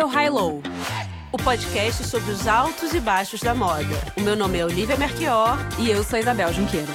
Esse 0.00 0.06
é 0.06 0.06
o 0.06 0.14
High 0.14 0.30
Low, 0.30 0.62
o 1.30 1.36
podcast 1.36 2.04
sobre 2.04 2.30
os 2.30 2.48
altos 2.48 2.94
e 2.94 3.00
baixos 3.00 3.42
da 3.42 3.54
moda. 3.54 3.84
O 4.16 4.22
meu 4.22 4.34
nome 4.34 4.56
é 4.56 4.64
Olivia 4.64 4.96
Merquior 4.96 5.58
e 5.78 5.90
eu 5.90 6.02
sou 6.02 6.18
Isabel 6.18 6.50
Junqueira. 6.54 6.88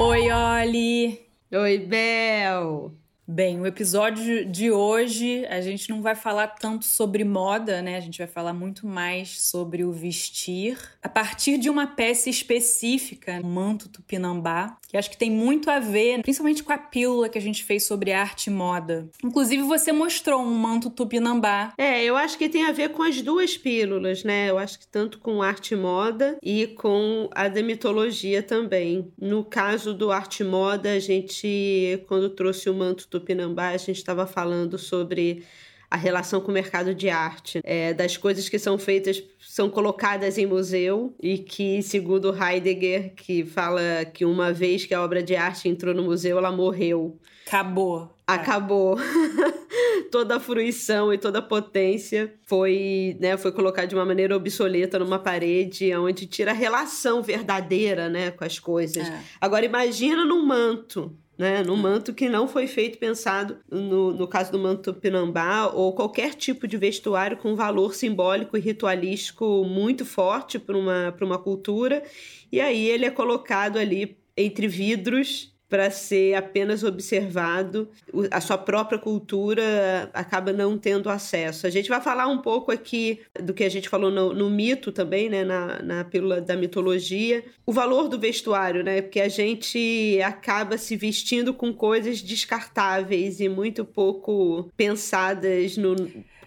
Oi, 0.00 0.32
Oli! 0.32 1.20
Oi, 1.52 1.78
Bel! 1.78 2.94
Bem, 3.28 3.60
o 3.60 3.66
episódio 3.66 4.46
de 4.46 4.70
hoje 4.70 5.44
a 5.46 5.60
gente 5.60 5.90
não 5.90 6.00
vai 6.00 6.14
falar 6.14 6.48
tanto 6.48 6.86
sobre 6.86 7.22
moda, 7.22 7.82
né? 7.82 7.96
A 7.96 8.00
gente 8.00 8.16
vai 8.16 8.26
falar 8.26 8.54
muito 8.54 8.86
mais 8.86 9.42
sobre 9.42 9.84
o 9.84 9.92
vestir 9.92 10.78
a 11.02 11.08
partir 11.08 11.58
de 11.58 11.68
uma 11.68 11.86
peça 11.86 12.30
específica, 12.30 13.40
o 13.42 13.46
manto 13.46 13.90
tupinambá, 13.90 14.78
que 14.94 14.98
acho 14.98 15.10
que 15.10 15.16
tem 15.16 15.28
muito 15.30 15.68
a 15.68 15.80
ver, 15.80 16.22
principalmente 16.22 16.62
com 16.62 16.72
a 16.72 16.78
pílula 16.78 17.28
que 17.28 17.36
a 17.36 17.40
gente 17.40 17.64
fez 17.64 17.84
sobre 17.84 18.12
arte 18.12 18.46
e 18.46 18.50
moda. 18.50 19.10
Inclusive, 19.24 19.64
você 19.64 19.90
mostrou 19.90 20.40
um 20.40 20.54
manto 20.54 20.88
tupinambá. 20.88 21.74
É, 21.76 22.04
eu 22.04 22.16
acho 22.16 22.38
que 22.38 22.48
tem 22.48 22.64
a 22.64 22.70
ver 22.70 22.90
com 22.90 23.02
as 23.02 23.20
duas 23.20 23.56
pílulas, 23.56 24.22
né? 24.22 24.48
Eu 24.48 24.56
acho 24.56 24.78
que 24.78 24.86
tanto 24.86 25.18
com 25.18 25.42
arte 25.42 25.74
e 25.74 25.76
moda 25.76 26.38
e 26.40 26.68
com 26.68 27.28
a 27.32 27.48
da 27.48 27.60
mitologia 27.60 28.40
também. 28.40 29.12
No 29.20 29.44
caso 29.44 29.92
do 29.92 30.12
arte 30.12 30.44
e 30.44 30.46
moda, 30.46 30.92
a 30.92 31.00
gente, 31.00 32.04
quando 32.06 32.30
trouxe 32.30 32.70
o 32.70 32.74
manto 32.74 33.08
Tupinambá, 33.08 33.70
a 33.70 33.76
gente 33.76 33.96
estava 33.96 34.28
falando 34.28 34.78
sobre 34.78 35.42
a 35.90 35.96
relação 35.96 36.40
com 36.40 36.50
o 36.50 36.54
mercado 36.54 36.94
de 36.94 37.08
arte, 37.08 37.60
é, 37.62 37.94
das 37.94 38.16
coisas 38.16 38.48
que 38.48 38.58
são 38.58 38.76
feitas, 38.76 39.22
são 39.54 39.70
colocadas 39.70 40.36
em 40.36 40.46
museu 40.46 41.14
e 41.22 41.38
que, 41.38 41.80
segundo 41.80 42.34
Heidegger, 42.34 43.14
que 43.14 43.44
fala 43.44 44.04
que 44.04 44.24
uma 44.24 44.52
vez 44.52 44.84
que 44.84 44.92
a 44.92 45.00
obra 45.00 45.22
de 45.22 45.36
arte 45.36 45.68
entrou 45.68 45.94
no 45.94 46.02
museu, 46.02 46.38
ela 46.38 46.50
morreu. 46.50 47.20
Acabou. 47.46 48.12
Acabou. 48.26 48.98
toda 50.10 50.36
a 50.36 50.40
fruição 50.40 51.12
e 51.12 51.18
toda 51.18 51.38
a 51.38 51.42
potência 51.42 52.34
foi, 52.42 53.16
né, 53.20 53.36
foi 53.36 53.52
colocada 53.52 53.86
de 53.86 53.94
uma 53.94 54.04
maneira 54.04 54.36
obsoleta 54.36 54.98
numa 54.98 55.18
parede, 55.18 55.94
onde 55.94 56.26
tira 56.26 56.50
a 56.50 56.54
relação 56.54 57.22
verdadeira, 57.22 58.08
né, 58.08 58.30
com 58.30 58.44
as 58.44 58.58
coisas. 58.58 59.08
É. 59.08 59.20
Agora 59.40 59.64
imagina 59.64 60.24
num 60.24 60.44
manto, 60.44 61.16
né? 61.36 61.62
No 61.62 61.76
manto 61.76 62.12
que 62.12 62.28
não 62.28 62.46
foi 62.46 62.66
feito 62.66 62.98
pensado, 62.98 63.58
no, 63.70 64.12
no 64.12 64.26
caso 64.26 64.52
do 64.52 64.58
manto 64.58 64.94
pinambá, 64.94 65.66
ou 65.66 65.92
qualquer 65.92 66.34
tipo 66.34 66.66
de 66.66 66.76
vestuário 66.76 67.36
com 67.36 67.56
valor 67.56 67.94
simbólico 67.94 68.56
e 68.56 68.60
ritualístico 68.60 69.64
muito 69.64 70.04
forte 70.04 70.58
para 70.58 70.76
uma, 70.76 71.14
uma 71.20 71.38
cultura. 71.38 72.02
E 72.50 72.60
aí 72.60 72.86
ele 72.86 73.04
é 73.04 73.10
colocado 73.10 73.78
ali 73.78 74.16
entre 74.36 74.66
vidros 74.68 75.53
para 75.74 75.90
ser 75.90 76.34
apenas 76.34 76.84
observado, 76.84 77.88
a 78.30 78.40
sua 78.40 78.56
própria 78.56 78.96
cultura 78.96 80.08
acaba 80.14 80.52
não 80.52 80.78
tendo 80.78 81.10
acesso. 81.10 81.66
A 81.66 81.70
gente 81.70 81.88
vai 81.88 82.00
falar 82.00 82.28
um 82.28 82.38
pouco 82.38 82.70
aqui 82.70 83.18
do 83.42 83.52
que 83.52 83.64
a 83.64 83.68
gente 83.68 83.88
falou 83.88 84.08
no, 84.08 84.32
no 84.32 84.48
mito 84.48 84.92
também, 84.92 85.28
né, 85.28 85.42
na, 85.42 85.82
na 85.82 86.04
pílula 86.04 86.40
da 86.40 86.56
mitologia, 86.56 87.44
o 87.66 87.72
valor 87.72 88.06
do 88.06 88.20
vestuário, 88.20 88.84
né, 88.84 89.02
porque 89.02 89.20
a 89.20 89.28
gente 89.28 90.20
acaba 90.24 90.78
se 90.78 90.94
vestindo 90.94 91.52
com 91.52 91.74
coisas 91.74 92.22
descartáveis 92.22 93.40
e 93.40 93.48
muito 93.48 93.84
pouco 93.84 94.70
pensadas 94.76 95.76
no 95.76 95.96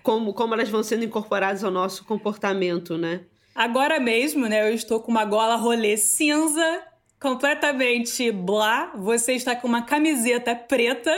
como, 0.02 0.33
como 0.33 0.53
elas 0.53 0.70
vão 0.70 0.83
sendo 0.83 1.03
incorporadas 1.03 1.66
ao 1.66 1.72
nosso 1.72 2.05
comportamento, 2.05 2.98
né? 2.98 3.25
Agora 3.53 4.00
mesmo, 4.00 4.48
né, 4.48 4.70
eu 4.70 4.73
estou 4.73 5.02
com 5.02 5.11
uma 5.11 5.25
gola 5.25 5.58
rolê 5.58 5.98
cinza 5.98 6.81
completamente 7.19 8.31
blá, 8.31 8.91
você 8.95 9.33
está 9.33 9.55
com 9.55 9.67
uma 9.67 9.81
camiseta 9.81 10.55
preta. 10.55 11.11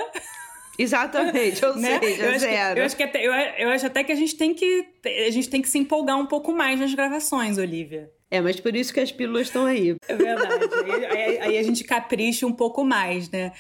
Exatamente, 0.77 1.63
ou 1.65 1.75
né? 1.77 1.99
seja, 1.99 2.23
eu 2.23 2.29
acho 2.29 2.39
zero. 2.39 2.73
Que, 2.73 2.79
eu, 2.79 2.85
acho 2.85 2.95
que 2.95 3.03
até, 3.03 3.27
eu, 3.27 3.33
eu 3.33 3.69
acho 3.69 3.85
até 3.85 4.03
que 4.03 4.11
a 4.11 4.15
gente 4.15 4.35
tem 4.35 4.53
que 4.53 4.87
a 5.05 5.29
gente 5.29 5.49
tem 5.49 5.61
que 5.61 5.69
se 5.69 5.77
empolgar 5.77 6.17
um 6.17 6.25
pouco 6.25 6.53
mais 6.53 6.79
nas 6.79 6.93
gravações, 6.93 7.57
Olivia. 7.57 8.09
É, 8.31 8.39
mas 8.39 8.59
por 8.59 8.75
isso 8.75 8.93
que 8.93 8.99
as 8.99 9.11
pílulas 9.11 9.47
estão 9.47 9.65
aí. 9.65 9.95
É 10.07 10.15
verdade. 10.15 10.65
aí, 10.85 11.05
aí, 11.05 11.39
aí, 11.39 11.57
a 11.57 11.63
gente 11.63 11.83
capricha 11.83 12.45
um 12.45 12.53
pouco 12.53 12.83
mais, 12.83 13.29
né? 13.29 13.51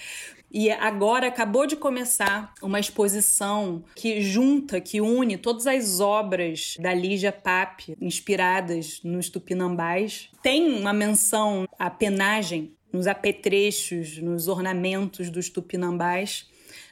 E 0.51 0.71
agora 0.71 1.27
acabou 1.27 1.67
de 1.67 1.75
começar 1.75 2.53
uma 2.61 2.79
exposição 2.79 3.83
que 3.95 4.21
junta, 4.21 4.81
que 4.81 4.99
une 4.99 5.37
todas 5.37 5.67
as 5.67 5.99
obras 5.99 6.75
da 6.79 6.93
Lígia 6.93 7.31
Pape, 7.31 7.95
inspiradas 8.01 8.99
nos 9.03 9.29
tupinambás. 9.29 10.29
Tem 10.41 10.73
uma 10.73 10.93
menção 10.93 11.67
à 11.77 11.89
penagem, 11.89 12.73
nos 12.91 13.05
apetrechos, 13.05 14.17
nos 14.17 14.47
ornamentos 14.47 15.29
dos 15.29 15.49
tupinambás. 15.49 16.47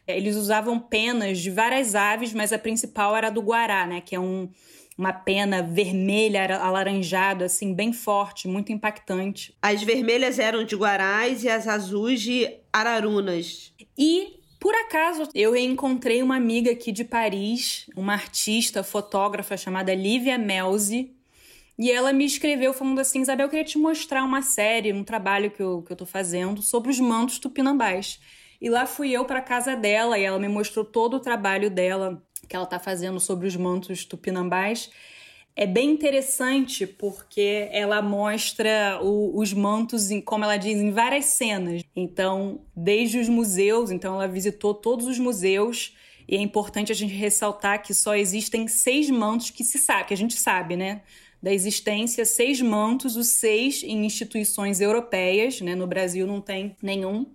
Eles 0.07 0.35
usavam 0.35 0.79
penas 0.79 1.39
de 1.39 1.49
várias 1.49 1.95
aves, 1.95 2.33
mas 2.33 2.53
a 2.53 2.59
principal 2.59 3.15
era 3.15 3.27
a 3.27 3.31
do 3.31 3.41
guará, 3.41 3.87
né, 3.87 4.01
que 4.01 4.15
é 4.15 4.19
um 4.19 4.49
uma 4.97 5.13
pena 5.13 5.61
vermelha 5.61 6.57
alaranjada, 6.57 7.45
assim, 7.45 7.73
bem 7.73 7.93
forte, 7.93 8.47
muito 8.47 8.71
impactante. 8.71 9.55
As 9.61 9.83
vermelhas 9.83 10.39
eram 10.39 10.63
de 10.63 10.75
guarais 10.75 11.43
e 11.43 11.49
as 11.49 11.67
azuis 11.67 12.21
de 12.21 12.49
ararunas. 12.73 13.73
E 13.97 14.39
por 14.59 14.73
acaso, 14.73 15.29
eu 15.35 15.55
encontrei 15.55 16.23
uma 16.23 16.35
amiga 16.35 16.71
aqui 16.71 16.91
de 16.91 17.03
Paris, 17.03 17.85
uma 17.95 18.13
artista, 18.13 18.83
fotógrafa 18.83 19.55
chamada 19.55 19.93
Lívia 19.93 20.37
Melzi, 20.37 21.15
e 21.77 21.91
ela 21.91 22.11
me 22.11 22.25
escreveu 22.25 22.73
falando 22.73 22.99
assim: 22.99 23.21
Isabel, 23.21 23.45
eu 23.45 23.49
queria 23.49 23.65
te 23.65 23.77
mostrar 23.77 24.23
uma 24.23 24.41
série, 24.41 24.91
um 24.91 25.03
trabalho 25.03 25.51
que 25.51 25.61
eu, 25.61 25.83
que 25.83 25.93
eu 25.93 25.95
tô 25.95 26.05
fazendo 26.07 26.61
sobre 26.61 26.89
os 26.89 26.99
mantos 26.99 27.37
tupinambás. 27.37 28.19
E 28.59 28.69
lá 28.69 28.87
fui 28.87 29.11
eu 29.11 29.23
para 29.25 29.39
casa 29.41 29.75
dela 29.75 30.17
e 30.17 30.23
ela 30.23 30.39
me 30.39 30.47
mostrou 30.47 30.83
todo 30.83 31.17
o 31.17 31.19
trabalho 31.19 31.69
dela 31.69 32.23
que 32.47 32.55
ela 32.55 32.65
está 32.65 32.79
fazendo 32.79 33.19
sobre 33.19 33.47
os 33.47 33.55
mantos 33.55 34.05
tupinambás 34.05 34.89
é 35.59 35.65
bem 35.65 35.89
interessante 35.89 36.85
porque 36.85 37.67
ela 37.71 37.99
mostra 37.99 38.99
o, 39.01 39.39
os 39.39 39.51
mantos, 39.51 40.11
em, 40.11 40.21
como 40.21 40.43
ela 40.43 40.55
diz, 40.55 40.77
em 40.77 40.91
várias 40.91 41.25
cenas. 41.25 41.81
Então, 41.95 42.61
desde 42.75 43.17
os 43.17 43.27
museus, 43.27 43.89
então 43.89 44.13
ela 44.13 44.27
visitou 44.27 44.75
todos 44.75 45.07
os 45.07 45.17
museus 45.17 45.95
e 46.27 46.35
é 46.35 46.39
importante 46.39 46.91
a 46.91 46.95
gente 46.95 47.15
ressaltar 47.15 47.81
que 47.81 47.91
só 47.91 48.15
existem 48.15 48.67
seis 48.67 49.09
mantos 49.09 49.49
que 49.49 49.63
se 49.63 49.79
sabe, 49.79 50.09
que 50.09 50.13
a 50.13 50.17
gente 50.17 50.35
sabe, 50.35 50.75
né? 50.75 51.01
Da 51.41 51.51
existência, 51.51 52.23
seis 52.23 52.61
mantos, 52.61 53.15
os 53.15 53.27
seis 53.27 53.81
em 53.81 54.05
instituições 54.05 54.79
europeias, 54.79 55.59
né? 55.59 55.73
No 55.73 55.87
Brasil 55.87 56.27
não 56.27 56.39
tem 56.39 56.75
nenhum. 56.83 57.25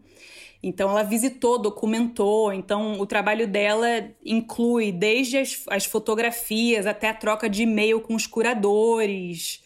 Então 0.63 0.91
ela 0.91 1.03
visitou, 1.03 1.59
documentou. 1.59 2.53
Então 2.53 3.01
o 3.01 3.07
trabalho 3.07 3.49
dela 3.49 4.09
inclui 4.25 4.93
desde 4.93 5.39
as, 5.39 5.65
as 5.69 5.85
fotografias 5.85 6.87
até 6.87 7.09
a 7.09 7.15
troca 7.15 7.49
de 7.49 7.63
e-mail 7.63 8.01
com 8.01 8.15
os 8.15 8.27
curadores. 8.27 9.63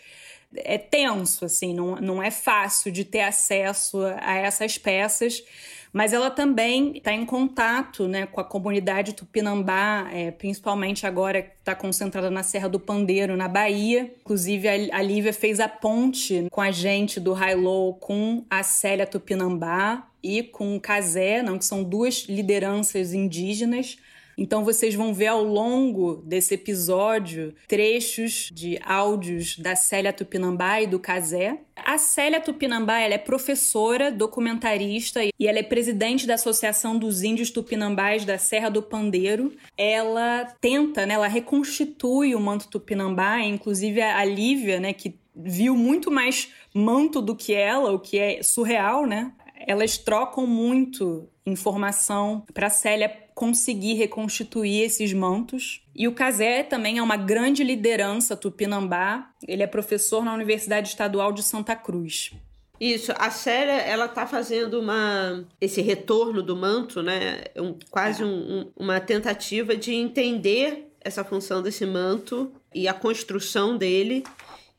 É 0.55 0.79
tenso, 0.79 1.45
assim, 1.45 1.75
não, 1.75 1.97
não 1.97 2.23
é 2.23 2.31
fácil 2.31 2.91
de 2.91 3.05
ter 3.05 3.21
acesso 3.21 3.99
a 4.21 4.37
essas 4.37 4.79
peças 4.79 5.43
mas 5.93 6.13
ela 6.13 6.31
também 6.31 6.97
está 6.97 7.13
em 7.13 7.25
contato 7.25 8.07
né, 8.07 8.27
com 8.27 8.41
a 8.41 8.45
comunidade 8.45 9.13
tupinambá, 9.13 10.09
é, 10.13 10.31
principalmente 10.31 11.07
agora 11.07 11.43
que 11.43 11.51
está 11.59 11.75
concentrada 11.75 12.31
na 12.31 12.43
Serra 12.43 12.69
do 12.69 12.79
Pandeiro, 12.79 13.37
na 13.37 13.49
Bahia. 13.49 14.13
Inclusive, 14.21 14.69
a, 14.91 15.03
Lívia 15.03 15.33
fez 15.33 15.61
a 15.61 15.69
ponte 15.69 16.47
com 16.51 16.61
a 16.61 16.71
gente 16.71 17.19
do 17.19 17.33
High 17.33 17.55
Low 17.55 17.95
com 17.95 18.45
a 18.51 18.63
Célia 18.63 19.07
Tupinambá 19.07 20.07
e 20.23 20.43
com 20.43 20.77
o 20.77 20.81
Casé, 20.81 21.43
não, 21.43 21.59
que 21.59 21.65
são 21.65 21.85
duas 21.85 22.27
lideranças 22.29 23.13
indígenas 23.13 23.99
então 24.37 24.65
vocês 24.65 24.95
vão 24.95 25.15
ver 25.15 25.29
ao 25.29 25.43
longo 25.43 26.17
desse 26.25 26.55
episódio 26.55 27.55
trechos 27.67 28.51
de 28.53 28.79
áudios 28.85 29.59
da 29.59 29.75
Célia 29.75 30.13
Tupinambá 30.13 30.83
e 30.83 30.87
do 30.87 30.99
Casé. 30.99 31.59
A 31.75 31.97
Célia 31.97 32.41
Tupinambá 32.41 32.99
ela 32.99 33.15
é 33.15 33.19
professora, 33.19 34.11
documentarista 34.11 35.25
e 35.25 35.33
ela 35.47 35.59
é 35.59 35.63
presidente 35.63 36.27
da 36.27 36.35
Associação 36.35 36.99
dos 36.99 37.23
Índios 37.23 37.51
Tupinambás 37.51 38.25
da 38.25 38.37
Serra 38.37 38.69
do 38.69 38.83
Pandeiro. 38.83 39.53
Ela 39.77 40.45
tenta, 40.61 41.07
né, 41.07 41.15
ela 41.15 41.29
reconstitui 41.29 42.35
o 42.35 42.41
manto 42.41 42.69
tupinambá, 42.69 43.41
inclusive 43.41 44.03
a 44.03 44.25
Lívia, 44.25 44.79
né, 44.81 44.93
que 44.93 45.19
viu 45.35 45.77
muito 45.77 46.11
mais 46.11 46.53
manto 46.75 47.21
do 47.23 47.35
que 47.35 47.55
ela, 47.55 47.93
o 47.93 47.99
que 47.99 48.19
é 48.19 48.43
surreal, 48.43 49.07
né? 49.07 49.33
Elas 49.67 49.99
trocam 49.99 50.47
muito 50.47 51.29
informação 51.45 52.45
para 52.53 52.71
Célia 52.71 53.26
conseguir 53.37 53.93
reconstituir 53.93 54.81
esses 54.81 55.13
mantos. 55.13 55.83
E 55.95 56.09
o 56.09 56.15
Casé 56.15 56.63
também 56.63 56.97
é 56.97 57.03
uma 57.03 57.19
grande 57.19 57.63
liderança 57.63 58.35
tupinambá. 58.35 59.31
Ele 59.47 59.63
é 59.63 59.67
professor 59.67 60.25
na 60.25 60.33
Universidade 60.33 60.89
Estadual 60.89 61.31
de 61.33 61.43
Santa 61.43 61.77
Cruz. 61.77 62.33
Isso, 62.81 63.13
a 63.19 63.31
Célia, 63.31 63.75
ela 63.75 64.09
tá 64.09 64.27
fazendo 64.27 64.81
uma 64.81 65.45
esse 65.61 65.83
retorno 65.83 66.43
do 66.43 66.57
manto, 66.57 67.03
né? 67.03 67.45
Um, 67.57 67.75
quase 67.91 68.23
é. 68.23 68.27
um, 68.27 68.71
uma 68.75 69.01
tentativa 69.01 69.77
de 69.77 69.93
entender 69.93 70.91
essa 70.99 71.23
função 71.23 71.61
desse 71.61 71.85
manto 71.85 72.51
e 72.75 72.89
a 72.89 72.95
construção 72.95 73.77
dele 73.77 74.25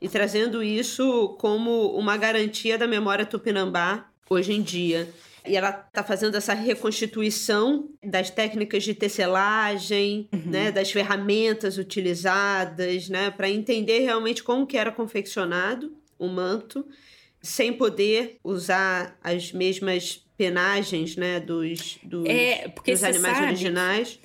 e 0.02 0.10
trazendo 0.10 0.64
isso 0.64 1.36
como 1.40 1.92
uma 1.96 2.18
garantia 2.18 2.76
da 2.76 2.88
memória 2.88 3.26
tupinambá 3.26 4.08
hoje 4.30 4.54
em 4.54 4.62
dia. 4.62 5.10
E 5.46 5.56
ela 5.56 5.70
está 5.88 6.04
fazendo 6.04 6.36
essa 6.36 6.54
reconstituição 6.54 7.90
das 8.04 8.30
técnicas 8.30 8.84
de 8.84 8.94
tecelagem, 8.94 10.28
uhum. 10.34 10.52
né, 10.52 10.72
das 10.72 10.92
ferramentas 10.92 11.78
utilizadas, 11.78 13.08
né, 13.08 13.32
para 13.32 13.50
entender 13.50 14.00
realmente 14.00 14.44
como 14.44 14.68
que 14.68 14.78
era 14.78 14.92
confeccionado 14.92 15.94
o 16.20 16.28
manto, 16.28 16.86
sem 17.42 17.72
poder 17.72 18.38
usar 18.44 19.18
as 19.24 19.54
mesmas 19.54 20.26
penagens, 20.38 21.16
né, 21.16 21.40
dos, 21.40 21.98
dos, 22.04 22.28
é, 22.28 22.74
dos 22.86 23.04
animais 23.04 23.42
originais. 23.42 24.20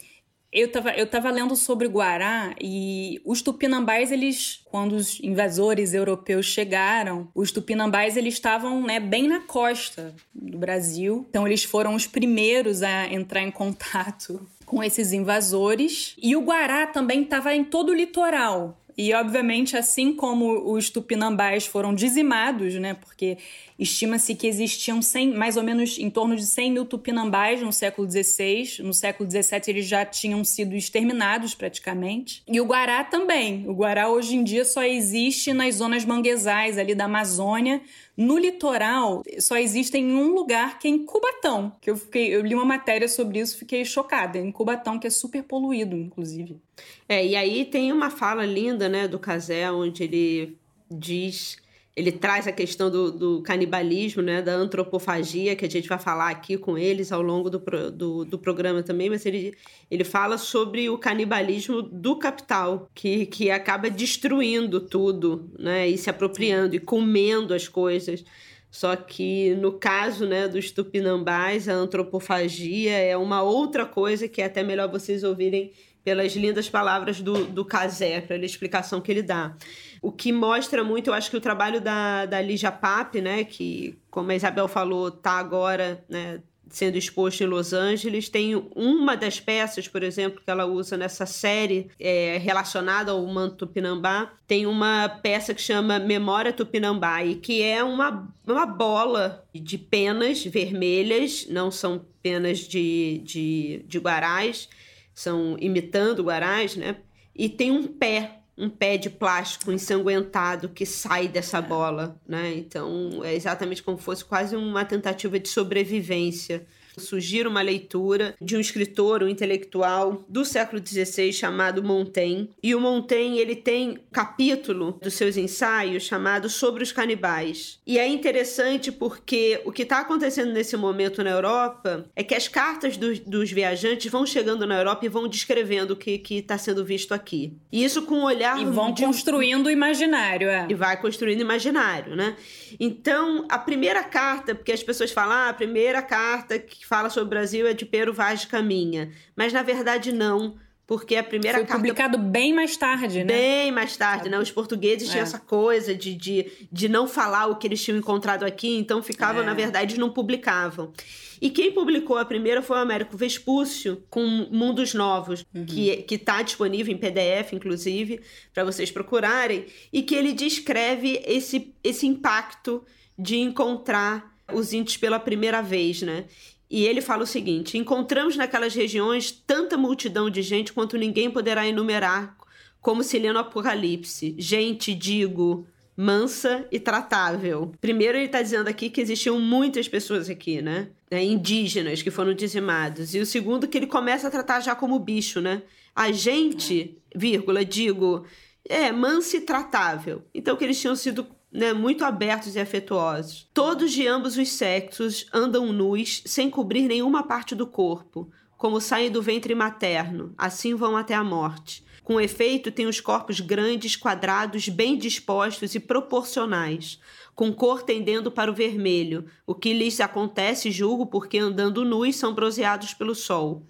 Eu 0.52 0.70
tava, 0.70 0.90
eu 0.90 1.06
tava 1.06 1.30
lendo 1.30 1.56
sobre 1.56 1.86
o 1.86 1.90
Guará 1.90 2.54
e 2.60 3.22
os 3.24 3.40
tupinambás, 3.40 4.12
eles, 4.12 4.60
quando 4.66 4.92
os 4.92 5.18
invasores 5.20 5.94
europeus 5.94 6.44
chegaram, 6.44 7.26
os 7.34 7.50
tupinambás, 7.50 8.18
eles 8.18 8.34
estavam, 8.34 8.82
né, 8.82 9.00
bem 9.00 9.26
na 9.26 9.40
costa 9.40 10.14
do 10.34 10.58
Brasil. 10.58 11.24
Então, 11.30 11.46
eles 11.46 11.64
foram 11.64 11.94
os 11.94 12.06
primeiros 12.06 12.82
a 12.82 13.06
entrar 13.10 13.40
em 13.40 13.50
contato 13.50 14.46
com 14.66 14.84
esses 14.84 15.12
invasores. 15.14 16.14
E 16.20 16.36
o 16.36 16.42
Guará 16.42 16.86
também 16.86 17.22
estava 17.22 17.54
em 17.54 17.64
todo 17.64 17.88
o 17.88 17.94
litoral. 17.94 18.78
E, 18.96 19.12
obviamente, 19.14 19.76
assim 19.76 20.14
como 20.14 20.72
os 20.72 20.90
tupinambás 20.90 21.66
foram 21.66 21.94
dizimados, 21.94 22.74
né? 22.74 22.94
Porque 22.94 23.38
estima-se 23.78 24.34
que 24.34 24.46
existiam 24.46 25.00
100, 25.00 25.32
mais 25.34 25.56
ou 25.56 25.62
menos 25.62 25.98
em 25.98 26.10
torno 26.10 26.36
de 26.36 26.46
100 26.46 26.72
mil 26.72 26.84
tupinambás 26.84 27.60
no 27.60 27.72
século 27.72 28.08
XVI. 28.10 28.82
No 28.82 28.92
século 28.92 29.28
XVII 29.30 29.60
eles 29.68 29.86
já 29.86 30.04
tinham 30.04 30.44
sido 30.44 30.74
exterminados 30.74 31.54
praticamente. 31.54 32.42
E 32.46 32.60
o 32.60 32.64
Guará 32.64 33.02
também. 33.04 33.68
O 33.68 33.72
Guará 33.72 34.08
hoje 34.08 34.36
em 34.36 34.44
dia 34.44 34.64
só 34.64 34.82
existe 34.84 35.52
nas 35.52 35.76
zonas 35.76 36.04
manguezais 36.04 36.78
ali 36.78 36.94
da 36.94 37.04
Amazônia, 37.04 37.80
no 38.16 38.36
litoral, 38.36 39.22
só 39.38 39.56
existe 39.56 39.96
em 39.96 40.14
um 40.14 40.34
lugar 40.34 40.78
que 40.78 40.86
é 40.86 40.90
em 40.90 41.04
Cubatão. 41.04 41.72
Que 41.80 41.90
eu 41.90 41.96
fiquei, 41.96 42.34
eu 42.34 42.42
li 42.42 42.54
uma 42.54 42.64
matéria 42.64 43.08
sobre 43.08 43.38
isso, 43.38 43.56
fiquei 43.56 43.84
chocada. 43.84 44.38
Em 44.38 44.52
Cubatão, 44.52 44.98
que 44.98 45.06
é 45.06 45.10
super 45.10 45.42
poluído, 45.42 45.96
inclusive. 45.96 46.60
É, 47.08 47.24
e 47.24 47.34
aí 47.34 47.64
tem 47.64 47.92
uma 47.92 48.10
fala 48.10 48.44
linda, 48.44 48.88
né, 48.88 49.08
do 49.08 49.18
Casé, 49.18 49.70
onde 49.70 50.02
ele 50.02 50.58
diz 50.90 51.56
ele 51.94 52.10
traz 52.10 52.46
a 52.46 52.52
questão 52.52 52.90
do, 52.90 53.12
do, 53.12 53.42
canibalismo, 53.42 54.22
né, 54.22 54.40
da 54.40 54.54
antropofagia, 54.54 55.54
que 55.54 55.64
a 55.64 55.70
gente 55.70 55.88
vai 55.88 55.98
falar 55.98 56.30
aqui 56.30 56.56
com 56.56 56.78
eles 56.78 57.12
ao 57.12 57.20
longo 57.20 57.50
do, 57.50 57.58
do, 57.90 58.24
do, 58.24 58.38
programa 58.38 58.82
também, 58.82 59.10
mas 59.10 59.26
ele, 59.26 59.54
ele 59.90 60.02
fala 60.02 60.38
sobre 60.38 60.88
o 60.88 60.96
canibalismo 60.96 61.82
do 61.82 62.16
capital, 62.16 62.88
que, 62.94 63.26
que 63.26 63.50
acaba 63.50 63.90
destruindo 63.90 64.80
tudo, 64.80 65.50
né, 65.58 65.86
e 65.86 65.98
se 65.98 66.08
apropriando 66.08 66.74
e 66.74 66.80
comendo 66.80 67.52
as 67.52 67.68
coisas. 67.68 68.24
Só 68.70 68.96
que 68.96 69.54
no 69.56 69.72
caso 69.72 70.26
né, 70.26 70.48
dos 70.48 70.70
tupinambás, 70.70 71.68
a 71.68 71.74
antropofagia 71.74 72.96
é 72.96 73.14
uma 73.18 73.42
outra 73.42 73.84
coisa 73.84 74.26
que 74.26 74.40
é 74.40 74.46
até 74.46 74.62
melhor 74.62 74.90
vocês 74.90 75.22
ouvirem 75.22 75.72
pelas 76.02 76.34
lindas 76.34 76.70
palavras 76.70 77.20
do, 77.20 77.44
do 77.44 77.66
Casé, 77.66 78.22
pela 78.22 78.46
explicação 78.46 79.00
que 79.00 79.12
ele 79.12 79.22
dá. 79.22 79.54
O 80.02 80.10
que 80.10 80.32
mostra 80.32 80.82
muito, 80.82 81.08
eu 81.08 81.14
acho 81.14 81.30
que 81.30 81.36
o 81.36 81.40
trabalho 81.40 81.80
da, 81.80 82.26
da 82.26 82.42
Lígia 82.42 82.72
Pape, 82.72 83.20
né, 83.20 83.44
que, 83.44 83.96
como 84.10 84.32
a 84.32 84.34
Isabel 84.34 84.66
falou, 84.66 85.08
está 85.08 85.38
agora 85.38 86.04
né, 86.08 86.40
sendo 86.72 86.96
exposto 86.96 87.42
em 87.42 87.46
Los 87.46 87.72
Angeles. 87.72 88.28
Tem 88.28 88.56
uma 88.74 89.16
das 89.16 89.38
peças, 89.38 89.86
por 89.86 90.02
exemplo, 90.02 90.40
que 90.44 90.50
ela 90.50 90.64
usa 90.64 90.96
nessa 90.96 91.26
série 91.26 91.90
é, 92.00 92.38
relacionada 92.38 93.12
ao 93.12 93.24
manto 93.26 93.58
tupinambá. 93.58 94.32
Tem 94.46 94.66
uma 94.66 95.08
peça 95.08 95.54
que 95.54 95.62
chama 95.62 95.98
Memória 95.98 96.52
Tupinambá, 96.52 97.22
e 97.24 97.36
que 97.36 97.62
é 97.62 97.84
uma, 97.84 98.28
uma 98.44 98.66
bola 98.66 99.46
de 99.54 99.78
penas 99.78 100.44
vermelhas, 100.44 101.46
não 101.48 101.70
são 101.70 102.04
penas 102.22 102.60
de, 102.60 103.20
de, 103.22 103.84
de 103.86 103.98
guarás, 103.98 104.68
são 105.14 105.56
imitando 105.60 106.24
guarás, 106.24 106.74
né? 106.74 106.96
E 107.34 107.48
tem 107.48 107.70
um 107.70 107.86
pé, 107.86 108.41
um 108.56 108.68
pé 108.68 108.96
de 108.96 109.08
plástico 109.08 109.72
ensanguentado 109.72 110.68
que 110.68 110.84
sai 110.84 111.28
dessa 111.28 111.60
bola, 111.60 112.20
né? 112.26 112.54
Então 112.54 113.22
é 113.24 113.34
exatamente 113.34 113.82
como 113.82 113.96
fosse 113.96 114.24
quase 114.24 114.54
uma 114.56 114.84
tentativa 114.84 115.38
de 115.38 115.48
sobrevivência 115.48 116.66
Sugiro 116.98 117.50
uma 117.50 117.62
leitura 117.62 118.34
de 118.40 118.56
um 118.56 118.60
escritor, 118.60 119.22
um 119.22 119.28
intelectual 119.28 120.24
do 120.28 120.44
século 120.44 120.82
XVI 120.84 121.32
chamado 121.32 121.82
Montaigne. 121.82 122.50
E 122.62 122.74
o 122.74 122.80
Montaigne 122.80 123.38
ele 123.38 123.56
tem 123.56 123.98
capítulo 124.10 124.98
dos 125.02 125.14
seus 125.14 125.36
ensaios 125.36 126.04
chamado 126.04 126.48
Sobre 126.48 126.82
os 126.82 126.92
Canibais. 126.92 127.80
E 127.86 127.98
é 127.98 128.06
interessante 128.06 128.92
porque 128.92 129.60
o 129.64 129.72
que 129.72 129.82
está 129.82 130.00
acontecendo 130.00 130.52
nesse 130.52 130.76
momento 130.76 131.22
na 131.22 131.30
Europa 131.30 132.06
é 132.14 132.22
que 132.22 132.34
as 132.34 132.48
cartas 132.48 132.96
do, 132.96 133.14
dos 133.20 133.50
viajantes 133.50 134.10
vão 134.10 134.26
chegando 134.26 134.66
na 134.66 134.78
Europa 134.78 135.06
e 135.06 135.08
vão 135.08 135.28
descrevendo 135.28 135.92
o 135.92 135.96
que 135.96 136.22
está 136.30 136.58
sendo 136.58 136.84
visto 136.84 137.12
aqui. 137.12 137.56
E 137.70 137.84
isso 137.84 138.02
com 138.02 138.16
um 138.16 138.24
olhar. 138.24 138.60
E 138.60 138.64
vão 138.64 138.92
de... 138.92 139.02
construindo 139.02 139.66
o 139.66 139.70
imaginário, 139.70 140.48
é. 140.48 140.66
E 140.68 140.74
vai 140.74 141.00
construindo 141.00 141.40
imaginário, 141.40 142.14
né? 142.14 142.36
Então, 142.78 143.46
a 143.48 143.58
primeira 143.58 144.02
carta, 144.02 144.54
porque 144.54 144.72
as 144.72 144.82
pessoas 144.82 145.10
falam, 145.10 145.32
ah, 145.32 145.48
a 145.48 145.54
primeira 145.54 146.02
carta 146.02 146.58
que 146.58 146.81
que 146.82 146.88
fala 146.88 147.08
sobre 147.08 147.26
o 147.26 147.30
Brasil 147.30 147.64
é 147.64 147.72
de 147.72 147.86
Pero 147.86 148.12
Vaz 148.12 148.40
de 148.40 148.48
Caminha. 148.48 149.12
Mas 149.36 149.52
na 149.52 149.62
verdade 149.62 150.10
não, 150.10 150.56
porque 150.84 151.14
a 151.14 151.22
primeira 151.22 151.58
Foi 151.58 151.66
carta... 151.66 151.80
publicado 151.80 152.18
bem 152.18 152.52
mais 152.52 152.76
tarde, 152.76 153.20
né? 153.20 153.32
Bem 153.32 153.70
mais 153.70 153.96
tarde, 153.96 154.28
né? 154.28 154.36
Os 154.36 154.50
portugueses 154.50 155.08
é. 155.08 155.12
tinham 155.12 155.22
essa 155.22 155.38
coisa 155.38 155.94
de, 155.94 156.12
de, 156.12 156.50
de 156.72 156.88
não 156.88 157.06
falar 157.06 157.46
o 157.46 157.54
que 157.54 157.68
eles 157.68 157.80
tinham 157.80 157.96
encontrado 157.96 158.44
aqui, 158.44 158.76
então 158.76 159.00
ficavam, 159.00 159.42
é. 159.42 159.46
na 159.46 159.54
verdade, 159.54 159.96
não 159.96 160.10
publicavam. 160.10 160.92
E 161.40 161.50
quem 161.50 161.70
publicou 161.70 162.18
a 162.18 162.24
primeira 162.24 162.60
foi 162.60 162.76
o 162.76 162.80
Américo 162.80 163.16
Vespúcio, 163.16 164.02
com 164.10 164.48
Mundos 164.50 164.92
Novos, 164.92 165.46
uhum. 165.54 165.64
que 165.64 166.04
está 166.10 166.42
disponível 166.42 166.92
em 166.92 166.98
PDF, 166.98 167.52
inclusive, 167.52 168.20
para 168.52 168.64
vocês 168.64 168.90
procurarem, 168.90 169.66
e 169.92 170.02
que 170.02 170.16
ele 170.16 170.32
descreve 170.32 171.22
esse, 171.24 171.72
esse 171.84 172.08
impacto 172.08 172.84
de 173.16 173.38
encontrar 173.38 174.32
os 174.52 174.72
índios 174.72 174.96
pela 174.96 175.18
primeira 175.18 175.62
vez, 175.62 176.02
né? 176.02 176.24
E 176.72 176.86
ele 176.86 177.02
fala 177.02 177.24
o 177.24 177.26
seguinte: 177.26 177.76
encontramos 177.76 178.34
naquelas 178.34 178.74
regiões 178.74 179.30
tanta 179.30 179.76
multidão 179.76 180.30
de 180.30 180.40
gente 180.40 180.72
quanto 180.72 180.96
ninguém 180.96 181.30
poderá 181.30 181.68
enumerar, 181.68 182.34
como 182.80 183.04
se 183.04 183.18
lê 183.18 183.30
no 183.30 183.38
Apocalipse. 183.38 184.34
Gente, 184.38 184.94
digo, 184.94 185.66
mansa 185.94 186.66
e 186.72 186.80
tratável. 186.80 187.72
Primeiro, 187.78 188.16
ele 188.16 188.24
está 188.24 188.40
dizendo 188.40 188.68
aqui 188.68 188.88
que 188.88 189.02
existiam 189.02 189.38
muitas 189.38 189.86
pessoas 189.86 190.30
aqui, 190.30 190.62
né? 190.62 190.88
É, 191.10 191.22
indígenas 191.22 192.00
que 192.00 192.10
foram 192.10 192.32
dizimados. 192.32 193.14
E 193.14 193.20
o 193.20 193.26
segundo, 193.26 193.68
que 193.68 193.76
ele 193.76 193.86
começa 193.86 194.28
a 194.28 194.30
tratar 194.30 194.60
já 194.60 194.74
como 194.74 194.98
bicho, 194.98 195.42
né? 195.42 195.62
A 195.94 196.10
gente, 196.10 196.96
vírgula, 197.14 197.66
digo, 197.66 198.24
é 198.66 198.90
mansa 198.90 199.36
e 199.36 199.42
tratável. 199.42 200.22
Então, 200.34 200.56
que 200.56 200.64
eles 200.64 200.80
tinham 200.80 200.96
sido 200.96 201.26
né, 201.52 201.72
muito 201.72 202.04
abertos 202.04 202.56
e 202.56 202.60
afetuosos. 202.60 203.48
Todos 203.52 203.92
de 203.92 204.06
ambos 204.06 204.38
os 204.38 204.48
sexos 204.48 205.26
andam 205.32 205.72
nus, 205.72 206.22
sem 206.24 206.48
cobrir 206.48 206.88
nenhuma 206.88 207.24
parte 207.24 207.54
do 207.54 207.66
corpo, 207.66 208.30
como 208.56 208.80
saem 208.80 209.10
do 209.10 209.20
ventre 209.20 209.54
materno, 209.54 210.32
assim 210.38 210.74
vão 210.74 210.96
até 210.96 211.14
a 211.14 211.22
morte. 211.22 211.84
Com 212.02 212.20
efeito, 212.20 212.72
têm 212.72 212.86
os 212.86 213.00
corpos 213.00 213.38
grandes, 213.40 213.94
quadrados, 213.94 214.68
bem 214.68 214.96
dispostos 214.96 215.74
e 215.74 215.80
proporcionais, 215.80 216.98
com 217.34 217.52
cor 217.52 217.82
tendendo 217.82 218.30
para 218.30 218.50
o 218.50 218.54
vermelho, 218.54 219.26
o 219.46 219.54
que 219.54 219.72
lhes 219.72 220.00
acontece, 220.00 220.70
julgo, 220.70 221.06
porque 221.06 221.38
andando 221.38 221.84
nus 221.84 222.16
são 222.16 222.34
bronzeados 222.34 222.94
pelo 222.94 223.14
sol. 223.14 223.66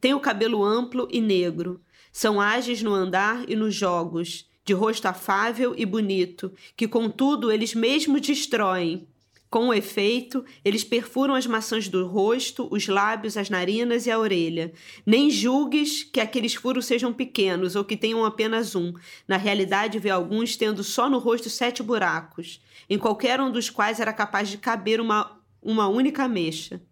Têm 0.00 0.14
o 0.14 0.20
cabelo 0.20 0.64
amplo 0.64 1.08
e 1.10 1.20
negro. 1.20 1.80
São 2.12 2.40
ágeis 2.40 2.82
no 2.82 2.92
andar 2.92 3.44
e 3.48 3.54
nos 3.54 3.74
jogos 3.74 4.48
de 4.66 4.72
rosto 4.72 5.06
afável 5.06 5.74
e 5.78 5.86
bonito, 5.86 6.52
que 6.76 6.88
contudo 6.88 7.52
eles 7.52 7.72
mesmos 7.72 8.20
destroem. 8.20 9.06
Com 9.48 9.68
o 9.68 9.72
efeito, 9.72 10.44
eles 10.64 10.82
perfuram 10.82 11.36
as 11.36 11.46
maçãs 11.46 11.88
do 11.88 12.04
rosto, 12.04 12.66
os 12.68 12.88
lábios, 12.88 13.36
as 13.36 13.48
narinas 13.48 14.04
e 14.04 14.10
a 14.10 14.18
orelha. 14.18 14.72
Nem 15.06 15.30
julgues 15.30 16.02
que 16.02 16.18
aqueles 16.18 16.56
furos 16.56 16.84
sejam 16.84 17.12
pequenos 17.12 17.76
ou 17.76 17.84
que 17.84 17.96
tenham 17.96 18.24
apenas 18.24 18.74
um. 18.74 18.92
Na 19.26 19.36
realidade, 19.36 20.00
vê 20.00 20.10
alguns 20.10 20.56
tendo 20.56 20.82
só 20.82 21.08
no 21.08 21.18
rosto 21.18 21.48
sete 21.48 21.80
buracos, 21.80 22.60
em 22.90 22.98
qualquer 22.98 23.40
um 23.40 23.52
dos 23.52 23.70
quais 23.70 24.00
era 24.00 24.12
capaz 24.12 24.48
de 24.48 24.58
caber 24.58 25.00
uma, 25.00 25.40
uma 25.62 25.86
única 25.86 26.26
mecha. 26.26 26.82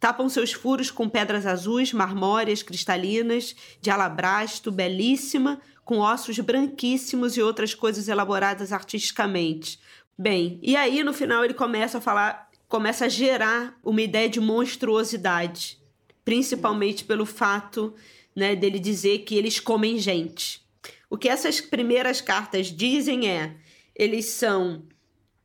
Tapam 0.00 0.30
seus 0.30 0.52
furos 0.52 0.90
com 0.90 1.10
pedras 1.10 1.44
azuis, 1.44 1.92
marmóreas, 1.92 2.62
cristalinas, 2.62 3.54
de 3.82 3.90
alabrasto, 3.90 4.72
belíssima, 4.72 5.60
com 5.88 6.00
ossos 6.00 6.38
branquíssimos 6.38 7.38
e 7.38 7.40
outras 7.40 7.74
coisas 7.74 8.08
elaboradas 8.08 8.74
artisticamente. 8.74 9.80
Bem, 10.18 10.58
e 10.62 10.76
aí 10.76 11.02
no 11.02 11.14
final 11.14 11.42
ele 11.42 11.54
começa 11.54 11.96
a 11.96 12.00
falar, 12.00 12.50
começa 12.68 13.06
a 13.06 13.08
gerar 13.08 13.74
uma 13.82 14.02
ideia 14.02 14.28
de 14.28 14.38
monstruosidade, 14.38 15.78
principalmente 16.26 17.04
pelo 17.04 17.24
fato 17.24 17.94
né, 18.36 18.54
dele 18.54 18.78
dizer 18.78 19.20
que 19.20 19.34
eles 19.34 19.58
comem 19.58 19.96
gente. 19.96 20.60
O 21.08 21.16
que 21.16 21.26
essas 21.26 21.58
primeiras 21.58 22.20
cartas 22.20 22.66
dizem 22.66 23.26
é: 23.26 23.56
eles 23.96 24.26
são 24.26 24.82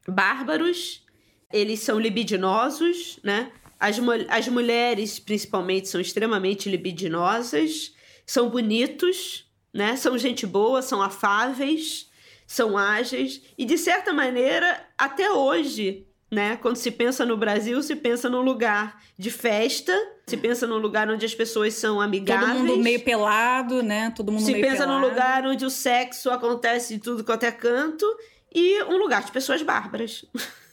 bárbaros, 0.05 1.05
eles 1.53 1.79
são 1.79 1.97
libidinosos, 1.97 3.17
né? 3.23 3.49
As, 3.79 3.97
as 4.27 4.49
mulheres, 4.49 5.19
principalmente, 5.19 5.87
são 5.87 6.01
extremamente 6.01 6.69
libidinosas, 6.69 7.95
são 8.25 8.49
bonitos, 8.49 9.45
né? 9.73 9.95
São 9.95 10.17
gente 10.17 10.45
boa, 10.45 10.81
são 10.81 11.01
afáveis, 11.01 12.09
são 12.45 12.77
ágeis 12.77 13.41
e 13.57 13.65
de 13.65 13.77
certa 13.77 14.13
maneira 14.13 14.85
até 14.97 15.31
hoje, 15.31 16.05
né? 16.31 16.57
Quando 16.57 16.75
se 16.75 16.91
pensa 16.91 17.25
no 17.25 17.35
Brasil, 17.37 17.81
se 17.81 17.95
pensa 17.95 18.29
num 18.29 18.41
lugar 18.41 19.01
de 19.17 19.31
festa, 19.31 19.93
se 20.27 20.37
pensa 20.37 20.67
num 20.67 20.77
lugar 20.77 21.09
onde 21.09 21.25
as 21.25 21.33
pessoas 21.33 21.73
são 21.73 21.99
amigáveis. 21.99 22.57
Todo 22.57 22.67
mundo 22.67 22.83
meio 22.83 22.99
pelado, 23.01 23.81
né? 23.81 24.11
Todo 24.15 24.31
mundo 24.31 24.45
se 24.45 24.51
meio 24.51 24.63
pensa 24.63 24.83
pelado. 24.83 24.99
num 24.99 25.07
lugar 25.07 25.45
onde 25.45 25.65
o 25.65 25.69
sexo 25.69 26.29
acontece 26.29 26.95
de 26.95 26.99
tudo 27.01 27.23
quanto 27.23 27.43
é 27.43 27.51
canto 27.51 28.05
e 28.53 28.83
um 28.83 28.97
lugar 28.97 29.23
de 29.23 29.31
pessoas 29.31 29.61
bárbaras. 29.61 30.25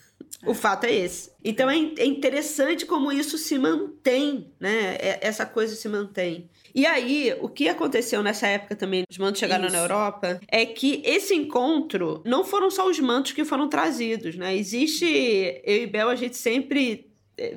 O 0.47 0.55
fato 0.55 0.85
é 0.85 0.95
esse. 0.95 1.31
Então 1.45 1.69
é, 1.69 1.77
é 1.99 2.07
interessante 2.07 2.87
como 2.87 3.13
isso 3.13 3.37
se 3.37 3.59
mantém, 3.59 4.51
né? 4.59 4.97
É, 4.97 5.19
essa 5.21 5.45
coisa 5.45 5.75
se 5.75 5.87
mantém. 5.89 6.49
E 6.75 6.87
aí, 6.87 7.35
o 7.41 7.49
que 7.49 7.69
aconteceu 7.69 8.23
nessa 8.23 8.47
época 8.47 8.77
também, 8.77 9.05
os 9.11 9.19
mantos 9.19 9.41
chegaram 9.41 9.67
Isso. 9.67 9.77
na 9.77 9.83
Europa, 9.83 10.41
é 10.49 10.65
que 10.65 11.03
esse 11.05 11.35
encontro 11.35 12.23
não 12.25 12.45
foram 12.45 12.71
só 12.71 12.89
os 12.89 12.99
mantos 13.01 13.33
que 13.33 13.45
foram 13.45 13.69
trazidos, 13.69 14.37
né? 14.37 14.57
Existe, 14.57 15.05
eu 15.65 15.83
e 15.83 15.87
Bel, 15.87 16.09
a 16.09 16.17
gente 16.17 16.37
sempre 16.37 17.11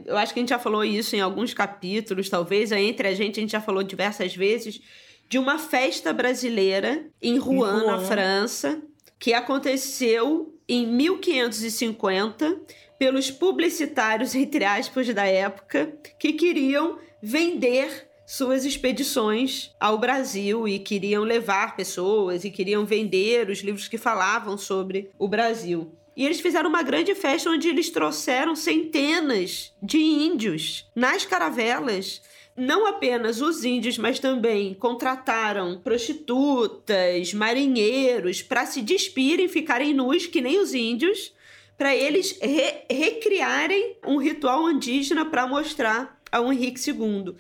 eu 0.05 0.15
acho 0.17 0.33
que 0.33 0.39
a 0.39 0.41
gente 0.41 0.49
já 0.49 0.59
falou 0.59 0.83
isso 0.85 1.13
em 1.13 1.19
alguns 1.19 1.53
capítulos, 1.53 2.29
talvez, 2.29 2.71
entre 2.71 3.05
a 3.05 3.13
gente, 3.13 3.39
a 3.39 3.41
gente 3.41 3.51
já 3.51 3.59
falou 3.59 3.83
diversas 3.83 4.33
vezes, 4.33 4.81
de 5.27 5.37
uma 5.37 5.59
festa 5.59 6.13
brasileira 6.13 7.05
em 7.21 7.37
Rouen, 7.37 7.71
Rouen. 7.71 7.85
na 7.87 7.99
França, 7.99 8.81
que 9.19 9.33
aconteceu 9.33 10.57
em 10.67 10.87
1550 10.87 12.61
pelos 12.97 13.29
publicitários, 13.29 14.35
entre 14.35 14.63
aspas, 14.63 15.13
da 15.13 15.25
época, 15.25 15.93
que 16.19 16.33
queriam 16.33 16.97
vender 17.21 18.07
suas 18.33 18.65
expedições 18.65 19.69
ao 19.79 19.99
Brasil 19.99 20.67
e 20.67 20.79
queriam 20.79 21.23
levar 21.23 21.75
pessoas 21.75 22.43
e 22.43 22.49
queriam 22.49 22.83
vender 22.83 23.47
os 23.47 23.59
livros 23.59 23.87
que 23.87 23.95
falavam 23.95 24.57
sobre 24.57 25.11
o 25.19 25.27
Brasil. 25.27 25.91
E 26.17 26.25
eles 26.25 26.39
fizeram 26.39 26.67
uma 26.67 26.81
grande 26.81 27.13
festa 27.13 27.51
onde 27.51 27.67
eles 27.69 27.91
trouxeram 27.91 28.55
centenas 28.55 29.71
de 29.83 29.99
índios 29.99 30.89
nas 30.95 31.23
caravelas. 31.23 32.23
Não 32.57 32.87
apenas 32.87 33.39
os 33.39 33.63
índios, 33.63 33.99
mas 33.99 34.17
também 34.17 34.73
contrataram 34.73 35.79
prostitutas, 35.83 37.35
marinheiros 37.35 38.41
para 38.41 38.65
se 38.65 38.81
despirem, 38.81 39.47
ficarem 39.47 39.93
nus 39.93 40.25
que 40.25 40.41
nem 40.41 40.59
os 40.59 40.73
índios, 40.73 41.31
para 41.77 41.95
eles 41.95 42.35
re 42.41 42.81
recriarem 42.89 43.95
um 44.07 44.17
ritual 44.17 44.71
indígena 44.71 45.23
para 45.23 45.45
mostrar 45.45 46.22
ao 46.33 46.51
Henrique 46.51 46.81
II. 46.89 47.35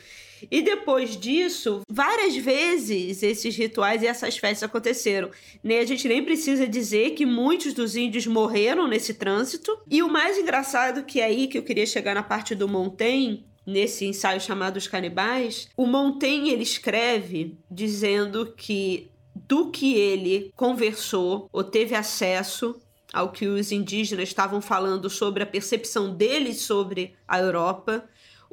E 0.51 0.61
depois 0.61 1.17
disso, 1.17 1.81
várias 1.89 2.35
vezes 2.35 3.23
esses 3.23 3.55
rituais 3.55 4.03
e 4.03 4.07
essas 4.07 4.37
festas 4.37 4.69
aconteceram. 4.69 5.31
Né? 5.63 5.79
A 5.79 5.85
gente 5.85 6.07
nem 6.07 6.23
precisa 6.23 6.67
dizer 6.67 7.11
que 7.11 7.25
muitos 7.25 7.73
dos 7.73 7.95
índios 7.95 8.27
morreram 8.27 8.87
nesse 8.87 9.15
trânsito. 9.15 9.75
E 9.89 10.03
o 10.03 10.09
mais 10.09 10.37
engraçado 10.37 11.03
que 11.03 11.19
é 11.19 11.25
aí 11.25 11.47
que 11.47 11.57
eu 11.57 11.63
queria 11.63 11.85
chegar 11.85 12.13
na 12.13 12.23
parte 12.23 12.53
do 12.53 12.67
Montaigne, 12.67 13.45
nesse 13.65 14.05
ensaio 14.05 14.39
chamado 14.39 14.77
Os 14.77 14.87
Canibais, 14.87 15.69
o 15.75 15.87
Montaigne 15.87 16.51
ele 16.51 16.63
escreve 16.63 17.57
dizendo 17.71 18.53
que 18.55 19.09
do 19.35 19.71
que 19.71 19.95
ele 19.95 20.51
conversou 20.55 21.49
ou 21.51 21.63
teve 21.63 21.95
acesso 21.95 22.79
ao 23.13 23.31
que 23.31 23.45
os 23.45 23.71
indígenas 23.71 24.27
estavam 24.27 24.59
falando 24.59 25.09
sobre 25.09 25.43
a 25.43 25.45
percepção 25.45 26.13
deles 26.13 26.61
sobre 26.61 27.13
a 27.27 27.39
Europa, 27.39 28.03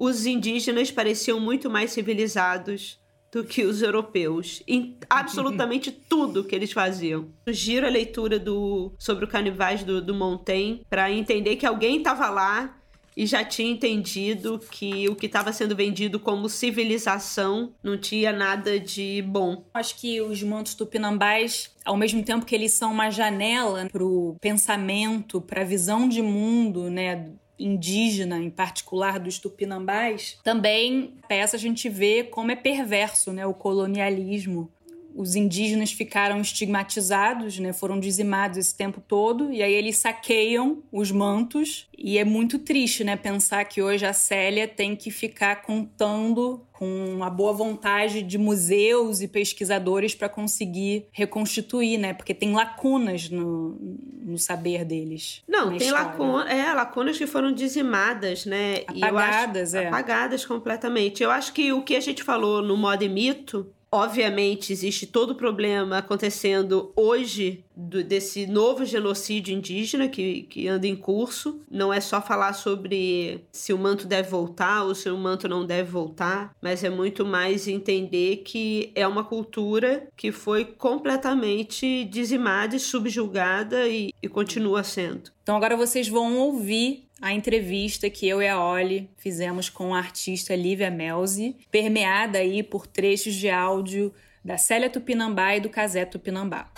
os 0.00 0.24
indígenas 0.24 0.90
pareciam 0.90 1.38
muito 1.38 1.68
mais 1.68 1.92
civilizados 1.92 2.98
do 3.30 3.44
que 3.44 3.64
os 3.64 3.82
europeus 3.82 4.62
em 4.66 4.96
absolutamente 5.08 5.92
tudo 6.08 6.42
que 6.42 6.56
eles 6.56 6.72
faziam. 6.72 7.28
Sugiro 7.46 7.86
a 7.86 7.90
leitura 7.90 8.38
do 8.38 8.92
sobre 8.98 9.26
o 9.26 9.28
Canivais 9.28 9.84
do, 9.84 10.00
do 10.00 10.14
Montaigne 10.14 10.84
para 10.88 11.12
entender 11.12 11.56
que 11.56 11.66
alguém 11.66 11.98
estava 11.98 12.30
lá 12.30 12.76
e 13.14 13.26
já 13.26 13.44
tinha 13.44 13.70
entendido 13.70 14.58
que 14.70 15.06
o 15.08 15.14
que 15.14 15.26
estava 15.26 15.52
sendo 15.52 15.76
vendido 15.76 16.18
como 16.18 16.48
civilização 16.48 17.74
não 17.82 17.98
tinha 17.98 18.32
nada 18.32 18.80
de 18.80 19.22
bom. 19.28 19.64
Acho 19.74 19.96
que 19.96 20.20
os 20.22 20.42
mantos 20.42 20.74
tupinambás, 20.74 21.70
ao 21.84 21.96
mesmo 21.96 22.24
tempo 22.24 22.46
que 22.46 22.54
eles 22.54 22.72
são 22.72 22.90
uma 22.90 23.10
janela 23.10 23.86
para 23.92 24.02
o 24.02 24.36
pensamento, 24.40 25.40
para 25.40 25.60
a 25.60 25.64
visão 25.64 26.08
de 26.08 26.22
mundo, 26.22 26.88
né, 26.88 27.28
indígena, 27.60 28.38
em 28.38 28.50
particular 28.50 29.18
dos 29.18 29.38
tupinambás, 29.38 30.38
também 30.42 31.14
peça 31.28 31.56
a 31.56 31.60
gente 31.60 31.88
vê 31.88 32.24
como 32.24 32.50
é 32.50 32.56
perverso 32.56 33.32
né, 33.32 33.46
o 33.46 33.54
colonialismo. 33.54 34.70
Os 35.14 35.34
indígenas 35.34 35.92
ficaram 35.92 36.40
estigmatizados, 36.40 37.58
né, 37.58 37.72
foram 37.72 37.98
dizimados 37.98 38.58
esse 38.58 38.74
tempo 38.74 39.02
todo, 39.06 39.52
e 39.52 39.62
aí 39.62 39.72
eles 39.72 39.96
saqueiam 39.98 40.82
os 40.92 41.10
mantos. 41.10 41.88
E 41.96 42.18
é 42.18 42.24
muito 42.24 42.58
triste 42.58 43.04
né, 43.04 43.16
pensar 43.16 43.64
que 43.64 43.82
hoje 43.82 44.06
a 44.06 44.12
Célia 44.12 44.66
tem 44.66 44.96
que 44.96 45.10
ficar 45.10 45.62
contando 45.62 46.66
com 46.80 47.22
a 47.22 47.28
boa 47.28 47.52
vontade 47.52 48.22
de 48.22 48.38
museus 48.38 49.20
e 49.20 49.28
pesquisadores 49.28 50.14
para 50.14 50.30
conseguir 50.30 51.08
reconstituir, 51.12 51.98
né? 51.98 52.14
Porque 52.14 52.32
tem 52.32 52.54
lacunas 52.54 53.28
no, 53.28 53.76
no 54.22 54.38
saber 54.38 54.86
deles. 54.86 55.42
Não, 55.46 55.76
tem 55.76 55.90
lacunas, 55.90 56.50
é, 56.50 56.72
lacunas 56.72 57.18
que 57.18 57.26
foram 57.26 57.52
dizimadas, 57.52 58.46
né? 58.46 58.84
Apagadas, 58.86 59.74
acho, 59.74 59.84
é. 59.84 59.88
Apagadas 59.88 60.46
completamente. 60.46 61.22
Eu 61.22 61.30
acho 61.30 61.52
que 61.52 61.70
o 61.70 61.82
que 61.82 61.94
a 61.94 62.00
gente 62.00 62.22
falou 62.22 62.62
no 62.62 62.78
modo 62.78 63.04
e 63.04 63.10
mito 63.10 63.70
Obviamente, 63.92 64.72
existe 64.72 65.04
todo 65.04 65.30
o 65.30 65.34
problema 65.34 65.98
acontecendo 65.98 66.92
hoje 66.94 67.64
do, 67.74 68.04
desse 68.04 68.46
novo 68.46 68.84
genocídio 68.84 69.52
indígena 69.52 70.06
que, 70.06 70.42
que 70.42 70.68
anda 70.68 70.86
em 70.86 70.94
curso. 70.94 71.60
Não 71.68 71.92
é 71.92 72.00
só 72.00 72.22
falar 72.22 72.52
sobre 72.52 73.44
se 73.50 73.72
o 73.72 73.78
manto 73.78 74.06
deve 74.06 74.28
voltar 74.28 74.84
ou 74.84 74.94
se 74.94 75.10
o 75.10 75.16
manto 75.16 75.48
não 75.48 75.66
deve 75.66 75.90
voltar, 75.90 76.54
mas 76.62 76.84
é 76.84 76.90
muito 76.90 77.26
mais 77.26 77.66
entender 77.66 78.38
que 78.44 78.92
é 78.94 79.08
uma 79.08 79.24
cultura 79.24 80.06
que 80.16 80.30
foi 80.30 80.64
completamente 80.64 82.04
dizimada 82.04 82.76
e 82.76 82.80
subjugada 82.80 83.88
e, 83.88 84.14
e 84.22 84.28
continua 84.28 84.84
sendo. 84.84 85.32
Então 85.42 85.56
agora 85.56 85.76
vocês 85.76 86.08
vão 86.08 86.38
ouvir 86.38 87.09
a 87.20 87.34
entrevista 87.34 88.08
que 88.08 88.26
eu 88.26 88.40
e 88.40 88.48
a 88.48 88.62
Oli 88.62 89.10
fizemos 89.16 89.68
com 89.68 89.94
a 89.94 89.98
artista 89.98 90.56
Lívia 90.56 90.90
Melzi, 90.90 91.56
permeada 91.70 92.38
aí 92.38 92.62
por 92.62 92.86
trechos 92.86 93.34
de 93.34 93.50
áudio 93.50 94.12
da 94.42 94.56
Célia 94.56 94.88
Tupinambá 94.88 95.54
e 95.54 95.60
do 95.60 95.68
Casé 95.68 96.06
Tupinambá. 96.06 96.70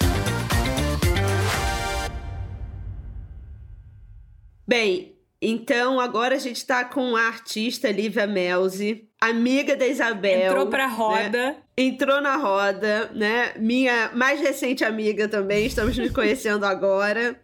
Bem, 4.67 5.15
então 5.41 6.01
agora 6.01 6.35
a 6.35 6.39
gente 6.39 6.57
está 6.57 6.85
com 6.85 7.15
a 7.15 7.29
artista 7.29 7.91
Lívia 7.91 8.27
Melzi, 8.27 9.09
amiga 9.21 9.77
da 9.77 9.87
Isabel. 9.87 10.51
Entrou 10.51 10.67
pra 10.67 10.89
né? 10.89 10.95
roda. 10.95 11.31
Né? 11.31 11.57
Entrou 11.77 12.21
na 12.21 12.37
roda, 12.37 13.11
né? 13.15 13.53
Minha 13.59 14.11
mais 14.13 14.41
recente 14.41 14.85
amiga 14.85 15.29
também, 15.29 15.67
estamos 15.67 15.97
nos 15.97 16.11
conhecendo 16.11 16.67
agora. 16.67 17.41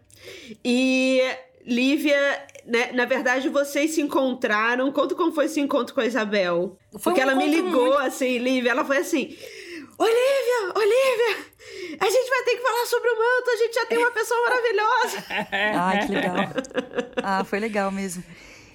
E 0.64 1.20
Lívia 1.64 2.18
né, 2.68 2.92
na 2.92 3.04
verdade, 3.04 3.48
vocês 3.48 3.92
se 3.92 4.00
encontraram. 4.00 4.92
Conta 4.92 5.14
como 5.14 5.32
foi 5.32 5.46
esse 5.46 5.60
encontro 5.60 5.94
com 5.94 6.00
a 6.00 6.06
Isabel. 6.06 6.76
Foi 6.92 7.12
Porque 7.12 7.20
um 7.20 7.22
ela 7.22 7.34
me 7.34 7.46
ligou 7.46 7.86
muito... 7.86 7.98
assim, 7.98 8.38
Lívia. 8.38 8.70
Ela 8.70 8.84
foi 8.84 8.98
assim: 8.98 9.36
Olivia, 9.98 10.72
Olivia, 10.76 11.44
a 11.98 12.08
gente 12.08 12.30
vai 12.30 12.42
ter 12.44 12.56
que 12.56 12.62
falar 12.62 12.86
sobre 12.86 13.10
o 13.10 13.18
manto, 13.18 13.50
a 13.50 13.56
gente 13.56 13.74
já 13.74 13.86
tem 13.86 13.98
uma 13.98 14.10
pessoa 14.12 14.40
maravilhosa. 14.42 15.24
Ai, 15.74 16.06
que 16.06 16.12
legal. 16.12 16.36
Ah, 17.20 17.44
foi 17.44 17.58
legal 17.58 17.90
mesmo. 17.90 18.22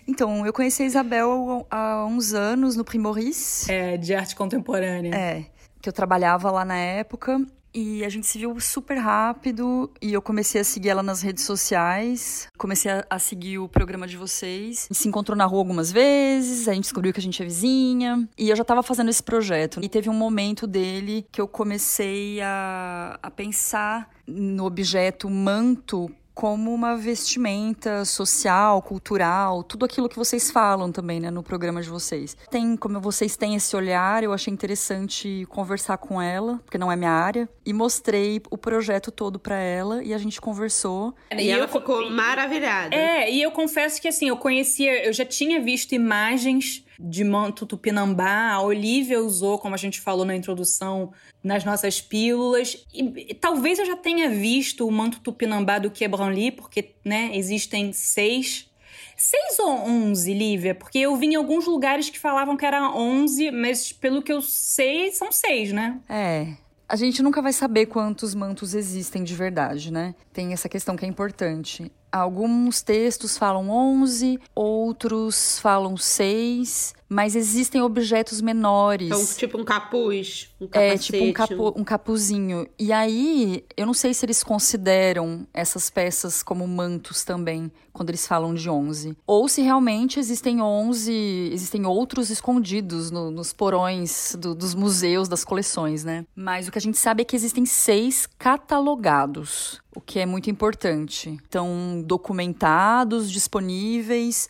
Então, 0.05 0.45
eu 0.45 0.51
conheci 0.51 0.83
a 0.83 0.85
Isabel 0.85 1.65
há 1.71 2.05
uns 2.05 2.33
anos 2.33 2.75
no 2.75 2.83
Primoris. 2.83 3.67
É, 3.69 3.95
de 3.95 4.13
arte 4.13 4.35
contemporânea. 4.35 5.15
É, 5.15 5.45
que 5.81 5.87
eu 5.87 5.93
trabalhava 5.93 6.51
lá 6.51 6.65
na 6.65 6.77
época. 6.77 7.39
E 7.73 8.05
a 8.05 8.09
gente 8.09 8.27
se 8.27 8.37
viu 8.37 8.59
super 8.59 8.97
rápido 8.97 9.89
e 10.01 10.13
eu 10.13 10.21
comecei 10.21 10.61
a 10.61 10.63
seguir 10.63 10.89
ela 10.89 11.01
nas 11.01 11.21
redes 11.21 11.43
sociais. 11.43 12.47
Comecei 12.57 12.91
a, 12.91 13.05
a, 13.09 13.17
seguir 13.17 13.57
o 13.57 13.67
programa 13.67 14.05
de 14.05 14.15
vocês. 14.15 14.87
Se 14.91 15.07
encontrou 15.07 15.35
na 15.35 15.45
rua 15.45 15.59
algumas 15.59 15.91
vezes, 15.91 16.67
a 16.67 16.73
gente 16.73 16.83
descobriu 16.83 17.11
que 17.11 17.19
a 17.19 17.23
gente 17.23 17.41
é 17.41 17.45
vizinha. 17.45 18.29
E 18.37 18.49
eu 18.49 18.55
já 18.55 18.63
tava 18.63 18.83
fazendo 18.83 19.09
esse 19.09 19.23
projeto. 19.23 19.79
E 19.81 19.89
teve 19.89 20.09
um 20.09 20.13
momento 20.13 20.67
dele 20.67 21.25
que 21.31 21.41
eu 21.41 21.47
comecei 21.47 22.39
a, 22.41 23.17
a 23.21 23.31
pensar 23.31 24.09
no 24.27 24.65
objeto 24.65 25.29
manto 25.29 26.11
como 26.33 26.73
uma 26.73 26.95
vestimenta 26.95 28.05
social, 28.05 28.81
cultural, 28.81 29.63
tudo 29.63 29.85
aquilo 29.85 30.09
que 30.09 30.15
vocês 30.15 30.49
falam 30.49 30.91
também, 30.91 31.19
né, 31.19 31.29
no 31.29 31.43
programa 31.43 31.81
de 31.81 31.89
vocês. 31.89 32.35
Tem, 32.49 32.75
como 32.75 32.99
vocês 32.99 33.37
têm 33.37 33.55
esse 33.55 33.75
olhar, 33.75 34.23
eu 34.23 34.33
achei 34.33 34.51
interessante 34.51 35.45
conversar 35.49 35.97
com 35.97 36.21
ela, 36.21 36.59
porque 36.65 36.77
não 36.77 36.91
é 36.91 36.95
minha 36.95 37.11
área, 37.11 37.47
e 37.65 37.71
mostrei 37.71 38.41
o 38.49 38.57
projeto 38.57 39.11
todo 39.11 39.39
para 39.39 39.57
ela 39.57 40.03
e 40.03 40.13
a 40.13 40.17
gente 40.17 40.41
conversou. 40.41 41.13
E, 41.31 41.43
e 41.43 41.49
ela 41.49 41.65
eu, 41.65 41.69
ficou 41.69 42.09
maravilhada. 42.09 42.95
É, 42.95 43.31
e 43.31 43.41
eu 43.41 43.51
confesso 43.51 44.01
que 44.01 44.07
assim, 44.07 44.29
eu 44.29 44.37
conhecia, 44.37 45.05
eu 45.05 45.13
já 45.13 45.25
tinha 45.25 45.61
visto 45.61 45.93
imagens 45.93 46.83
de 46.99 47.23
manto 47.23 47.65
tupinambá. 47.65 48.51
A 48.51 48.61
Olivia 48.61 49.21
usou, 49.21 49.57
como 49.57 49.75
a 49.75 49.77
gente 49.77 49.99
falou 49.99 50.25
na 50.25 50.35
introdução, 50.35 51.11
nas 51.43 51.63
nossas 51.63 52.01
pílulas. 52.01 52.85
E, 52.93 53.31
e 53.31 53.33
talvez 53.33 53.79
eu 53.79 53.85
já 53.85 53.95
tenha 53.95 54.29
visto 54.29 54.87
o 54.87 54.91
manto 54.91 55.19
tupinambá 55.19 55.79
do 55.79 55.91
Quebranli, 55.91 56.51
porque 56.51 56.95
né, 57.03 57.31
existem 57.33 57.93
seis. 57.93 58.69
Seis 59.15 59.59
ou 59.59 59.69
onze, 59.69 60.33
Lívia? 60.33 60.73
Porque 60.73 60.97
eu 60.97 61.15
vi 61.15 61.27
em 61.27 61.35
alguns 61.35 61.65
lugares 61.65 62.09
que 62.09 62.19
falavam 62.19 62.57
que 62.57 62.65
era 62.65 62.91
onze, 62.91 63.51
mas 63.51 63.91
pelo 63.91 64.21
que 64.21 64.33
eu 64.33 64.41
sei, 64.41 65.11
são 65.11 65.31
seis, 65.31 65.71
né? 65.71 65.99
É, 66.09 66.47
a 66.89 66.95
gente 66.95 67.23
nunca 67.23 67.41
vai 67.41 67.53
saber 67.53 67.85
quantos 67.85 68.35
mantos 68.35 68.73
existem 68.73 69.23
de 69.23 69.35
verdade, 69.35 69.91
né? 69.91 70.13
Tem 70.31 70.53
essa 70.53 70.67
questão 70.67 70.95
que 70.95 71.05
é 71.05 71.07
importante. 71.07 71.91
Alguns 72.13 72.83
textos 72.83 73.39
falam 73.39 73.71
11, 73.71 74.39
outros 74.53 75.57
falam 75.57 75.97
6, 75.97 76.93
mas 77.09 77.35
existem 77.35 77.81
objetos 77.81 78.39
menores. 78.39 79.07
Então, 79.07 79.25
tipo 79.35 79.59
um 79.59 79.63
capuz, 79.63 80.49
um 80.61 80.67
capacete. 80.67 81.15
É, 81.15 81.19
tipo 81.19 81.25
um, 81.25 81.33
capu, 81.33 81.73
um 81.81 81.83
capuzinho. 81.83 82.67
E 82.77 82.93
aí, 82.93 83.65
eu 83.75 83.87
não 83.87 83.95
sei 83.95 84.13
se 84.13 84.25
eles 84.25 84.43
consideram 84.43 85.47
essas 85.51 85.89
peças 85.89 86.43
como 86.43 86.67
mantos 86.67 87.23
também, 87.23 87.71
quando 87.91 88.09
eles 88.09 88.27
falam 88.27 88.53
de 88.53 88.69
11. 88.69 89.17
Ou 89.25 89.47
se 89.47 89.61
realmente 89.61 90.19
existem 90.19 90.61
11, 90.61 91.49
existem 91.51 91.85
outros 91.85 92.29
escondidos 92.29 93.09
no, 93.09 93.31
nos 93.31 93.53
porões 93.53 94.35
do, 94.39 94.53
dos 94.53 94.75
museus, 94.75 95.27
das 95.27 95.43
coleções, 95.43 96.03
né? 96.03 96.25
Mas 96.35 96.67
o 96.67 96.71
que 96.71 96.77
a 96.77 96.81
gente 96.81 96.97
sabe 96.99 97.21
é 97.21 97.25
que 97.25 97.35
existem 97.35 97.65
seis 97.65 98.27
catalogados, 98.37 99.81
o 99.95 100.01
que 100.01 100.19
é 100.19 100.25
muito 100.25 100.49
importante. 100.49 101.29
Então, 101.29 102.01
documentados, 102.05 103.31
disponíveis 103.31 104.49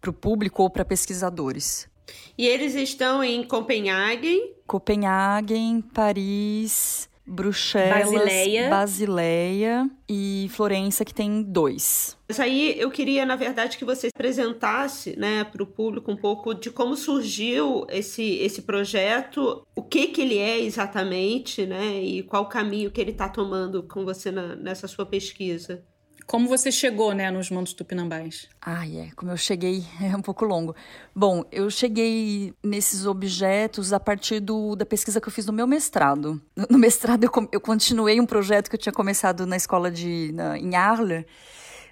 para 0.00 0.10
o 0.10 0.12
público 0.12 0.62
ou 0.62 0.70
para 0.70 0.84
pesquisadores. 0.84 1.88
E 2.36 2.46
eles 2.46 2.74
estão 2.74 3.22
em 3.22 3.42
Copenhague. 3.42 4.54
Copenhague, 4.66 5.82
Paris, 5.92 7.08
Bruxelas, 7.26 8.10
Basileia. 8.10 8.68
Basileia 8.68 9.90
e 10.08 10.48
Florença, 10.50 11.04
que 11.04 11.14
tem 11.14 11.42
dois. 11.42 12.18
Mas 12.28 12.38
aí 12.38 12.78
eu 12.78 12.90
queria, 12.90 13.24
na 13.24 13.34
verdade, 13.34 13.78
que 13.78 13.84
você 13.84 14.08
apresentasse 14.14 15.18
né, 15.18 15.42
para 15.44 15.62
o 15.62 15.66
público 15.66 16.10
um 16.12 16.16
pouco 16.16 16.52
de 16.54 16.70
como 16.70 16.96
surgiu 16.96 17.86
esse, 17.88 18.36
esse 18.36 18.62
projeto, 18.62 19.66
o 19.74 19.82
que, 19.82 20.08
que 20.08 20.20
ele 20.20 20.38
é 20.38 20.60
exatamente, 20.60 21.64
né? 21.66 22.02
E 22.02 22.22
qual 22.22 22.42
o 22.42 22.48
caminho 22.48 22.90
que 22.90 23.00
ele 23.00 23.12
está 23.12 23.28
tomando 23.28 23.82
com 23.82 24.04
você 24.04 24.30
na, 24.30 24.54
nessa 24.54 24.86
sua 24.86 25.06
pesquisa. 25.06 25.82
Como 26.26 26.48
você 26.48 26.72
chegou, 26.72 27.12
né, 27.12 27.30
nos 27.30 27.50
mantos 27.50 27.72
tupinambás? 27.72 28.48
Ah, 28.60 28.88
é. 28.88 29.10
Como 29.14 29.30
eu 29.30 29.36
cheguei, 29.36 29.84
é 30.00 30.16
um 30.16 30.22
pouco 30.22 30.44
longo. 30.44 30.74
Bom, 31.14 31.44
eu 31.52 31.70
cheguei 31.70 32.54
nesses 32.62 33.06
objetos 33.06 33.92
a 33.92 34.00
partir 34.00 34.40
do, 34.40 34.74
da 34.74 34.86
pesquisa 34.86 35.20
que 35.20 35.28
eu 35.28 35.32
fiz 35.32 35.46
no 35.46 35.52
meu 35.52 35.66
mestrado. 35.66 36.40
No, 36.56 36.66
no 36.70 36.78
mestrado, 36.78 37.24
eu, 37.24 37.30
eu 37.52 37.60
continuei 37.60 38.20
um 38.20 38.26
projeto 38.26 38.68
que 38.68 38.76
eu 38.76 38.80
tinha 38.80 38.92
começado 38.92 39.46
na 39.46 39.56
escola 39.56 39.90
de... 39.90 40.32
Na, 40.32 40.58
em 40.58 40.74
Arler, 40.74 41.26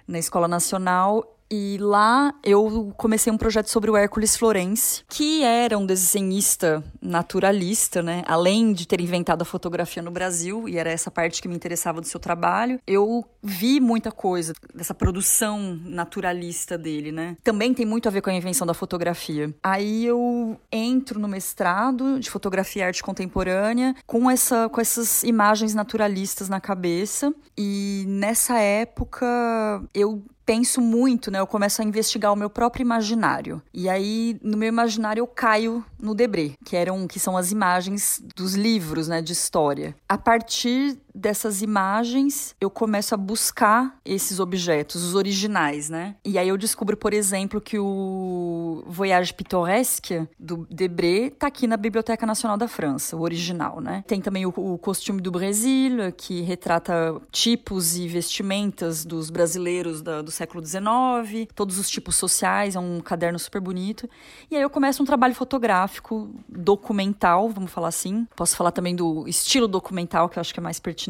na 0.07 0.19
Escola 0.19 0.47
Nacional, 0.47 1.37
e 1.55 1.77
lá 1.77 2.33
eu 2.43 2.91
comecei 2.97 3.31
um 3.31 3.37
projeto 3.37 3.67
sobre 3.67 3.91
o 3.91 3.95
Hércules 3.95 4.35
Florence, 4.35 5.03
que 5.07 5.43
era 5.43 5.77
um 5.77 5.85
desenhista 5.85 6.83
naturalista, 6.99 8.01
né? 8.01 8.23
Além 8.25 8.73
de 8.73 8.87
ter 8.87 8.99
inventado 8.99 9.43
a 9.43 9.45
fotografia 9.45 10.01
no 10.01 10.09
Brasil, 10.09 10.67
e 10.67 10.79
era 10.79 10.89
essa 10.89 11.11
parte 11.11 11.43
que 11.43 11.47
me 11.47 11.53
interessava 11.53 12.01
do 12.01 12.07
seu 12.07 12.19
trabalho, 12.19 12.79
eu 12.87 13.23
vi 13.43 13.79
muita 13.79 14.11
coisa 14.11 14.53
dessa 14.73 14.95
produção 14.95 15.79
naturalista 15.85 16.75
dele, 16.75 17.11
né? 17.11 17.37
Também 17.43 17.71
tem 17.71 17.85
muito 17.85 18.07
a 18.07 18.11
ver 18.11 18.21
com 18.21 18.31
a 18.31 18.33
invenção 18.33 18.65
da 18.65 18.73
fotografia. 18.73 19.53
Aí 19.61 20.07
eu 20.07 20.59
entro 20.71 21.19
no 21.19 21.27
mestrado 21.27 22.19
de 22.19 22.31
fotografia 22.31 22.81
e 22.81 22.85
arte 22.85 23.03
contemporânea 23.03 23.95
com 24.07 24.31
essa 24.31 24.67
com 24.69 24.81
essas 24.81 25.21
imagens 25.23 25.75
naturalistas 25.75 26.49
na 26.49 26.59
cabeça, 26.59 27.31
e 27.55 28.05
nessa 28.07 28.57
época 28.57 29.83
eu 29.93 30.23
penso 30.45 30.81
muito, 30.81 31.31
né? 31.31 31.39
Eu 31.39 31.47
começo 31.47 31.81
a 31.81 31.85
investigar 31.85 32.31
o 32.31 32.35
meu 32.35 32.49
próprio 32.49 32.83
imaginário. 32.83 33.61
E 33.73 33.89
aí, 33.89 34.37
no 34.41 34.57
meu 34.57 34.67
imaginário, 34.67 35.21
eu 35.21 35.27
caio 35.27 35.83
no 35.99 36.13
Debré, 36.13 36.51
que 36.65 36.75
eram 36.75 37.07
que 37.07 37.19
são 37.19 37.37
as 37.37 37.51
imagens 37.51 38.21
dos 38.35 38.55
livros, 38.55 39.07
né, 39.07 39.21
de 39.21 39.33
história. 39.33 39.95
A 40.07 40.17
partir 40.17 40.97
dessas 41.13 41.61
imagens, 41.61 42.55
eu 42.59 42.69
começo 42.69 43.13
a 43.13 43.17
buscar 43.17 43.97
esses 44.03 44.39
objetos, 44.39 45.03
os 45.03 45.13
originais, 45.13 45.89
né? 45.89 46.15
E 46.25 46.37
aí 46.37 46.47
eu 46.47 46.57
descubro, 46.57 46.97
por 46.97 47.13
exemplo, 47.13 47.61
que 47.61 47.77
o 47.77 48.83
Voyage 48.87 49.33
Pittoresque 49.33 50.27
do 50.39 50.67
Debré 50.69 51.29
tá 51.29 51.47
aqui 51.47 51.67
na 51.67 51.77
Biblioteca 51.77 52.25
Nacional 52.25 52.57
da 52.57 52.67
França, 52.67 53.15
o 53.15 53.21
original, 53.21 53.79
né? 53.79 54.03
Tem 54.07 54.21
também 54.21 54.45
o, 54.45 54.53
o 54.55 54.77
Costume 54.77 55.21
do 55.21 55.31
Brasil, 55.31 56.11
que 56.17 56.41
retrata 56.41 57.21
tipos 57.31 57.95
e 57.95 58.07
vestimentas 58.07 59.05
dos 59.05 59.29
brasileiros 59.29 60.01
da, 60.01 60.21
do 60.21 60.31
século 60.31 60.65
XIX, 60.65 61.47
todos 61.53 61.77
os 61.77 61.89
tipos 61.89 62.15
sociais, 62.15 62.75
é 62.75 62.79
um 62.79 62.99
caderno 62.99 63.37
super 63.37 63.61
bonito. 63.61 64.09
E 64.49 64.55
aí 64.55 64.61
eu 64.61 64.69
começo 64.69 65.03
um 65.03 65.05
trabalho 65.05 65.35
fotográfico, 65.35 66.29
documental, 66.49 67.49
vamos 67.49 67.71
falar 67.71 67.89
assim. 67.89 68.27
Posso 68.35 68.55
falar 68.55 68.71
também 68.71 68.95
do 68.95 69.27
estilo 69.27 69.67
documental, 69.67 70.27
que 70.27 70.39
eu 70.39 70.41
acho 70.41 70.53
que 70.53 70.59
é 70.59 70.63
mais 70.63 70.79
pertinente 70.79 71.02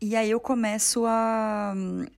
E 0.00 0.14
aí 0.14 0.30
eu 0.30 0.38
começo 0.38 1.04
a, 1.06 1.74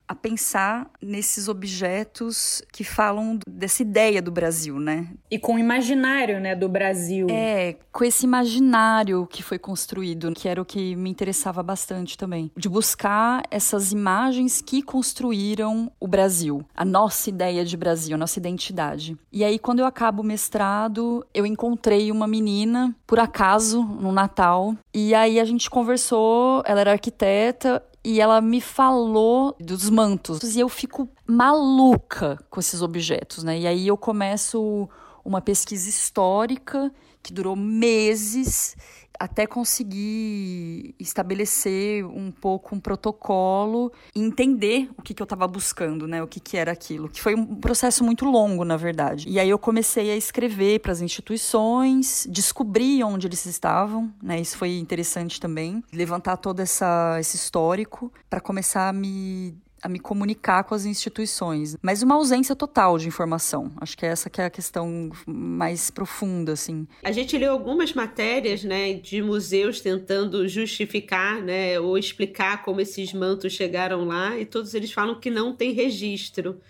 a 0.07 0.15
pensar 0.15 0.89
nesses 1.01 1.47
objetos 1.47 2.61
que 2.71 2.83
falam 2.83 3.39
dessa 3.47 3.81
ideia 3.81 4.21
do 4.21 4.31
Brasil, 4.31 4.79
né? 4.79 5.07
E 5.31 5.39
com 5.39 5.55
o 5.55 5.59
imaginário, 5.59 6.39
né, 6.39 6.55
do 6.55 6.69
Brasil. 6.69 7.27
É, 7.29 7.75
com 7.91 8.03
esse 8.03 8.25
imaginário 8.25 9.27
que 9.27 9.41
foi 9.41 9.57
construído, 9.57 10.31
que 10.33 10.47
era 10.47 10.61
o 10.61 10.65
que 10.65 10.95
me 10.95 11.09
interessava 11.09 11.63
bastante 11.63 12.17
também. 12.17 12.51
De 12.55 12.69
buscar 12.69 13.43
essas 13.49 13.91
imagens 13.91 14.61
que 14.61 14.81
construíram 14.81 15.91
o 15.99 16.07
Brasil, 16.07 16.63
a 16.75 16.85
nossa 16.85 17.29
ideia 17.29 17.65
de 17.65 17.75
Brasil, 17.75 18.15
a 18.15 18.17
nossa 18.17 18.39
identidade. 18.39 19.17
E 19.31 19.43
aí, 19.43 19.57
quando 19.57 19.79
eu 19.79 19.85
acabo 19.85 20.21
o 20.21 20.25
mestrado, 20.25 21.25
eu 21.33 21.45
encontrei 21.45 22.11
uma 22.11 22.27
menina, 22.27 22.95
por 23.07 23.19
acaso, 23.19 23.83
no 23.83 24.11
Natal, 24.11 24.75
e 24.93 25.15
aí 25.15 25.39
a 25.39 25.45
gente 25.45 25.69
conversou, 25.69 26.61
ela 26.65 26.81
era 26.81 26.91
arquiteta 26.91 27.22
arquiteta 27.23 27.83
e 28.03 28.19
ela 28.19 28.41
me 28.41 28.59
falou 28.59 29.55
dos 29.59 29.89
mantos. 29.89 30.55
E 30.55 30.59
eu 30.59 30.67
fico 30.67 31.09
maluca 31.25 32.37
com 32.49 32.59
esses 32.59 32.81
objetos, 32.81 33.43
né? 33.43 33.59
E 33.59 33.65
aí 33.67 33.87
eu 33.87 33.97
começo 33.97 34.89
uma 35.23 35.41
pesquisa 35.41 35.87
histórica 35.87 36.91
que 37.21 37.31
durou 37.31 37.55
meses 37.55 38.75
até 39.19 39.45
conseguir 39.45 40.95
estabelecer 40.99 42.05
um 42.05 42.31
pouco 42.31 42.75
um 42.75 42.79
protocolo 42.79 43.91
e 44.15 44.21
entender 44.21 44.89
o 44.97 45.01
que, 45.01 45.13
que 45.13 45.21
eu 45.21 45.25
estava 45.25 45.47
buscando, 45.47 46.07
né? 46.07 46.21
O 46.21 46.27
que, 46.27 46.39
que 46.39 46.57
era 46.57 46.71
aquilo. 46.71 47.09
Que 47.09 47.21
foi 47.21 47.35
um 47.35 47.55
processo 47.55 48.03
muito 48.03 48.25
longo, 48.25 48.63
na 48.65 48.77
verdade. 48.77 49.29
E 49.29 49.39
aí 49.39 49.49
eu 49.49 49.59
comecei 49.59 50.11
a 50.11 50.15
escrever 50.15 50.79
para 50.79 50.91
as 50.91 51.01
instituições, 51.01 52.27
descobri 52.29 53.03
onde 53.03 53.27
eles 53.27 53.45
estavam, 53.45 54.13
né? 54.21 54.39
Isso 54.39 54.57
foi 54.57 54.77
interessante 54.77 55.39
também. 55.39 55.83
Levantar 55.91 56.37
todo 56.37 56.59
essa, 56.59 57.17
esse 57.19 57.35
histórico 57.35 58.11
para 58.29 58.39
começar 58.39 58.89
a 58.89 58.93
me 58.93 59.55
a 59.83 59.89
me 59.89 59.99
comunicar 59.99 60.63
com 60.63 60.73
as 60.73 60.85
instituições, 60.85 61.75
mas 61.81 62.01
uma 62.01 62.15
ausência 62.15 62.55
total 62.55 62.97
de 62.97 63.05
informação. 63.07 63.69
Acho 63.81 63.97
que 63.97 64.05
essa 64.05 64.29
que 64.29 64.39
é 64.39 64.45
a 64.45 64.49
questão 64.49 65.11
mais 65.27 65.91
profunda, 65.91 66.53
assim. 66.53 66.87
A 67.03 67.11
gente 67.11 67.37
leu 67.37 67.51
algumas 67.51 67.93
matérias, 67.93 68.63
né, 68.63 68.93
de 68.93 69.21
museus 69.21 69.81
tentando 69.81 70.47
justificar, 70.47 71.41
né, 71.41 71.77
ou 71.81 71.97
explicar 71.97 72.63
como 72.63 72.79
esses 72.79 73.11
mantos 73.13 73.51
chegaram 73.51 74.05
lá, 74.05 74.39
e 74.39 74.45
todos 74.45 74.73
eles 74.73 74.93
falam 74.93 75.19
que 75.19 75.29
não 75.29 75.53
tem 75.53 75.73
registro. 75.73 76.61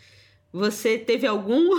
Você 0.51 0.97
teve 0.97 1.27
algum? 1.27 1.77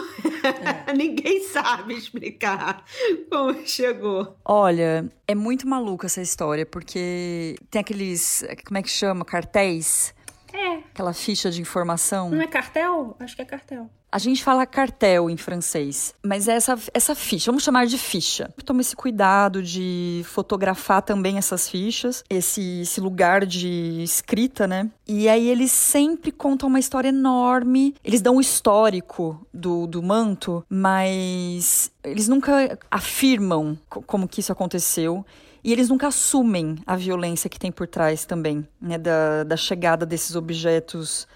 É. 0.87 0.93
Ninguém 0.95 1.43
sabe 1.45 1.95
explicar 1.95 2.85
como 3.31 3.67
chegou. 3.67 4.37
Olha, 4.45 5.11
é 5.27 5.35
muito 5.35 5.67
maluca 5.67 6.07
essa 6.07 6.23
história, 6.23 6.65
porque 6.65 7.57
tem 7.71 7.81
aqueles, 7.81 8.45
como 8.65 8.79
é 8.79 8.83
que 8.83 8.91
chama, 8.91 9.25
cartéis 9.25 10.14
É. 10.55 10.77
Aquela 10.93 11.13
ficha 11.13 11.51
de 11.51 11.61
informação. 11.61 12.31
Não 12.31 12.41
é 12.41 12.47
cartel? 12.47 13.17
Acho 13.19 13.35
que 13.35 13.43
é 13.43 13.45
cartel. 13.45 13.91
A 14.11 14.19
gente 14.19 14.45
fala 14.45 14.65
cartel 14.65 15.29
em 15.29 15.37
francês, 15.37 16.15
mas 16.23 16.47
é 16.47 16.53
essa, 16.53 16.79
essa 16.95 17.17
ficha, 17.17 17.51
vamos 17.51 17.65
chamar 17.65 17.85
de 17.87 17.99
ficha. 17.99 18.55
Toma 18.65 18.81
esse 18.81 18.95
cuidado 18.95 19.61
de 19.61 20.23
fotografar 20.27 21.03
também 21.03 21.37
essas 21.37 21.69
fichas, 21.69 22.23
esse, 22.31 22.83
esse 22.83 23.01
lugar 23.01 23.45
de 23.45 24.05
escrita, 24.05 24.69
né? 24.69 24.89
E 25.05 25.29
aí 25.29 25.49
eles 25.49 25.73
sempre 25.73 26.31
contam 26.31 26.69
uma 26.69 26.79
história 26.79 27.09
enorme, 27.09 27.93
eles 28.05 28.23
dão 28.23 28.37
o 28.37 28.41
histórico 28.41 29.45
do, 29.53 29.89
do 29.89 30.01
manto, 30.01 30.65
mas 30.69 31.91
eles 32.05 32.29
nunca 32.29 32.79
afirmam 32.89 33.77
como 33.89 34.29
que 34.29 34.39
isso 34.39 34.53
aconteceu. 34.53 35.27
E 35.65 35.73
eles 35.73 35.89
nunca 35.89 36.09
assumem 36.09 36.77
a 36.87 36.95
violência 36.95 37.49
que 37.49 37.59
tem 37.59 37.73
por 37.73 37.89
trás 37.89 38.27
também, 38.27 38.69
né, 38.79 38.99
da, 38.99 39.45
da 39.45 39.57
chegada 39.57 40.05
desses 40.05 40.37
objetos 40.37 41.27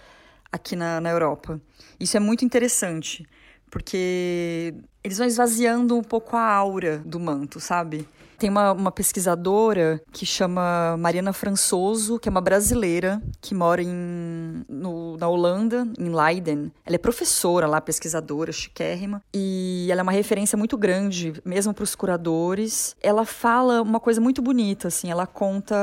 aqui 0.52 0.76
na, 0.76 1.00
na 1.00 1.08
Europa. 1.08 1.58
Isso 1.98 2.14
é 2.14 2.20
muito 2.20 2.44
interessante, 2.44 3.26
porque 3.70 4.74
eles 5.02 5.16
vão 5.16 5.26
esvaziando 5.26 5.96
um 5.96 6.02
pouco 6.02 6.36
a 6.36 6.44
aura 6.44 6.98
do 6.98 7.18
manto, 7.18 7.58
sabe? 7.58 8.06
Tem 8.38 8.48
uma, 8.48 8.70
uma 8.70 8.92
pesquisadora 8.92 10.00
que 10.12 10.24
chama 10.24 10.96
Mariana 10.96 11.32
Françoso, 11.32 12.20
que 12.20 12.28
é 12.28 12.30
uma 12.30 12.40
brasileira 12.40 13.20
que 13.40 13.52
mora 13.52 13.82
em, 13.82 14.64
no, 14.68 15.16
na 15.16 15.26
Holanda, 15.26 15.88
em 15.98 16.08
Leiden. 16.08 16.70
Ela 16.86 16.94
é 16.94 16.98
professora 16.98 17.66
lá, 17.66 17.80
pesquisadora, 17.80 18.52
chiquérrima. 18.52 19.20
E 19.34 19.88
ela 19.90 20.02
é 20.02 20.04
uma 20.04 20.12
referência 20.12 20.56
muito 20.56 20.78
grande, 20.78 21.32
mesmo 21.44 21.74
para 21.74 21.82
os 21.82 21.96
curadores. 21.96 22.94
Ela 23.02 23.24
fala 23.24 23.82
uma 23.82 23.98
coisa 23.98 24.20
muito 24.20 24.40
bonita, 24.40 24.86
assim. 24.86 25.10
Ela 25.10 25.26
conta 25.26 25.76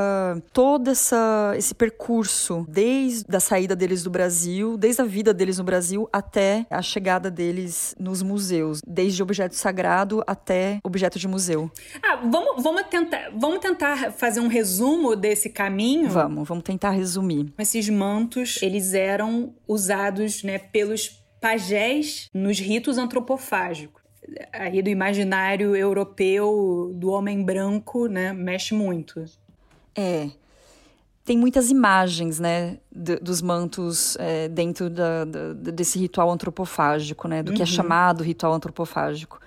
todo 0.54 0.90
essa, 0.90 1.54
esse 1.58 1.76
percurso, 1.76 2.66
desde 2.70 3.36
a 3.36 3.42
saída 3.42 3.76
deles 3.76 4.02
do 4.02 4.10
Brasil, 4.10 4.78
desde 4.78 5.02
a 5.02 5.06
vida 5.06 5.34
deles 5.34 5.58
no 5.58 5.66
Brasil 5.66 6.08
até 6.12 6.66
a 6.70 6.82
chegada 6.82 7.30
deles 7.30 7.94
nos 8.00 8.22
museus. 8.22 8.82
Desde 8.88 9.22
objeto 9.22 9.56
sagrado 9.56 10.24
até 10.26 10.80
objeto 10.86 11.20
de 11.20 11.28
museu. 11.28 11.70
Ah, 12.02 12.16
vamos 12.16 12.45
vamos, 12.46 12.64
vamos, 12.64 12.84
tentar, 12.84 13.32
vamos 13.36 13.60
tentar 13.60 14.12
fazer 14.12 14.40
um 14.40 14.48
resumo 14.48 15.16
desse 15.16 15.50
caminho? 15.50 16.10
Vamos, 16.10 16.48
vamos 16.48 16.64
tentar 16.64 16.92
resumir. 16.92 17.54
Esses 17.58 17.90
mantos, 17.90 18.62
eles 18.62 18.94
eram 18.94 19.54
usados 19.68 20.44
né, 20.44 20.58
pelos 20.60 21.24
pajés 21.42 22.30
nos 22.34 22.60
ritos 22.60 22.98
antropofágicos. 22.98 24.04
Aí 24.52 24.82
do 24.82 24.90
imaginário 24.90 25.76
europeu 25.76 26.92
do 26.96 27.10
homem 27.10 27.44
branco, 27.44 28.08
né, 28.08 28.34
mexe 28.34 28.74
muito. 28.74 29.24
É. 29.96 30.30
Tem 31.24 31.38
muitas 31.38 31.72
imagens, 31.72 32.40
né, 32.40 32.78
dos 32.92 33.42
mantos 33.42 34.16
é, 34.20 34.48
dentro 34.48 34.90
da, 34.92 35.26
da, 35.26 35.54
desse 35.54 35.98
ritual 35.98 36.30
antropofágico, 36.30 37.28
né, 37.28 37.42
do 37.42 37.50
uhum. 37.50 37.56
que 37.56 37.62
é 37.64 37.66
uhum. 37.66 37.72
chamado 37.72 38.24
ritual 38.24 38.54
antropofágico 38.54 39.40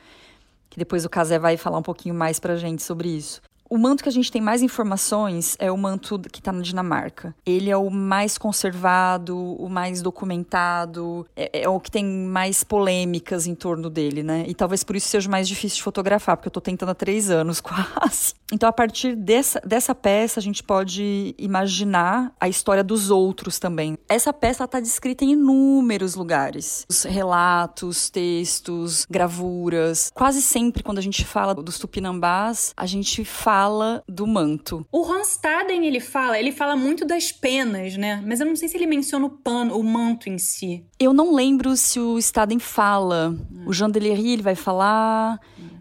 depois 0.78 1.04
o 1.04 1.10
Casé 1.10 1.38
vai 1.38 1.56
falar 1.56 1.78
um 1.78 1.82
pouquinho 1.82 2.14
mais 2.14 2.38
pra 2.38 2.56
gente 2.56 2.82
sobre 2.82 3.08
isso. 3.08 3.42
O 3.70 3.76
manto 3.76 4.02
que 4.02 4.08
a 4.08 4.12
gente 4.12 4.32
tem 4.32 4.40
mais 4.40 4.62
informações 4.62 5.54
é 5.58 5.70
o 5.70 5.76
manto 5.76 6.18
que 6.32 6.38
está 6.38 6.50
na 6.50 6.62
Dinamarca. 6.62 7.34
Ele 7.44 7.70
é 7.70 7.76
o 7.76 7.90
mais 7.90 8.38
conservado, 8.38 9.36
o 9.36 9.68
mais 9.68 10.00
documentado, 10.00 11.26
é, 11.36 11.62
é, 11.62 11.68
o 11.68 11.78
que 11.78 11.90
tem 11.90 12.04
mais 12.04 12.64
polêmicas 12.64 13.46
em 13.46 13.54
torno 13.54 13.90
dele, 13.90 14.22
né? 14.22 14.44
E 14.48 14.54
talvez 14.54 14.82
por 14.82 14.96
isso 14.96 15.08
seja 15.08 15.28
mais 15.28 15.46
difícil 15.46 15.76
de 15.76 15.82
fotografar, 15.82 16.36
porque 16.36 16.48
eu 16.48 16.50
estou 16.50 16.62
tentando 16.62 16.90
há 16.90 16.94
três 16.94 17.28
anos 17.28 17.60
quase. 17.60 18.34
Então, 18.50 18.66
a 18.66 18.72
partir 18.72 19.14
dessa, 19.14 19.60
dessa 19.60 19.94
peça, 19.94 20.40
a 20.40 20.42
gente 20.42 20.62
pode 20.62 21.34
imaginar 21.36 22.32
a 22.40 22.48
história 22.48 22.82
dos 22.82 23.10
outros 23.10 23.58
também. 23.58 23.98
Essa 24.08 24.32
peça 24.32 24.64
está 24.64 24.80
descrita 24.80 25.24
em 25.26 25.32
inúmeros 25.32 26.14
lugares. 26.14 26.86
Os 26.88 27.02
relatos, 27.02 28.08
textos, 28.08 29.04
gravuras. 29.10 30.10
Quase 30.14 30.40
sempre, 30.40 30.82
quando 30.82 30.96
a 30.96 31.02
gente 31.02 31.24
fala 31.26 31.54
dos 31.54 31.78
tupinambás, 31.78 32.72
a 32.74 32.86
gente 32.86 33.24
fala 33.26 33.57
fala 33.58 34.04
do 34.08 34.24
manto. 34.24 34.86
O 34.92 35.02
Ronstaden, 35.02 35.84
ele 35.84 35.98
fala, 35.98 36.38
ele 36.38 36.52
fala 36.52 36.76
muito 36.76 37.04
das 37.04 37.32
penas, 37.32 37.96
né? 37.96 38.22
Mas 38.24 38.38
eu 38.38 38.46
não 38.46 38.54
sei 38.54 38.68
se 38.68 38.76
ele 38.76 38.86
menciona 38.86 39.26
o 39.26 39.30
pano, 39.30 39.76
o 39.76 39.82
manto 39.82 40.28
em 40.28 40.38
si. 40.38 40.86
Eu 40.96 41.12
não 41.12 41.34
lembro 41.34 41.76
se 41.76 41.98
o 41.98 42.16
Staden 42.18 42.60
fala. 42.60 43.30
Hum. 43.30 43.64
O 43.66 43.72
Jean 43.72 43.90
Delery, 43.90 44.30
ele 44.30 44.42
vai 44.42 44.54
falar. 44.54 45.40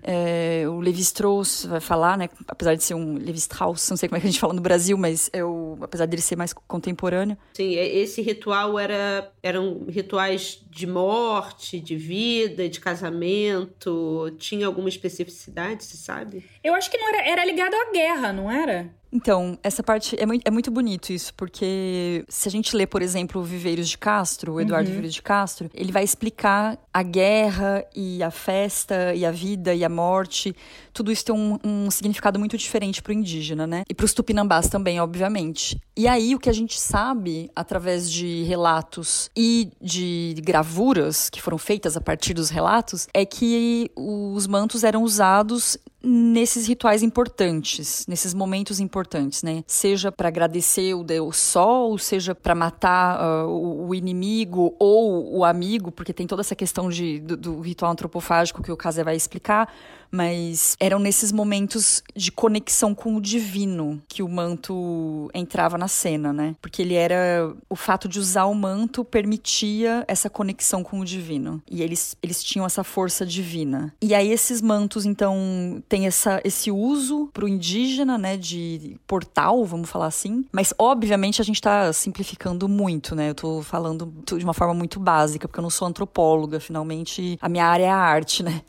É, 0.10 0.63
o 0.70 0.80
Levi 0.80 1.02
Strauss 1.02 1.65
vai 1.65 1.82
falar, 1.82 2.17
né? 2.17 2.30
Apesar 2.48 2.76
de 2.76 2.84
ser 2.84 2.93
um 2.93 3.15
Levi 3.15 3.38
Strauss, 3.39 3.89
não 3.89 3.98
sei 3.98 4.08
como 4.08 4.17
é 4.17 4.22
que 4.22 4.28
a 4.28 4.32
gente 4.32 4.39
fala 4.39 4.54
no 4.54 4.62
Brasil, 4.62 4.98
mas 4.98 5.30
é 5.34 5.43
o, 5.43 5.78
apesar 5.82 6.06
dele 6.06 6.22
ser 6.22 6.38
mais 6.38 6.54
contemporâneo. 6.54 7.38
Sim, 7.54 7.76
esse 7.76 8.22
ritual 8.22 8.80
era 8.80 9.30
eram 9.43 9.86
rituais 9.89 10.65
de 10.70 10.88
morte, 10.88 11.78
de 11.78 11.98
vida, 11.98 12.70
de 12.70 12.80
casamento. 12.80 14.34
Tinha 14.38 14.65
alguma 14.65 14.88
especificidade, 14.88 15.84
você 15.84 15.98
sabe? 15.98 16.46
Eu 16.63 16.74
acho 16.74 16.89
que 16.89 16.98
não 16.98 17.10
era, 17.10 17.30
era 17.30 17.46
ligado 17.46 17.74
à 17.74 17.91
guerra, 17.91 18.32
não 18.32 18.50
era? 18.50 18.89
Então, 19.12 19.58
essa 19.63 19.82
parte 19.82 20.15
é 20.20 20.26
muito, 20.26 20.46
é 20.46 20.52
muito 20.52 20.70
bonito 20.70 21.12
isso, 21.12 21.34
porque 21.34 22.26
se 22.28 22.48
a 22.48 22.52
gente 22.52 22.76
lê, 22.76 22.86
por 22.86 23.02
exemplo, 23.02 23.41
Viveiros 23.43 23.88
de 23.88 23.98
Castro, 23.98 24.54
o 24.54 24.62
Eduardo 24.62 24.88
uhum. 24.88 24.96
Viveiros 24.96 25.15
de 25.15 25.22
Castro, 25.22 25.70
ele 25.74 25.91
vai 25.91 26.04
explicar 26.04 26.78
a 26.93 27.04
guerra 27.04 27.86
e 27.96 28.22
a 28.22 28.32
festa 28.32 29.13
e 29.15 29.26
a 29.26 29.32
vida 29.32 29.74
e 29.74 29.84
a 29.84 29.89
morte. 29.89 30.56
Tudo 30.93 31.12
isso 31.12 31.26
tem 31.26 31.36
um, 31.36 31.58
um 31.63 31.91
significado 31.91 32.38
muito 32.39 32.58
diferente 32.58 33.02
para 33.02 33.12
o 33.12 33.13
indígena, 33.13 33.65
né? 33.65 33.84
E 33.89 33.93
para 33.93 34.06
os 34.06 34.13
tupinambás 34.13 34.67
também, 34.67 35.00
obviamente. 35.00 35.80
E 35.96 36.08
aí, 36.08 36.36
o 36.36 36.39
que 36.39 36.50
a 36.50 36.54
gente 36.54 36.80
sabe, 36.80 37.50
através 37.56 38.12
de 38.12 38.43
relatos 38.43 39.30
e 39.36 39.70
de 39.82 40.36
gravuras 40.43 41.30
que 41.30 41.41
foram 41.41 41.58
feitas 41.58 41.96
a 41.96 42.02
partir 42.02 42.34
dos 42.34 42.50
relatos, 42.50 43.08
é 43.13 43.26
que 43.26 43.89
os 43.96 44.48
mantos 44.48 44.84
eram 44.84 45.04
usados 45.04 45.78
nesses 46.04 46.67
rituais 46.67 47.04
importantes, 47.04 48.06
nesses 48.08 48.34
momentos 48.34 48.80
importantes, 48.80 48.96
né? 49.43 49.63
Seja 49.67 50.12
para 50.12 50.27
agradecer 50.27 50.93
o 50.93 51.03
Deus 51.03 51.38
Sol, 51.38 51.97
seja 51.97 52.33
para 52.33 52.55
matar 52.55 53.19
uh, 53.19 53.49
o, 53.49 53.88
o, 53.89 53.95
inimigo 53.95 54.75
ou 54.79 55.38
o 55.38 55.45
amigo, 55.45 55.91
porque 55.91 56.13
tem 56.13 56.25
toda 56.25 56.41
essa 56.41 56.55
questão 56.55 56.89
de, 56.89 57.19
do, 57.19 57.38
do 57.38 57.60
ritual 57.62 57.91
antropofágico 57.91 58.63
que 58.63 58.71
o 58.71 58.77
Casé 58.77 59.03
vai 59.03 59.15
explicar, 59.15 59.71
mas 60.12 60.76
eram 60.80 61.00
nesses 61.00 61.32
momentos 61.32 62.04
de 62.15 62.32
conexão 62.32 62.93
com 62.93 63.15
o 63.15 63.22
divino 63.22 64.02
que 64.08 64.24
o 64.24 64.30
manto 64.30 65.30
entrava 65.34 65.78
na 65.78 65.88
cena, 65.88 66.34
né? 66.34 66.56
Porque 66.62 66.82
ele 66.82 66.96
era 66.96 67.54
o 67.70 67.76
fato 67.76 68.08
de 68.08 68.20
usar 68.20 68.46
o 68.46 68.56
manto 68.56 69.04
permitia 69.04 70.04
essa 70.08 70.30
conexão 70.30 70.84
com 70.84 71.00
o 71.00 71.06
divino 71.06 71.62
e 71.70 71.82
eles 71.82 72.15
eles 72.22 72.43
tinham 72.43 72.65
essa 72.65 72.84
força 72.84 73.26
divina. 73.26 73.93
E 74.02 74.13
aí 74.13 74.32
esses 74.32 74.62
mantos 74.62 75.06
então 75.06 75.82
têm 75.88 76.08
essa 76.08 76.41
esse 76.43 76.72
uso 76.72 77.30
para 77.34 77.46
o 77.46 77.48
indígena, 77.48 78.17
né, 78.17 78.38
de 78.38 78.98
portal, 79.08 79.65
vamos 79.65 79.89
falar 79.89 80.08
assim. 80.08 80.46
Mas 80.52 80.74
obviamente 80.78 81.41
a 81.41 81.46
gente 81.46 81.56
está 81.58 81.91
simplificando 81.93 82.67
muito, 82.67 83.15
né? 83.15 83.30
Eu 83.30 83.32
estou 83.32 83.63
falando 83.63 84.13
de 84.26 84.43
uma 84.43 84.54
forma 84.54 84.74
muito 84.74 85.00
básica, 85.00 85.48
porque 85.48 85.60
eu 85.60 85.63
não 85.63 85.70
sou 85.70 85.88
antropóloga, 85.88 86.60
finalmente 86.60 87.38
a 87.41 87.50
minha 87.50 87.65
área 87.65 87.86
é 87.86 87.89
a 87.89 87.98
arte, 87.98 88.43
né? 88.43 88.62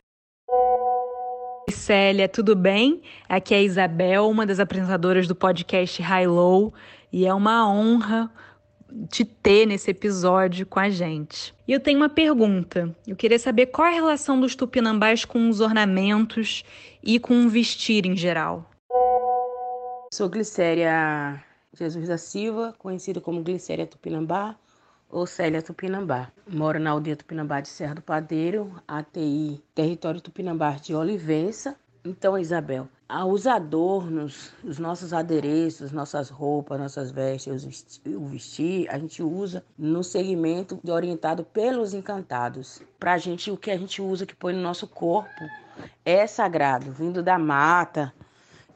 Célia, 1.70 2.28
tudo 2.28 2.54
bem? 2.54 3.02
Aqui 3.28 3.54
é 3.54 3.58
a 3.58 3.62
Isabel, 3.62 4.28
uma 4.28 4.46
das 4.46 4.60
apresentadoras 4.60 5.26
do 5.26 5.34
podcast 5.34 6.00
High 6.00 6.26
Low, 6.26 6.72
e 7.12 7.26
é 7.26 7.34
uma 7.34 7.70
honra 7.70 8.30
te 9.10 9.24
ter 9.24 9.66
nesse 9.66 9.90
episódio 9.90 10.66
com 10.66 10.80
a 10.80 10.88
gente. 10.88 11.54
E 11.66 11.72
eu 11.72 11.80
tenho 11.80 11.98
uma 11.98 12.08
pergunta. 12.08 12.94
Eu 13.06 13.16
queria 13.16 13.38
saber 13.38 13.66
qual 13.66 13.86
é 13.86 13.90
a 13.90 13.94
relação 13.94 14.40
dos 14.40 14.54
tupinambás 14.54 15.24
com 15.24 15.48
os 15.48 15.60
ornamentos 15.60 16.64
e 17.02 17.18
com 17.18 17.44
o 17.44 17.48
vestir 17.48 18.06
em 18.06 18.16
geral. 18.16 18.68
Sou 20.12 20.28
Glicéria 20.28 21.42
Jesus 21.74 22.08
da 22.08 22.16
Silva, 22.16 22.74
conhecida 22.78 23.20
como 23.20 23.42
Glicéria 23.42 23.86
Tupinambá 23.86 24.56
ou 25.10 25.26
Célia 25.26 25.62
Tupinambá. 25.62 26.30
Moro 26.46 26.78
na 26.78 26.90
aldeia 26.90 27.16
Tupinambá 27.16 27.60
de 27.60 27.68
Serra 27.68 27.94
do 27.94 28.02
Padeiro, 28.02 28.72
ATI, 28.86 29.62
território 29.74 30.20
Tupinambá 30.20 30.72
de 30.72 30.94
Olivença. 30.94 31.76
Então, 32.04 32.38
Isabel, 32.38 32.88
os 33.26 33.46
adornos, 33.46 34.52
os 34.62 34.78
nossos 34.78 35.12
adereços, 35.12 35.92
nossas 35.92 36.30
roupas, 36.30 36.78
nossas 36.78 37.10
vestes, 37.10 38.00
o 38.06 38.26
vestir, 38.26 38.88
a 38.88 38.98
gente 38.98 39.22
usa 39.22 39.64
no 39.76 40.04
segmento 40.04 40.78
orientado 40.88 41.44
pelos 41.44 41.94
encantados. 41.94 42.82
Para 42.98 43.14
a 43.14 43.18
gente, 43.18 43.50
o 43.50 43.56
que 43.56 43.70
a 43.70 43.76
gente 43.76 44.00
usa, 44.00 44.26
que 44.26 44.36
põe 44.36 44.54
no 44.54 44.62
nosso 44.62 44.86
corpo, 44.86 45.44
é 46.04 46.26
sagrado, 46.26 46.92
vindo 46.92 47.22
da 47.22 47.38
mata. 47.38 48.12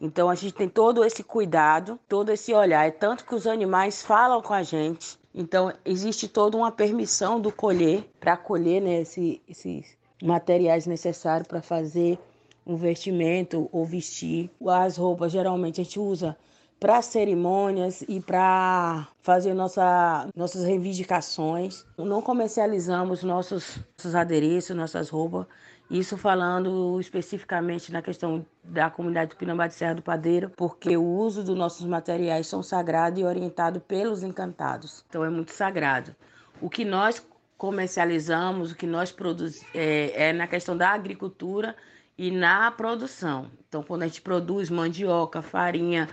Então 0.00 0.28
a 0.28 0.34
gente 0.34 0.54
tem 0.54 0.68
todo 0.68 1.04
esse 1.04 1.22
cuidado, 1.22 1.98
todo 2.08 2.30
esse 2.30 2.52
olhar. 2.52 2.86
É 2.86 2.90
tanto 2.90 3.24
que 3.24 3.34
os 3.34 3.46
animais 3.46 4.02
falam 4.02 4.42
com 4.42 4.52
a 4.52 4.62
gente 4.62 5.21
então, 5.34 5.72
existe 5.84 6.28
toda 6.28 6.56
uma 6.56 6.70
permissão 6.70 7.40
do 7.40 7.50
colher, 7.50 8.04
para 8.20 8.36
colher 8.36 8.82
né, 8.82 9.00
esse, 9.00 9.40
esses 9.48 9.96
materiais 10.22 10.86
necessários 10.86 11.48
para 11.48 11.62
fazer 11.62 12.18
um 12.66 12.76
vestimento 12.76 13.68
ou 13.72 13.84
vestir. 13.84 14.50
As 14.66 14.96
roupas, 14.96 15.32
geralmente, 15.32 15.80
a 15.80 15.84
gente 15.84 15.98
usa 15.98 16.36
para 16.78 17.00
cerimônias 17.00 18.02
e 18.08 18.20
para 18.20 19.08
fazer 19.22 19.54
nossa, 19.54 20.28
nossas 20.36 20.64
reivindicações. 20.64 21.86
Não 21.96 22.20
comercializamos 22.20 23.22
nossos, 23.22 23.78
nossos 23.96 24.14
adereços, 24.14 24.76
nossas 24.76 25.08
roupas. 25.08 25.46
Isso 25.92 26.16
falando 26.16 26.98
especificamente 26.98 27.92
na 27.92 28.00
questão 28.00 28.46
da 28.64 28.88
comunidade 28.88 29.32
do 29.32 29.36
Pinambá 29.36 29.66
de 29.66 29.74
Serra 29.74 29.96
do 29.96 30.00
Padeiro, 30.00 30.48
porque 30.48 30.96
o 30.96 31.04
uso 31.04 31.44
dos 31.44 31.54
nossos 31.54 31.86
materiais 31.86 32.46
são 32.46 32.62
sagrados 32.62 33.20
e 33.20 33.24
orientados 33.24 33.82
pelos 33.86 34.22
encantados. 34.22 35.04
Então 35.06 35.22
é 35.22 35.28
muito 35.28 35.52
sagrado. 35.52 36.16
O 36.62 36.70
que 36.70 36.82
nós 36.82 37.22
comercializamos, 37.58 38.72
o 38.72 38.74
que 38.74 38.86
nós 38.86 39.12
produzimos 39.12 39.68
é, 39.74 40.30
é 40.30 40.32
na 40.32 40.46
questão 40.46 40.74
da 40.74 40.88
agricultura 40.88 41.76
e 42.16 42.30
na 42.30 42.70
produção. 42.70 43.50
Então, 43.68 43.82
quando 43.82 44.04
a 44.04 44.06
gente 44.06 44.22
produz 44.22 44.70
mandioca, 44.70 45.42
farinha, 45.42 46.08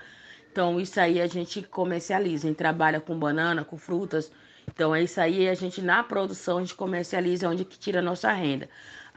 então, 0.51 0.77
isso 0.77 0.99
aí 0.99 1.21
a 1.21 1.27
gente 1.27 1.61
comercializa, 1.61 2.47
a 2.47 2.49
gente 2.49 2.57
trabalha 2.57 2.99
com 2.99 3.17
banana, 3.17 3.63
com 3.63 3.77
frutas. 3.77 4.29
Então, 4.67 4.93
é 4.93 5.03
isso 5.03 5.21
aí, 5.21 5.47
a 5.47 5.53
gente 5.53 5.81
na 5.81 6.03
produção, 6.03 6.57
a 6.57 6.59
gente 6.59 6.75
comercializa 6.75 7.47
onde 7.47 7.63
que 7.63 7.79
tira 7.79 7.99
a 7.99 8.01
nossa 8.01 8.29
renda. 8.33 8.67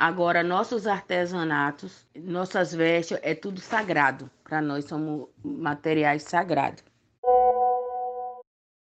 Agora, 0.03 0.43
nossos 0.43 0.89
artesanatos, 0.89 2.05
nossas 2.17 2.75
vestes, 2.75 3.17
é 3.23 3.37
tudo 3.37 3.61
sagrado. 3.61 4.29
Para 4.43 4.61
nós, 4.61 4.85
somos 4.87 5.29
materiais 5.45 6.25
sagrados. 6.25 6.83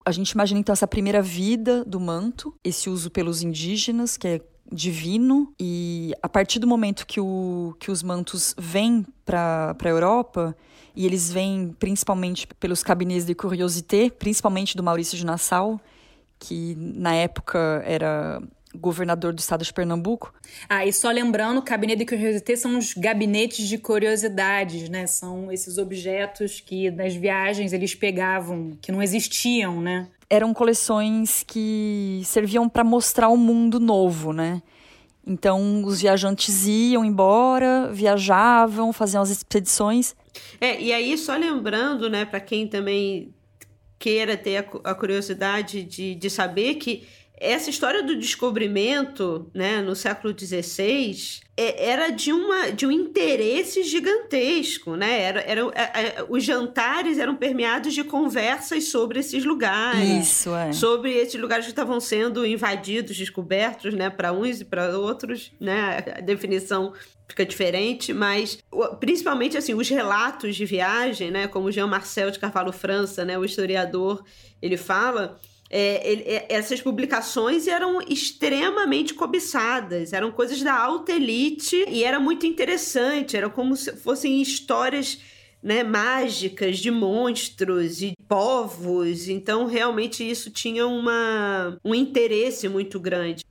A 0.04 0.10
gente 0.10 0.32
imagina 0.32 0.58
então 0.58 0.72
essa 0.72 0.88
primeira 0.88 1.22
vida 1.22 1.84
do 1.84 2.00
manto, 2.00 2.52
esse 2.64 2.90
uso 2.90 3.12
pelos 3.12 3.42
indígenas, 3.42 4.16
que 4.16 4.26
é 4.26 4.40
divino, 4.72 5.54
e 5.56 6.12
a 6.20 6.28
partir 6.28 6.58
do 6.58 6.66
momento 6.66 7.06
que, 7.06 7.20
o, 7.20 7.76
que 7.78 7.92
os 7.92 8.02
mantos 8.02 8.52
vêm 8.58 9.06
para 9.24 9.76
a 9.80 9.88
Europa, 9.88 10.56
e 10.96 11.06
eles 11.06 11.30
vêm 11.30 11.76
principalmente 11.78 12.48
pelos 12.58 12.82
cabinets 12.82 13.24
de 13.24 13.36
curiosité, 13.36 14.10
principalmente 14.10 14.76
do 14.76 14.82
Maurício 14.82 15.16
de 15.16 15.24
Nassau, 15.24 15.80
que 16.40 16.74
na 16.76 17.14
época 17.14 17.84
era 17.86 18.42
governador 18.74 19.32
do 19.32 19.38
estado 19.38 19.64
de 19.64 19.72
Pernambuco. 19.72 20.32
Ah, 20.68 20.84
e 20.84 20.92
só 20.92 21.10
lembrando, 21.10 21.58
o 21.58 21.62
gabinete 21.62 21.98
de 21.98 22.06
curiosité 22.06 22.56
são 22.56 22.78
os 22.78 22.94
gabinetes 22.94 23.68
de 23.68 23.78
curiosidades, 23.78 24.88
né? 24.88 25.06
São 25.06 25.50
esses 25.50 25.78
objetos 25.78 26.60
que 26.60 26.90
nas 26.90 27.14
viagens 27.14 27.72
eles 27.72 27.94
pegavam, 27.94 28.76
que 28.80 28.92
não 28.92 29.02
existiam, 29.02 29.80
né? 29.80 30.08
Eram 30.28 30.52
coleções 30.52 31.44
que 31.46 32.22
serviam 32.24 32.68
para 32.68 32.82
mostrar 32.82 33.28
o 33.28 33.34
um 33.34 33.36
mundo 33.36 33.78
novo, 33.78 34.32
né? 34.32 34.62
Então, 35.26 35.82
os 35.84 36.02
viajantes 36.02 36.66
iam 36.66 37.04
embora, 37.04 37.90
viajavam, 37.90 38.92
faziam 38.92 39.22
as 39.22 39.30
expedições. 39.30 40.14
É, 40.60 40.78
e 40.80 40.92
aí, 40.92 41.16
só 41.16 41.34
lembrando, 41.34 42.10
né, 42.10 42.24
para 42.26 42.40
quem 42.40 42.68
também 42.68 43.32
queira 43.98 44.36
ter 44.36 44.58
a, 44.58 44.90
a 44.90 44.94
curiosidade 44.94 45.82
de, 45.82 46.14
de 46.14 46.28
saber 46.28 46.74
que 46.74 47.06
essa 47.52 47.70
história 47.70 48.02
do 48.02 48.16
descobrimento, 48.16 49.50
né, 49.54 49.80
no 49.80 49.94
século 49.94 50.34
XVI, 50.36 51.42
é, 51.56 51.88
era 51.90 52.10
de, 52.10 52.32
uma, 52.32 52.70
de 52.70 52.84
um 52.86 52.90
interesse 52.90 53.84
gigantesco, 53.84 54.96
né? 54.96 55.20
Era, 55.20 55.40
era, 55.42 55.60
é, 55.74 55.82
é, 55.82 56.26
os 56.28 56.42
jantares 56.42 57.16
eram 57.16 57.36
permeados 57.36 57.94
de 57.94 58.02
conversas 58.02 58.88
sobre 58.88 59.20
esses 59.20 59.44
lugares. 59.44 60.28
Isso, 60.28 60.54
é. 60.54 60.72
Sobre 60.72 61.12
esses 61.12 61.40
lugares 61.40 61.64
que 61.64 61.70
estavam 61.70 62.00
sendo 62.00 62.44
invadidos, 62.44 63.16
descobertos, 63.16 63.94
né? 63.94 64.10
Para 64.10 64.32
uns 64.32 64.62
e 64.62 64.64
para 64.64 64.98
outros, 64.98 65.52
né? 65.60 66.04
A 66.16 66.20
definição 66.20 66.92
fica 67.28 67.46
diferente, 67.46 68.12
mas 68.12 68.58
principalmente 68.98 69.56
assim, 69.56 69.74
os 69.74 69.88
relatos 69.88 70.56
de 70.56 70.66
viagem, 70.66 71.30
né? 71.30 71.46
Como 71.46 71.70
Jean 71.70 71.86
Marcel 71.86 72.32
de 72.32 72.38
Carvalho 72.40 72.72
França, 72.72 73.24
né? 73.24 73.38
O 73.38 73.44
historiador, 73.44 74.24
ele 74.60 74.76
fala 74.76 75.40
é, 75.76 76.08
ele, 76.08 76.22
é, 76.22 76.46
essas 76.50 76.80
publicações 76.80 77.66
eram 77.66 78.00
extremamente 78.00 79.12
cobiçadas, 79.12 80.12
eram 80.12 80.30
coisas 80.30 80.62
da 80.62 80.72
alta 80.72 81.10
elite 81.10 81.84
e 81.88 82.04
era 82.04 82.20
muito 82.20 82.46
interessante, 82.46 83.36
era 83.36 83.50
como 83.50 83.74
se 83.74 83.96
fossem 83.96 84.40
histórias 84.40 85.18
né, 85.60 85.82
mágicas 85.82 86.78
de 86.78 86.92
monstros 86.92 88.02
e 88.02 88.14
povos, 88.28 89.28
então 89.28 89.66
realmente 89.66 90.22
isso 90.22 90.48
tinha 90.48 90.86
uma, 90.86 91.76
um 91.84 91.92
interesse 91.92 92.68
muito 92.68 93.00
grande. 93.00 93.44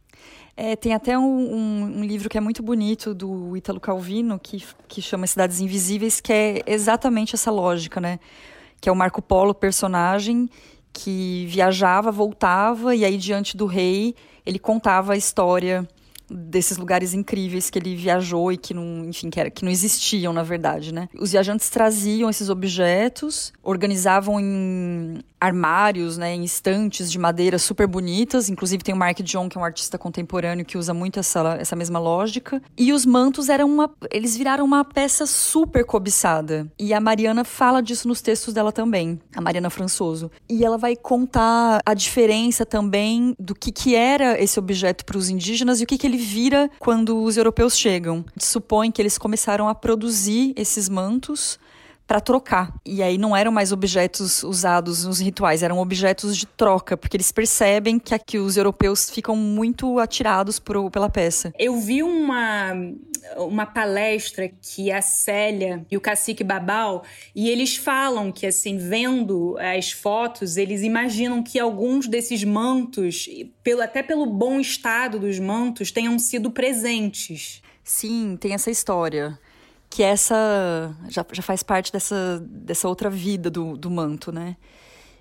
É, 0.55 0.77
tem 0.77 0.93
até 0.93 1.19
um, 1.19 1.23
um, 1.23 1.83
um, 1.97 2.03
livro 2.05 2.29
que 2.29 2.37
é 2.37 2.41
muito 2.41 2.63
bonito 2.63 3.13
do 3.13 3.57
Ítalo 3.57 3.81
Calvino, 3.81 4.39
que, 4.39 4.63
que 4.87 5.01
chama 5.01 5.27
Cidades 5.27 5.59
Invisíveis, 5.59 6.21
que 6.21 6.31
é 6.31 6.61
exatamente 6.67 7.35
essa 7.35 7.51
lógica, 7.51 7.99
né? 7.99 8.17
Que 8.79 8.87
é 8.87 8.91
o 8.91 8.95
Marco 8.95 9.21
Polo, 9.21 9.53
personagem, 9.53 10.47
que 10.93 11.45
viajava, 11.47 12.11
voltava 12.11 12.95
e 12.95 13.03
aí 13.03 13.17
diante 13.17 13.57
do 13.57 13.65
rei 13.65 14.15
ele 14.45 14.59
contava 14.59 15.13
a 15.13 15.17
história 15.17 15.87
desses 16.29 16.77
lugares 16.77 17.13
incríveis 17.13 17.69
que 17.69 17.77
ele 17.77 17.95
viajou 17.95 18.51
e 18.51 18.57
que 18.57 18.73
não, 18.73 19.05
enfim, 19.05 19.29
que, 19.29 19.39
era, 19.39 19.49
que 19.49 19.63
não 19.63 19.71
existiam, 19.71 20.33
na 20.33 20.43
verdade, 20.43 20.93
né? 20.93 21.09
Os 21.19 21.31
viajantes 21.31 21.69
traziam 21.69 22.29
esses 22.29 22.49
objetos, 22.49 23.53
organizavam 23.63 24.39
em 24.39 25.19
armários, 25.43 26.17
né, 26.17 26.33
em 26.33 26.43
estantes 26.45 27.11
de 27.11 27.19
madeira 27.19 27.59
super 27.59 27.85
bonitas. 27.85 28.49
Inclusive 28.49 28.81
tem 28.81 28.95
o 28.95 28.97
Mark 28.97 29.19
John, 29.19 29.49
que 29.49 29.57
é 29.57 29.61
um 29.61 29.65
artista 29.65 29.97
contemporâneo 29.97 30.63
que 30.63 30.77
usa 30.77 30.93
muito 30.93 31.19
essa, 31.19 31.57
essa 31.59 31.75
mesma 31.75 31.99
lógica. 31.99 32.61
E 32.77 32.93
os 32.93 33.05
mantos 33.05 33.49
eram 33.49 33.69
uma, 33.69 33.93
eles 34.09 34.37
viraram 34.37 34.63
uma 34.63 34.85
peça 34.85 35.25
super 35.25 35.85
cobiçada. 35.85 36.71
E 36.79 36.93
a 36.93 37.01
Mariana 37.01 37.43
fala 37.43 37.81
disso 37.81 38.07
nos 38.07 38.21
textos 38.21 38.53
dela 38.53 38.71
também, 38.71 39.19
a 39.35 39.41
Mariana 39.41 39.69
Françoso. 39.69 40.31
E 40.49 40.63
ela 40.63 40.77
vai 40.77 40.95
contar 40.95 41.81
a 41.85 41.93
diferença 41.93 42.65
também 42.65 43.35
do 43.37 43.53
que 43.53 43.71
que 43.71 43.95
era 43.95 44.41
esse 44.41 44.57
objeto 44.57 45.03
para 45.03 45.17
os 45.17 45.29
indígenas 45.29 45.81
e 45.81 45.83
o 45.83 45.87
que 45.87 45.97
que 45.97 46.07
ele 46.07 46.17
vira 46.23 46.71
quando 46.79 47.21
os 47.21 47.37
europeus 47.37 47.77
chegam. 47.77 48.25
Supõe 48.37 48.91
que 48.91 49.01
eles 49.01 49.17
começaram 49.17 49.67
a 49.67 49.75
produzir 49.75 50.53
esses 50.55 50.89
mantos 50.89 51.59
para 52.13 52.21
trocar. 52.21 52.71
E 52.85 53.01
aí 53.01 53.17
não 53.17 53.35
eram 53.35 53.51
mais 53.51 53.71
objetos 53.71 54.43
usados 54.43 55.03
nos 55.03 55.19
rituais, 55.19 55.63
eram 55.63 55.79
objetos 55.79 56.37
de 56.37 56.45
troca, 56.45 56.95
porque 56.95 57.17
eles 57.17 57.31
percebem 57.31 57.97
que 57.97 58.13
aqui 58.13 58.37
os 58.37 58.55
europeus 58.55 59.09
ficam 59.09 59.35
muito 59.35 59.97
atirados 59.97 60.59
por, 60.59 60.91
pela 60.91 61.09
peça. 61.09 61.51
Eu 61.57 61.75
vi 61.79 62.03
uma, 62.03 62.73
uma 63.35 63.65
palestra 63.65 64.47
que 64.47 64.91
a 64.91 65.01
Célia 65.01 65.83
e 65.89 65.97
o 65.97 66.01
cacique 66.01 66.43
Babal, 66.43 67.03
e 67.35 67.49
eles 67.49 67.77
falam 67.77 68.31
que, 68.31 68.45
assim, 68.45 68.77
vendo 68.77 69.57
as 69.57 69.91
fotos, 69.91 70.55
eles 70.55 70.83
imaginam 70.83 71.41
que 71.41 71.59
alguns 71.59 72.07
desses 72.07 72.43
mantos, 72.43 73.27
pelo, 73.63 73.81
até 73.81 74.03
pelo 74.03 74.27
bom 74.27 74.59
estado 74.59 75.17
dos 75.17 75.39
mantos, 75.39 75.91
tenham 75.91 76.19
sido 76.19 76.51
presentes. 76.51 77.63
Sim, 77.83 78.37
tem 78.39 78.53
essa 78.53 78.69
história 78.69 79.39
que 79.93 80.01
essa 80.01 80.91
já, 81.07 81.23
já 81.31 81.43
faz 81.43 81.61
parte 81.61 81.93
dessa, 81.93 82.43
dessa 82.49 82.87
outra 82.87 83.11
vida 83.11 83.47
do, 83.47 83.77
do 83.77 83.91
manto, 83.91 84.31
né? 84.31 84.57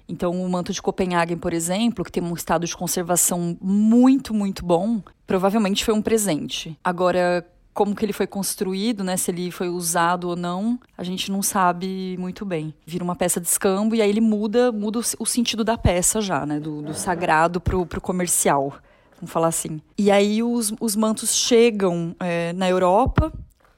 Então, 0.09 0.43
o 0.43 0.49
manto 0.49 0.73
de 0.73 0.81
Copenhagen, 0.81 1.37
por 1.37 1.53
exemplo, 1.53 2.03
que 2.03 2.11
tem 2.11 2.23
um 2.23 2.33
estado 2.33 2.67
de 2.67 2.75
conservação 2.75 3.55
muito, 3.61 4.33
muito 4.33 4.65
bom, 4.65 5.03
provavelmente 5.27 5.85
foi 5.85 5.93
um 5.93 6.01
presente. 6.01 6.75
Agora, 6.83 7.47
como 7.75 7.95
que 7.95 8.03
ele 8.03 8.15
foi 8.15 8.27
construído, 8.27 9.05
né? 9.05 9.19
Se 9.19 9.31
ele 9.31 9.51
foi 9.51 9.69
usado 9.69 10.31
ou 10.31 10.37
não, 10.37 10.81
a 10.97 11.05
gente 11.05 11.31
não 11.31 11.43
sabe 11.43 12.17
muito 12.19 12.47
bem. 12.47 12.73
Vira 12.87 13.05
uma 13.05 13.15
peça 13.15 13.39
de 13.39 13.49
escambo 13.49 13.95
e 13.95 14.01
aí 14.01 14.09
ele 14.09 14.23
muda, 14.23 14.73
muda 14.73 15.01
o, 15.19 15.27
sentido 15.27 15.63
da 15.63 15.77
peça 15.77 16.23
já, 16.23 16.47
né? 16.47 16.59
Do, 16.59 16.81
do 16.81 16.95
sagrado 16.95 17.61
pro, 17.61 17.85
pro 17.85 18.01
comercial, 18.01 18.73
vamos 19.17 19.31
falar 19.31 19.49
assim. 19.49 19.83
E 19.99 20.11
aí 20.11 20.43
os, 20.43 20.73
os 20.81 20.97
mantos 20.97 21.35
chegam 21.35 22.17
é, 22.19 22.55
na 22.55 22.71
Europa 22.71 23.31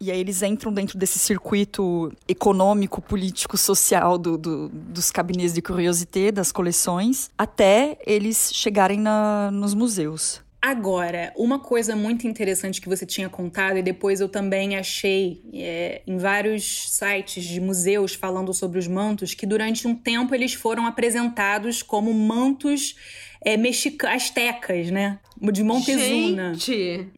e 0.05 0.11
aí 0.11 0.21
eles 0.21 0.43
entram 0.43 0.73
dentro 0.73 0.99
desse 0.99 1.19
circuito 1.19 2.13
econômico, 2.29 3.01
político, 3.01 3.57
social 3.57 4.19
do, 4.19 4.37
do, 4.37 4.69
dos 4.69 5.11
cabinets 5.11 5.55
de 5.55 5.63
curiosité, 5.63 6.31
das 6.31 6.53
coleções, 6.53 7.31
até 7.39 7.97
eles 8.07 8.51
chegarem 8.53 9.01
na, 9.01 9.51
nos 9.51 9.73
museus. 9.73 10.45
Agora, 10.61 11.33
uma 11.37 11.59
coisa 11.59 11.95
muito 11.95 12.27
interessante 12.27 12.81
que 12.81 12.89
você 12.89 13.05
tinha 13.05 13.29
contado, 13.29 13.77
e 13.77 13.83
depois 13.83 14.21
eu 14.21 14.29
também 14.29 14.77
achei 14.77 15.43
é, 15.53 16.01
em 16.07 16.17
vários 16.17 16.91
sites 16.91 17.45
de 17.45 17.61
museus 17.61 18.15
falando 18.15 18.53
sobre 18.55 18.79
os 18.79 18.89
mantos, 18.89 19.35
que 19.35 19.45
durante 19.47 19.87
um 19.87 19.95
tempo 19.95 20.35
eles 20.35 20.55
foram 20.55 20.87
apresentados 20.87 21.83
como 21.83 22.13
mantos 22.15 22.95
é, 23.43 23.59
mexicanos, 23.59 24.17
astecas, 24.17 24.91
né? 24.91 25.19
De 25.39 25.63
Montezuma. 25.63 26.55
Gente! 26.55 27.11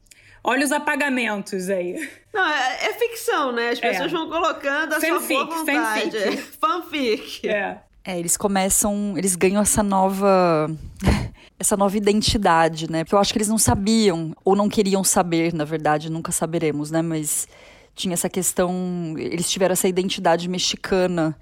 Olha 0.49 0.65
os 0.65 0.71
apagamentos 0.71 1.69
aí. 1.69 2.09
Não, 2.33 2.49
é, 2.49 2.87
é 2.87 2.93
ficção, 2.93 3.51
né? 3.51 3.71
As 3.71 3.81
pessoas 3.81 4.13
é. 4.13 4.15
vão 4.15 4.29
colocando 4.29 4.93
a 4.93 5.01
fanfic, 5.01 5.27
sua 5.27 5.45
boa 5.45 5.59
vontade. 5.59 6.21
Fanfic. 6.21 6.43
fanfic. 6.61 7.49
É. 7.49 7.79
É, 8.05 8.17
eles 8.17 8.37
começam, 8.37 9.15
eles 9.19 9.35
ganham 9.35 9.61
essa 9.61 9.83
nova 9.83 10.71
essa 11.59 11.77
nova 11.77 11.97
identidade, 11.97 12.89
né? 12.89 13.03
Porque 13.03 13.17
eu 13.17 13.19
acho 13.19 13.33
que 13.33 13.39
eles 13.39 13.49
não 13.49 13.59
sabiam 13.59 14.37
ou 14.45 14.55
não 14.55 14.69
queriam 14.69 15.03
saber, 15.03 15.53
na 15.53 15.65
verdade, 15.65 16.09
nunca 16.09 16.31
saberemos, 16.31 16.93
né? 16.93 17.03
Mas 17.03 17.49
tinha 17.97 18.15
essa 18.15 18.29
questão, 18.29 19.17
eles 19.19 19.51
tiveram 19.51 19.73
essa 19.73 19.89
identidade 19.89 20.49
mexicana 20.49 21.37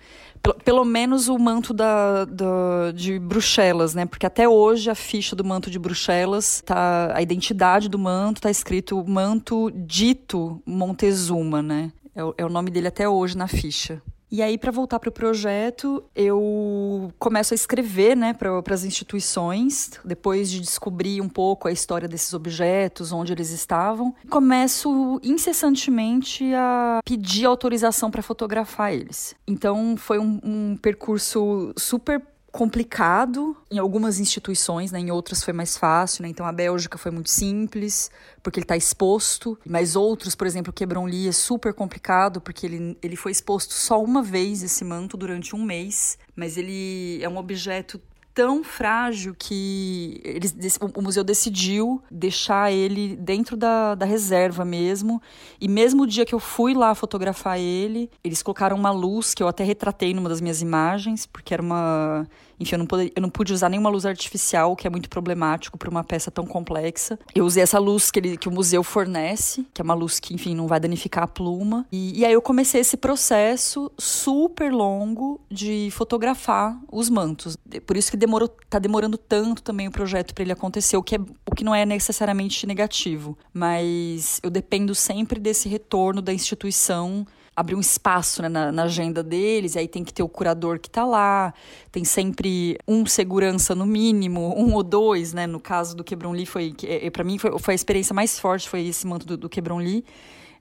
pelo 0.65 0.85
menos 0.85 1.29
o 1.29 1.39
manto 1.39 1.73
da, 1.73 2.25
da, 2.25 2.93
de 2.95 3.19
Bruxelas, 3.19 3.95
né? 3.95 4.05
Porque 4.05 4.27
até 4.27 4.49
hoje 4.49 4.91
a 4.91 4.95
ficha 4.95 5.35
do 5.35 5.45
manto 5.45 5.71
de 5.71 5.79
Bruxelas, 5.79 6.63
tá, 6.65 7.13
a 7.15 7.23
identidade 7.23 7.89
do 7.89 7.99
manto 7.99 8.41
tá 8.43 8.51
escrito 8.51 9.03
manto 9.07 9.71
dito 9.75 10.63
Montezuma, 10.67 11.63
né? 11.63 11.93
É, 12.15 12.43
é 12.43 12.45
o 12.45 12.51
nome 12.51 12.71
dele 12.71 12.89
até 12.89 13.09
hoje 13.09 13.37
na 13.37 13.49
ficha. 13.49 14.03
E 14.35 14.43
aí, 14.43 14.59
para 14.59 14.73
voltar 14.73 14.99
para 14.99 15.09
o 15.09 15.13
projeto, 15.13 16.03
eu 16.13 17.13
começo 17.21 17.55
a 17.55 17.57
escrever 17.57 18.17
né, 18.17 18.33
para 18.35 18.75
as 18.75 18.83
instituições, 18.83 19.93
depois 20.05 20.51
de 20.51 20.59
descobrir 20.59 21.21
um 21.21 21.29
pouco 21.29 21.69
a 21.69 21.71
história 21.71 22.09
desses 22.09 22.35
objetos, 22.35 23.13
onde 23.13 23.33
eles 23.33 23.51
estavam. 23.51 24.13
Começo 24.29 25.21
incessantemente 25.23 26.53
a 26.53 26.99
pedir 27.05 27.45
autorização 27.45 28.11
para 28.11 28.23
fotografar 28.23 28.93
eles. 28.93 29.37
Então, 29.47 29.97
foi 29.97 30.19
um, 30.19 30.41
um 30.43 30.77
percurso 30.83 31.73
super 31.77 32.21
complicado 32.55 33.57
em 33.69 33.79
algumas 33.79 34.21
instituições, 34.21 34.93
né? 34.93 35.01
em 35.01 35.11
outras 35.11 35.43
foi 35.43 35.53
mais 35.53 35.77
fácil. 35.77 36.23
Né? 36.23 36.29
Então 36.29 36.47
a 36.47 36.53
Bélgica 36.53 36.97
foi 36.97 37.11
muito 37.11 37.29
simples, 37.29 38.13
porque 38.45 38.61
ele 38.61 38.65
está 38.65 38.77
exposto, 38.77 39.59
mas 39.67 39.97
outros, 39.97 40.37
por 40.37 40.47
exemplo, 40.47 40.71
o 40.71 40.73
Quebron-Li 40.73 41.27
é 41.27 41.33
super 41.33 41.75
complicado, 41.75 42.41
porque 42.41 42.65
ele, 42.65 42.97
ele 43.03 43.17
foi 43.17 43.33
exposto 43.33 43.75
só 43.75 44.01
uma 44.01 44.23
vez, 44.23 44.63
esse 44.63 44.85
manto, 44.85 45.17
durante 45.17 45.57
um 45.57 45.65
mês, 45.65 46.17
mas 46.37 46.57
ele 46.57 47.19
é 47.21 47.29
um 47.29 47.39
objeto 47.39 48.01
tão 48.35 48.65
frágil 48.65 49.35
que 49.39 50.21
eles, 50.25 50.79
o 50.81 51.01
museu 51.01 51.23
decidiu 51.23 52.03
deixar 52.11 52.73
ele 52.73 53.15
dentro 53.17 53.57
da, 53.57 53.95
da 53.95 54.05
reserva 54.05 54.65
mesmo. 54.65 55.23
E 55.61 55.69
mesmo 55.69 56.03
o 56.03 56.07
dia 56.07 56.27
que 56.27 56.35
eu 56.35 56.41
fui 56.41 56.75
lá 56.75 56.95
fotografar 56.95 57.59
ele, 57.59 58.11
eles 58.25 58.43
colocaram 58.43 58.77
uma 58.77 58.91
luz 58.91 59.33
que 59.35 59.43
eu 59.43 59.47
até 59.47 59.63
retratei 59.63 60.13
numa 60.13 60.29
das 60.29 60.41
minhas 60.41 60.61
imagens, 60.61 61.27
porque 61.27 61.55
era 61.55 61.63
uma 61.63 62.27
enfim, 62.59 62.75
eu 62.75 62.79
não, 62.79 62.87
pude, 62.87 63.13
eu 63.15 63.23
não 63.23 63.31
pude 63.31 63.53
usar 63.53 63.69
nenhuma 63.69 63.91
luz 63.91 64.07
artificial, 64.07 64.73
o 64.73 64.77
que 64.77 64.87
é 64.87 64.91
muito 64.91 65.09
problemático 65.09 65.79
para 65.79 65.91
uma 65.91 66.05
peça 66.05 66.31
tão 66.31 66.47
complexa. 66.47 67.19
Eu 67.35 67.45
usei 67.45 67.63
essa 67.63 67.79
luz 67.79 68.11
que, 68.11 68.19
ele, 68.19 68.37
que 68.37 68.49
o 68.49 68.53
museu 68.53 68.83
fornece, 68.83 69.67
que 69.73 69.81
é 69.81 69.85
uma 69.85 69.95
luz 69.95 70.21
que, 70.21 70.35
enfim, 70.35 70.55
não 70.55 70.67
vai 70.67 70.81
danificar 70.81 71.25
a 71.25 71.29
pluma. 71.29 71.87
E, 71.91 72.21
e 72.21 72.25
aí 72.25 72.33
eu 72.33 72.43
comecei 72.43 72.81
esse 72.81 72.97
processo 72.97 73.91
super 73.99 74.73
longo 74.73 75.41
de 75.51 75.89
fotografar 75.93 76.79
os 76.91 77.09
mantos. 77.09 77.57
Por 77.87 77.97
isso 77.97 78.11
que 78.11 78.17
demorou, 78.17 78.49
tá 78.69 78.79
demorando 78.79 79.17
tanto 79.17 79.63
também 79.63 79.89
o 79.89 79.91
projeto 79.91 80.35
para 80.35 80.43
ele 80.43 80.53
acontecer, 80.53 80.97
o 80.97 81.03
que, 81.03 81.17
é, 81.17 81.19
o 81.19 81.55
que 81.55 81.65
não 81.65 81.75
é 81.75 81.85
necessariamente 81.85 82.67
negativo. 82.67 83.37
Mas 83.53 84.41
eu 84.43 84.51
dependo 84.51 84.95
sempre 84.95 85.41
desse 85.41 85.69
retorno 85.69 86.23
da 86.23 86.33
instituição 86.33 87.27
abrir 87.57 87.75
um 87.75 87.81
espaço 87.81 88.43
né, 88.43 88.49
na, 88.49 88.73
na, 88.73 88.83
agenda 88.85 89.23
deles, 89.23 89.75
e 89.75 89.79
aí 89.79 89.89
tem 89.89 90.03
que 90.03 90.13
ter 90.13 90.23
o 90.23 90.29
curador 90.29 90.79
que 90.79 90.89
está 90.89 91.05
lá, 91.05 91.55
tem 91.93 92.05
sempre 92.05 92.77
um 92.87 93.07
segurança 93.07 93.75
no 93.75 93.87
mínimo, 93.87 94.55
um 94.57 94.75
ou 94.75 94.83
dois, 94.83 95.33
né? 95.33 95.47
No 95.47 95.61
caso 95.61 95.97
do 95.97 96.03
Quebron 96.03 96.33
Lee, 96.33 96.47
foi, 96.47 96.75
é, 96.83 97.09
para 97.11 97.23
mim 97.23 97.39
foi, 97.39 97.57
foi, 97.59 97.75
a 97.75 97.77
experiência 97.77 98.13
mais 98.13 98.39
forte, 98.39 98.69
foi 98.69 98.87
esse 98.87 99.07
manto 99.07 99.27
do, 99.27 99.37
do 99.37 99.49
Lee. 99.79 100.05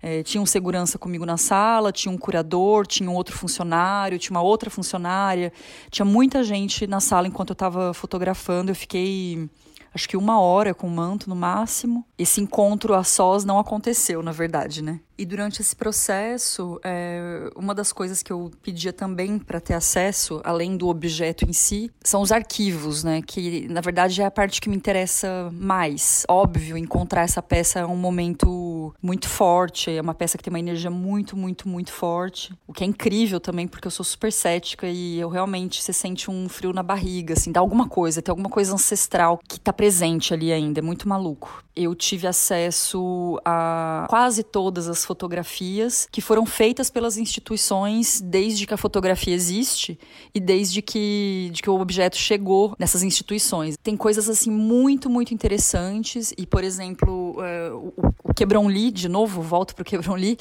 É, 0.06 0.22
tinha 0.22 0.42
um 0.42 0.46
segurança 0.46 1.00
comigo 1.00 1.26
na 1.26 1.38
sala, 1.38 1.90
tinha 1.90 2.12
um 2.12 2.18
curador, 2.18 2.86
tinha 2.86 3.10
um 3.10 3.14
outro 3.16 3.38
funcionário, 3.38 4.20
tinha 4.20 4.36
uma 4.36 4.42
outra 4.42 4.70
funcionária, 4.70 5.52
tinha 5.90 6.06
muita 6.06 6.44
gente 6.44 6.86
na 6.86 7.00
sala 7.00 7.26
enquanto 7.26 7.52
eu 7.52 7.54
estava 7.54 7.94
fotografando. 7.94 8.70
Eu 8.70 8.76
fiquei 8.76 9.50
acho 9.94 10.10
que 10.10 10.18
uma 10.18 10.42
hora 10.42 10.74
com 10.74 10.88
o 10.88 10.90
manto 10.90 11.30
no 11.30 11.36
máximo. 11.36 12.06
Esse 12.18 12.42
encontro 12.42 12.94
a 12.94 13.04
sós 13.04 13.46
não 13.46 13.58
aconteceu, 13.60 14.22
na 14.22 14.34
verdade, 14.34 14.82
né? 14.82 15.00
E 15.17 15.26
durante 15.26 15.62
esse 15.62 15.76
processo, 15.76 16.80
é, 16.84 17.49
uma 17.56 17.76
das 17.76 17.93
coisas 17.93 18.23
que 18.23 18.34
eu 18.34 18.52
pedia 18.63 18.91
também 18.91 19.38
para 19.38 19.60
ter 19.60 19.76
acesso, 19.76 20.41
além 20.43 20.76
do 20.76 20.88
objeto 20.88 21.45
em 21.45 21.54
si, 21.54 21.91
são 22.04 22.21
os 22.21 22.32
arquivos, 22.32 23.04
né? 23.04 23.21
Que 23.21 23.67
na 23.67 23.80
verdade 23.80 24.21
é 24.21 24.26
a 24.26 24.32
parte 24.32 24.60
que 24.60 24.69
me 24.69 24.76
interessa 24.76 25.52
mais. 25.54 26.26
Óbvio, 26.28 26.76
encontrar 26.78 27.21
essa 27.21 27.41
peça 27.41 27.80
é 27.80 27.86
um 27.86 27.95
momento 27.95 28.93
muito 29.02 29.30
forte, 29.30 29.91
é 29.91 30.02
uma 30.02 30.15
peça 30.15 30.38
que 30.38 30.43
tem 30.43 30.52
uma 30.52 30.60
energia 30.60 30.89
muito, 30.89 31.38
muito, 31.38 31.67
muito 31.67 31.91
forte. 31.91 32.54
O 32.67 32.73
que 32.73 32.84
é 32.84 32.88
incrível 32.88 33.39
também, 33.39 33.67
porque 33.67 33.88
eu 33.88 33.91
sou 33.91 34.04
super 34.04 34.32
cética 34.32 34.88
e 34.88 35.19
eu 35.19 35.30
realmente 35.30 35.82
você 35.82 35.93
sente 35.93 36.32
um 36.32 36.49
frio 36.49 36.73
na 36.73 36.82
barriga, 36.82 37.34
assim, 37.34 37.52
dá 37.52 37.60
alguma 37.60 37.88
coisa, 37.88 38.21
tem 38.21 38.32
alguma 38.32 38.49
coisa 38.49 38.73
ancestral 38.73 39.39
que 39.47 39.60
tá 39.60 39.71
presente 39.71 40.34
ali 40.34 40.52
ainda, 40.52 40.80
é 40.80 40.82
muito 40.82 41.08
maluco. 41.08 41.63
Eu 41.76 41.95
tive 41.95 42.28
acesso 42.28 43.39
a 43.43 44.06
quase 44.10 44.43
todas 44.43 44.88
as 44.88 45.03
fotografias 45.06 46.08
que 46.12 46.22
foram 46.22 46.46
feitas 46.46 46.89
pelas 46.89 47.18
instituições 47.18 48.22
desde 48.22 48.66
que 48.66 48.74
a 48.74 48.78
fotografia 48.78 49.34
existe 49.34 50.00
e 50.34 50.39
desde 50.39 50.82
que, 50.82 51.50
de 51.52 51.62
que 51.62 51.70
o 51.70 51.80
objeto 51.80 52.18
chegou 52.18 52.76
nessas 52.80 53.04
instituições. 53.04 53.78
Tem 53.82 53.96
coisas 53.98 54.30
assim 54.30 54.52
muito, 54.52 55.10
muito 55.10 55.34
interessantes 55.34 56.34
e, 56.38 56.46
por 56.46 56.63
exemplo, 56.63 57.36
é, 57.42 57.72
o, 57.72 57.94
o 58.24 58.68
Lee, 58.68 58.92
de 58.92 59.08
novo, 59.08 59.42
volto 59.42 59.76
para 59.76 59.82
o 59.82 59.86
Quebron 59.86 60.16
Lee, 60.16 60.38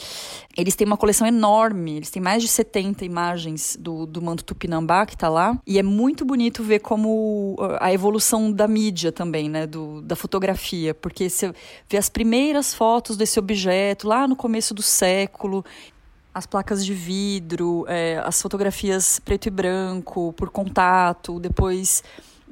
eles 0.56 0.74
têm 0.74 0.86
uma 0.86 0.96
coleção 0.96 1.26
enorme, 1.26 1.96
eles 1.96 2.10
têm 2.10 2.22
mais 2.22 2.42
de 2.42 2.48
70 2.48 3.04
imagens 3.04 3.76
do, 3.78 4.06
do 4.06 4.22
manto 4.22 4.44
Tupinambá 4.44 5.06
que 5.06 5.14
está 5.14 5.28
lá 5.28 5.58
e 5.66 5.78
é 5.78 5.82
muito 5.82 6.24
bonito 6.24 6.62
ver 6.62 6.80
como 6.80 7.56
a 7.80 7.92
evolução 7.92 8.50
da 8.52 8.66
mídia 8.68 9.12
também, 9.12 9.48
né, 9.48 9.66
do, 9.66 10.00
da 10.02 10.16
fotografia, 10.16 10.94
porque 10.94 11.28
você 11.28 11.52
vê 11.88 11.96
as 11.96 12.08
primeiras 12.08 12.74
fotos 12.74 13.16
desse 13.16 13.38
objeto 13.38 14.06
lá 14.06 14.26
no 14.26 14.36
começo 14.36 14.51
começo 14.52 14.74
do 14.74 14.82
século. 14.82 15.64
As 16.34 16.44
placas 16.44 16.84
de 16.84 16.92
vidro, 16.92 17.86
é, 17.88 18.20
as 18.22 18.40
fotografias 18.42 19.18
preto 19.18 19.46
e 19.46 19.50
branco, 19.50 20.34
por 20.34 20.50
contato, 20.50 21.40
depois 21.40 22.04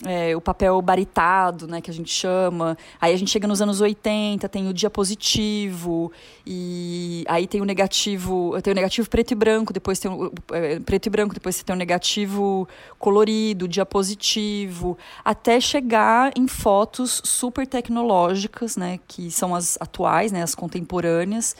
é, 0.07 0.35
o 0.35 0.41
papel 0.41 0.81
baritado, 0.81 1.67
né, 1.67 1.81
que 1.81 1.91
a 1.91 1.95
gente 1.95 2.13
chama. 2.13 2.77
Aí 3.01 3.13
a 3.13 3.17
gente 3.17 3.31
chega 3.31 3.47
nos 3.47 3.61
anos 3.61 3.81
80, 3.81 4.49
tem 4.49 4.69
o 4.69 4.73
diapositivo, 4.73 6.11
e 6.47 7.25
aí 7.29 7.47
tem 7.47 7.61
o 7.61 7.65
negativo, 7.65 8.61
tem 8.63 8.73
o 8.73 8.75
negativo 8.75 9.09
preto 9.09 9.33
e 9.33 9.35
branco, 9.35 9.73
depois 9.73 9.99
tem 9.99 10.11
o 10.11 10.33
é, 10.53 10.79
preto 10.81 11.07
e 11.07 11.11
branco, 11.11 11.35
depois 11.35 11.57
você 11.57 11.65
tem 11.65 11.75
o 11.75 11.79
negativo 11.79 12.69
colorido, 12.99 13.69
diapositivo, 13.69 14.97
até 15.25 15.61
chegar 15.61 16.33
em 16.37 16.47
fotos 16.49 17.21
super 17.25 17.67
tecnológicas, 17.67 18.77
né, 18.77 18.99
que 19.07 19.31
são 19.31 19.55
as 19.55 19.77
atuais, 19.81 20.33
né, 20.33 20.43
as 20.43 20.55
contemporâneas 20.55 21.55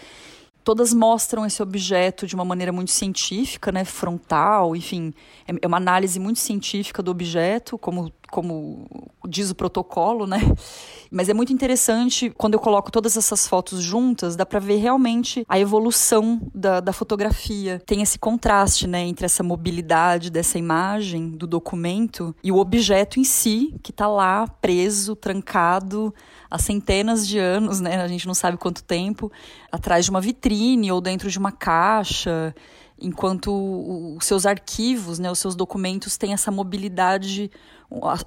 todas 0.64 0.92
mostram 0.92 1.44
esse 1.46 1.62
objeto 1.62 2.26
de 2.26 2.35
uma 2.35 2.44
maneira 2.44 2.72
muito 2.72 2.90
científica, 2.90 3.72
né, 3.72 3.85
frontal, 3.85 4.76
enfim, 4.76 5.12
é, 5.46 5.53
é 5.62 5.66
uma 5.66 5.76
análise 5.76 6.18
muito 6.20 6.38
científica 6.38 7.03
do 7.03 7.11
objeto, 7.11 7.79
como, 7.79 8.12
como 8.30 8.86
diz 9.28 9.50
o 9.50 9.54
protocolo, 9.54 10.26
né? 10.26 10.40
Mas 11.10 11.28
é 11.28 11.34
muito 11.34 11.52
interessante 11.52 12.30
quando 12.30 12.54
eu 12.54 12.60
coloco 12.60 12.90
todas 12.90 13.16
essas 13.16 13.46
fotos 13.46 13.82
juntas, 13.82 14.36
dá 14.36 14.46
para 14.46 14.60
ver 14.60 14.76
realmente 14.76 15.44
a 15.48 15.58
evolução 15.58 16.40
da, 16.54 16.80
da 16.80 16.92
fotografia. 16.92 17.82
Tem 17.84 18.00
esse 18.00 18.18
contraste, 18.18 18.86
né, 18.86 19.00
entre 19.00 19.26
essa 19.26 19.42
mobilidade 19.42 20.30
dessa 20.30 20.58
imagem 20.58 21.30
do 21.30 21.46
documento 21.46 22.34
e 22.42 22.52
o 22.52 22.58
objeto 22.58 23.18
em 23.18 23.24
si, 23.24 23.74
que 23.82 23.90
está 23.90 24.06
lá 24.06 24.46
preso, 24.46 25.16
trancado 25.16 26.14
há 26.50 26.58
centenas 26.58 27.26
de 27.26 27.38
anos, 27.38 27.80
né? 27.80 28.00
A 28.00 28.08
gente 28.08 28.26
não 28.26 28.34
sabe 28.34 28.56
quanto 28.56 28.82
tempo, 28.82 29.30
atrás 29.70 30.04
de 30.04 30.10
uma 30.10 30.20
vitrine 30.20 30.90
ou 30.90 31.00
dentro 31.00 31.30
de 31.30 31.38
uma 31.38 31.52
caixa, 31.52 32.54
enquanto 33.00 34.16
os 34.16 34.26
seus 34.26 34.44
arquivos, 34.44 35.18
né, 35.18 35.30
os 35.30 35.38
seus 35.38 35.56
documentos 35.56 36.16
têm 36.16 36.32
essa 36.32 36.50
mobilidade, 36.50 37.50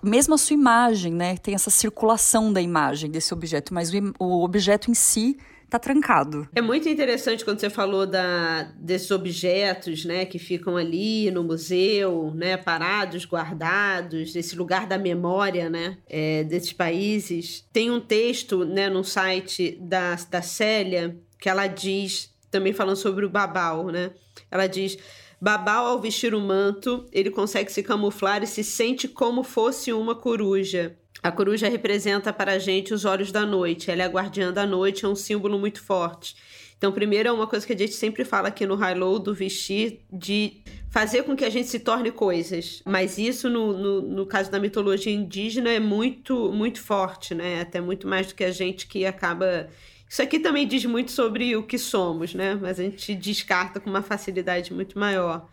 mesmo 0.04 0.36
a 0.36 0.38
sua 0.38 0.54
imagem, 0.54 1.14
né, 1.14 1.38
tem 1.38 1.56
essa 1.56 1.70
circulação 1.70 2.52
da 2.52 2.62
imagem 2.62 3.10
desse 3.10 3.34
objeto, 3.34 3.74
mas 3.74 3.92
o, 3.94 4.14
o 4.20 4.44
objeto 4.44 4.92
em 4.92 4.94
si 4.94 5.38
tá 5.70 5.80
trancado. 5.80 6.48
É 6.54 6.62
muito 6.62 6.88
interessante 6.88 7.44
quando 7.44 7.60
você 7.60 7.70
falou 7.70 8.06
da, 8.06 8.64
desses 8.78 9.10
objetos, 9.10 10.06
né, 10.06 10.24
que 10.26 10.38
ficam 10.38 10.78
ali 10.78 11.32
no 11.32 11.44
museu, 11.44 12.32
né, 12.36 12.58
parados, 12.58 13.26
guardados, 13.26 14.36
nesse 14.36 14.56
lugar 14.56 14.86
da 14.86 15.00
memória, 15.00 15.70
né, 15.70 15.98
é, 16.08 16.44
desses 16.44 16.74
países. 16.74 17.66
Tem 17.74 17.90
um 17.90 18.00
texto, 18.00 18.64
né, 18.66 18.90
no 18.90 19.04
site 19.04 19.78
da, 19.82 20.16
da 20.30 20.42
Célia 20.42 21.18
que 21.40 21.50
ela 21.50 21.68
diz, 21.68 22.32
também 22.52 22.72
falando 22.72 22.98
sobre 22.98 23.26
o 23.26 23.30
babau, 23.30 23.88
né, 23.88 24.12
ela 24.52 24.68
diz... 24.68 24.98
Babau, 25.44 25.88
ao 25.88 26.00
vestir 26.00 26.34
o 26.34 26.40
manto, 26.40 27.06
ele 27.12 27.30
consegue 27.30 27.70
se 27.70 27.84
camuflar 27.84 28.42
e 28.42 28.48
se 28.48 28.64
sente 28.64 29.10
como 29.10 29.44
fosse 29.44 29.92
uma 29.92 30.16
coruja. 30.16 30.96
A 31.22 31.34
coruja 31.34 31.68
representa 31.68 32.32
para 32.32 32.54
a 32.54 32.58
gente 32.58 32.94
os 32.94 33.04
olhos 33.04 33.30
da 33.30 33.46
noite. 33.46 33.92
Ela 33.92 34.04
é 34.04 34.06
a 34.06 34.10
guardiã 34.10 34.54
da 34.54 34.66
noite, 34.66 35.04
é 35.04 35.08
um 35.08 35.18
símbolo 35.18 35.60
muito 35.60 35.84
forte. 35.84 36.34
Então, 36.78 36.94
primeiro 36.94 37.28
é 37.28 37.32
uma 37.34 37.46
coisa 37.46 37.68
que 37.68 37.74
a 37.74 37.78
gente 37.78 37.92
sempre 37.92 38.24
fala 38.24 38.48
aqui 38.48 38.66
no 38.66 38.76
High 38.76 38.96
Low, 38.96 39.20
do 39.20 39.34
vestir, 39.34 40.00
de 40.10 40.62
fazer 40.90 41.24
com 41.24 41.36
que 41.36 41.44
a 41.44 41.50
gente 41.50 41.68
se 41.68 41.80
torne 41.80 42.10
coisas. 42.10 42.82
Mas 42.86 43.18
isso, 43.18 43.50
no, 43.50 43.74
no, 43.78 44.02
no, 44.02 44.26
caso 44.26 44.50
da 44.50 44.62
mitologia 44.62 45.12
indígena, 45.12 45.70
é 45.70 45.80
muito, 45.80 46.54
muito 46.54 46.82
forte, 46.82 47.36
né? 47.36 47.60
Até 47.60 47.82
muito 47.82 48.08
mais 48.08 48.28
do 48.28 48.36
que 48.36 48.46
a 48.46 48.52
gente 48.52 48.88
que 48.88 49.06
acaba 49.06 49.68
Isso 50.14 50.22
aqui 50.22 50.38
também 50.38 50.68
diz 50.68 50.86
muito 50.86 51.12
sobre 51.12 51.56
o 51.56 51.64
que 51.64 51.76
somos, 51.76 52.36
né? 52.36 52.54
Mas 52.54 52.80
a 52.80 52.84
gente 52.84 53.16
descarta 53.16 53.80
com 53.80 53.90
uma 53.90 54.04
facilidade 54.04 54.72
muito 54.72 55.00
maior. 55.00 55.50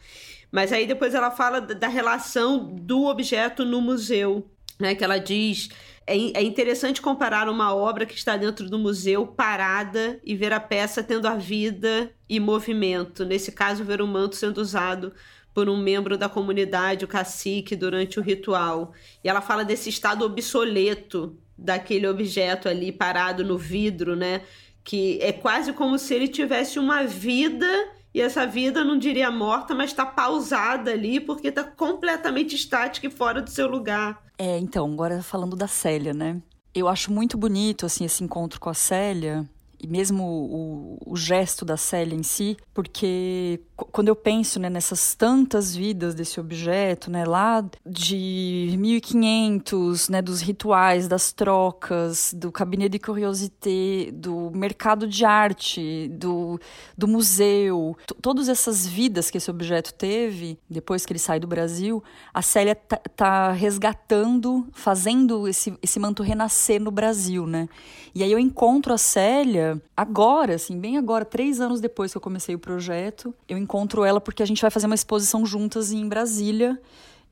Mas 0.53 0.71
aí 0.71 0.87
depois 0.87 1.15
ela 1.15 1.31
fala 1.31 1.63
da 1.63 1.89
relação 1.89 2.67
do 2.75 3.07
objeto 3.07 3.65
no 3.65 3.81
museu, 3.81 4.47
né? 4.79 4.95
Que 4.95 5.03
ela 5.03 5.17
diz 5.17 5.71
é, 6.07 6.15
é 6.15 6.43
interessante 6.43 7.01
comparar 7.01 7.49
uma 7.49 7.75
obra 7.75 8.05
que 8.05 8.15
está 8.15 8.37
dentro 8.37 8.69
do 8.69 8.79
museu 8.79 9.27
parada 9.27 10.21
e 10.23 10.37
ver 10.37 10.53
a 10.53 10.61
peça 10.61 11.03
tendo 11.03 11.27
a 11.27 11.37
vida 11.37 12.13
e 12.29 12.39
movimento. 12.39 13.25
Nesse 13.25 13.53
caso, 13.53 13.83
ver 13.83 14.03
o 14.03 14.07
manto 14.07 14.37
sendo 14.37 14.59
usado 14.59 15.15
por 15.55 15.71
um 15.71 15.77
membro 15.79 16.19
da 16.19 16.29
comunidade, 16.29 17.07
o 17.07 17.09
cacique, 17.09 17.75
durante 17.75 18.21
o 18.21 18.23
ritual. 18.23 18.93
E 19.25 19.29
ela 19.31 19.41
fala 19.41 19.65
desse 19.65 19.89
estado 19.89 20.23
obsoleto 20.23 21.35
daquele 21.61 22.07
objeto 22.07 22.69
ali 22.69 22.91
parado 22.91 23.45
no 23.45 23.59
vidro, 23.59 24.17
né? 24.17 24.43
Que 24.83 25.19
é 25.21 25.33
quase 25.33 25.73
como 25.73 25.99
se 25.99 26.15
ele 26.15 26.27
tivesse 26.29 26.79
uma 26.79 27.05
vida 27.05 27.67
e 28.13 28.21
essa 28.21 28.47
vida 28.47 28.83
não 28.83 28.99
diria 28.99 29.31
morta, 29.31 29.75
mas 29.75 29.91
está 29.91 30.05
pausada 30.05 30.91
ali 30.91 31.21
porque 31.21 31.49
está 31.49 31.63
completamente 31.63 32.57
estática 32.57 33.07
e 33.07 33.11
fora 33.11 33.41
do 33.41 33.51
seu 33.51 33.69
lugar. 33.69 34.21
É, 34.37 34.59
então, 34.59 34.91
agora 34.91 35.23
falando 35.23 35.55
da 35.55 35.69
Célia, 35.69 36.13
né? 36.13 36.41
Eu 36.75 36.89
acho 36.89 37.13
muito 37.13 37.37
bonito 37.37 37.87
assim 37.87 38.05
esse 38.05 38.25
encontro 38.25 38.59
com 38.59 38.71
a 38.71 38.75
Célia, 38.75 39.45
e 39.83 39.87
mesmo 39.87 40.25
o, 40.25 40.99
o, 41.13 41.17
gesto 41.17 41.65
da 41.65 41.77
Célia 41.77 42.15
em 42.15 42.23
si, 42.23 42.57
porque 42.75 43.61
quando 43.91 44.09
eu 44.09 44.17
penso 44.17 44.61
né, 44.61 44.71
nessas 44.71 45.15
tantas 45.15 45.75
vidas 45.75 46.15
desse 46.15 46.39
objeto, 46.39 47.11
né, 47.11 47.25
lá 47.25 47.65
de 47.85 48.75
1500, 48.79 50.09
né, 50.09 50.23
dos 50.23 50.41
rituais, 50.41 51.09
das 51.09 51.33
trocas, 51.33 52.35
do 52.37 52.53
cabinet 52.53 52.91
de 52.91 52.99
curiosité, 52.99 54.11
do 54.13 54.51
mercado 54.51 55.07
de 55.07 55.25
arte, 55.25 56.09
do, 56.09 56.61
do 56.97 57.09
museu, 57.09 57.97
todas 58.21 58.49
essas 58.49 58.87
vidas 58.87 59.31
que 59.31 59.39
esse 59.39 59.51
objeto 59.51 59.95
teve 59.95 60.59
depois 60.69 61.05
que 61.05 61.13
ele 61.13 61.19
sai 61.19 61.41
do 61.41 61.47
Brasil, 61.47 62.03
a 62.33 62.43
Célia 62.43 62.75
tá, 62.75 62.97
tá 63.17 63.53
resgatando, 63.53 64.67
fazendo 64.73 65.49
esse, 65.49 65.77
esse 65.83 65.99
manto 65.99 66.23
renascer 66.23 66.81
no 66.81 66.91
Brasil, 66.91 67.47
né? 67.47 67.69
E 68.15 68.23
aí 68.23 68.33
eu 68.33 68.39
encontro 68.39 68.93
a 68.93 68.99
Célia 68.99 69.81
agora, 69.97 70.55
assim, 70.55 70.79
bem 70.79 70.99
agora, 70.99 71.25
três 71.25 71.61
anos 71.61 71.81
depois 71.81 72.11
que 72.11 72.17
eu 72.17 72.21
comecei 72.21 72.55
o 72.55 72.59
projeto, 72.59 73.35
eu 73.49 73.57
encontro 73.57 73.70
ela 74.05 74.21
porque 74.21 74.43
a 74.43 74.47
gente 74.47 74.63
vai 74.63 74.71
fazer 74.71 74.87
uma 74.87 74.95
exposição 74.95 75.45
juntas 75.47 75.93
em 75.93 76.09
Brasília 76.09 76.81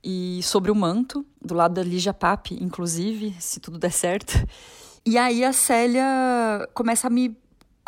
e 0.02 0.40
sobre 0.42 0.70
o 0.70 0.74
manto, 0.74 1.24
do 1.42 1.54
lado 1.54 1.74
da 1.74 1.82
Lígia 1.82 2.14
Pape, 2.14 2.56
inclusive, 2.62 3.34
se 3.40 3.60
tudo 3.60 3.78
der 3.78 3.92
certo. 3.92 4.46
E 5.04 5.18
aí 5.18 5.44
a 5.44 5.52
Célia 5.52 6.04
começa 6.74 7.06
a 7.06 7.10
me 7.10 7.36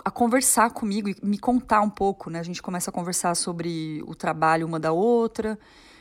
a 0.05 0.11
conversar 0.11 0.70
comigo 0.70 1.09
e 1.09 1.16
me 1.22 1.38
contar 1.38 1.82
um 1.82 1.90
pouco, 1.90 2.30
né? 2.30 2.40
A 2.40 2.42
gente 2.42 2.62
começa 2.62 2.90
a 2.90 2.92
conversar 2.92 3.34
sobre 3.34 4.03
o 4.07 4.14
trabalho 4.14 4.66
uma 4.66 4.80
da 4.80 4.92
outra, 4.92 5.59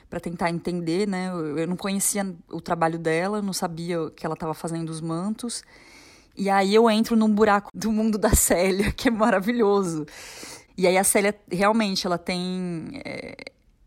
para 0.10 0.20
tentar 0.20 0.50
entender, 0.50 1.08
né? 1.08 1.30
Eu 1.58 1.68
não 1.68 1.76
conhecia 1.76 2.36
o 2.50 2.60
trabalho 2.60 2.98
dela, 2.98 3.42
não 3.42 3.54
sabia 3.54 4.10
que 4.16 4.26
ela 4.26 4.34
estava 4.34 4.54
fazendo 4.54 4.90
os 4.90 5.02
mantos. 5.02 5.64
E 6.36 6.50
aí 6.50 6.74
eu 6.74 6.90
entro 6.90 7.16
num 7.16 7.30
buraco 7.30 7.70
do 7.74 7.92
mundo 7.92 8.18
da 8.18 8.34
Célia, 8.34 8.92
que 8.96 9.10
é 9.10 9.12
maravilhoso. 9.12 10.06
E 10.80 10.88
aí 10.88 10.98
a 10.98 11.04
Célia 11.04 11.36
realmente 11.52 12.08
ela 12.08 12.18
tem. 12.18 13.02
É, 13.04 13.36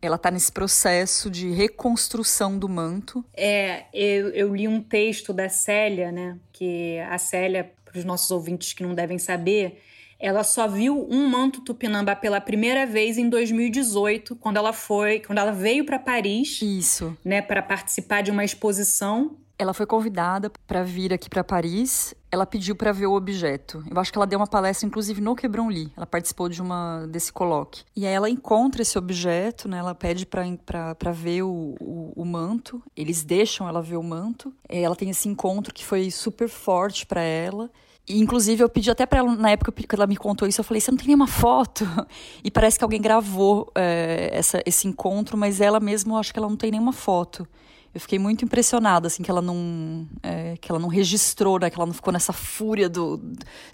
ela 0.03 0.16
está 0.16 0.30
nesse 0.30 0.53
processo 0.53 1.30
de 1.30 1.51
reconstrução 1.51 2.59
do 2.59 2.68
manto. 2.68 3.24
É, 3.32 3.84
eu, 3.95 4.28
eu 4.28 4.55
li 4.55 4.68
um 4.68 4.82
texto 4.82 5.32
da 5.32 5.49
Célia, 5.49 6.12
né? 6.12 6.36
Que 6.53 6.99
a 7.09 7.16
Célia, 7.16 7.72
para 7.82 7.99
os 7.99 8.05
nossos 8.05 8.30
ouvintes 8.30 8.74
que 8.74 8.82
não 8.82 8.95
devem 8.95 9.18
saber, 9.18 9.80
ela 10.20 10.45
só 10.45 10.68
viu 10.68 11.09
um 11.11 11.26
manto 11.26 11.62
tupinambá 11.62 12.14
pela 12.14 12.43
primeira 12.43 12.84
vez 12.84 13.16
em 13.16 13.26
2018, 13.30 14.36
quando 14.36 14.59
ela 14.59 14.74
foi, 14.74 15.20
quando 15.20 15.38
ela 15.38 15.53
veio 15.53 15.86
para 15.86 15.99
Paris. 15.99 16.61
Isso. 16.61 17.16
Né, 17.24 17.40
para 17.40 17.62
participar 17.62 18.20
de 18.20 18.30
uma 18.30 18.45
exposição 18.45 19.34
ela 19.62 19.72
foi 19.72 19.86
convidada 19.86 20.51
para 20.66 20.82
vir 20.82 21.12
aqui 21.12 21.30
para 21.30 21.45
Paris. 21.45 22.14
Ela 22.32 22.46
pediu 22.46 22.74
para 22.74 22.92
ver 22.92 23.06
o 23.06 23.12
objeto. 23.12 23.84
Eu 23.90 24.00
acho 24.00 24.10
que 24.10 24.16
ela 24.16 24.26
deu 24.26 24.38
uma 24.38 24.46
palestra, 24.46 24.86
inclusive, 24.86 25.20
no 25.20 25.36
Quebrão 25.36 25.68
Lee. 25.68 25.92
Ela 25.94 26.06
participou 26.06 26.48
de 26.48 26.62
uma 26.62 27.06
desse 27.06 27.30
colóquio. 27.30 27.84
E 27.94 28.06
aí 28.06 28.14
ela 28.14 28.30
encontra 28.30 28.80
esse 28.80 28.96
objeto, 28.96 29.68
né? 29.68 29.76
Ela 29.76 29.94
pede 29.94 30.24
para 30.24 31.12
ver 31.12 31.42
o, 31.42 31.76
o, 31.78 32.12
o, 32.16 32.24
manto. 32.24 32.82
Eles 32.96 33.22
deixam 33.22 33.68
ela 33.68 33.82
ver 33.82 33.96
o 33.96 34.02
manto. 34.02 34.50
Ela 34.66 34.96
tem 34.96 35.10
esse 35.10 35.28
encontro 35.28 35.74
que 35.74 35.84
foi 35.84 36.10
super 36.10 36.48
forte 36.48 37.04
para 37.04 37.20
ela. 37.20 37.70
E, 38.08 38.18
inclusive, 38.18 38.64
eu 38.64 38.68
pedi 38.68 38.90
até 38.90 39.04
para 39.04 39.18
ela, 39.18 39.36
na 39.36 39.50
época 39.50 39.70
que 39.70 39.94
ela 39.94 40.06
me 40.06 40.16
contou 40.16 40.48
isso, 40.48 40.58
eu 40.58 40.64
falei: 40.64 40.80
você 40.80 40.90
não 40.90 40.98
tem 40.98 41.08
nenhuma 41.08 41.26
foto? 41.26 41.84
E 42.42 42.50
parece 42.50 42.78
que 42.78 42.84
alguém 42.84 43.00
gravou 43.00 43.70
é, 43.74 44.30
essa, 44.32 44.62
esse 44.64 44.88
encontro, 44.88 45.36
mas 45.36 45.60
ela 45.60 45.78
mesma, 45.78 46.14
eu 46.14 46.18
acho 46.18 46.32
que 46.32 46.38
ela 46.38 46.48
não 46.48 46.56
tem 46.56 46.70
nenhuma 46.70 46.92
foto 46.92 47.46
eu 47.95 48.01
fiquei 48.01 48.18
muito 48.18 48.45
impressionada, 48.45 49.07
assim, 49.07 49.22
que 49.22 49.30
ela 49.30 49.43
não, 49.43 50.07
é, 50.22 50.57
que 50.57 50.70
ela 50.70 50.78
não 50.78 50.88
registrou, 50.88 51.59
né, 51.59 51.68
que 51.68 51.76
ela 51.76 51.86
não 51.86 51.93
ficou 51.93 52.12
nessa 52.12 52.32
fúria 52.32 52.88
do, 52.88 53.20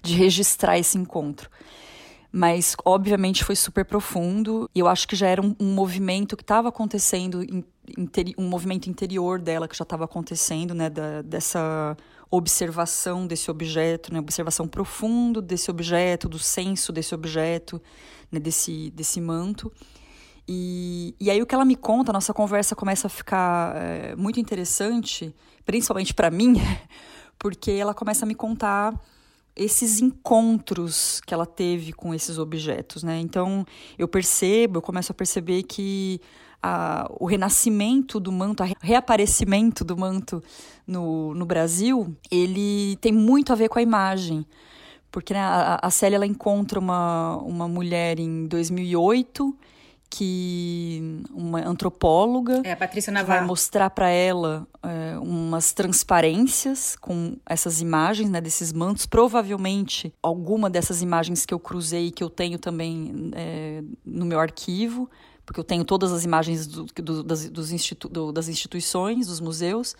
de 0.01 0.13
registrar 0.15 0.77
esse 0.77 0.97
encontro. 0.97 1.49
Mas, 2.31 2.75
obviamente, 2.85 3.43
foi 3.43 3.55
super 3.55 3.83
profundo. 3.85 4.69
E 4.75 4.79
eu 4.79 4.87
acho 4.87 5.07
que 5.07 5.15
já 5.15 5.27
era 5.27 5.41
um, 5.41 5.55
um 5.59 5.73
movimento 5.73 6.37
que 6.37 6.43
estava 6.43 6.69
acontecendo, 6.69 7.41
um 8.37 8.47
movimento 8.47 8.87
interior 8.87 9.41
dela 9.41 9.67
que 9.67 9.75
já 9.75 9.83
estava 9.83 10.05
acontecendo, 10.05 10.75
né? 10.75 10.89
Da, 10.89 11.23
dessa 11.23 11.97
observação 12.29 13.25
desse 13.25 13.49
objeto, 13.49 14.13
né? 14.13 14.19
Observação 14.19 14.67
profunda 14.67 15.41
desse 15.41 15.71
objeto, 15.71 16.29
do 16.29 16.37
senso 16.37 16.91
desse 16.91 17.15
objeto, 17.15 17.81
né? 18.31 18.39
desse, 18.39 18.91
desse 18.91 19.19
manto. 19.19 19.71
E, 20.51 21.13
e 21.19 21.29
aí 21.29 21.39
o 21.43 21.45
que 21.45 21.53
ela 21.53 21.63
me 21.63 21.75
conta, 21.75 22.11
nossa 22.11 22.33
conversa 22.33 22.75
começa 22.75 23.05
a 23.05 23.09
ficar 23.09 23.75
é, 23.75 24.15
muito 24.15 24.39
interessante, 24.39 25.31
principalmente 25.63 26.11
para 26.11 26.31
mim, 26.31 26.55
porque 27.37 27.69
ela 27.69 27.93
começa 27.93 28.25
a 28.25 28.27
me 28.27 28.33
contar 28.33 28.99
esses 29.55 30.01
encontros 30.01 31.21
que 31.23 31.35
ela 31.35 31.45
teve 31.45 31.93
com 31.93 32.15
esses 32.15 32.39
objetos, 32.39 33.03
né? 33.03 33.19
Então 33.19 33.63
eu 33.95 34.07
percebo, 34.07 34.79
eu 34.79 34.81
começo 34.81 35.11
a 35.11 35.15
perceber 35.15 35.61
que 35.61 36.19
a, 36.63 37.07
o 37.19 37.27
renascimento 37.27 38.19
do 38.19 38.31
manto, 38.31 38.63
o 38.63 38.67
reaparecimento 38.81 39.83
do 39.83 39.95
manto 39.95 40.41
no, 40.87 41.35
no 41.35 41.45
Brasil, 41.45 42.17
ele 42.31 42.97
tem 43.01 43.11
muito 43.11 43.53
a 43.53 43.55
ver 43.55 43.69
com 43.69 43.77
a 43.77 43.83
imagem. 43.83 44.43
Porque 45.11 45.31
né, 45.31 45.41
a, 45.41 45.79
a 45.79 45.91
Célia 45.91 46.15
ela 46.15 46.25
encontra 46.25 46.79
uma, 46.79 47.37
uma 47.37 47.67
mulher 47.67 48.19
em 48.19 48.47
2008 48.47 49.55
que 50.09 51.23
uma 51.31 51.59
antropóloga 51.59 52.61
é, 52.63 52.71
a 52.71 52.75
Patrícia 52.75 53.11
Navarro. 53.11 53.39
vai 53.39 53.47
mostrar 53.47 53.89
para 53.91 54.09
ela 54.09 54.67
é, 54.81 55.17
umas 55.19 55.71
transparências 55.71 56.95
com 56.95 57.37
essas 57.45 57.79
imagens, 57.79 58.29
né, 58.29 58.41
desses 58.41 58.73
mantos. 58.73 59.05
Provavelmente 59.05 60.13
alguma 60.21 60.69
dessas 60.69 61.01
imagens 61.01 61.45
que 61.45 61.53
eu 61.53 61.59
cruzei 61.59 62.11
que 62.11 62.23
eu 62.23 62.29
tenho 62.29 62.57
também 62.57 63.31
é, 63.35 63.83
no 64.03 64.25
meu 64.25 64.39
arquivo, 64.39 65.09
porque 65.45 65.59
eu 65.59 65.63
tenho 65.63 65.85
todas 65.85 66.11
as 66.11 66.23
imagens 66.23 66.65
do, 66.65 66.85
do, 66.85 67.23
das, 67.23 67.71
institu 67.71 68.09
do, 68.09 68.31
das 68.31 68.47
instituições, 68.47 69.27
dos 69.27 69.39
museus. 69.39 69.95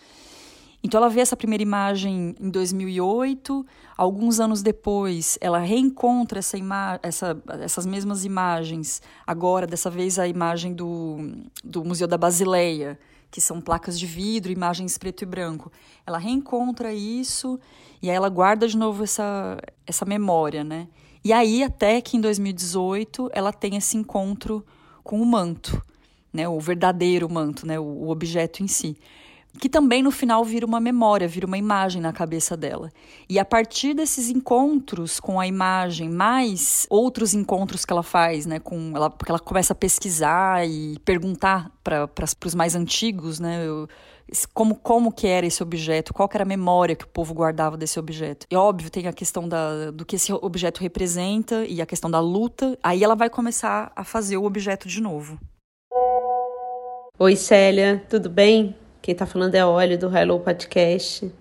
Então 0.82 0.98
ela 0.98 1.10
vê 1.10 1.20
essa 1.20 1.36
primeira 1.36 1.62
imagem 1.62 2.34
em 2.40 2.48
2008, 2.50 3.66
alguns 3.96 4.40
anos 4.40 4.62
depois 4.62 5.36
ela 5.40 5.58
reencontra 5.58 6.38
essa 6.38 6.56
essa, 7.02 7.42
essas 7.60 7.84
mesmas 7.84 8.24
imagens, 8.24 9.02
agora 9.26 9.66
dessa 9.66 9.90
vez 9.90 10.18
a 10.18 10.26
imagem 10.26 10.72
do, 10.72 11.32
do 11.62 11.84
Museu 11.84 12.08
da 12.08 12.16
Basileia, 12.16 12.98
que 13.30 13.40
são 13.42 13.60
placas 13.60 13.98
de 13.98 14.06
vidro, 14.06 14.50
imagens 14.50 14.96
preto 14.96 15.22
e 15.22 15.26
branco. 15.26 15.70
Ela 16.06 16.16
reencontra 16.16 16.94
isso 16.94 17.60
e 18.02 18.08
aí 18.08 18.16
ela 18.16 18.30
guarda 18.30 18.66
de 18.66 18.76
novo 18.76 19.04
essa, 19.04 19.58
essa 19.86 20.06
memória, 20.06 20.64
né? 20.64 20.88
E 21.22 21.30
aí 21.30 21.62
até 21.62 22.00
que 22.00 22.16
em 22.16 22.20
2018 22.22 23.30
ela 23.34 23.52
tem 23.52 23.76
esse 23.76 23.98
encontro 23.98 24.64
com 25.04 25.20
o 25.20 25.26
manto, 25.26 25.84
né? 26.32 26.48
O 26.48 26.58
verdadeiro 26.58 27.28
manto, 27.30 27.66
né? 27.66 27.78
o, 27.78 27.84
o 27.84 28.08
objeto 28.08 28.62
em 28.62 28.66
si 28.66 28.96
que 29.58 29.68
também 29.68 30.02
no 30.02 30.10
final 30.10 30.44
vira 30.44 30.64
uma 30.64 30.80
memória, 30.80 31.26
vira 31.26 31.46
uma 31.46 31.58
imagem 31.58 32.00
na 32.00 32.12
cabeça 32.12 32.56
dela. 32.56 32.90
E 33.28 33.38
a 33.38 33.44
partir 33.44 33.94
desses 33.94 34.28
encontros 34.28 35.18
com 35.18 35.40
a 35.40 35.46
imagem, 35.46 36.08
mais 36.08 36.86
outros 36.88 37.34
encontros 37.34 37.84
que 37.84 37.92
ela 37.92 38.02
faz, 38.02 38.46
né, 38.46 38.58
com 38.58 38.92
ela, 38.94 39.10
porque 39.10 39.30
ela 39.30 39.38
começa 39.38 39.72
a 39.72 39.76
pesquisar 39.76 40.66
e 40.66 40.98
perguntar 41.04 41.70
para 41.82 42.08
os 42.44 42.54
mais 42.54 42.74
antigos, 42.74 43.40
né, 43.40 43.66
eu, 43.66 43.88
como, 44.54 44.74
como 44.76 45.12
que 45.12 45.26
era 45.26 45.46
esse 45.46 45.62
objeto, 45.62 46.14
qual 46.14 46.28
era 46.32 46.44
a 46.44 46.46
memória 46.46 46.94
que 46.94 47.04
o 47.04 47.08
povo 47.08 47.34
guardava 47.34 47.76
desse 47.76 47.98
objeto. 47.98 48.46
E 48.50 48.56
óbvio, 48.56 48.90
tem 48.90 49.06
a 49.06 49.12
questão 49.12 49.48
da, 49.48 49.90
do 49.90 50.04
que 50.04 50.16
esse 50.16 50.32
objeto 50.32 50.80
representa 50.80 51.64
e 51.64 51.80
a 51.82 51.86
questão 51.86 52.10
da 52.10 52.20
luta. 52.20 52.78
Aí 52.82 53.02
ela 53.02 53.16
vai 53.16 53.28
começar 53.28 53.92
a 53.94 54.04
fazer 54.04 54.36
o 54.36 54.44
objeto 54.44 54.88
de 54.88 55.00
novo. 55.00 55.38
Oi, 57.18 57.36
Célia, 57.36 58.02
tudo 58.08 58.30
bem? 58.30 58.74
Quem 59.02 59.12
está 59.12 59.26
falando 59.26 59.54
é 59.54 59.64
Olha 59.64 59.96
do 59.96 60.14
Hello 60.14 60.38
Podcast. 60.40 61.32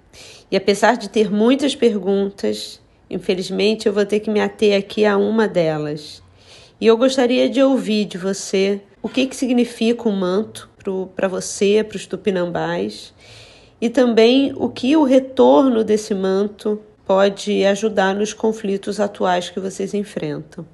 E 0.51 0.55
apesar 0.57 0.97
de 0.97 1.09
ter 1.09 1.31
muitas 1.31 1.75
perguntas, 1.75 2.81
Infelizmente, 3.09 3.87
eu 3.87 3.93
vou 3.93 4.05
ter 4.05 4.19
que 4.19 4.29
me 4.29 4.39
ater 4.39 4.77
aqui 4.77 5.03
a 5.03 5.17
uma 5.17 5.47
delas. 5.47 6.21
E 6.79 6.85
eu 6.85 6.95
gostaria 6.95 7.49
de 7.49 7.61
ouvir 7.61 8.05
de 8.05 8.17
você 8.17 8.81
o 9.01 9.09
que, 9.09 9.25
que 9.25 9.35
significa 9.35 10.07
um 10.07 10.15
manto 10.15 10.69
para 11.15 11.27
você, 11.27 11.83
para 11.83 11.97
os 11.97 12.05
tupinambás, 12.05 13.13
e 13.81 13.89
também 13.89 14.53
o 14.55 14.69
que 14.69 14.95
o 14.95 15.03
retorno 15.03 15.83
desse 15.83 16.13
manto 16.13 16.81
pode 17.05 17.65
ajudar 17.65 18.13
nos 18.13 18.33
conflitos 18.33 18.99
atuais 18.99 19.49
que 19.49 19.59
vocês 19.59 19.93
enfrentam. 19.93 20.65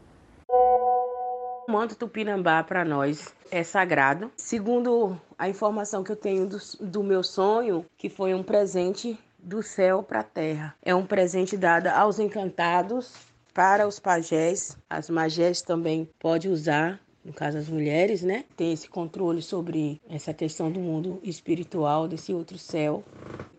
O 1.68 1.72
manto 1.72 1.96
tupinambá 1.96 2.62
para 2.64 2.84
nós 2.84 3.34
é 3.52 3.64
sagrado. 3.64 4.32
Segundo 4.36 5.20
a 5.38 5.50
informação 5.50 6.04
que 6.04 6.12
eu 6.12 6.16
tenho 6.16 6.48
do, 6.48 6.58
do 6.80 7.04
meu 7.04 7.24
sonho, 7.24 7.86
que 7.98 8.10
foi 8.10 8.34
um 8.34 8.44
presente 8.44 9.18
do 9.38 9.62
céu 9.62 10.02
para 10.02 10.20
a 10.20 10.24
terra. 10.24 10.76
É 10.82 10.94
um 10.94 11.06
presente 11.06 11.56
dado 11.56 11.88
aos 11.88 12.20
encantados, 12.20 13.14
para 13.56 13.88
os 13.88 14.00
pajés. 14.00 14.78
As 14.90 15.10
magés 15.10 15.62
também 15.62 16.10
pode 16.20 16.50
usar 16.50 17.00
no 17.26 17.34
caso 17.34 17.58
as 17.58 17.68
mulheres, 17.68 18.22
né, 18.22 18.46
tem 18.56 18.72
esse 18.72 18.88
controle 18.88 19.42
sobre 19.42 20.00
essa 20.08 20.32
questão 20.32 20.72
do 20.72 20.80
mundo 20.80 21.20
espiritual, 21.24 22.08
desse 22.08 22.32
outro 22.32 22.58
céu. 22.60 23.04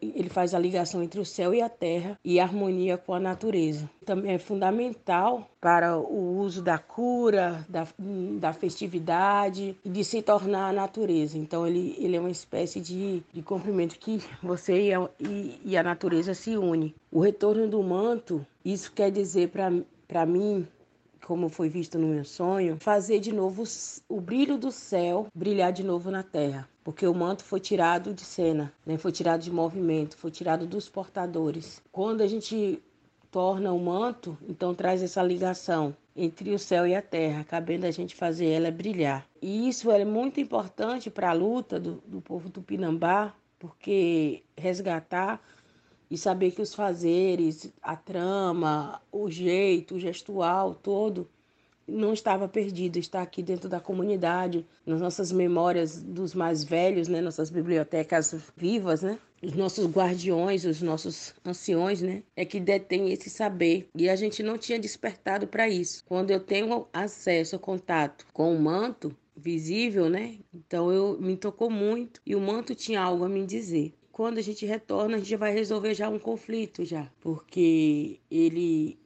Ele 0.00 0.28
faz 0.28 0.54
a 0.54 0.58
ligação 0.58 1.02
entre 1.02 1.18
o 1.18 1.24
céu 1.24 1.52
e 1.52 1.60
a 1.60 1.68
terra 1.68 2.16
e 2.24 2.38
a 2.38 2.44
harmonia 2.44 2.96
com 2.96 3.12
a 3.12 3.18
natureza. 3.18 3.90
Também 4.04 4.34
é 4.34 4.38
fundamental 4.38 5.50
para 5.60 5.98
o 5.98 6.38
uso 6.38 6.62
da 6.62 6.78
cura, 6.78 7.66
da, 7.68 7.88
da 8.38 8.52
festividade 8.52 9.76
e 9.84 9.88
de 9.88 10.04
se 10.04 10.22
tornar 10.22 10.68
a 10.68 10.72
natureza. 10.72 11.36
Então 11.36 11.66
ele, 11.66 11.96
ele 11.98 12.14
é 12.14 12.20
uma 12.20 12.30
espécie 12.30 12.80
de, 12.80 13.20
de 13.32 13.42
comprimento 13.42 13.98
que 13.98 14.22
você 14.40 14.80
e 14.80 14.94
a, 14.94 15.08
e, 15.18 15.60
e 15.64 15.76
a 15.76 15.82
natureza 15.82 16.34
se 16.34 16.56
unem. 16.56 16.94
O 17.10 17.18
retorno 17.18 17.66
do 17.66 17.82
manto, 17.82 18.46
isso 18.64 18.92
quer 18.92 19.10
dizer 19.10 19.48
para 19.48 20.26
mim 20.26 20.68
como 21.26 21.48
foi 21.48 21.68
visto 21.68 21.98
no 21.98 22.06
meu 22.06 22.24
sonho, 22.24 22.76
fazer 22.78 23.18
de 23.18 23.32
novo 23.32 23.64
o 24.08 24.20
brilho 24.20 24.56
do 24.56 24.70
céu 24.70 25.26
brilhar 25.34 25.72
de 25.72 25.82
novo 25.82 26.08
na 26.08 26.22
terra. 26.22 26.68
Porque 26.84 27.04
o 27.04 27.12
manto 27.12 27.42
foi 27.42 27.58
tirado 27.58 28.14
de 28.14 28.20
cena, 28.20 28.72
né? 28.86 28.96
foi 28.96 29.10
tirado 29.10 29.42
de 29.42 29.50
movimento, 29.50 30.16
foi 30.16 30.30
tirado 30.30 30.68
dos 30.68 30.88
portadores. 30.88 31.82
Quando 31.90 32.20
a 32.20 32.28
gente 32.28 32.80
torna 33.28 33.72
o 33.72 33.80
manto, 33.80 34.38
então 34.48 34.72
traz 34.72 35.02
essa 35.02 35.20
ligação 35.20 35.96
entre 36.14 36.54
o 36.54 36.60
céu 36.60 36.86
e 36.86 36.94
a 36.94 37.02
terra, 37.02 37.42
cabendo 37.42 37.86
a 37.86 37.90
gente 37.90 38.14
fazer 38.14 38.46
ela 38.46 38.70
brilhar. 38.70 39.26
E 39.42 39.68
isso 39.68 39.90
é 39.90 40.04
muito 40.04 40.38
importante 40.38 41.10
para 41.10 41.30
a 41.30 41.32
luta 41.32 41.80
do, 41.80 42.00
do 42.06 42.20
povo 42.20 42.48
do 42.48 42.62
Pinambá, 42.62 43.34
porque 43.58 44.44
resgatar 44.56 45.40
e 46.10 46.16
saber 46.16 46.52
que 46.52 46.62
os 46.62 46.74
fazeres, 46.74 47.72
a 47.82 47.96
trama, 47.96 49.00
o 49.10 49.30
jeito, 49.30 49.96
o 49.96 50.00
gestual 50.00 50.74
todo 50.74 51.28
não 51.86 52.12
estava 52.12 52.48
perdido, 52.48 52.98
está 52.98 53.22
aqui 53.22 53.42
dentro 53.42 53.68
da 53.68 53.78
comunidade, 53.78 54.66
nas 54.84 55.00
nossas 55.00 55.30
memórias 55.30 56.02
dos 56.02 56.34
mais 56.34 56.64
velhos, 56.64 57.06
né, 57.06 57.20
nossas 57.20 57.48
bibliotecas 57.48 58.34
vivas, 58.56 59.02
né? 59.02 59.18
Os 59.42 59.52
nossos 59.52 59.86
guardiões, 59.86 60.64
os 60.64 60.82
nossos 60.82 61.34
anciões, 61.44 62.02
né, 62.02 62.22
é 62.34 62.44
que 62.44 62.58
detém 62.58 63.12
esse 63.12 63.30
saber. 63.30 63.88
E 63.94 64.08
a 64.08 64.16
gente 64.16 64.42
não 64.42 64.58
tinha 64.58 64.78
despertado 64.78 65.46
para 65.46 65.68
isso. 65.68 66.02
Quando 66.06 66.30
eu 66.30 66.40
tenho 66.40 66.88
acesso, 66.92 67.58
contato 67.58 68.26
com 68.32 68.52
o 68.52 68.60
manto 68.60 69.14
visível, 69.36 70.08
né? 70.08 70.38
Então 70.52 70.90
eu 70.90 71.20
me 71.20 71.36
tocou 71.36 71.70
muito 71.70 72.20
e 72.24 72.34
o 72.34 72.40
manto 72.40 72.74
tinha 72.74 73.00
algo 73.00 73.24
a 73.24 73.28
me 73.28 73.44
dizer 73.46 73.94
quando 74.16 74.38
a 74.38 74.42
gente 74.42 74.64
retorna, 74.64 75.16
a 75.16 75.18
gente 75.18 75.36
vai 75.36 75.52
resolver 75.52 75.92
já 75.92 76.08
um 76.08 76.18
conflito 76.18 76.86
já, 76.86 77.06
porque 77.20 78.18
ele 78.30 78.98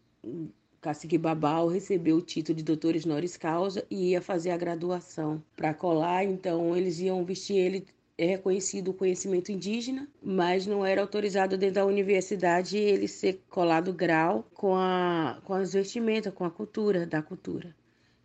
Cacique 0.80 1.18
Babal 1.18 1.66
recebeu 1.66 2.18
o 2.18 2.22
título 2.22 2.56
de 2.56 2.62
doutor 2.62 2.94
honoris 2.94 3.36
causa 3.36 3.84
e 3.90 4.11
ia 4.11 4.22
fazer 4.22 4.52
a 4.52 4.56
graduação 4.56 5.42
para 5.56 5.74
colar, 5.74 6.22
então 6.22 6.76
eles 6.76 7.00
iam 7.00 7.24
vestir 7.24 7.56
ele 7.56 7.86
é 8.16 8.24
reconhecido 8.24 8.92
o 8.92 8.94
conhecimento 8.94 9.50
indígena, 9.50 10.06
mas 10.22 10.64
não 10.64 10.86
era 10.86 11.00
autorizado 11.00 11.58
dentro 11.58 11.74
da 11.74 11.86
universidade 11.86 12.78
ele 12.78 13.08
ser 13.08 13.42
colado 13.50 13.92
grau 13.92 14.46
com, 14.54 14.76
a, 14.76 15.40
com 15.44 15.54
as 15.54 15.72
vestimentas, 15.72 16.32
com 16.32 16.44
a 16.44 16.50
cultura, 16.52 17.04
da 17.04 17.20
cultura 17.20 17.74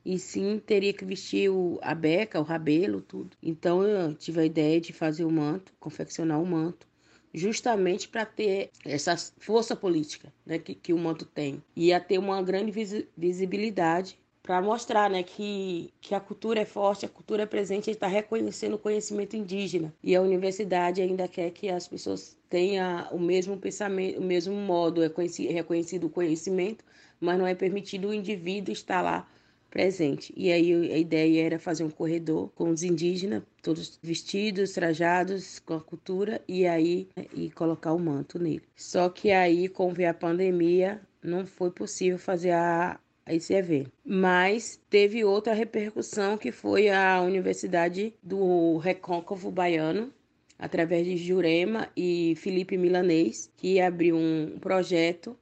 e 0.05 0.19
sim 0.19 0.61
teria 0.63 0.93
que 0.93 1.03
vestir 1.03 1.49
o, 1.49 1.79
a 1.81 1.95
beca, 1.95 2.39
o 2.39 2.43
rabelo, 2.43 3.01
tudo. 3.01 3.35
Então 3.41 3.83
eu 3.83 4.13
tive 4.13 4.41
a 4.41 4.45
ideia 4.45 4.79
de 4.79 4.93
fazer 4.93 5.25
o 5.25 5.31
manto, 5.31 5.73
confeccionar 5.79 6.39
o 6.39 6.45
manto, 6.45 6.87
justamente 7.33 8.07
para 8.07 8.25
ter 8.25 8.69
essa 8.85 9.17
força 9.39 9.75
política 9.75 10.31
né, 10.45 10.59
que, 10.59 10.75
que 10.75 10.93
o 10.93 10.97
manto 10.97 11.25
tem. 11.25 11.61
E 11.75 11.87
ia 11.87 11.99
ter 11.99 12.19
uma 12.19 12.41
grande 12.41 12.71
visibilidade 13.17 14.17
para 14.43 14.61
mostrar 14.61 15.09
né, 15.09 15.23
que, 15.23 15.91
que 15.99 16.13
a 16.13 16.19
cultura 16.19 16.59
é 16.59 16.65
forte, 16.65 17.03
a 17.03 17.09
cultura 17.09 17.43
é 17.43 17.45
presente, 17.47 17.89
está 17.89 18.05
reconhecendo 18.05 18.75
o 18.75 18.79
conhecimento 18.79 19.35
indígena. 19.35 19.91
E 20.03 20.15
a 20.15 20.21
universidade 20.21 21.01
ainda 21.01 21.27
quer 21.27 21.49
que 21.49 21.67
as 21.67 21.87
pessoas 21.87 22.37
tenham 22.47 23.07
o 23.11 23.19
mesmo 23.19 23.57
pensamento, 23.57 24.19
o 24.19 24.23
mesmo 24.23 24.53
modo, 24.53 25.03
é 25.03 25.11
reconhecido 25.51 26.05
o 26.05 26.09
conhecimento, 26.11 26.85
mas 27.19 27.39
não 27.39 27.47
é 27.47 27.55
permitido 27.55 28.09
o 28.09 28.13
indivíduo 28.13 28.71
estar 28.71 29.01
lá 29.01 29.27
presente. 29.75 30.33
E 30.37 30.53
aí 30.53 30.93
a 30.93 30.97
ideia 30.97 31.45
era 31.47 31.59
fazer 31.59 31.83
um 31.83 31.89
corredor 31.89 32.49
com 32.55 32.69
os 32.69 32.81
indígenas, 32.81 33.43
todos 33.61 33.99
vestidos, 34.01 34.71
trajados 34.71 35.59
com 35.59 35.73
a 35.73 35.81
cultura, 35.81 36.41
e 36.47 36.65
aí 36.65 37.09
né, 37.13 37.25
e 37.33 37.51
colocar 37.51 37.91
o 37.91 37.99
manto 37.99 38.39
nele. 38.39 38.63
Só 38.73 39.09
que 39.09 39.31
aí, 39.31 39.67
com 39.67 39.91
a 40.09 40.13
pandemia, 40.13 41.01
não 41.21 41.45
foi 41.45 41.71
possível 41.71 42.17
fazer 42.17 42.51
a, 42.51 42.97
esse 43.27 43.53
evento. 43.53 43.91
Mas 44.05 44.79
teve 44.89 45.25
outra 45.25 45.53
repercussão 45.53 46.37
que 46.37 46.53
foi 46.53 46.89
a 46.89 47.21
Universidade 47.21 48.13
do 48.23 48.77
Recôncavo 48.77 49.51
Baiano, 49.51 50.09
através 50.57 51.05
de 51.05 51.17
Jurema 51.17 51.89
e 51.97 52.33
Felipe 52.37 52.77
Milanês, 52.77 53.51
que 53.57 53.81
abriu 53.81 54.15
um 54.15 54.57
projeto 54.57 55.37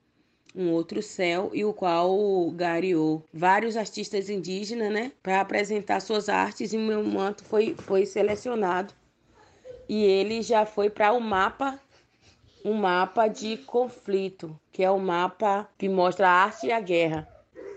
um 0.56 0.72
outro 0.72 1.01
céu 1.01 1.49
e 1.54 1.66
o 1.66 1.74
qual 1.74 2.51
gariou 2.51 3.24
vários 3.34 3.76
artistas 3.76 4.30
indígenas, 4.30 4.91
né, 4.91 5.12
para 5.22 5.41
apresentar 5.41 5.99
suas 5.99 6.30
artes 6.30 6.74
e 6.74 6.78
meu 6.78 7.04
manto 7.04 7.43
foi 7.43 7.76
foi 7.76 8.06
selecionado 8.06 8.93
e 9.88 10.04
ele 10.04 10.41
já 10.41 10.66
foi 10.66 10.89
para 10.89 11.12
o 11.14 11.18
um 11.18 11.20
mapa 11.20 11.80
um 12.66 12.74
mapa 12.74 13.28
de 13.28 13.58
conflito, 13.58 14.58
que 14.72 14.84
é 14.84 14.89
o 14.89 14.95
um 14.95 14.99
mapa 14.99 15.68
que 15.78 15.89
mostra 15.89 16.30
a 16.30 16.32
arte 16.32 16.68
e 16.68 16.72
a 16.72 16.80
guerra. 16.80 17.28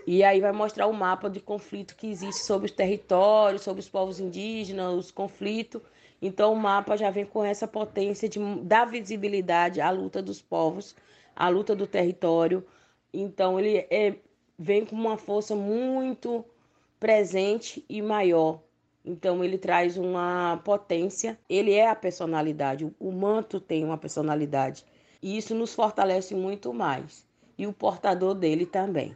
E 0.05 0.23
aí 0.23 0.39
vai 0.39 0.53
mostrar 0.53 0.87
o 0.87 0.93
mapa 0.93 1.29
de 1.29 1.41
conflito 1.41 1.93
que 1.93 2.07
existe 2.07 2.45
sobre 2.45 2.67
os 2.67 2.71
territórios, 2.71 3.63
sobre 3.63 3.81
os 3.81 3.89
povos 3.89 4.21
indígenas, 4.21 4.93
os 4.93 5.11
conflitos. 5.11 5.81
Então 6.21 6.53
o 6.53 6.55
mapa 6.55 6.95
já 6.95 7.11
vem 7.11 7.25
com 7.25 7.43
essa 7.43 7.67
potência 7.67 8.29
de 8.29 8.39
dar 8.63 8.85
visibilidade 8.85 9.81
à 9.81 9.89
luta 9.89 10.21
dos 10.21 10.41
povos 10.41 10.95
a 11.37 11.47
luta 11.49 11.75
do 11.75 11.85
território. 11.85 12.65
Então 13.13 13.59
ele 13.59 13.77
é, 13.89 14.15
vem 14.57 14.85
com 14.85 14.95
uma 14.95 15.17
força 15.17 15.55
muito 15.55 16.43
presente 16.99 17.85
e 17.87 18.01
maior. 18.01 18.59
Então 19.05 19.43
ele 19.43 19.57
traz 19.57 19.95
uma 19.95 20.59
potência, 20.65 21.39
ele 21.47 21.71
é 21.73 21.87
a 21.87 21.95
personalidade, 21.95 22.91
o 22.99 23.11
manto 23.11 23.59
tem 23.59 23.85
uma 23.85 23.97
personalidade. 23.97 24.83
E 25.21 25.37
isso 25.37 25.55
nos 25.55 25.73
fortalece 25.73 26.35
muito 26.35 26.73
mais. 26.73 27.25
E 27.57 27.65
o 27.65 27.73
portador 27.73 28.35
dele 28.35 28.65
também. 28.65 29.15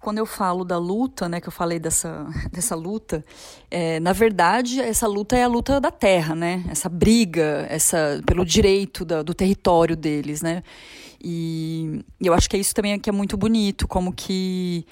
Quando 0.00 0.18
eu 0.18 0.24
falo 0.24 0.64
da 0.64 0.78
luta, 0.78 1.28
né, 1.28 1.40
que 1.40 1.48
eu 1.48 1.52
falei 1.52 1.78
dessa, 1.78 2.26
dessa 2.50 2.74
luta, 2.74 3.24
é, 3.70 4.00
na 4.00 4.12
verdade, 4.12 4.80
essa 4.80 5.06
luta 5.06 5.36
é 5.36 5.44
a 5.44 5.48
luta 5.48 5.80
da 5.80 5.90
terra, 5.90 6.34
né? 6.34 6.64
Essa 6.68 6.88
briga, 6.88 7.66
essa 7.68 8.20
pelo 8.26 8.44
direito 8.44 9.04
da, 9.04 9.22
do 9.22 9.34
território 9.34 9.94
deles, 9.94 10.40
né? 10.40 10.62
E, 11.22 12.02
eu 12.20 12.32
acho 12.32 12.48
que 12.48 12.56
é 12.56 12.58
isso 12.58 12.74
também 12.74 12.98
que 12.98 13.10
é 13.10 13.12
muito 13.12 13.36
bonito, 13.36 13.86
como 13.86 14.12
que, 14.12 14.86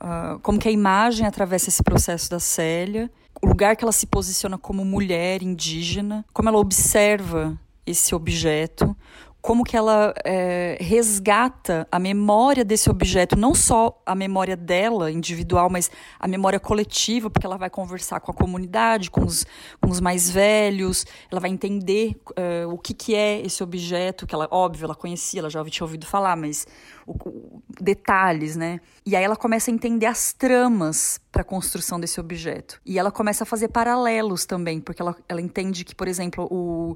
uh, 0.00 0.38
como 0.40 0.58
que 0.58 0.68
a 0.68 0.72
imagem 0.72 1.26
atravessa 1.26 1.68
esse 1.68 1.82
processo 1.82 2.30
da 2.30 2.38
Célia, 2.38 3.10
o 3.42 3.48
lugar 3.48 3.74
que 3.74 3.84
ela 3.84 3.92
se 3.92 4.06
posiciona 4.06 4.56
como 4.56 4.84
mulher 4.84 5.42
indígena, 5.42 6.24
como 6.32 6.48
ela 6.48 6.58
observa 6.58 7.58
esse 7.84 8.14
objeto, 8.14 8.96
como 9.42 9.64
que 9.64 9.76
ela 9.76 10.14
é, 10.24 10.78
resgata 10.80 11.86
a 11.90 11.98
memória 11.98 12.64
desse 12.64 12.88
objeto, 12.88 13.36
não 13.36 13.56
só 13.56 14.00
a 14.06 14.14
memória 14.14 14.56
dela 14.56 15.10
individual, 15.10 15.68
mas 15.68 15.90
a 16.20 16.28
memória 16.28 16.60
coletiva, 16.60 17.28
porque 17.28 17.44
ela 17.44 17.56
vai 17.56 17.68
conversar 17.68 18.20
com 18.20 18.30
a 18.30 18.34
comunidade, 18.34 19.10
com 19.10 19.24
os, 19.24 19.44
com 19.80 19.90
os 19.90 20.00
mais 20.00 20.30
velhos, 20.30 21.04
ela 21.28 21.40
vai 21.40 21.50
entender 21.50 22.16
uh, 22.30 22.72
o 22.72 22.78
que, 22.78 22.94
que 22.94 23.16
é 23.16 23.40
esse 23.40 23.64
objeto, 23.64 24.28
que 24.28 24.34
ela, 24.34 24.46
óbvio, 24.48 24.84
ela 24.84 24.94
conhecia, 24.94 25.40
ela 25.40 25.50
já 25.50 25.62
tinha 25.64 25.84
ouvido 25.84 26.06
falar, 26.06 26.36
mas 26.36 26.64
o, 27.04 27.12
o, 27.12 27.62
detalhes, 27.80 28.54
né? 28.54 28.80
E 29.04 29.16
aí 29.16 29.24
ela 29.24 29.34
começa 29.34 29.72
a 29.72 29.74
entender 29.74 30.06
as 30.06 30.32
tramas 30.32 31.20
para 31.32 31.42
a 31.42 31.44
construção 31.44 31.98
desse 31.98 32.20
objeto. 32.20 32.80
E 32.86 32.96
ela 32.96 33.10
começa 33.10 33.42
a 33.42 33.46
fazer 33.46 33.68
paralelos 33.68 34.46
também, 34.46 34.80
porque 34.80 35.02
ela, 35.02 35.16
ela 35.28 35.40
entende 35.40 35.84
que, 35.84 35.96
por 35.96 36.06
exemplo, 36.06 36.46
o 36.48 36.94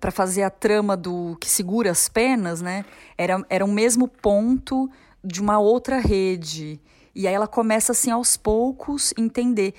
para 0.00 0.10
fazer 0.10 0.42
a 0.42 0.50
trama 0.50 0.96
do 0.96 1.36
que 1.40 1.48
segura 1.48 1.90
as 1.90 2.08
penas, 2.08 2.60
né? 2.60 2.84
Era, 3.16 3.44
era 3.48 3.64
o 3.64 3.68
mesmo 3.68 4.08
ponto 4.08 4.90
de 5.22 5.40
uma 5.40 5.58
outra 5.58 5.98
rede. 5.98 6.80
E 7.14 7.26
aí 7.26 7.34
ela 7.34 7.48
começa 7.48 7.92
assim 7.92 8.10
aos 8.10 8.36
poucos 8.36 9.12
entender. 9.16 9.74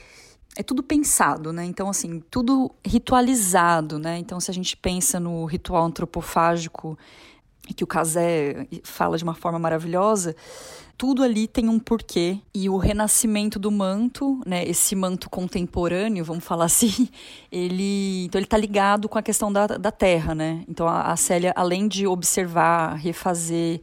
É 0.57 0.63
tudo 0.63 0.81
pensado, 0.81 1.53
né? 1.53 1.63
Então 1.65 1.89
assim, 1.89 2.19
tudo 2.31 2.71
ritualizado, 2.85 3.99
né? 3.99 4.17
Então 4.17 4.39
se 4.39 4.49
a 4.49 4.53
gente 4.53 4.75
pensa 4.75 5.19
no 5.19 5.45
ritual 5.45 5.85
antropofágico 5.85 6.97
que 7.75 7.83
o 7.83 7.87
Casé 7.87 8.65
fala 8.83 9.17
de 9.17 9.23
uma 9.23 9.33
forma 9.33 9.59
maravilhosa, 9.59 10.35
tudo 10.97 11.23
ali 11.23 11.47
tem 11.47 11.69
um 11.69 11.77
porquê. 11.77 12.39
E 12.53 12.69
o 12.69 12.77
renascimento 12.77 13.59
do 13.59 13.69
manto, 13.69 14.41
né, 14.45 14.67
esse 14.67 14.95
manto 14.95 15.29
contemporâneo, 15.29 16.25
vamos 16.25 16.43
falar 16.43 16.65
assim, 16.65 17.07
ele, 17.51 18.25
então 18.25 18.39
ele 18.39 18.47
tá 18.47 18.57
ligado 18.57 19.07
com 19.07 19.17
a 19.17 19.21
questão 19.21 19.51
da, 19.53 19.67
da 19.67 19.91
terra, 19.91 20.33
né? 20.33 20.63
Então 20.67 20.87
a, 20.87 21.11
a 21.11 21.15
Célia, 21.15 21.53
além 21.55 21.87
de 21.87 22.07
observar, 22.07 22.95
refazer 22.95 23.81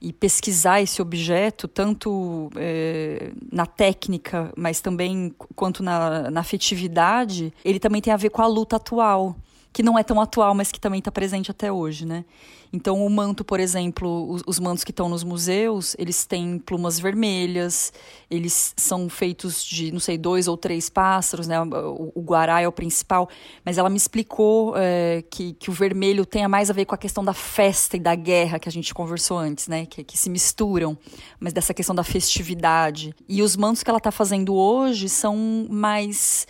e 0.00 0.12
pesquisar 0.12 0.82
esse 0.82 1.00
objeto, 1.00 1.66
tanto 1.68 2.50
é, 2.56 3.30
na 3.50 3.64
técnica, 3.64 4.52
mas 4.56 4.80
também 4.80 5.34
quanto 5.54 5.82
na, 5.82 6.30
na 6.30 6.40
afetividade, 6.40 7.52
ele 7.64 7.78
também 7.78 8.02
tem 8.02 8.12
a 8.12 8.16
ver 8.16 8.30
com 8.30 8.42
a 8.42 8.46
luta 8.46 8.76
atual, 8.76 9.36
que 9.72 9.82
não 9.82 9.98
é 9.98 10.02
tão 10.02 10.20
atual, 10.20 10.54
mas 10.54 10.72
que 10.72 10.80
também 10.80 10.98
está 10.98 11.10
presente 11.10 11.50
até 11.50 11.70
hoje, 11.70 12.04
né? 12.04 12.24
Então, 12.72 13.04
o 13.04 13.10
manto, 13.10 13.44
por 13.44 13.60
exemplo, 13.60 14.30
os, 14.30 14.42
os 14.46 14.58
mantos 14.58 14.84
que 14.84 14.90
estão 14.90 15.08
nos 15.08 15.22
museus, 15.22 15.94
eles 15.98 16.24
têm 16.24 16.58
plumas 16.58 16.98
vermelhas, 16.98 17.92
eles 18.30 18.74
são 18.76 19.08
feitos 19.08 19.64
de, 19.64 19.92
não 19.92 20.00
sei, 20.00 20.18
dois 20.18 20.48
ou 20.48 20.56
três 20.56 20.88
pássaros, 20.88 21.46
né? 21.46 21.60
O, 21.60 22.12
o 22.14 22.22
guará 22.22 22.60
é 22.60 22.68
o 22.68 22.72
principal, 22.72 23.28
mas 23.64 23.78
ela 23.78 23.88
me 23.88 23.96
explicou 23.96 24.74
é, 24.76 25.22
que, 25.30 25.52
que 25.54 25.70
o 25.70 25.72
vermelho 25.72 26.26
tem 26.26 26.46
mais 26.48 26.70
a 26.70 26.72
ver 26.72 26.84
com 26.84 26.94
a 26.94 26.98
questão 26.98 27.24
da 27.24 27.34
festa 27.34 27.96
e 27.96 28.00
da 28.00 28.14
guerra 28.14 28.58
que 28.58 28.68
a 28.68 28.72
gente 28.72 28.92
conversou 28.92 29.38
antes, 29.38 29.68
né? 29.68 29.86
Que, 29.86 30.02
que 30.04 30.18
se 30.18 30.28
misturam, 30.28 30.96
mas 31.38 31.52
dessa 31.52 31.72
questão 31.72 31.94
da 31.94 32.04
festividade. 32.04 33.14
E 33.28 33.42
os 33.42 33.56
mantos 33.56 33.82
que 33.82 33.90
ela 33.90 33.98
está 33.98 34.10
fazendo 34.10 34.54
hoje 34.54 35.08
são 35.08 35.66
mais 35.70 36.46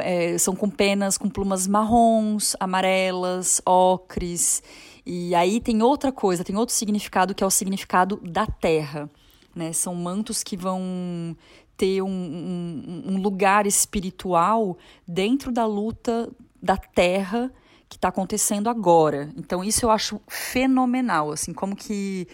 é, 0.00 0.36
são 0.38 0.56
com 0.56 0.68
penas 0.68 1.16
com 1.16 1.28
plumas 1.28 1.66
marrons, 1.66 2.56
amarelas, 2.58 3.60
ocres. 3.64 4.62
E 5.10 5.34
aí 5.34 5.58
tem 5.58 5.80
outra 5.82 6.12
coisa, 6.12 6.44
tem 6.44 6.54
outro 6.54 6.74
significado 6.74 7.34
que 7.34 7.42
é 7.42 7.46
o 7.46 7.50
significado 7.50 8.20
da 8.22 8.46
terra. 8.46 9.08
Né? 9.56 9.72
São 9.72 9.94
mantos 9.94 10.42
que 10.42 10.54
vão 10.54 11.34
ter 11.78 12.02
um, 12.02 12.10
um, 12.10 13.02
um 13.14 13.22
lugar 13.22 13.66
espiritual 13.66 14.76
dentro 15.06 15.50
da 15.50 15.64
luta 15.64 16.28
da 16.62 16.76
terra 16.76 17.50
que 17.88 17.96
está 17.96 18.08
acontecendo 18.08 18.68
agora. 18.68 19.30
Então 19.34 19.64
isso 19.64 19.86
eu 19.86 19.90
acho 19.90 20.20
fenomenal, 20.28 21.32
assim, 21.32 21.54
como 21.54 21.74
que 21.74 22.28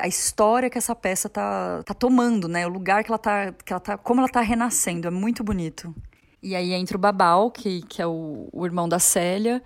a 0.00 0.06
história 0.06 0.68
que 0.68 0.76
essa 0.76 0.94
peça 0.94 1.30
tá, 1.30 1.82
tá 1.82 1.94
tomando, 1.94 2.46
né? 2.46 2.66
O 2.66 2.70
lugar 2.70 3.02
que 3.02 3.10
ela 3.10 3.18
tá, 3.18 3.52
que 3.52 3.72
ela 3.72 3.80
tá, 3.80 3.96
como 3.96 4.20
ela 4.20 4.28
tá 4.28 4.42
renascendo, 4.42 5.08
é 5.08 5.10
muito 5.10 5.42
bonito. 5.42 5.94
E 6.42 6.54
aí 6.54 6.74
entra 6.74 6.96
o 6.96 7.00
Babal, 7.00 7.50
que, 7.50 7.80
que 7.82 8.02
é 8.02 8.06
o, 8.06 8.48
o 8.52 8.66
irmão 8.66 8.86
da 8.86 8.98
Célia. 8.98 9.62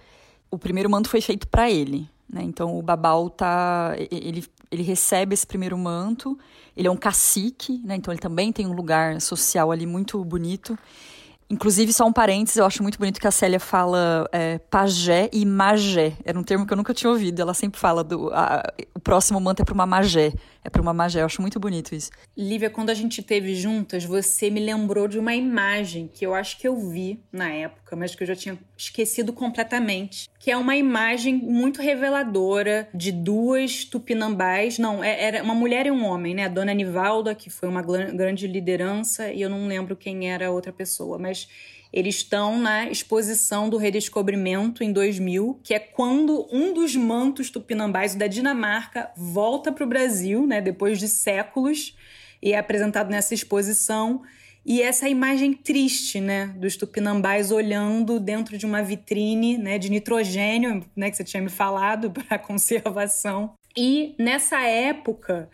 O 0.49 0.57
primeiro 0.57 0.89
manto 0.89 1.11
foi 1.11 1.21
feito 1.21 1.49
para 1.49 1.69
ele, 1.69 2.09
né? 2.29 2.43
Então 2.43 2.77
o 2.77 2.83
Babal 2.83 3.31
tá, 3.31 3.95
ele, 4.11 4.45
ele 4.71 4.83
recebe 4.83 5.35
esse 5.35 5.47
primeiro 5.47 5.77
manto, 5.79 6.39
ele 6.77 6.89
é 6.89 6.91
um 6.91 6.97
cacique, 6.97 7.81
né? 7.85 7.97
então 7.97 8.13
ele 8.13 8.21
também 8.21 8.53
tem 8.53 8.67
um 8.67 8.73
lugar 8.73 9.21
social 9.21 9.71
ali 9.71 9.87
muito 9.87 10.23
bonito. 10.25 10.79
Inclusive, 11.49 11.93
só 11.93 12.05
um 12.05 12.13
parênteses, 12.13 12.57
eu 12.57 12.67
acho 12.67 12.83
muito 12.83 12.99
bonito 12.99 13.21
que 13.21 13.27
a 13.27 13.31
Célia 13.31 13.61
fala 13.61 14.29
é, 14.33 14.59
pajé 14.59 15.31
e 15.33 15.47
magé. 15.47 16.15
Era 16.25 16.37
um 16.37 16.43
termo 16.43 16.67
que 16.67 16.73
eu 16.73 16.77
nunca 16.77 16.93
tinha 16.93 17.09
ouvido. 17.09 17.41
Ela 17.41 17.55
sempre 17.55 17.79
fala 17.79 18.03
do. 18.03 18.31
A, 18.35 18.65
o 18.93 18.99
próximo 18.99 19.41
manto 19.41 19.63
é 19.63 19.65
para 19.65 19.73
uma 19.73 19.87
magé. 19.87 20.33
É 20.67 20.69
para 20.69 20.83
uma 20.83 20.93
magé. 20.93 21.21
Eu 21.21 21.27
acho 21.27 21.41
muito 21.41 21.61
bonito 21.61 21.95
isso. 21.95 22.11
Lívia, 22.37 22.69
quando 22.69 22.91
a 22.91 22.95
gente 22.95 23.23
teve 23.23 23.55
juntas, 23.55 24.05
você 24.05 24.51
me 24.51 24.59
lembrou 24.59 25.07
de 25.07 25.17
uma 25.17 25.33
imagem 25.33 26.11
que 26.13 26.27
eu 26.27 26.35
acho 26.35 26.59
que 26.59 26.67
eu 26.67 26.77
vi 26.91 27.23
na 27.31 27.49
época, 27.49 27.95
mas 27.95 28.17
que 28.17 28.25
eu 28.25 28.27
já 28.27 28.35
tinha 28.35 28.59
esquecido 28.77 29.33
completamente. 29.33 30.29
Que 30.41 30.51
é 30.51 30.57
uma 30.57 30.75
imagem 30.75 31.37
muito 31.37 31.81
reveladora 31.81 32.89
de 32.93 33.13
duas 33.13 33.85
tupinambás. 33.85 34.77
Não, 34.77 35.05
é, 35.05 35.23
era 35.23 35.43
uma 35.45 35.55
mulher 35.55 35.87
e 35.87 35.91
um 35.93 36.05
homem, 36.05 36.35
né? 36.35 36.47
A 36.47 36.49
dona 36.49 36.75
Nivalda, 36.75 37.33
que 37.33 37.49
foi 37.49 37.69
uma 37.69 37.83
grande 37.83 38.49
liderança, 38.49 39.31
e 39.31 39.43
eu 39.43 39.49
não 39.49 39.69
lembro 39.69 39.95
quem 39.95 40.33
era 40.33 40.49
a 40.49 40.51
outra 40.51 40.73
pessoa, 40.73 41.17
mas 41.17 41.49
eles 41.93 42.17
estão 42.17 42.59
na 42.59 42.89
exposição 42.91 43.69
do 43.69 43.77
redescobrimento 43.77 44.83
em 44.83 44.93
2000, 44.93 45.61
que 45.63 45.75
é 45.75 45.79
quando 45.79 46.47
um 46.53 46.73
dos 46.73 46.95
mantos 46.97 47.51
tupinambás 47.51 48.15
da 48.15 48.27
Dinamarca 48.27 49.11
volta 49.17 49.73
para 49.73 49.85
o 49.85 49.89
Brasil, 49.89 50.47
né, 50.47 50.61
depois 50.61 50.99
de 50.99 51.09
séculos, 51.09 51.97
e 52.43 52.53
é 52.53 52.59
apresentado 52.59 53.11
nessa 53.11 53.35
exposição. 53.35 54.23
E 54.65 54.83
essa 54.83 55.09
imagem 55.09 55.53
triste, 55.53 56.21
né, 56.21 56.49
dos 56.57 56.77
tupinambás 56.77 57.53
olhando 57.53 58.19
dentro 58.19 58.59
de 58.59 58.67
uma 58.67 58.83
vitrine, 58.83 59.57
né, 59.57 59.79
de 59.79 59.89
nitrogênio, 59.89 60.85
né, 60.95 61.11
que 61.11 61.17
você 61.17 61.25
tinha 61.25 61.43
me 61.43 61.49
falado 61.49 62.11
para 62.29 62.39
conservação. 62.39 63.55
E 63.77 64.15
nessa 64.19 64.63
época 64.63 65.49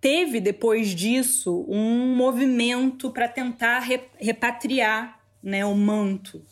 teve 0.00 0.40
depois 0.40 0.94
disso 0.94 1.66
um 1.68 2.14
movimento 2.14 3.10
para 3.10 3.28
tentar 3.28 3.80
repatriar 4.18 5.15
né, 5.46 5.64
o 5.64 5.76
manto. 5.76 6.42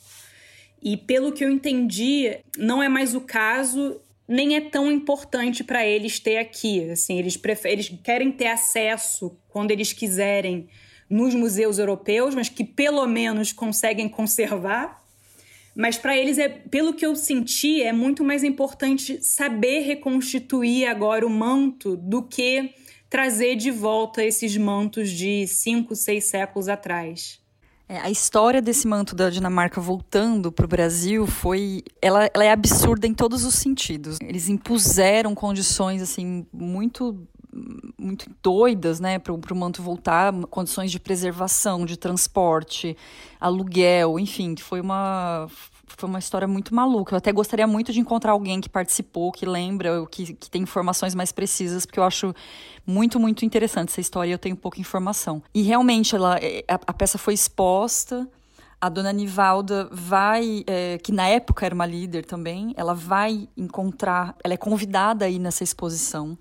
E 0.80 0.96
pelo 0.96 1.32
que 1.32 1.44
eu 1.44 1.50
entendi, 1.50 2.38
não 2.56 2.80
é 2.80 2.88
mais 2.88 3.12
o 3.14 3.20
caso, 3.20 4.00
nem 4.28 4.54
é 4.54 4.60
tão 4.60 4.90
importante 4.92 5.64
para 5.64 5.84
eles 5.84 6.20
ter 6.20 6.36
aqui. 6.36 6.88
Assim, 6.90 7.18
eles, 7.18 7.40
eles 7.64 7.92
querem 8.04 8.30
ter 8.30 8.46
acesso 8.46 9.36
quando 9.48 9.72
eles 9.72 9.92
quiserem 9.92 10.68
nos 11.10 11.34
museus 11.34 11.78
europeus, 11.78 12.36
mas 12.36 12.48
que 12.48 12.62
pelo 12.62 13.04
menos 13.06 13.52
conseguem 13.52 14.08
conservar. 14.08 15.02
Mas 15.74 15.98
para 15.98 16.16
eles, 16.16 16.38
é, 16.38 16.48
pelo 16.48 16.94
que 16.94 17.04
eu 17.04 17.16
senti, 17.16 17.82
é 17.82 17.92
muito 17.92 18.22
mais 18.22 18.44
importante 18.44 19.20
saber 19.24 19.80
reconstituir 19.80 20.86
agora 20.86 21.26
o 21.26 21.30
manto 21.30 21.96
do 21.96 22.22
que 22.22 22.72
trazer 23.10 23.56
de 23.56 23.72
volta 23.72 24.24
esses 24.24 24.56
mantos 24.56 25.10
de 25.10 25.48
cinco, 25.48 25.96
seis 25.96 26.24
séculos 26.24 26.68
atrás. 26.68 27.43
É, 27.88 27.98
a 27.98 28.10
história 28.10 28.62
desse 28.62 28.86
manto 28.86 29.14
da 29.14 29.28
Dinamarca 29.28 29.80
voltando 29.80 30.50
para 30.50 30.64
o 30.64 30.68
Brasil 30.68 31.26
foi, 31.26 31.82
ela, 32.00 32.30
ela 32.32 32.44
é 32.44 32.50
absurda 32.50 33.06
em 33.06 33.12
todos 33.12 33.44
os 33.44 33.54
sentidos. 33.54 34.18
Eles 34.22 34.48
impuseram 34.48 35.34
condições 35.34 36.00
assim 36.00 36.46
muito 36.52 37.26
muito 37.96 38.28
doidas, 38.42 38.98
né, 38.98 39.18
para 39.18 39.32
o 39.32 39.56
manto 39.56 39.80
voltar, 39.80 40.32
condições 40.50 40.90
de 40.90 40.98
preservação, 40.98 41.86
de 41.86 41.96
transporte, 41.96 42.96
aluguel, 43.40 44.18
enfim, 44.18 44.56
foi 44.56 44.80
uma 44.80 45.46
foi 45.86 46.08
uma 46.08 46.18
história 46.18 46.46
muito 46.46 46.74
maluca. 46.74 47.14
Eu 47.14 47.18
até 47.18 47.32
gostaria 47.32 47.66
muito 47.66 47.92
de 47.92 48.00
encontrar 48.00 48.32
alguém 48.32 48.60
que 48.60 48.68
participou, 48.68 49.30
que 49.32 49.46
lembra, 49.46 50.04
que, 50.10 50.34
que 50.34 50.50
tem 50.50 50.62
informações 50.62 51.14
mais 51.14 51.32
precisas, 51.32 51.86
porque 51.86 51.98
eu 51.98 52.04
acho 52.04 52.34
muito, 52.86 53.18
muito 53.18 53.44
interessante 53.44 53.90
essa 53.90 54.00
história 54.00 54.30
e 54.30 54.32
eu 54.32 54.38
tenho 54.38 54.56
pouca 54.56 54.80
informação. 54.80 55.42
E 55.54 55.62
realmente, 55.62 56.14
ela, 56.14 56.38
é, 56.38 56.64
a, 56.68 56.74
a 56.74 56.92
peça 56.92 57.18
foi 57.18 57.34
exposta. 57.34 58.28
A 58.80 58.88
dona 58.88 59.12
Nivalda 59.12 59.88
vai, 59.90 60.62
é, 60.66 60.98
que 60.98 61.10
na 61.10 61.26
época 61.26 61.64
era 61.64 61.74
uma 61.74 61.86
líder 61.86 62.26
também, 62.26 62.74
ela 62.76 62.94
vai 62.94 63.48
encontrar, 63.56 64.36
ela 64.44 64.52
é 64.52 64.58
convidada 64.58 65.24
aí 65.24 65.38
nessa 65.38 65.64
exposição 65.64 66.36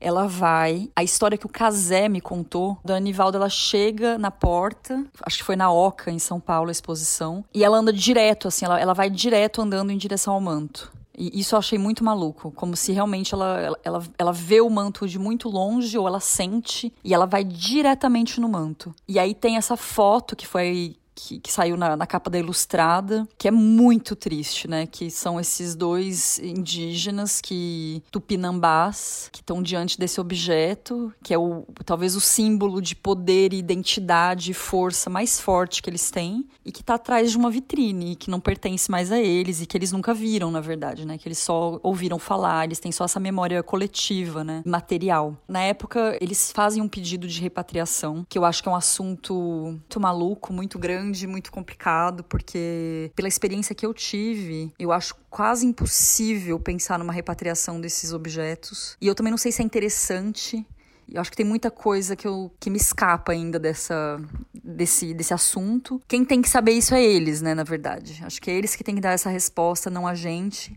ela 0.00 0.26
vai. 0.26 0.90
A 0.94 1.02
história 1.02 1.38
que 1.38 1.46
o 1.46 1.50
Casé 1.50 2.08
me 2.08 2.20
contou, 2.20 2.78
da 2.84 2.96
Anivalda, 2.96 3.38
ela 3.38 3.48
chega 3.48 4.18
na 4.18 4.30
porta, 4.30 5.04
acho 5.22 5.38
que 5.38 5.44
foi 5.44 5.56
na 5.56 5.70
Oca, 5.70 6.10
em 6.10 6.18
São 6.18 6.38
Paulo, 6.40 6.68
a 6.68 6.72
exposição, 6.72 7.44
e 7.54 7.64
ela 7.64 7.78
anda 7.78 7.92
direto, 7.92 8.48
assim, 8.48 8.64
ela, 8.64 8.80
ela 8.80 8.94
vai 8.94 9.10
direto 9.10 9.62
andando 9.62 9.90
em 9.90 9.96
direção 9.96 10.34
ao 10.34 10.40
manto. 10.40 10.92
E 11.18 11.40
isso 11.40 11.54
eu 11.54 11.58
achei 11.58 11.78
muito 11.78 12.04
maluco, 12.04 12.52
como 12.52 12.76
se 12.76 12.92
realmente 12.92 13.32
ela, 13.32 13.60
ela, 13.60 13.78
ela, 13.82 14.02
ela 14.18 14.32
vê 14.32 14.60
o 14.60 14.68
manto 14.68 15.08
de 15.08 15.18
muito 15.18 15.48
longe, 15.48 15.96
ou 15.96 16.06
ela 16.06 16.20
sente, 16.20 16.92
e 17.02 17.14
ela 17.14 17.26
vai 17.26 17.42
diretamente 17.42 18.38
no 18.38 18.48
manto. 18.48 18.94
E 19.08 19.18
aí 19.18 19.34
tem 19.34 19.56
essa 19.56 19.76
foto 19.76 20.36
que 20.36 20.46
foi 20.46 20.96
que, 21.16 21.40
que 21.40 21.50
saiu 21.50 21.76
na, 21.76 21.96
na, 21.96 22.06
capa 22.06 22.28
da 22.28 22.38
Ilustrada, 22.38 23.26
que 23.38 23.48
é 23.48 23.50
muito 23.50 24.14
triste, 24.14 24.68
né? 24.68 24.86
Que 24.86 25.10
são 25.10 25.40
esses 25.40 25.74
dois 25.74 26.38
indígenas 26.38 27.40
que 27.40 28.02
tupinambás 28.10 29.30
que 29.32 29.40
estão 29.40 29.62
diante 29.62 29.98
desse 29.98 30.20
objeto, 30.20 31.12
que 31.22 31.32
é 31.32 31.38
o 31.38 31.64
talvez 31.84 32.14
o 32.14 32.20
símbolo 32.20 32.82
de 32.82 32.94
poder, 32.94 33.54
identidade 33.54 34.50
e 34.50 34.54
força 34.54 35.08
mais 35.08 35.40
forte 35.40 35.82
que 35.82 35.88
eles 35.88 36.10
têm 36.10 36.46
e 36.64 36.70
que 36.70 36.82
está 36.82 36.94
atrás 36.94 37.30
de 37.30 37.38
uma 37.38 37.50
vitrine, 37.50 38.14
que 38.14 38.30
não 38.30 38.38
pertence 38.38 38.90
mais 38.90 39.10
a 39.10 39.18
eles 39.18 39.62
e 39.62 39.66
que 39.66 39.76
eles 39.76 39.92
nunca 39.92 40.12
viram, 40.12 40.50
na 40.50 40.60
verdade, 40.60 41.06
né? 41.06 41.16
Que 41.16 41.28
eles 41.28 41.38
só 41.38 41.80
ouviram 41.82 42.18
falar, 42.18 42.64
eles 42.64 42.78
têm 42.78 42.92
só 42.92 43.04
essa 43.04 43.18
memória 43.18 43.62
coletiva, 43.62 44.44
né? 44.44 44.62
Material. 44.66 45.36
Na 45.48 45.60
época, 45.60 46.18
eles 46.20 46.52
fazem 46.52 46.82
um 46.82 46.88
pedido 46.88 47.26
de 47.26 47.40
repatriação, 47.40 48.26
que 48.28 48.36
eu 48.36 48.44
acho 48.44 48.62
que 48.62 48.68
é 48.68 48.72
um 48.72 48.76
assunto 48.76 49.34
muito 49.34 50.00
maluco, 50.00 50.52
muito 50.52 50.78
grande 50.78 51.05
grande, 51.06 51.26
muito 51.26 51.52
complicado, 51.52 52.24
porque 52.24 53.10
pela 53.14 53.28
experiência 53.28 53.74
que 53.74 53.86
eu 53.86 53.94
tive, 53.94 54.72
eu 54.78 54.92
acho 54.92 55.14
quase 55.30 55.66
impossível 55.66 56.58
pensar 56.58 56.98
numa 56.98 57.12
repatriação 57.12 57.80
desses 57.80 58.12
objetos. 58.12 58.96
E 59.00 59.06
eu 59.06 59.14
também 59.14 59.30
não 59.30 59.38
sei 59.38 59.52
se 59.52 59.62
é 59.62 59.64
interessante 59.64 60.66
eu 61.08 61.20
acho 61.20 61.30
que 61.30 61.36
tem 61.36 61.46
muita 61.46 61.70
coisa 61.70 62.16
que, 62.16 62.26
eu, 62.26 62.52
que 62.58 62.68
me 62.68 62.76
escapa 62.76 63.30
ainda 63.30 63.58
dessa, 63.60 64.20
desse, 64.52 65.14
desse 65.14 65.32
assunto. 65.32 66.00
Quem 66.08 66.24
tem 66.24 66.42
que 66.42 66.48
saber 66.48 66.72
isso 66.72 66.94
é 66.94 67.04
eles, 67.04 67.40
né, 67.40 67.54
na 67.54 67.62
verdade. 67.62 68.20
Acho 68.24 68.42
que 68.42 68.50
é 68.50 68.54
eles 68.54 68.74
que 68.74 68.82
têm 68.82 68.96
que 68.96 69.00
dar 69.00 69.12
essa 69.12 69.30
resposta, 69.30 69.88
não 69.88 70.06
a 70.06 70.14
gente. 70.14 70.76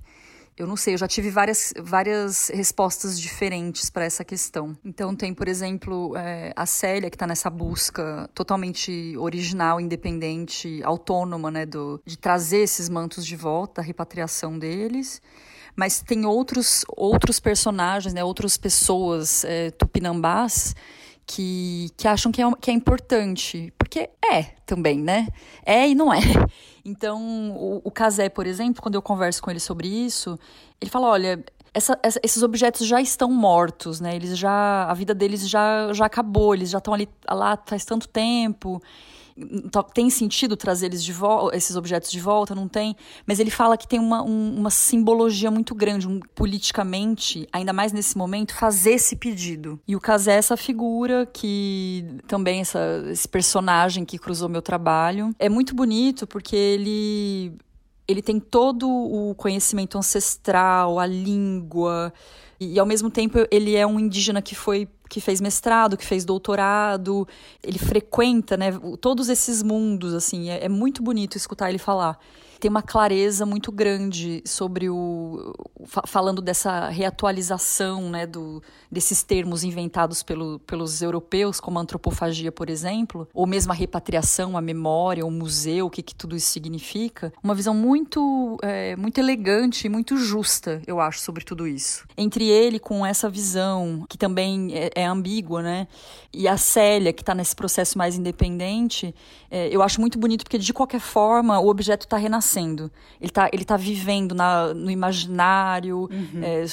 Eu 0.59 0.67
não 0.67 0.75
sei, 0.75 0.93
eu 0.93 0.97
já 0.97 1.07
tive 1.07 1.29
várias, 1.29 1.73
várias 1.81 2.49
respostas 2.49 3.17
diferentes 3.17 3.89
para 3.89 4.03
essa 4.03 4.25
questão. 4.25 4.77
Então, 4.83 5.15
tem, 5.15 5.33
por 5.33 5.47
exemplo, 5.47 6.17
é, 6.17 6.51
a 6.53 6.65
Célia, 6.65 7.09
que 7.09 7.15
está 7.15 7.25
nessa 7.25 7.49
busca 7.49 8.29
totalmente 8.35 9.15
original, 9.17 9.79
independente, 9.79 10.81
autônoma, 10.83 11.49
né, 11.49 11.65
do, 11.65 12.01
de 12.05 12.17
trazer 12.17 12.57
esses 12.57 12.89
mantos 12.89 13.25
de 13.25 13.37
volta, 13.37 13.79
a 13.79 13.83
repatriação 13.83 14.59
deles 14.59 15.21
mas 15.75 16.01
tem 16.01 16.25
outros, 16.25 16.83
outros 16.89 17.39
personagens, 17.39 18.13
né, 18.13 18.21
outras 18.21 18.57
pessoas 18.57 19.45
é, 19.45 19.71
tupinambás 19.71 20.75
que, 21.29 21.91
que 21.95 22.07
acham 22.07 22.31
que 22.31 22.41
é, 22.41 22.51
que 22.59 22.71
é 22.71 22.73
importante. 22.73 23.71
Porque 23.77 24.09
é 24.33 24.43
também, 24.65 24.99
né? 24.99 25.27
É 25.63 25.87
e 25.87 25.95
não 25.95 26.11
é. 26.11 26.19
Então, 26.85 27.51
o, 27.83 27.91
Casé, 27.91 28.29
por 28.29 28.47
exemplo, 28.47 28.81
quando 28.81 28.95
eu 28.95 29.01
converso 29.01 29.43
com 29.43 29.51
ele 29.51 29.59
sobre 29.59 29.87
isso, 29.87 30.39
ele 30.81 30.89
fala: 30.89 31.07
olha. 31.07 31.43
Essa, 31.71 31.99
essa, 32.01 32.19
esses 32.23 32.41
objetos 32.41 32.87
já 32.87 32.99
estão 32.99 33.31
mortos, 33.31 33.99
né? 33.99 34.15
Eles 34.15 34.35
já, 34.35 34.85
a 34.89 34.93
vida 34.95 35.13
deles 35.13 35.47
já, 35.47 35.93
já 35.93 36.07
acabou, 36.07 36.55
eles 36.55 36.71
já 36.71 36.79
estão 36.79 36.95
ali 36.95 37.07
lá 37.29 37.55
faz 37.63 37.85
tanto 37.85 38.07
tempo 38.07 38.81
tem 39.93 40.09
sentido 40.09 40.55
trazer 40.55 40.87
eles 40.87 41.03
de 41.03 41.13
volta, 41.13 41.55
esses 41.55 41.75
objetos 41.75 42.11
de 42.11 42.19
volta, 42.19 42.53
não 42.53 42.67
tem. 42.67 42.95
Mas 43.25 43.39
ele 43.39 43.49
fala 43.49 43.77
que 43.77 43.87
tem 43.87 43.99
uma, 43.99 44.23
um, 44.23 44.55
uma 44.57 44.69
simbologia 44.69 45.49
muito 45.51 45.73
grande, 45.75 46.07
um, 46.07 46.19
politicamente, 46.35 47.47
ainda 47.51 47.73
mais 47.73 47.91
nesse 47.91 48.17
momento, 48.17 48.53
fazer 48.53 48.91
esse 48.91 49.15
pedido. 49.15 49.79
E 49.87 49.95
o 49.95 49.99
Casé 49.99 50.33
é 50.33 50.37
essa 50.37 50.57
figura 50.57 51.25
que 51.25 52.05
também 52.27 52.61
essa, 52.61 53.03
esse 53.09 53.27
personagem 53.27 54.05
que 54.05 54.17
cruzou 54.17 54.49
meu 54.49 54.61
trabalho. 54.61 55.33
É 55.39 55.49
muito 55.49 55.75
bonito 55.75 56.27
porque 56.27 56.55
ele 56.55 57.53
ele 58.07 58.23
tem 58.23 58.39
todo 58.39 58.89
o 58.89 59.35
conhecimento 59.35 59.95
ancestral, 59.95 60.97
a 60.97 61.05
língua, 61.05 62.11
e, 62.59 62.73
e 62.73 62.79
ao 62.79 62.85
mesmo 62.85 63.11
tempo 63.11 63.37
ele 63.51 63.75
é 63.75 63.85
um 63.85 63.99
indígena 63.99 64.41
que 64.41 64.55
foi 64.55 64.87
que 65.09 65.19
fez 65.19 65.41
mestrado, 65.41 65.97
que 65.97 66.05
fez 66.05 66.23
doutorado, 66.23 67.27
ele 67.63 67.79
frequenta, 67.79 68.55
né, 68.55 68.71
todos 69.01 69.27
esses 69.27 69.63
mundos, 69.63 70.13
assim, 70.13 70.49
é, 70.49 70.65
é 70.65 70.69
muito 70.69 71.01
bonito 71.01 71.35
escutar 71.35 71.69
ele 71.69 71.79
falar 71.79 72.17
tem 72.59 72.69
uma 72.69 72.81
clareza 72.81 73.45
muito 73.45 73.71
grande 73.71 74.43
sobre 74.45 74.89
o. 74.89 75.53
falando 76.05 76.41
dessa 76.41 76.89
reatualização 76.89 78.09
né, 78.09 78.27
do, 78.27 78.61
desses 78.91 79.23
termos 79.23 79.63
inventados 79.63 80.21
pelo, 80.21 80.59
pelos 80.59 81.01
europeus, 81.01 81.59
como 81.59 81.79
a 81.79 81.81
antropofagia, 81.81 82.51
por 82.51 82.69
exemplo, 82.69 83.27
ou 83.33 83.47
mesmo 83.47 83.71
a 83.71 83.75
repatriação, 83.75 84.57
a 84.57 84.61
memória, 84.61 85.25
o 85.25 85.31
museu, 85.31 85.85
o 85.85 85.89
que, 85.89 86.03
que 86.03 86.13
tudo 86.13 86.35
isso 86.35 86.47
significa. 86.47 87.31
Uma 87.41 87.55
visão 87.55 87.73
muito, 87.73 88.57
é, 88.61 88.95
muito 88.97 89.17
elegante 89.19 89.87
e 89.87 89.89
muito 89.89 90.17
justa, 90.17 90.81
eu 90.85 90.99
acho, 90.99 91.21
sobre 91.21 91.45
tudo 91.45 91.65
isso. 91.65 92.05
Entre 92.17 92.45
ele 92.45 92.77
com 92.77 93.05
essa 93.05 93.29
visão, 93.29 94.05
que 94.09 94.17
também 94.17 94.71
é, 94.73 94.91
é 94.95 95.05
ambígua, 95.05 95.61
né? 95.61 95.87
E 96.33 96.47
a 96.47 96.57
Célia, 96.57 97.13
que 97.13 97.21
está 97.21 97.33
nesse 97.33 97.55
processo 97.55 97.97
mais 97.97 98.17
independente, 98.17 99.15
é, 99.49 99.69
eu 99.73 99.81
acho 99.81 100.01
muito 100.01 100.19
bonito, 100.19 100.43
porque 100.43 100.57
de 100.57 100.73
qualquer 100.73 100.99
forma 100.99 101.59
o 101.59 101.69
objeto 101.69 102.05
está 102.05 102.17
renascendo 102.17 102.48
nascendo. 102.49 102.91
Ele 103.21 103.29
está 103.29 103.49
ele 103.53 103.63
tá 103.63 103.77
vivendo 103.77 104.33
na, 104.33 104.73
no 104.73 104.89
imaginário, 104.89 106.09
uhum. 106.11 106.41
é, 106.41 106.65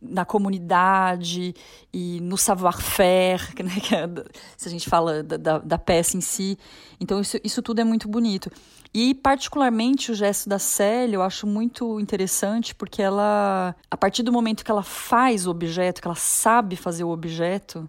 na 0.00 0.24
comunidade 0.24 1.54
e 1.92 2.20
no 2.20 2.38
savoir-faire, 2.38 3.42
né, 3.62 3.72
é, 3.92 4.30
se 4.56 4.68
a 4.68 4.70
gente 4.70 4.88
fala 4.88 5.22
da, 5.22 5.36
da, 5.36 5.58
da, 5.58 5.78
peça 5.78 6.16
em 6.16 6.20
si. 6.20 6.58
Então, 6.98 7.20
isso, 7.20 7.38
isso 7.44 7.60
tudo 7.60 7.80
é 7.80 7.84
muito 7.84 8.08
bonito. 8.08 8.50
E, 8.94 9.14
particularmente, 9.14 10.12
o 10.12 10.14
gesto 10.14 10.48
da 10.48 10.58
Célia 10.58 11.16
eu 11.16 11.22
acho 11.22 11.46
muito 11.46 11.98
interessante, 11.98 12.74
porque 12.74 13.00
ela, 13.00 13.74
a 13.90 13.96
partir 13.96 14.22
do 14.22 14.32
momento 14.32 14.64
que 14.64 14.70
ela 14.70 14.82
faz 14.82 15.46
o 15.46 15.50
objeto, 15.50 16.00
que 16.00 16.06
ela 16.06 16.14
sabe 16.14 16.76
fazer 16.76 17.04
o 17.04 17.10
objeto, 17.10 17.88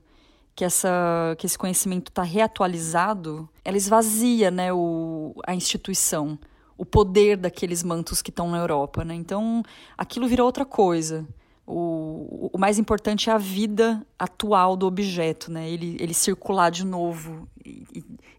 que, 0.55 0.63
essa, 0.63 1.35
que 1.37 1.45
esse 1.45 1.57
conhecimento 1.57 2.09
está 2.09 2.23
reatualizado, 2.23 3.49
ela 3.65 3.75
esvazia 3.75 4.49
né, 4.49 4.71
o, 4.71 5.33
a 5.45 5.53
instituição 5.53 6.37
o 6.77 6.85
poder 6.85 7.37
daqueles 7.37 7.83
mantos 7.83 8.21
que 8.21 8.29
estão 8.29 8.49
na 8.49 8.57
Europa, 8.57 9.03
né? 9.03 9.13
Então, 9.13 9.63
aquilo 9.97 10.27
virou 10.27 10.45
outra 10.45 10.65
coisa. 10.65 11.27
O, 11.65 12.49
o 12.51 12.57
mais 12.57 12.77
importante 12.77 13.29
é 13.29 13.33
a 13.33 13.37
vida 13.37 14.05
atual 14.19 14.75
do 14.75 14.85
objeto, 14.85 15.51
né? 15.51 15.69
Ele, 15.69 15.95
ele 15.99 16.13
circular 16.13 16.69
de 16.69 16.85
novo 16.85 17.47
e, 17.65 17.85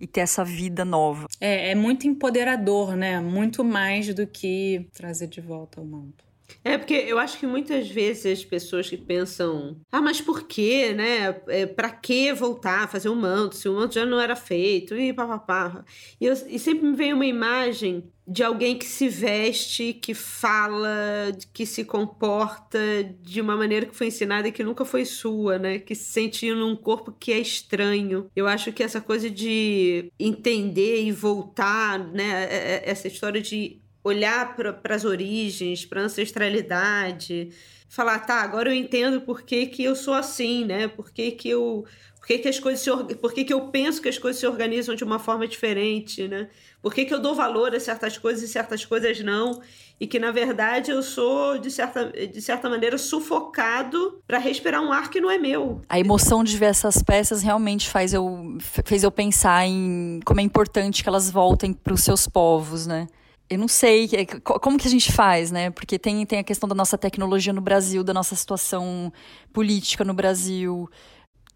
e 0.01 0.07
ter 0.07 0.20
essa 0.20 0.45
vida 0.45 0.85
nova. 0.85 1.26
É, 1.41 1.70
é 1.70 1.74
muito 1.74 2.07
empoderador, 2.07 2.95
né? 2.95 3.20
Muito 3.20 3.64
mais 3.64 4.14
do 4.14 4.26
que 4.26 4.87
trazer 4.93 5.26
de 5.26 5.41
volta 5.41 5.80
o 5.80 5.87
manto. 5.87 6.24
É, 6.62 6.76
porque 6.76 6.95
eu 6.95 7.18
acho 7.18 7.39
que 7.39 7.47
muitas 7.47 7.89
vezes 7.89 8.41
as 8.41 8.45
pessoas 8.45 8.89
que 8.89 8.97
pensam, 8.97 9.76
ah, 9.91 10.01
mas 10.01 10.20
por 10.20 10.47
quê, 10.47 10.93
né? 10.93 11.41
É, 11.49 11.66
pra 11.66 11.91
que 11.91 12.32
voltar 12.32 12.85
a 12.85 12.89
fazer 12.89 13.09
um 13.09 13.14
manto, 13.14 13.57
se 13.57 13.68
o 13.68 13.74
manto 13.74 13.95
já 13.95 14.05
não 14.05 14.20
era 14.20 14.37
feito, 14.37 14.95
e 14.95 15.12
papapá. 15.12 15.85
E, 16.20 16.26
eu, 16.26 16.35
e 16.49 16.59
sempre 16.59 16.87
me 16.87 16.97
vem 16.97 17.12
uma 17.12 17.26
imagem 17.26 18.05
de 18.26 18.42
alguém 18.42 18.78
que 18.78 18.86
se 18.86 19.08
veste, 19.08 19.92
que 19.92 20.14
fala, 20.14 21.30
que 21.52 21.66
se 21.66 21.84
comporta 21.84 22.78
de 23.20 23.40
uma 23.40 23.56
maneira 23.56 23.86
que 23.86 23.94
foi 23.94 24.06
ensinada 24.06 24.48
e 24.48 24.52
que 24.52 24.64
nunca 24.64 24.84
foi 24.84 25.04
sua, 25.04 25.58
né? 25.58 25.78
Que 25.78 25.94
se 25.94 26.04
sente 26.04 26.50
num 26.52 26.74
corpo 26.74 27.12
que 27.12 27.32
é 27.32 27.38
estranho. 27.38 28.30
Eu 28.34 28.46
acho 28.46 28.72
que 28.72 28.82
essa 28.82 29.00
coisa 29.00 29.28
de 29.28 30.10
entender 30.18 31.04
e 31.04 31.12
voltar, 31.12 31.98
né? 31.98 32.44
É, 32.44 32.56
é, 32.56 32.82
essa 32.90 33.08
história 33.08 33.40
de 33.40 33.78
olhar 34.02 34.56
para 34.56 34.94
as 34.94 35.04
origens, 35.04 35.84
para 35.84 36.00
a 36.02 36.04
ancestralidade, 36.04 37.50
falar, 37.88 38.18
tá, 38.20 38.42
agora 38.42 38.68
eu 38.70 38.74
entendo 38.74 39.20
por 39.20 39.42
que, 39.42 39.66
que 39.66 39.84
eu 39.84 39.94
sou 39.94 40.14
assim, 40.14 40.64
né? 40.64 40.88
Por 40.88 41.10
que, 41.10 41.30
que 41.30 41.48
eu. 41.48 41.84
Por 42.24 42.28
que, 42.28 42.38
que 42.38 42.48
as 42.48 42.58
coisas 42.58 42.80
se, 42.80 43.14
por 43.16 43.34
que, 43.34 43.44
que 43.44 43.52
eu 43.52 43.68
penso 43.68 44.00
que 44.00 44.08
as 44.08 44.16
coisas 44.16 44.40
se 44.40 44.46
organizam 44.46 44.94
de 44.94 45.04
uma 45.04 45.18
forma 45.18 45.46
diferente, 45.46 46.26
né? 46.26 46.48
Por 46.80 46.94
que, 46.94 47.04
que 47.04 47.12
eu 47.12 47.20
dou 47.20 47.34
valor 47.34 47.74
a 47.74 47.78
certas 47.78 48.16
coisas 48.16 48.42
e 48.42 48.48
certas 48.48 48.82
coisas 48.82 49.20
não? 49.20 49.60
E 50.00 50.06
que, 50.06 50.18
na 50.18 50.30
verdade, 50.30 50.90
eu 50.90 51.02
sou, 51.02 51.58
de 51.58 51.70
certa, 51.70 52.06
de 52.06 52.40
certa 52.40 52.70
maneira, 52.70 52.96
sufocado 52.96 54.22
para 54.26 54.38
respirar 54.38 54.80
um 54.80 54.90
ar 54.90 55.10
que 55.10 55.20
não 55.20 55.30
é 55.30 55.36
meu. 55.36 55.82
A 55.86 56.00
emoção 56.00 56.42
de 56.42 56.56
ver 56.56 56.70
essas 56.70 57.02
peças 57.02 57.42
realmente 57.42 57.90
faz 57.90 58.14
eu, 58.14 58.56
fez 58.86 59.02
eu 59.02 59.10
pensar 59.10 59.66
em 59.66 60.18
como 60.24 60.40
é 60.40 60.42
importante 60.42 61.02
que 61.02 61.08
elas 61.10 61.30
voltem 61.30 61.74
para 61.74 61.92
os 61.92 62.00
seus 62.00 62.26
povos, 62.26 62.86
né? 62.86 63.06
eu 63.50 63.58
não 63.58 63.68
sei 63.68 64.08
é, 64.14 64.24
como 64.24 64.78
que 64.78 64.88
a 64.88 64.90
gente 64.90 65.12
faz, 65.12 65.50
né? 65.50 65.68
Porque 65.68 65.98
tem, 65.98 66.24
tem 66.24 66.38
a 66.38 66.42
questão 66.42 66.66
da 66.66 66.74
nossa 66.74 66.96
tecnologia 66.96 67.52
no 67.52 67.60
Brasil, 67.60 68.02
da 68.02 68.14
nossa 68.14 68.34
situação 68.34 69.12
política 69.52 70.02
no 70.02 70.14
Brasil. 70.14 70.88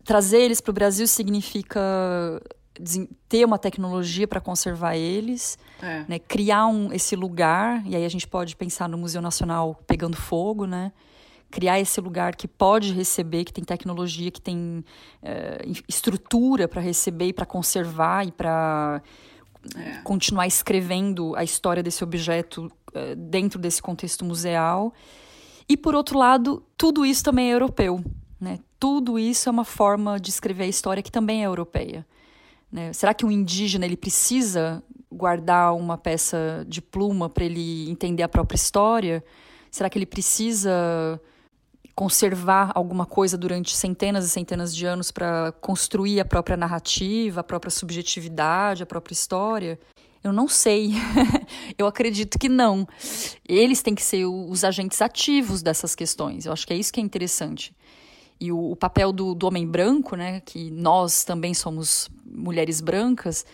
Trazer 0.05 0.41
eles 0.41 0.61
para 0.61 0.71
o 0.71 0.75
Brasil 0.75 1.07
significa 1.07 1.81
ter 3.29 3.45
uma 3.45 3.59
tecnologia 3.59 4.27
para 4.27 4.41
conservar 4.41 4.97
eles, 4.97 5.59
é. 5.83 6.05
né? 6.09 6.19
criar 6.19 6.67
um, 6.67 6.93
esse 6.93 7.17
lugar, 7.17 7.85
e 7.85 7.97
aí 7.97 8.05
a 8.05 8.09
gente 8.09 8.27
pode 8.27 8.55
pensar 8.55 8.89
no 8.89 8.97
Museu 8.97 9.21
Nacional 9.21 9.81
pegando 9.87 10.17
fogo, 10.17 10.67
né? 10.67 10.93
criar 11.51 11.81
esse 11.81 12.01
lugar 12.01 12.37
que 12.37 12.47
pode 12.47 12.93
receber, 12.93 13.45
que 13.45 13.53
tem 13.53 13.65
tecnologia, 13.65 14.31
que 14.31 14.41
tem 14.41 14.85
é, 15.23 15.63
estrutura 15.89 16.69
para 16.69 16.81
receber 16.81 17.29
e 17.29 17.33
para 17.33 17.47
conservar 17.47 18.27
e 18.27 18.33
para 18.33 19.03
é. 19.75 20.03
continuar 20.03 20.47
escrevendo 20.47 21.35
a 21.37 21.43
história 21.43 21.83
desse 21.83 22.05
objeto 22.05 22.71
é, 22.93 23.15
dentro 23.15 23.59
desse 23.59 23.81
contexto 23.81 24.25
museal. 24.25 24.93
E, 25.69 25.77
por 25.77 25.95
outro 25.95 26.19
lado, 26.19 26.63
tudo 26.77 27.05
isso 27.05 27.25
também 27.25 27.51
é 27.51 27.55
europeu. 27.55 28.03
Tudo 28.79 29.19
isso 29.19 29.49
é 29.49 29.53
uma 29.53 29.65
forma 29.65 30.21
de 30.21 30.31
escrever 30.31 30.65
a 30.65 30.69
história 30.69 31.03
que 31.03 31.11
também 31.11 31.43
é 31.43 31.47
europeia. 31.47 32.07
Né? 32.71 32.93
Será 32.93 33.13
que 33.13 33.25
um 33.25 33.31
indígena 33.31 33.85
ele 33.85 33.97
precisa 33.97 34.83
guardar 35.11 35.75
uma 35.75 35.97
peça 35.97 36.65
de 36.69 36.83
pluma 36.83 37.29
para 37.29 37.45
ele 37.45 37.91
entender 37.91 38.23
a 38.23 38.29
própria 38.29 38.57
história? 38.57 39.25
Será 39.71 39.89
que 39.89 39.99
ele 39.99 40.07
precisa 40.07 41.21
conservar 41.95 42.71
alguma 42.77 43.05
coisa 43.05 43.37
durante 43.37 43.75
centenas 43.77 44.25
e 44.25 44.29
centenas 44.29 44.75
de 44.75 44.87
anos 44.87 45.11
para 45.11 45.51
construir 45.61 46.21
a 46.21 46.25
própria 46.25 46.57
narrativa, 46.57 47.41
a 47.41 47.45
própria 47.45 47.71
subjetividade, 47.71 48.83
a 48.83 48.87
própria 48.87 49.13
história? 49.13 49.79
Eu 50.23 50.33
não 50.33 50.47
sei. 50.47 50.93
eu 51.77 51.87
acredito 51.87 52.39
que 52.39 52.49
não. 52.49 52.87
Eles 53.49 53.83
têm 53.83 53.95
que 53.95 54.03
ser 54.03 54.27
os 54.27 54.63
agentes 54.63 55.01
ativos 55.01 55.63
dessas 55.63 55.95
questões. 55.95 56.47
Eu 56.47 56.53
acho 56.53 56.67
que 56.67 56.73
é 56.73 56.77
isso 56.77 56.93
que 56.93 57.01
é 57.01 57.03
interessante. 57.03 57.75
E 58.41 58.53
o, 58.53 58.73
o 58.73 58.77
papel 58.77 59.13
do, 59.13 59.35
do 59.35 59.47
homem 59.47 59.67
branco, 59.67 60.17
né, 60.17 60.41
que 60.41 60.71
nós 60.71 61.25
também 61.25 61.55
somos 61.55 62.09
mulheres 62.25 62.81
brancas, 62.81 63.45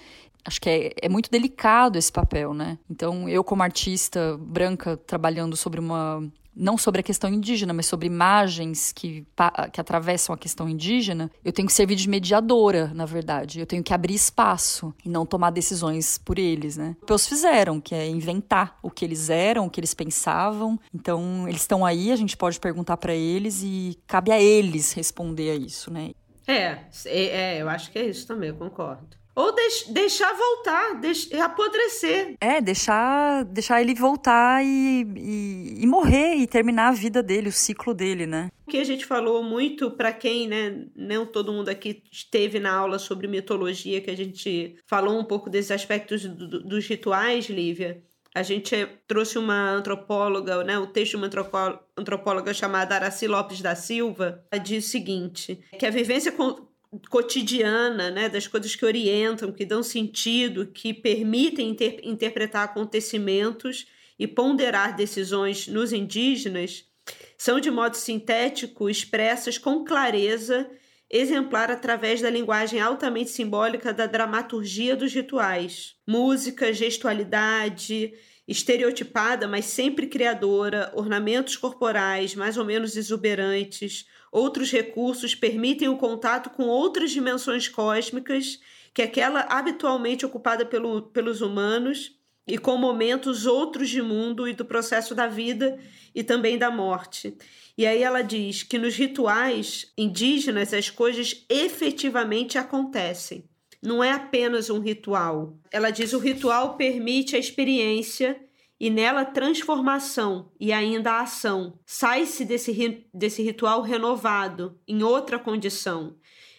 Acho 0.47 0.61
que 0.61 0.69
é, 0.69 0.93
é 1.03 1.09
muito 1.09 1.31
delicado 1.31 1.97
esse 1.97 2.13
papel, 2.13 2.53
né? 2.53 2.79
Então, 2.91 3.27
eu, 3.29 3.43
como 3.43 3.63
artista 3.63 4.37
branca, 4.39 4.95
trabalhando 4.95 5.57
sobre 5.57 5.81
uma 5.81 6.23
não 6.57 6.79
sobre 6.79 7.01
a 7.01 7.03
questão 7.03 7.31
indígena, 7.31 7.73
mas 7.73 7.87
sobre 7.87 8.07
imagens 8.07 8.93
que, 8.93 9.27
que 9.73 9.81
atravessam 9.81 10.35
a 10.35 10.39
questão 10.39 10.69
indígena, 10.69 11.31
eu 11.45 11.53
tenho 11.53 11.67
que 11.67 11.75
servir 11.75 11.97
de 11.97 12.09
mediadora, 12.09 12.93
na 12.95 13.07
verdade. 13.07 13.61
Eu 13.61 13.67
tenho 13.67 13.83
que 13.83 13.93
abrir 13.93 14.15
espaço 14.15 14.95
e 15.05 15.09
não 15.09 15.27
tomar 15.27 15.51
decisões 15.51 16.19
por 16.19 16.39
eles, 16.39 16.77
né? 16.77 16.97
O 17.03 17.07
que 17.07 17.13
eles 17.13 17.27
fizeram, 17.27 17.81
que 17.81 17.95
é 17.95 18.07
inventar 18.09 18.79
o 18.83 18.91
que 18.91 19.05
eles 19.05 19.31
eram, 19.31 19.67
o 19.67 19.71
que 19.71 19.81
eles 19.81 19.95
pensavam. 19.95 20.79
Então, 20.95 21.49
eles 21.49 21.63
estão 21.63 21.85
aí, 21.85 22.13
a 22.13 22.17
gente 22.17 22.37
pode 22.37 22.59
perguntar 22.61 22.97
para 22.97 23.15
eles 23.15 23.63
e 23.63 23.99
cabe 24.07 24.31
a 24.31 24.41
eles 24.41 24.93
responder 24.93 25.51
a 25.51 25.55
isso, 25.55 25.93
né? 25.93 26.13
É, 26.47 26.79
é, 27.07 27.25
é, 27.57 27.63
eu 27.63 27.69
acho 27.69 27.91
que 27.91 27.99
é 27.99 28.07
isso 28.07 28.27
também, 28.27 28.51
eu 28.51 28.57
concordo. 28.57 29.17
Ou 29.37 29.53
deix, 29.53 29.87
deixar 29.89 30.33
voltar, 30.33 31.01
deix, 31.01 31.29
apodrecer. 31.33 32.37
É, 32.41 32.61
deixar, 32.61 33.45
deixar 33.45 33.81
ele 33.81 33.95
voltar 33.95 34.65
e, 34.65 35.03
e, 35.17 35.83
e, 35.83 35.87
morrer 35.87 36.37
e 36.37 36.47
terminar 36.47 36.89
a 36.89 36.93
vida 36.93 37.23
dele, 37.23 37.49
o 37.49 37.53
ciclo 37.53 37.93
dele, 37.93 38.27
né? 38.27 38.49
O 38.65 38.71
que 38.71 38.79
a 38.79 38.85
gente 38.85 39.05
falou 39.05 39.43
muito 39.43 39.91
para 39.91 40.13
quem, 40.13 40.47
né, 40.47 40.87
não 40.95 41.27
todo 41.27 41.53
mundo 41.53 41.69
aqui 41.69 42.03
esteve 42.13 42.61
na 42.61 42.73
aula 42.73 42.99
sobre 42.99 43.27
mitologia, 43.27 44.01
que 44.01 44.11
a 44.11 44.17
gente 44.17 44.77
falou 44.87 45.19
um 45.19 45.25
pouco 45.25 45.51
desses 45.51 45.73
aspectos 45.73 46.25
do, 46.25 46.63
dos 46.63 46.87
rituais, 46.87 47.47
Lívia. 47.47 48.03
A 48.35 48.43
gente 48.43 48.75
trouxe 49.07 49.39
uma 49.39 49.71
antropóloga, 49.71 50.65
né, 50.65 50.77
o 50.77 50.89
texto 50.89 51.13
de 51.13 51.17
uma 51.19 51.31
antropóloga 51.97 52.53
chamada 52.53 52.97
Araci 52.97 53.29
Lopes 53.29 53.61
da 53.61 53.77
Silva, 53.77 54.45
diz 54.65 54.87
o 54.87 54.89
seguinte, 54.89 55.61
que 55.79 55.87
a 55.87 55.91
vivência 55.91 56.33
cotidiana, 57.11 58.11
né, 58.11 58.29
das 58.29 58.47
coisas 58.47 58.75
que 58.75 58.85
orientam, 58.85 59.53
que 59.53 59.65
dão 59.65 59.83
sentido, 59.83 60.67
que 60.67 60.93
permitem 60.93 61.71
inter 61.71 62.01
interpretar 62.03 62.65
acontecimentos 62.65 63.87
e 64.19 64.27
ponderar 64.27 64.95
decisões 64.95 65.67
nos 65.67 65.93
indígenas, 65.93 66.85
são 67.37 67.61
de 67.61 67.71
modo 67.71 67.97
sintético 67.97 68.89
expressas 68.89 69.59
com 69.59 69.85
clareza, 69.85 70.71
exemplar 71.11 71.71
através 71.71 72.21
da 72.21 72.31
linguagem 72.31 72.81
altamente 72.81 73.31
simbólica 73.31 73.93
da 73.93 74.07
dramaturgia 74.07 74.97
dos 74.97 75.13
rituais. 75.13 75.97
Música, 76.07 76.73
gestualidade, 76.73 78.15
estereotipada, 78.47 79.49
mas 79.49 79.65
sempre 79.65 80.07
criadora, 80.07 80.93
ornamentos 80.95 81.57
corporais 81.57 82.35
mais 82.35 82.57
ou 82.57 82.65
menos 82.65 82.97
exuberantes, 82.97 84.07
Outros 84.35 84.73
recursos 84.73 85.33
permitem 85.33 85.87
o 85.87 85.97
contato 85.97 86.51
com 86.51 86.65
outras 86.65 87.13
dimensões 87.13 87.69
cósmicas 87.69 88.59
que 88.93 89.01
aquela 89.01 89.43
habitualmente 89.43 90.27
ocupada 90.27 90.67
pelo, 90.67 91.03
pelos 91.03 91.41
humanos 91.41 92.19
e 92.45 92.59
com 92.59 92.77
momentos 92.77 93.47
outros 93.47 93.89
de 93.89 94.03
mundo 94.03 94.49
e 94.49 94.53
do 94.53 94.65
processo 94.65 95.15
da 95.15 95.29
vida 95.29 95.79
e 96.13 96.25
também 96.25 96.59
da 96.59 96.69
morte. 96.69 97.39
E 97.79 97.87
aí 97.87 98.03
ela 98.03 98.23
diz 98.23 98.65
que 98.65 98.77
nos 98.77 98.97
rituais 98.97 99.93
indígenas 99.97 100.75
as 100.75 100.91
coisas 100.91 101.47
efetivamente 101.49 102.59
acontecem. 102.59 103.49
Não 103.85 104.03
é 104.03 104.13
apenas 104.13 104.71
um 104.71 104.81
ritual. 104.81 105.59
Ela 105.71 105.91
diz 105.91 106.15
o 106.15 106.19
ritual 106.19 106.75
permite 106.75 107.37
a 107.37 107.39
experiência 107.39 108.41
e 108.81 108.89
nela 108.89 109.27
transformação 109.27 110.51
e 110.59 110.73
ainda 110.73 111.13
a 111.13 111.21
ação. 111.21 111.79
Sai-se 111.85 112.47
desse, 112.47 113.07
desse 113.13 113.43
ritual 113.43 113.83
renovado, 113.83 114.81
em 114.89 115.03
outra 115.03 115.39
condição. 115.39 116.17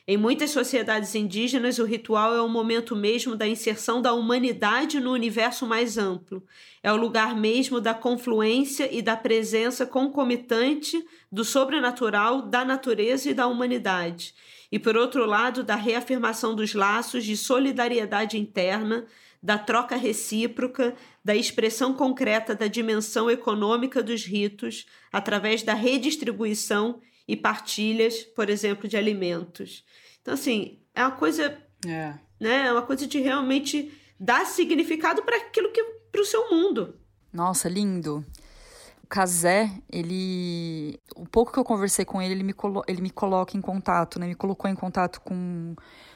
Em 0.07 0.17
muitas 0.17 0.51
sociedades 0.51 1.15
indígenas, 1.15 1.79
o 1.79 1.83
ritual 1.83 2.35
é 2.35 2.39
o 2.39 2.47
momento 2.47 2.95
mesmo 2.95 3.35
da 3.35 3.47
inserção 3.47 4.03
da 4.03 4.13
humanidade 4.13 4.99
no 4.99 5.11
universo 5.11 5.65
mais 5.65 5.97
amplo. 5.97 6.43
É 6.83 6.93
o 6.93 6.95
lugar 6.95 7.35
mesmo 7.35 7.81
da 7.81 7.95
confluência 7.95 8.87
e 8.95 9.01
da 9.01 9.17
presença 9.17 9.83
concomitante 9.83 11.03
do 11.31 11.43
sobrenatural, 11.43 12.43
da 12.43 12.63
natureza 12.63 13.31
e 13.31 13.33
da 13.33 13.47
humanidade. 13.47 14.35
E, 14.75 14.79
por 14.79 14.97
outro 14.97 15.25
lado, 15.25 15.63
da 15.63 15.77
reafirmação 15.77 16.53
dos 16.53 16.73
laços 16.73 17.23
de 17.23 17.37
solidariedade 17.37 18.37
interna, 18.37 19.05
da 19.41 19.57
troca 19.57 19.95
recíproca, 19.95 20.93
da 21.23 21.33
expressão 21.33 21.93
concreta 21.93 22.53
da 22.53 22.67
dimensão 22.67 23.31
econômica 23.31 24.03
dos 24.03 24.25
ritos 24.25 24.85
através 25.13 25.63
da 25.63 25.73
redistribuição 25.73 26.99
e 27.25 27.37
partilhas, 27.37 28.23
por 28.23 28.49
exemplo, 28.49 28.85
de 28.85 28.97
alimentos. 28.97 29.85
Então, 30.21 30.33
assim, 30.33 30.81
é 30.93 31.03
uma 31.03 31.15
coisa, 31.15 31.57
é, 31.87 32.13
né, 32.37 32.67
é 32.67 32.71
uma 32.73 32.81
coisa 32.81 33.07
de 33.07 33.17
realmente 33.19 33.93
dar 34.19 34.45
significado 34.45 35.23
para 35.23 35.37
aquilo 35.37 35.71
que 35.71 35.81
para 36.11 36.21
o 36.21 36.25
seu 36.25 36.51
mundo. 36.51 36.99
Nossa, 37.31 37.69
lindo. 37.69 38.25
Kazé, 39.05 39.71
ele. 39.91 40.99
O 41.15 41.25
pouco 41.25 41.51
que 41.51 41.59
eu 41.59 41.63
conversei 41.63 42.05
com 42.05 42.21
ele, 42.21 42.33
ele 42.33 42.43
me, 42.43 42.53
colo... 42.53 42.83
ele 42.87 43.01
me 43.01 43.09
coloca 43.09 43.57
em 43.57 43.61
contato, 43.61 44.19
né? 44.19 44.27
Me 44.27 44.35
colocou 44.35 44.69
em 44.69 44.75
contato 44.75 45.21
com, 45.21 45.75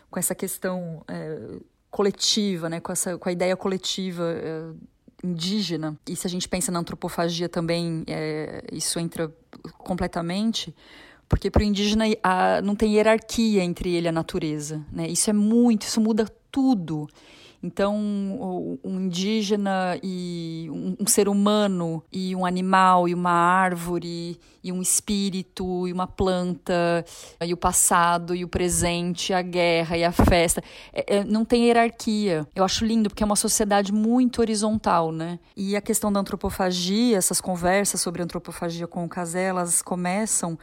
com 0.09 0.19
essa 0.19 0.33
questão 0.33 1.03
é, 1.07 1.59
coletiva, 1.89 2.69
né, 2.69 2.79
com, 2.79 2.91
essa, 2.91 3.17
com 3.17 3.29
a 3.29 3.31
ideia 3.31 3.55
coletiva 3.55 4.23
é, 4.31 4.69
indígena. 5.23 5.97
E 6.07 6.15
se 6.15 6.27
a 6.27 6.29
gente 6.29 6.47
pensa 6.47 6.71
na 6.71 6.79
antropofagia 6.79 7.49
também, 7.49 8.03
é, 8.07 8.63
isso 8.71 8.99
entra 8.99 9.33
completamente, 9.77 10.75
porque 11.27 11.49
para 11.49 11.61
o 11.61 11.65
indígena 11.65 12.05
a, 12.23 12.61
não 12.61 12.75
tem 12.75 12.95
hierarquia 12.95 13.63
entre 13.63 13.93
ele 13.93 14.07
e 14.07 14.09
a 14.09 14.11
natureza. 14.11 14.85
Né? 14.91 15.07
Isso 15.07 15.29
é 15.29 15.33
muito, 15.33 15.83
isso 15.83 15.99
muda 15.99 16.25
tudo. 16.51 17.07
Então, 17.62 17.95
um 18.84 19.01
indígena 19.01 19.99
e 20.01 20.70
um, 20.72 21.05
ser 21.05 21.28
humano 21.28 22.01
e 22.12 22.34
um 22.36 22.45
animal 22.45 23.07
e 23.07 23.14
uma 23.14 23.32
árvore 23.32 24.39
e 24.64 24.72
um 24.72 24.82
espírito 24.82 25.88
e 25.88 25.91
uma 25.91 26.07
planta 26.07 27.03
e 27.45 27.53
o 27.53 27.57
passado 27.57 28.34
e 28.34 28.45
o 28.45 28.47
presente, 28.47 29.34
a 29.34 29.41
guerra 29.41 29.97
e 29.97 30.03
a 30.03 30.12
festa, 30.12 30.64
é, 30.93 31.18
é, 31.18 31.24
não 31.24 31.43
tem 31.43 31.66
hierarquia. 31.66 32.47
Eu 32.55 32.64
acho 32.64 32.86
lindo 32.86 33.10
porque 33.10 33.24
é 33.24 33.26
uma 33.26 33.36
sociedade 33.36 33.91
muito 33.91 34.39
horizontal, 34.39 35.12
né? 35.12 35.38
E 35.55 35.76
a 35.76 35.82
questão 35.82 36.12
da 36.12 36.20
antropofagia, 36.22 37.18
essas 37.18 37.41
conversas 37.41 37.99
sobre 37.99 38.22
antropofagia 38.22 38.88
com 38.88 39.03
o 39.03 39.10
Casé, 39.10 39.43
elas 39.43 39.82
começam 39.82 40.57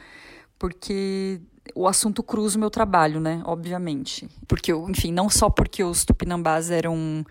porque 0.59 1.40
o 1.74 1.86
assunto 1.86 2.22
cruza 2.22 2.56
o 2.56 2.60
meu 2.60 2.70
trabalho, 2.70 3.20
né? 3.20 3.42
Obviamente. 3.44 4.28
Porque, 4.46 4.72
enfim, 4.72 5.12
não 5.12 5.28
só 5.28 5.48
porque 5.50 5.82
os 5.82 6.04
tupinambás 6.04 6.70
eram 6.70 7.24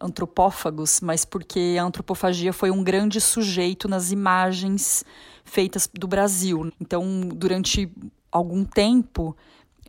antropófagos, 0.00 1.00
mas 1.00 1.24
porque 1.24 1.76
a 1.78 1.84
antropofagia 1.84 2.52
foi 2.52 2.70
um 2.70 2.82
grande 2.82 3.20
sujeito 3.20 3.88
nas 3.88 4.10
imagens 4.10 5.04
feitas 5.44 5.88
do 5.92 6.06
Brasil. 6.08 6.72
Então, 6.80 7.20
durante 7.34 7.90
algum 8.30 8.64
tempo, 8.64 9.36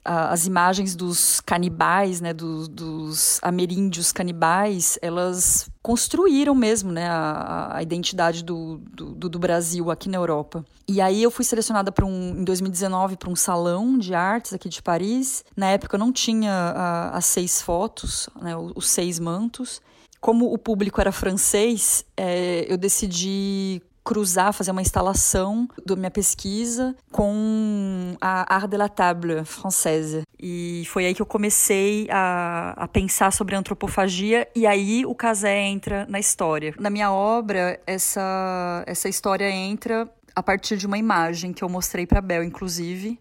as 0.08 0.45
imagens 0.45 0.95
dos 0.95 1.41
canibais, 1.41 2.22
né, 2.22 2.34
do, 2.34 2.68
dos 2.68 3.39
ameríndios 3.41 4.14
canibais, 4.14 4.97
elas 5.01 5.70
construíram 5.82 6.55
mesmo 6.55 6.91
né, 6.91 7.08
a, 7.08 7.78
a 7.78 7.84
identidade 7.84 8.43
do, 8.43 8.78
do, 8.93 9.30
do, 9.30 9.39
Brasil 9.39 9.91
aqui 9.91 10.08
na 10.08 10.18
Europa. 10.18 10.64
E 10.88 11.01
aí 11.01 11.22
eu 11.22 11.30
fui 11.30 11.43
selecionada 11.43 11.91
para 11.91 12.05
um, 12.05 12.39
em 12.39 12.43
2019 12.45 13.18
para 13.18 13.30
um 13.30 13.36
salão 13.36 13.97
de 13.97 14.14
artes 14.14 14.53
aqui 14.53 14.70
de 14.70 14.82
Paris. 14.82 15.43
Na 15.55 15.68
época 15.68 15.95
eu 15.95 15.99
não 15.99 16.14
tinha 16.14 17.12
as 17.12 17.26
seis 17.26 17.62
fotos, 17.62 18.30
né, 18.41 18.55
os, 18.55 18.72
os 18.76 18.88
seis 18.88 19.20
mantos. 19.20 19.82
Como 20.22 20.51
o 20.53 20.58
público 20.58 21.01
era 21.01 21.12
francês, 21.12 22.05
é, 22.16 22.66
eu 22.72 22.78
decidi 22.78 23.82
cruzar, 24.08 24.53
fazer 24.53 24.72
uma 24.72 24.82
instalação 24.82 25.68
da 25.86 25.93
minha 25.93 26.10
pesquisa 26.10 26.95
com 27.12 28.16
a 28.22 28.55
Art 28.55 28.70
de 28.70 28.78
la 28.78 28.88
Table 28.88 29.43
française. 29.43 30.22
E 30.39 30.84
foi 30.88 31.05
aí 31.05 31.14
que 31.14 31.22
eu 31.22 31.26
comecei 31.26 32.08
a, 32.10 32.74
a 32.78 32.88
pensar 32.88 33.34
sobre 33.34 33.53
antropofagia 33.53 34.47
e 34.55 34.66
aí 34.66 35.05
o 35.05 35.14
Casé 35.14 35.60
entra 35.60 36.05
na 36.08 36.20
história. 36.20 36.74
Na 36.80 36.89
minha 36.89 37.12
obra, 37.12 37.82
essa, 37.86 38.82
essa 38.88 39.10
história 39.10 39.51
entra 39.51 40.10
a 40.34 40.41
partir 40.41 40.78
de 40.78 40.88
uma 40.88 40.97
imagem 40.97 41.51
que 41.51 41.62
eu 41.62 41.68
mostrei 41.68 42.08
para 42.08 42.22
Bel, 42.22 42.45
inclusive. 42.45 43.20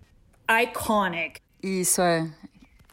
Iconic. 0.48 1.40
Isso 1.60 2.00
é, 2.00 2.30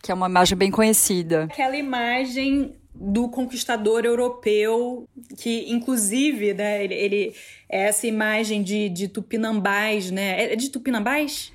que 0.01 0.11
é 0.11 0.15
uma 0.15 0.27
imagem 0.27 0.57
bem 0.57 0.71
conhecida. 0.71 1.43
Aquela 1.43 1.77
imagem 1.77 2.75
do 2.95 3.27
conquistador 3.27 4.05
europeu, 4.05 5.07
que 5.37 5.71
inclusive, 5.71 6.53
né, 6.53 6.83
ele, 6.83 6.93
ele 6.93 7.35
é 7.67 7.87
essa 7.87 8.05
imagem 8.05 8.61
de, 8.61 8.89
de 8.89 9.07
tupinambás, 9.07 10.11
né? 10.11 10.43
É, 10.43 10.53
é 10.53 10.55
de 10.55 10.69
tupinambás? 10.69 11.51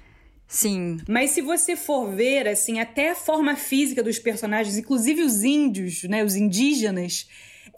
Sim. 0.47 0.99
Mas 1.07 1.31
se 1.31 1.43
você 1.43 1.77
for 1.77 2.11
ver, 2.11 2.49
assim, 2.49 2.81
até 2.81 3.11
a 3.11 3.15
forma 3.15 3.55
física 3.55 4.03
dos 4.03 4.19
personagens, 4.19 4.79
inclusive 4.79 5.23
os 5.23 5.43
índios, 5.45 6.05
né, 6.05 6.25
os 6.25 6.35
indígenas, 6.35 7.29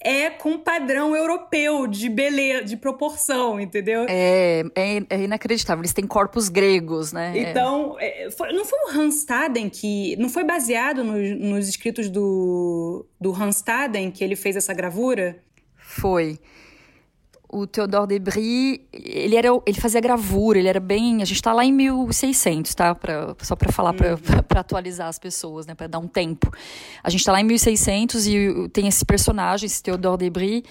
é 0.03 0.31
com 0.31 0.59
padrão 0.59 1.15
europeu 1.15 1.87
de 1.87 2.09
beleza, 2.09 2.65
de 2.65 2.77
proporção, 2.77 3.61
entendeu? 3.61 4.07
É, 4.09 4.65
é, 4.75 5.03
é 5.11 5.23
inacreditável. 5.23 5.83
Eles 5.83 5.93
têm 5.93 6.07
corpos 6.07 6.49
gregos, 6.49 7.13
né? 7.13 7.33
Então, 7.37 7.97
é. 7.99 8.29
não 8.53 8.65
foi 8.65 8.79
o 8.87 8.99
Hans 8.99 9.17
Staden 9.17 9.69
que. 9.69 10.17
Não 10.17 10.29
foi 10.29 10.45
baseado 10.45 11.05
no, 11.05 11.19
nos 11.19 11.69
escritos 11.69 12.09
do, 12.09 13.07
do 13.21 13.33
Hans 13.33 13.57
Staden 13.57 14.11
que 14.11 14.25
ele 14.25 14.37
fez 14.37 14.57
essa 14.57 14.73
gravura? 14.73 15.43
Foi 15.77 16.39
o 17.53 17.67
Theodore 17.67 18.07
Debris, 18.07 18.81
ele 18.93 19.35
era 19.35 19.49
ele 19.67 19.81
fazia 19.81 20.01
gravura, 20.01 20.59
ele 20.59 20.69
era 20.69 20.79
bem, 20.79 21.21
a 21.21 21.25
gente 21.25 21.37
está 21.37 21.53
lá 21.53 21.65
em 21.65 21.73
1600, 21.73 22.75
tá? 22.75 22.95
Pra, 22.95 23.35
só 23.43 23.57
para 23.57 23.73
falar 23.73 23.93
hum. 23.93 23.97
para 24.47 24.61
atualizar 24.61 25.09
as 25.09 25.19
pessoas, 25.19 25.67
né, 25.67 25.75
para 25.75 25.89
dar 25.89 25.99
um 25.99 26.07
tempo. 26.07 26.51
A 27.03 27.11
gente 27.11 27.21
está 27.21 27.33
lá 27.33 27.41
em 27.41 27.45
1600 27.45 28.27
e 28.27 28.69
tem 28.73 28.87
esse 28.87 29.05
personagem, 29.05 29.67
esse 29.67 29.83
Theodore 29.83 30.19
Debris, 30.19 30.63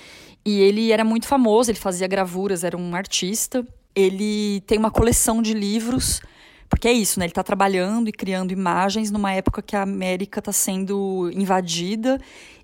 e 0.45 0.59
ele 0.61 0.91
era 0.91 1.03
muito 1.03 1.27
famoso, 1.27 1.69
ele 1.69 1.77
fazia 1.77 2.07
gravuras, 2.07 2.63
era 2.63 2.77
um 2.77 2.95
artista. 2.95 3.65
Ele 3.93 4.61
tem 4.61 4.77
uma 4.77 4.91
coleção 4.91 5.41
de 5.41 5.53
livros, 5.53 6.21
porque 6.69 6.87
é 6.87 6.93
isso, 6.93 7.19
né? 7.19 7.25
Ele 7.25 7.31
está 7.31 7.43
trabalhando 7.43 8.07
e 8.07 8.11
criando 8.13 8.51
imagens 8.51 9.11
numa 9.11 9.33
época 9.33 9.61
que 9.61 9.75
a 9.75 9.81
América 9.81 10.39
está 10.39 10.53
sendo 10.53 11.29
invadida 11.33 12.19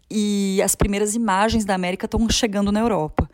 e 0.09 0.61
as 0.63 0.76
primeiras 0.76 1.16
imagens 1.16 1.66
da 1.66 1.76
América 1.76 2.05
estão 2.05 2.30
chegando 2.30 2.72
na 2.72 2.80
Europa. 2.80 3.30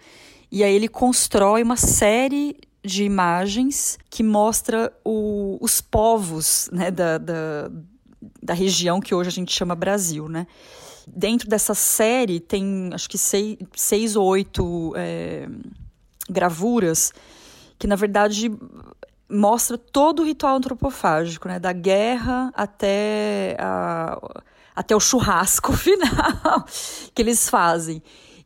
E 0.52 0.64
aí 0.64 0.76
ele 0.76 0.90
constrói 0.90 1.64
uma 1.64 1.78
série 1.78 2.58
de 2.84 3.04
imagens 3.04 3.98
que 4.10 4.22
mostra 4.22 4.92
o, 5.06 5.58
os 5.62 5.80
povos 5.80 6.70
né, 6.74 6.92
da, 6.92 7.18
da, 7.18 7.72
da, 8.42 8.54
região 8.54 9.00
que 9.00 9.16
hoje 9.16 9.30
a 9.30 9.32
gente 9.32 9.54
chama 9.54 9.76
Brasil, 9.76 10.28
né? 10.28 10.48
Dentro 11.08 11.48
dessa 11.48 11.74
série 11.74 12.40
tem, 12.40 12.90
acho 12.92 13.10
que 13.10 13.18
seis, 13.18 13.58
seis 13.76 14.16
ou 14.16 14.26
oito 14.26 14.94
é, 14.96 15.48
gravuras 16.30 17.14
que, 17.78 17.88
na 17.88 17.96
verdade, 17.96 18.52
mostra 19.30 19.78
todo 19.78 20.22
o 20.22 20.26
ritual 20.26 20.56
antropofágico, 20.58 21.48
né? 21.48 21.60
Da 21.60 21.72
guerra 21.72 22.52
até, 22.54 23.56
a, 23.60 24.42
até 24.76 24.96
o 24.96 25.00
churrasco 25.00 25.72
final 25.78 26.66
que 27.14 27.22
eles 27.22 27.48
fazem. 27.48 28.02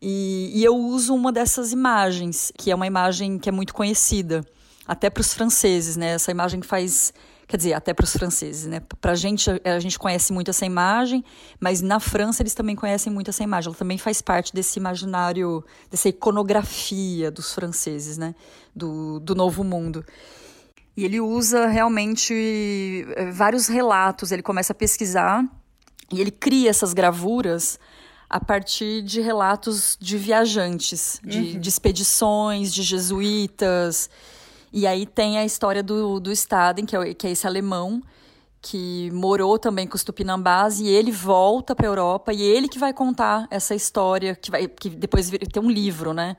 E, 0.08 0.52
e 0.54 0.64
eu 0.64 0.76
uso 0.76 1.16
uma 1.16 1.32
dessas 1.32 1.72
imagens, 1.72 2.52
que 2.56 2.70
é 2.70 2.76
uma 2.76 2.86
imagem 2.86 3.40
que 3.40 3.50
é 3.50 3.52
muito 3.52 3.74
conhecida, 3.74 4.46
até 4.88 5.10
para 5.10 5.22
os 5.22 5.34
franceses, 5.34 5.98
né? 5.98 6.10
Essa 6.10 6.30
imagem 6.30 6.60
que 6.60 6.68
faz 6.68 7.12
quer 7.48 7.58
dizer, 7.58 7.74
até 7.74 7.92
para 7.92 8.04
os 8.04 8.14
franceses, 8.14 8.68
né? 8.68 8.82
Para 9.02 9.14
a 9.14 9.16
gente, 9.16 9.50
a 9.64 9.80
gente 9.80 9.98
conhece 9.98 10.32
muito 10.32 10.52
essa 10.52 10.64
imagem, 10.64 11.24
mas 11.60 11.82
na 11.82 12.00
França 12.00 12.44
eles 12.44 12.54
também 12.54 12.76
conhecem 12.76 13.12
muito 13.12 13.30
essa 13.30 13.44
imagem. 13.44 13.70
Ela 13.70 13.78
também 13.78 13.98
faz 13.98 14.22
parte 14.22 14.54
desse 14.54 14.78
imaginário, 14.78 15.66
dessa 15.90 16.08
iconografia 16.08 17.32
dos 17.32 17.52
franceses, 17.52 18.16
né? 18.16 18.36
Do, 18.76 19.20
do 19.20 19.34
Novo 19.34 19.64
Mundo. 19.64 20.06
E 20.96 21.04
ele 21.04 21.20
usa 21.20 21.66
realmente 21.66 23.08
eh, 23.16 23.32
vários 23.32 23.68
relatos. 23.68 24.32
Ele 24.32 24.44
começa 24.44 24.72
a 24.72 24.76
pesquisar 24.76 25.44
e 26.12 26.22
ele 26.22 26.32
cria 26.32 26.70
essas 26.70 26.94
gravuras 26.94 27.80
a 28.30 28.40
partir 28.40 29.02
de 29.02 29.22
relatos 29.22 29.98
de 30.00 30.18
viajantes, 30.18 31.20
de, 31.24 31.40
uhum. 31.40 31.60
de 31.60 31.70
expedições, 31.70 32.74
de 32.74 32.84
jesuítas. 32.84 34.10
E 34.74 34.86
aí 34.88 35.06
tem 35.06 35.38
a 35.38 35.46
história 35.46 35.84
do, 35.84 36.20
do 36.20 36.32
Staden, 36.32 36.86
que 36.86 36.96
é, 36.96 37.14
que 37.14 37.28
é 37.28 37.32
esse 37.32 37.48
alemão, 37.48 38.02
que 38.62 39.12
morou 39.12 39.60
também 39.60 39.88
com 39.88 39.96
os 39.96 40.04
tupinambás 40.04 40.80
e 40.80 40.88
ele 40.88 41.12
volta 41.12 41.76
para 41.76 41.86
a 41.86 41.90
Europa 41.90 42.34
e 42.34 42.42
ele 42.42 42.68
que 42.68 42.80
vai 42.80 42.92
contar 42.92 43.48
essa 43.52 43.76
história 43.76 44.36
que 44.36 44.50
vai 44.50 44.68
que 44.68 44.90
depois 44.90 45.30
tem 45.30 45.62
um 45.62 45.70
livro, 45.70 46.14
né? 46.14 46.36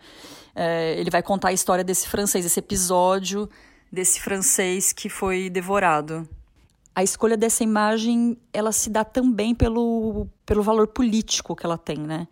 É, 0.55 0.99
ele 0.99 1.09
vai 1.09 1.23
contar 1.23 1.49
a 1.49 1.53
história 1.53 1.85
desse 1.85 2.09
francês, 2.09 2.45
esse 2.45 2.59
episódio 2.59 3.49
desse 3.93 4.21
francês 4.21 4.93
que 4.93 5.09
foi 5.09 5.49
devorado 5.49 6.29
a 6.97 7.03
escolha 7.03 7.37
dessa 7.37 7.63
imagem 7.63 8.39
ela 8.55 8.73
se 8.73 8.89
dá 8.89 9.05
também 9.05 9.55
pelo, 9.55 10.27
pelo 10.47 10.63
valor 10.63 10.87
político 10.87 11.55
que 11.55 11.67
ela 11.67 11.77
tem, 11.77 11.99
né? 11.99 12.27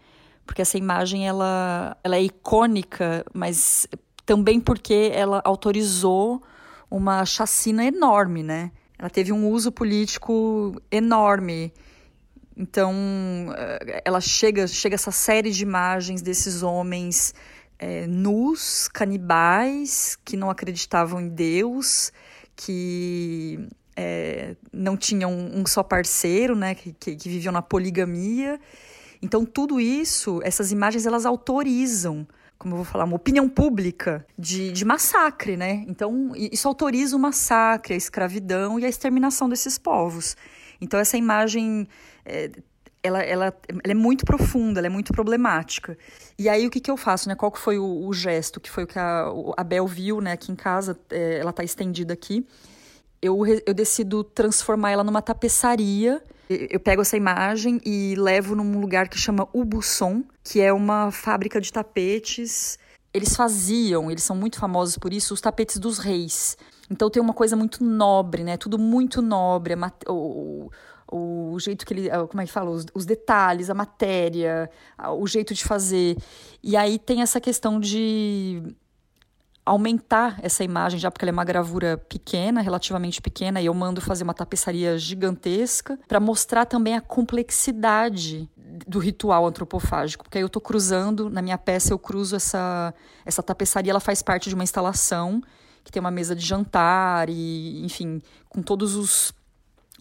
Porque 0.47 0.63
essa 0.63 0.79
imagem 0.79 1.29
ela, 1.29 1.95
ela 2.03 2.17
é 2.17 2.23
icônica, 2.23 3.27
mas 3.35 3.87
também 4.25 4.59
porque 4.59 5.11
ela 5.13 5.43
autorizou 5.45 6.43
uma 6.91 7.27
chacina 7.27 7.85
enorme, 7.85 8.43
né? 8.43 8.73
Ela 8.99 9.11
teve 9.11 9.33
um 9.33 9.51
uso 9.51 9.71
político 9.71 10.75
enorme. 10.91 11.71
Então, 12.57 12.95
eh, 13.59 14.03
ela 14.03 14.21
chega, 14.23 14.67
chega 14.67 14.95
essa 14.95 15.11
série 15.11 15.51
de 15.51 15.63
imagens 15.63 16.23
desses 16.23 16.63
homens 16.63 17.35
é, 17.79 18.07
nus, 18.07 18.89
canibais, 18.89 20.17
que 20.25 20.39
não 20.39 20.49
acreditavam 20.49 21.21
em 21.21 21.29
Deus, 21.29 22.11
que 22.57 23.69
é, 23.97 24.57
não 24.73 24.97
tinham 24.97 25.33
um 25.33 25.65
só 25.67 25.83
parceiro, 25.83 26.57
né, 26.57 26.75
que, 26.75 26.93
que, 26.93 27.17
que, 27.17 27.29
viviam 27.29 27.53
na 27.53 27.63
poligamia. 27.63 28.61
Então, 29.23 29.45
tudo 29.45 29.81
isso, 29.81 30.41
essas 30.43 30.73
imagens, 30.73 31.07
elas 31.07 31.25
autorizam, 31.25 32.27
como 32.59 32.75
eu 32.75 32.77
vou 32.79 32.85
falar, 32.85 33.05
uma 33.05 33.17
opinião 33.17 33.49
pública 33.49 34.27
de, 34.39 34.73
de 34.73 34.85
massacre, 34.85 35.57
né? 35.57 35.85
Então, 35.89 36.33
isso 36.35 36.69
autoriza 36.69 37.17
o 37.17 37.19
massacre, 37.19 37.95
a 37.95 37.97
escravidão 37.97 38.79
e 38.79 38.85
a 38.85 38.89
exterminação 38.89 39.49
desses 39.49 39.79
povos. 39.79 40.37
Então, 40.81 40.99
essa 40.99 41.17
imagem. 41.17 41.89
É, 42.25 42.51
ela, 43.03 43.23
ela, 43.23 43.45
ela, 43.69 43.93
é 43.93 43.95
muito 43.95 44.25
profunda, 44.25 44.81
ela 44.81 44.87
é 44.87 44.91
muito 44.91 45.13
problemática. 45.13 45.97
E 46.39 46.49
aí, 46.49 46.67
o 46.67 46.71
que, 46.71 46.81
que 46.81 46.91
eu 46.91 46.97
faço, 46.97 47.29
né? 47.29 47.35
Qual 47.35 47.53
que 47.53 47.59
foi 47.59 47.79
o, 47.79 48.07
o 48.07 48.13
gesto? 48.15 48.59
Que 48.59 48.71
foi 48.71 48.85
o 48.85 48.87
que 48.87 48.99
a, 48.99 49.27
a 49.59 49.63
Bel 49.63 49.87
viu, 49.87 50.23
né? 50.23 50.33
Aqui 50.33 50.51
em 50.51 50.57
casa, 50.57 50.99
é, 51.11 51.39
ela 51.39 51.51
está 51.51 51.63
estendida 51.63 52.15
aqui 52.15 52.47
eu, 53.25 53.43
eu 53.67 53.73
decido 53.73 54.23
transformar 54.23 54.91
ela 54.91 55.03
numa 55.03 55.23
tapeçaria. 55.23 56.23
Eu 56.51 56.79
pego 56.79 57.01
essa 57.01 57.17
imagem 57.17 57.81
e 57.83 58.15
levo 58.19 58.55
num 58.55 58.79
lugar 58.79 59.09
que 59.09 59.19
chama 59.19 59.49
Ubusson, 59.51 60.23
que 60.43 60.61
é 60.61 60.71
uma 60.71 61.11
fábrica 61.11 61.59
de 61.59 61.73
tapetes. 61.73 62.79
Eles 63.15 63.35
faziam, 63.35 64.11
eles 64.11 64.23
são 64.23 64.37
muito 64.37 64.59
famosos 64.59 64.99
por 64.99 65.11
isso, 65.11 65.33
os 65.33 65.41
tapetes 65.41 65.79
dos 65.79 65.99
reis. 65.99 66.59
Então 66.91 67.09
tem 67.09 67.23
uma 67.23 67.33
coisa 67.33 67.57
muito 67.57 67.83
nobre, 67.83 68.45
né? 68.45 68.59
Tudo 68.59 68.79
muito 68.79 69.23
nobre. 69.23 69.75
O, 70.07 70.71
o, 71.11 71.59
jeito 71.59 71.87
que 71.87 71.95
ele. 71.95 72.11
Como 72.29 72.43
é 72.43 72.45
que 72.45 72.53
fala? 72.53 72.71
Os 72.93 73.07
detalhes, 73.07 73.71
a 73.71 73.75
matéria, 73.75 74.69
o 75.19 75.27
jeito 75.27 75.55
de 75.55 75.65
fazer. 75.65 76.19
E 76.63 76.77
aí 76.77 76.99
tem 76.99 77.23
essa 77.23 77.41
questão 77.41 77.81
de 77.81 78.63
aumentar 79.65 80.39
essa 80.43 80.63
imagem, 80.63 80.99
já 80.99 81.11
porque 81.11 81.25
ela 81.25 81.31
é 81.31 81.33
uma 81.33 81.45
gravura 81.45 81.97
pequena, 81.97 82.61
relativamente 82.61 83.23
pequena, 83.23 83.61
e 83.61 83.67
eu 83.67 83.75
mando 83.75 84.01
fazer 84.01 84.23
uma 84.23 84.35
tapeçaria 84.35 84.99
gigantesca 84.99 85.99
para 86.07 86.21
mostrar 86.21 86.67
também 86.67 86.95
a 86.95 87.01
complexidade 87.01 88.49
do 88.87 88.99
ritual 88.99 89.47
antropofágico, 89.47 90.25
porque 90.25 90.39
aí 90.39 90.43
eu 90.43 90.49
estou 90.49 90.61
cruzando, 90.61 91.31
na 91.31 91.41
minha 91.41 91.57
peça 91.57 91.93
eu 91.93 91.99
cruzo 91.99 92.37
essa, 92.37 92.93
essa 93.25 93.43
tapeçaria, 93.43 93.91
ela 93.91 94.01
faz 94.01 94.21
parte 94.21 94.49
de 94.49 94.55
uma 94.55 94.65
instalação 94.65 95.43
que 95.83 95.93
tem 95.93 96.01
uma 96.01 96.11
mesa 96.11 96.35
de 96.35 96.45
jantar 96.45 97.29
e, 97.29 97.85
enfim, 97.85 98.21
com 98.49 98.63
todos 98.63 98.97
os, 98.97 99.33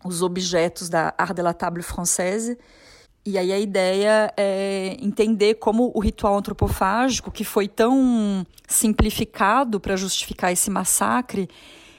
os 0.03 0.21
objetos 0.21 0.89
da 0.89 1.13
Art 1.17 1.35
de 1.35 1.41
la 1.41 1.53
Table 1.53 1.83
Française, 1.83 2.57
e 3.25 3.37
aí 3.37 3.53
a 3.53 3.59
ideia 3.59 4.33
é 4.35 4.97
entender 4.99 5.55
como 5.55 5.91
o 5.95 5.99
ritual 5.99 6.37
antropofágico, 6.37 7.31
que 7.31 7.43
foi 7.43 7.67
tão 7.67 8.45
simplificado 8.67 9.79
para 9.79 9.95
justificar 9.95 10.51
esse 10.51 10.69
massacre, 10.69 11.49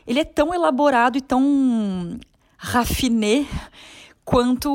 ele 0.07 0.21
é 0.21 0.25
tão 0.25 0.53
elaborado 0.53 1.17
e 1.17 1.23
tão 1.23 2.19
raffiné 2.59 3.47
quanto 4.25 4.71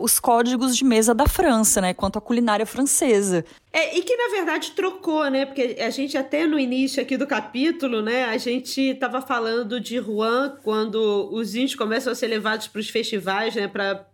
os 0.00 0.20
códigos 0.20 0.76
de 0.76 0.84
mesa 0.84 1.12
da 1.14 1.26
França, 1.26 1.80
né? 1.80 1.92
Quanto 1.92 2.18
a 2.18 2.20
culinária 2.20 2.64
francesa. 2.64 3.44
É, 3.72 3.98
e 3.98 4.02
que 4.02 4.16
na 4.16 4.28
verdade 4.28 4.70
trocou, 4.72 5.28
né? 5.28 5.44
Porque 5.44 5.76
a 5.80 5.90
gente 5.90 6.16
até 6.16 6.46
no 6.46 6.58
início 6.58 7.02
aqui 7.02 7.16
do 7.16 7.26
capítulo, 7.26 8.00
né? 8.00 8.24
A 8.24 8.36
gente 8.38 8.80
estava 8.80 9.20
falando 9.20 9.80
de 9.80 9.98
Rouen 9.98 10.52
quando 10.62 11.30
os 11.32 11.54
índios 11.54 11.74
começam 11.74 12.12
a 12.12 12.16
ser 12.16 12.28
levados 12.28 12.68
para 12.68 12.80
os 12.80 12.88
festivais, 12.88 13.54
né? 13.56 13.66
Para 13.66 14.06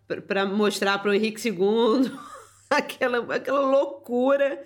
mostrar 0.53 0.99
para 0.99 1.11
o 1.11 1.15
Henrique 1.15 1.49
II 1.49 2.11
aquela, 2.71 3.35
aquela 3.35 3.61
loucura 3.61 4.63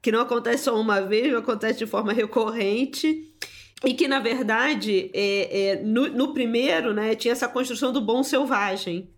que 0.00 0.12
não 0.12 0.20
acontece 0.20 0.64
só 0.64 0.80
uma 0.80 1.00
vez, 1.00 1.34
acontece 1.34 1.78
de 1.78 1.86
forma 1.86 2.12
recorrente. 2.12 3.32
E 3.84 3.94
que, 3.94 4.08
na 4.08 4.18
verdade, 4.18 5.10
é, 5.14 5.68
é, 5.68 5.76
no, 5.82 6.08
no 6.08 6.32
primeiro, 6.32 6.92
né, 6.92 7.14
tinha 7.14 7.32
essa 7.32 7.48
construção 7.48 7.92
do 7.92 8.00
bom 8.00 8.22
selvagem 8.22 9.08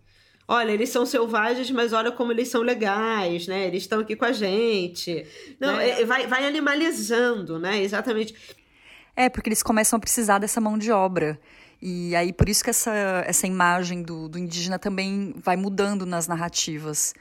olha, 0.51 0.71
eles 0.71 0.89
são 0.89 1.05
selvagens, 1.05 1.71
mas 1.71 1.93
olha 1.93 2.11
como 2.11 2.33
eles 2.33 2.49
são 2.49 2.61
legais, 2.61 3.47
né? 3.47 3.67
Eles 3.67 3.83
estão 3.83 4.01
aqui 4.01 4.17
com 4.17 4.25
a 4.25 4.33
gente. 4.33 5.25
Não, 5.57 5.77
né? 5.77 6.01
é, 6.01 6.05
vai, 6.05 6.27
vai 6.27 6.45
animalizando, 6.45 7.57
né? 7.57 7.81
Exatamente. 7.81 8.35
É, 9.15 9.29
porque 9.29 9.47
eles 9.47 9.63
começam 9.63 9.95
a 9.95 9.99
precisar 9.99 10.39
dessa 10.39 10.59
mão 10.59 10.77
de 10.77 10.91
obra. 10.91 11.39
E 11.81 12.15
aí, 12.15 12.31
por 12.31 12.47
isso 12.47 12.63
que 12.63 12.69
essa, 12.69 12.93
essa 13.25 13.47
imagem 13.47 14.03
do, 14.03 14.29
do 14.29 14.37
indígena 14.37 14.77
também 14.77 15.33
vai 15.37 15.57
mudando 15.57 16.05
nas 16.05 16.27
narrativas. 16.27 17.13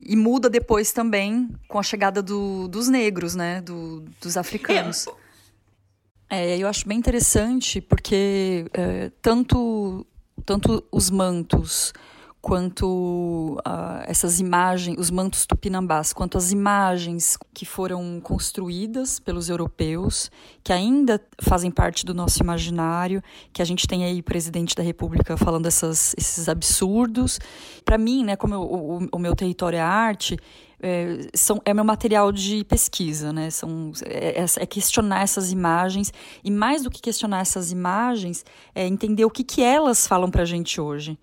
E 0.00 0.16
muda 0.16 0.48
depois 0.48 0.90
também 0.92 1.50
com 1.68 1.78
a 1.78 1.82
chegada 1.82 2.22
do, 2.22 2.66
dos 2.68 2.88
negros, 2.88 3.34
né? 3.34 3.60
Do, 3.60 4.04
dos 4.20 4.36
africanos. 4.36 5.06
É. 6.30 6.56
eu 6.58 6.66
acho 6.66 6.88
bem 6.88 6.98
interessante 6.98 7.80
porque 7.80 8.66
é, 8.72 9.10
tanto, 9.20 10.06
tanto 10.44 10.82
os 10.90 11.10
mantos 11.10 11.92
quanto 12.46 13.58
uh, 13.66 14.04
essas 14.06 14.38
imagens, 14.38 14.96
os 15.00 15.10
mantos 15.10 15.46
tupinambás, 15.46 16.12
quanto 16.12 16.38
as 16.38 16.52
imagens 16.52 17.36
que 17.52 17.66
foram 17.66 18.20
construídas 18.20 19.18
pelos 19.18 19.48
europeus, 19.48 20.30
que 20.62 20.72
ainda 20.72 21.20
fazem 21.42 21.72
parte 21.72 22.06
do 22.06 22.14
nosso 22.14 22.40
imaginário, 22.40 23.20
que 23.52 23.60
a 23.60 23.64
gente 23.64 23.88
tem 23.88 24.04
aí 24.04 24.22
presidente 24.22 24.76
da 24.76 24.82
República 24.84 25.36
falando 25.36 25.66
essas, 25.66 26.14
esses 26.16 26.48
absurdos. 26.48 27.40
Para 27.84 27.98
mim, 27.98 28.24
né, 28.24 28.36
como 28.36 28.54
eu, 28.54 28.62
o, 28.62 29.08
o 29.10 29.18
meu 29.18 29.34
território 29.34 29.78
é 29.78 29.82
arte, 29.82 30.38
é, 30.80 31.26
são, 31.34 31.60
é 31.64 31.74
meu 31.74 31.84
material 31.84 32.30
de 32.30 32.62
pesquisa, 32.62 33.32
né? 33.32 33.50
São, 33.50 33.90
é, 34.04 34.40
é, 34.40 34.44
é, 34.44 34.66
questionar 34.66 35.22
essas 35.22 35.50
imagens 35.50 36.12
e 36.44 36.50
mais 36.52 36.84
do 36.84 36.92
que 36.92 37.02
questionar 37.02 37.40
essas 37.40 37.72
imagens, 37.72 38.44
é 38.72 38.86
entender 38.86 39.24
o 39.24 39.30
que, 39.30 39.42
que 39.42 39.64
elas 39.64 40.06
falam 40.06 40.30
para 40.30 40.42
a 40.42 40.46
gente 40.46 40.80
hoje. 40.80 41.18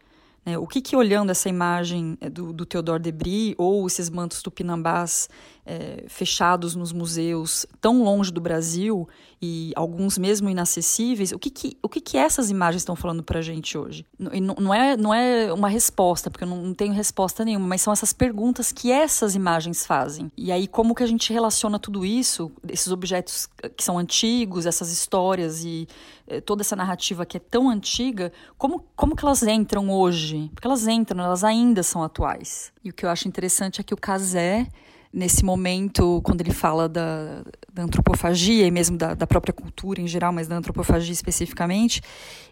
Né? 0.46 0.58
O 0.58 0.68
que, 0.68 0.82
que 0.82 0.96
olhando 0.96 1.32
essa 1.32 1.50
imagem 1.50 2.18
eh, 2.22 2.30
do, 2.30 2.52
do 2.52 2.66
Theodore 2.66 3.02
Debris 3.02 3.56
ou 3.58 3.86
esses 3.88 4.10
mantos 4.10 4.42
tupinambás 4.42 5.30
é, 5.66 6.06
fechados 6.08 6.76
nos 6.76 6.92
museus 6.92 7.66
tão 7.80 8.04
longe 8.04 8.32
do 8.32 8.42
Brasil 8.42 9.08
e 9.42 9.74
alguns 9.76 10.18
mesmo 10.18 10.50
inacessíveis, 10.50 11.34
o 11.34 11.40
que, 11.40 11.50
que, 11.50 11.78
o 11.82 11.90
que, 11.90 12.00
que 12.00 12.18
essas 12.18 12.50
imagens 12.50 12.82
estão 12.82 12.96
falando 12.96 13.22
para 13.22 13.40
a 13.40 13.42
gente 13.42 13.78
hoje? 13.78 14.06
Não, 14.18 14.56
não, 14.58 14.74
é, 14.74 14.96
não 14.96 15.14
é 15.14 15.52
uma 15.52 15.68
resposta, 15.68 16.32
porque 16.32 16.46
eu 16.46 16.48
não, 16.48 16.62
não 16.62 16.74
tenho 16.74 16.94
resposta 16.94 17.44
nenhuma, 17.44 17.68
mas 17.68 17.82
são 17.82 17.92
essas 17.92 18.14
perguntas 18.14 18.72
que 18.72 18.90
essas 18.90 19.36
imagens 19.36 19.86
fazem. 19.86 20.32
E 20.38 20.50
aí, 20.50 20.66
como 20.66 20.96
que 20.96 21.04
a 21.04 21.08
gente 21.08 21.34
relaciona 21.34 21.78
tudo 21.78 22.06
isso, 22.06 22.52
esses 22.70 22.88
objetos 22.88 23.50
que 23.76 23.84
são 23.84 23.98
antigos, 23.98 24.66
essas 24.66 24.92
histórias 24.92 25.66
e 25.66 25.90
eh, 26.26 26.40
toda 26.40 26.62
essa 26.62 26.76
narrativa 26.76 27.26
que 27.26 27.36
é 27.36 27.40
tão 27.42 27.70
antiga, 27.70 28.32
como, 28.58 28.86
como 28.96 29.14
que 29.14 29.26
elas 29.26 29.44
entram 29.44 29.90
hoje? 29.92 30.50
Porque 30.54 30.68
elas 30.68 30.88
entram, 30.88 31.22
elas 31.22 31.44
ainda 31.44 31.84
são 31.84 32.02
atuais. 32.02 32.72
E 32.82 32.90
o 32.90 32.94
que 32.94 33.06
eu 33.06 33.10
acho 33.10 33.28
interessante 33.28 33.82
é 33.82 33.84
que 33.84 33.94
o 33.94 33.98
Casé 33.98 34.70
nesse 35.14 35.46
momento, 35.46 36.22
quando 36.24 36.42
ele 36.42 36.52
fala 36.52 36.90
da, 36.90 37.44
da 37.72 37.84
antropofagia 37.84 38.66
e 38.66 38.72
mesmo 38.72 38.98
da, 38.98 39.14
da, 39.14 39.28
própria 39.28 39.54
cultura 39.54 40.02
em 40.02 40.08
geral, 40.08 40.34
mas 40.34 40.48
da 40.48 40.56
antropofagia 40.56 41.14
especificamente, 41.14 42.02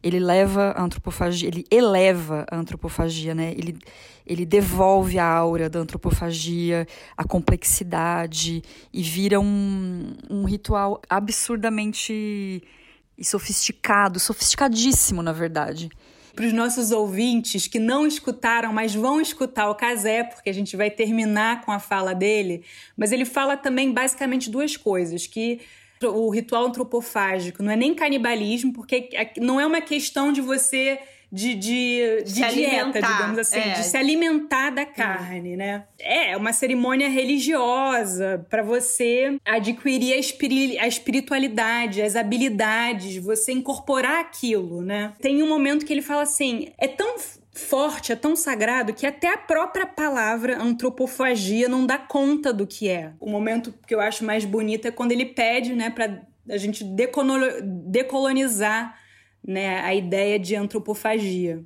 ele 0.03 0.19
leva 0.19 0.71
a 0.77 0.83
antropofagia, 0.83 1.47
ele 1.47 1.65
eleva 1.71 2.45
a 2.51 2.55
antropofagia, 2.55 3.33
né? 3.33 3.51
Ele, 3.57 3.79
ele 4.27 4.45
devolve 4.45 5.17
a 5.17 5.25
aura 5.25 5.67
da 5.67 5.79
antropofagia, 5.79 6.87
a 7.17 7.23
complexidade 7.23 8.61
e 8.93 9.01
vira 9.01 9.39
um, 9.39 10.13
um 10.29 10.43
ritual 10.43 11.01
absurdamente 11.09 12.61
sofisticado, 13.19 14.19
sofisticadíssimo, 14.19 15.23
na 15.23 15.31
verdade 15.31 15.89
para 16.35 16.45
os 16.45 16.53
nossos 16.53 16.91
ouvintes 16.91 17.67
que 17.67 17.79
não 17.79 18.07
escutaram, 18.07 18.71
mas 18.71 18.95
vão 18.95 19.19
escutar 19.19 19.69
o 19.69 19.75
Casé, 19.75 20.23
porque 20.23 20.49
a 20.49 20.53
gente 20.53 20.75
vai 20.77 20.89
terminar 20.89 21.61
com 21.61 21.71
a 21.71 21.79
fala 21.79 22.13
dele. 22.13 22.63
Mas 22.95 23.11
ele 23.11 23.25
fala 23.25 23.57
também 23.57 23.91
basicamente 23.91 24.49
duas 24.49 24.77
coisas: 24.77 25.27
que 25.27 25.59
o 26.03 26.29
ritual 26.29 26.65
antropofágico 26.65 27.61
não 27.61 27.71
é 27.71 27.75
nem 27.75 27.93
canibalismo, 27.93 28.73
porque 28.73 29.09
não 29.37 29.59
é 29.59 29.65
uma 29.65 29.81
questão 29.81 30.31
de 30.31 30.41
você 30.41 30.99
de, 31.31 31.55
de, 31.55 32.23
de 32.25 32.47
dieta, 32.47 33.01
digamos 33.01 33.39
assim, 33.39 33.59
é. 33.59 33.73
de 33.73 33.83
se 33.83 33.95
alimentar 33.95 34.69
da 34.69 34.85
carne, 34.85 35.55
né? 35.55 35.85
É, 35.97 36.31
é 36.31 36.37
uma 36.37 36.51
cerimônia 36.51 37.09
religiosa 37.09 38.45
para 38.49 38.61
você 38.61 39.39
adquirir 39.45 40.13
a, 40.13 40.17
espiri 40.17 40.77
a 40.77 40.87
espiritualidade, 40.87 42.01
as 42.01 42.17
habilidades, 42.17 43.15
você 43.17 43.53
incorporar 43.53 44.19
aquilo, 44.19 44.81
né? 44.81 45.13
Tem 45.21 45.41
um 45.41 45.47
momento 45.47 45.85
que 45.85 45.93
ele 45.93 46.01
fala 46.01 46.23
assim: 46.23 46.73
é 46.77 46.87
tão 46.87 47.15
forte, 47.53 48.11
é 48.11 48.15
tão 48.15 48.35
sagrado 48.35 48.93
que 48.93 49.05
até 49.05 49.33
a 49.33 49.37
própria 49.37 49.85
palavra 49.85 50.61
antropofagia 50.61 51.69
não 51.69 51.85
dá 51.85 51.97
conta 51.97 52.51
do 52.51 52.67
que 52.67 52.89
é. 52.89 53.13
O 53.19 53.29
momento 53.29 53.73
que 53.87 53.95
eu 53.95 54.01
acho 54.01 54.25
mais 54.25 54.43
bonito 54.43 54.87
é 54.87 54.91
quando 54.91 55.13
ele 55.13 55.25
pede, 55.25 55.73
né, 55.73 55.89
para 55.89 56.21
a 56.49 56.57
gente 56.57 56.83
decolonizar 56.83 58.99
né, 59.45 59.79
a 59.79 59.93
ideia 59.93 60.37
de 60.37 60.55
antropofagia. 60.55 61.63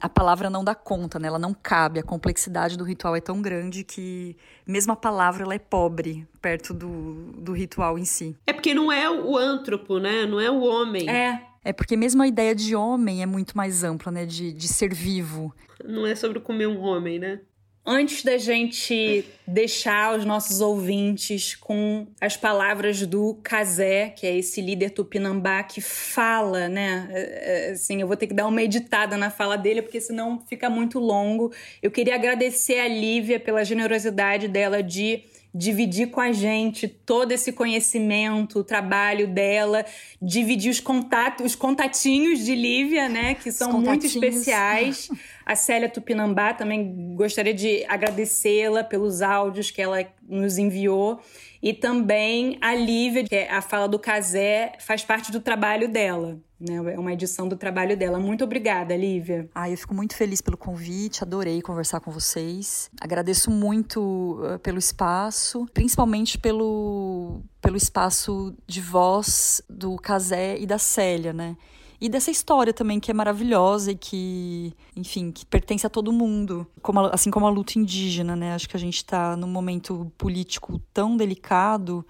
A 0.00 0.08
palavra 0.08 0.50
não 0.50 0.62
dá 0.62 0.74
conta, 0.74 1.18
né? 1.18 1.28
ela 1.28 1.38
não 1.38 1.54
cabe. 1.54 1.98
A 1.98 2.02
complexidade 2.02 2.76
do 2.76 2.84
ritual 2.84 3.16
é 3.16 3.20
tão 3.20 3.40
grande 3.40 3.84
que, 3.84 4.36
mesmo 4.66 4.92
a 4.92 4.96
palavra, 4.96 5.44
ela 5.44 5.54
é 5.54 5.58
pobre 5.58 6.26
perto 6.40 6.74
do, 6.74 7.32
do 7.38 7.52
ritual 7.52 7.98
em 7.98 8.04
si. 8.04 8.36
É 8.46 8.52
porque 8.52 8.74
não 8.74 8.92
é 8.92 9.10
o 9.10 9.36
antropo, 9.36 9.98
né? 9.98 10.26
Não 10.26 10.40
é 10.40 10.50
o 10.50 10.60
homem. 10.60 11.08
É. 11.08 11.42
É 11.64 11.72
porque 11.72 11.96
mesmo 11.96 12.22
a 12.22 12.28
ideia 12.28 12.54
de 12.54 12.76
homem 12.76 13.22
é 13.22 13.26
muito 13.26 13.56
mais 13.56 13.82
ampla, 13.82 14.12
né? 14.12 14.24
De, 14.24 14.52
de 14.52 14.68
ser 14.68 14.94
vivo. 14.94 15.52
Não 15.84 16.06
é 16.06 16.14
sobre 16.14 16.38
comer 16.38 16.68
um 16.68 16.80
homem, 16.80 17.18
né? 17.18 17.40
Antes 17.88 18.24
da 18.24 18.36
gente 18.36 19.24
deixar 19.46 20.18
os 20.18 20.24
nossos 20.24 20.60
ouvintes 20.60 21.54
com 21.54 22.08
as 22.20 22.36
palavras 22.36 23.06
do 23.06 23.38
Kazé, 23.44 24.08
que 24.08 24.26
é 24.26 24.36
esse 24.36 24.60
líder 24.60 24.90
tupinambá 24.90 25.62
que 25.62 25.80
fala, 25.80 26.68
né? 26.68 27.08
É, 27.12 27.68
é, 27.68 27.70
assim, 27.70 28.00
eu 28.00 28.08
vou 28.08 28.16
ter 28.16 28.26
que 28.26 28.34
dar 28.34 28.48
uma 28.48 28.60
editada 28.60 29.16
na 29.16 29.30
fala 29.30 29.56
dele, 29.56 29.82
porque 29.82 30.00
senão 30.00 30.42
fica 30.48 30.68
muito 30.68 30.98
longo. 30.98 31.52
Eu 31.80 31.92
queria 31.92 32.16
agradecer 32.16 32.80
a 32.80 32.88
Lívia 32.88 33.38
pela 33.38 33.64
generosidade 33.64 34.48
dela 34.48 34.82
de 34.82 35.22
dividir 35.54 36.10
com 36.10 36.20
a 36.20 36.32
gente 36.32 36.86
todo 36.86 37.32
esse 37.32 37.50
conhecimento, 37.50 38.58
o 38.58 38.64
trabalho 38.64 39.26
dela, 39.26 39.86
dividir 40.20 40.70
os 40.70 40.80
contatos, 40.80 41.46
os 41.46 41.54
contatinhos 41.54 42.44
de 42.44 42.54
Lívia, 42.54 43.08
né, 43.08 43.34
que 43.34 43.50
são 43.50 43.80
muito 43.80 44.04
especiais. 44.04 45.08
A 45.46 45.54
Célia 45.54 45.88
Tupinambá 45.88 46.52
também 46.52 47.14
gostaria 47.14 47.54
de 47.54 47.84
agradecê-la 47.84 48.82
pelos 48.82 49.22
áudios 49.22 49.70
que 49.70 49.80
ela 49.80 50.04
nos 50.28 50.58
enviou. 50.58 51.20
E 51.62 51.72
também 51.72 52.58
a 52.60 52.74
Lívia, 52.74 53.22
que 53.22 53.34
é 53.34 53.50
a 53.50 53.62
fala 53.62 53.86
do 53.86 53.96
Casé, 53.96 54.72
faz 54.80 55.04
parte 55.04 55.30
do 55.30 55.40
trabalho 55.40 55.88
dela. 55.88 56.36
Né? 56.58 56.94
É 56.94 56.98
uma 56.98 57.12
edição 57.12 57.46
do 57.46 57.56
trabalho 57.56 57.96
dela. 57.96 58.18
Muito 58.18 58.42
obrigada, 58.42 58.96
Lívia. 58.96 59.48
Ah, 59.54 59.70
eu 59.70 59.76
fico 59.76 59.94
muito 59.94 60.16
feliz 60.16 60.40
pelo 60.40 60.56
convite, 60.56 61.22
adorei 61.22 61.62
conversar 61.62 62.00
com 62.00 62.10
vocês. 62.10 62.90
Agradeço 63.00 63.48
muito 63.48 64.40
uh, 64.42 64.58
pelo 64.58 64.78
espaço, 64.78 65.64
principalmente 65.72 66.38
pelo, 66.38 67.40
pelo 67.62 67.76
espaço 67.76 68.52
de 68.66 68.80
voz 68.80 69.62
do 69.70 69.94
Casé 69.96 70.58
e 70.58 70.66
da 70.66 70.78
Célia, 70.78 71.32
né? 71.32 71.56
E 72.00 72.08
dessa 72.08 72.30
história 72.30 72.72
também 72.72 73.00
que 73.00 73.10
é 73.10 73.14
maravilhosa 73.14 73.92
e 73.92 73.96
que, 73.96 74.74
enfim, 74.94 75.30
que 75.30 75.46
pertence 75.46 75.86
a 75.86 75.90
todo 75.90 76.12
mundo, 76.12 76.66
como 76.82 77.00
a, 77.00 77.14
assim 77.14 77.30
como 77.30 77.46
a 77.46 77.50
luta 77.50 77.78
indígena, 77.78 78.36
né? 78.36 78.54
Acho 78.54 78.68
que 78.68 78.76
a 78.76 78.80
gente 78.80 78.96
está 78.96 79.36
num 79.36 79.48
momento 79.48 80.10
político 80.18 80.80
tão 80.92 81.16
delicado 81.16 82.04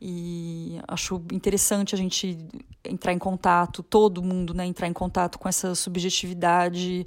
e 0.00 0.78
acho 0.86 1.22
interessante 1.32 1.94
a 1.94 1.98
gente 1.98 2.38
entrar 2.84 3.12
em 3.12 3.18
contato, 3.18 3.82
todo 3.82 4.22
mundo, 4.22 4.54
né, 4.54 4.64
entrar 4.66 4.86
em 4.86 4.92
contato 4.92 5.38
com 5.38 5.48
essa 5.48 5.74
subjetividade 5.74 7.06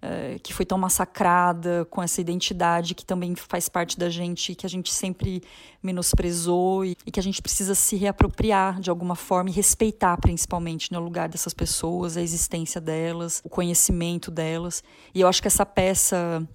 eh, 0.00 0.38
que 0.42 0.54
foi 0.54 0.64
tão 0.64 0.78
massacrada, 0.78 1.84
com 1.90 2.00
essa 2.00 2.20
identidade 2.20 2.94
que 2.94 3.04
também 3.04 3.34
faz 3.34 3.68
parte 3.68 3.98
da 3.98 4.08
gente, 4.08 4.54
que 4.54 4.64
a 4.64 4.68
gente 4.68 4.92
sempre 4.92 5.42
menosprezou 5.82 6.84
e, 6.84 6.96
e 7.04 7.10
que 7.10 7.18
a 7.18 7.22
gente 7.22 7.42
precisa 7.42 7.74
se 7.74 7.96
reapropriar 7.96 8.80
de 8.80 8.90
alguma 8.90 9.16
forma 9.16 9.50
e 9.50 9.52
respeitar 9.52 10.16
principalmente 10.18 10.92
no 10.92 11.00
né, 11.00 11.04
lugar 11.04 11.28
dessas 11.28 11.52
pessoas, 11.52 12.16
a 12.16 12.22
existência 12.22 12.80
delas, 12.80 13.40
o 13.44 13.48
conhecimento 13.48 14.30
delas. 14.30 14.84
E 15.12 15.20
eu 15.20 15.26
acho 15.26 15.42
que 15.42 15.48
essa 15.48 15.66
peça, 15.66 16.46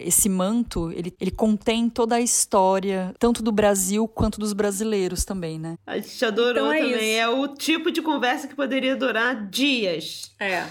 esse 0.00 0.28
manto, 0.28 0.90
ele, 0.90 1.14
ele 1.20 1.30
contém 1.30 1.88
toda 1.88 2.16
a 2.16 2.20
história, 2.20 3.14
tanto 3.16 3.44
do 3.44 3.52
Brasil 3.52 4.08
quanto 4.08 4.40
dos 4.40 4.52
brasileiros 4.52 5.24
também, 5.24 5.56
né? 5.56 5.76
A 5.86 5.98
gente 5.98 6.24
adorou 6.24 6.50
então 6.50 6.72
é 6.72 6.80
também. 6.80 7.10
Isso. 7.10 7.20
É 7.20 7.28
o 7.28 7.46
tipo 7.46 7.92
de 7.92 8.02
conversa 8.02 8.48
que 8.48 8.56
poderia 8.56 8.96
durar 8.96 9.48
dias. 9.48 10.34
É. 10.40 10.66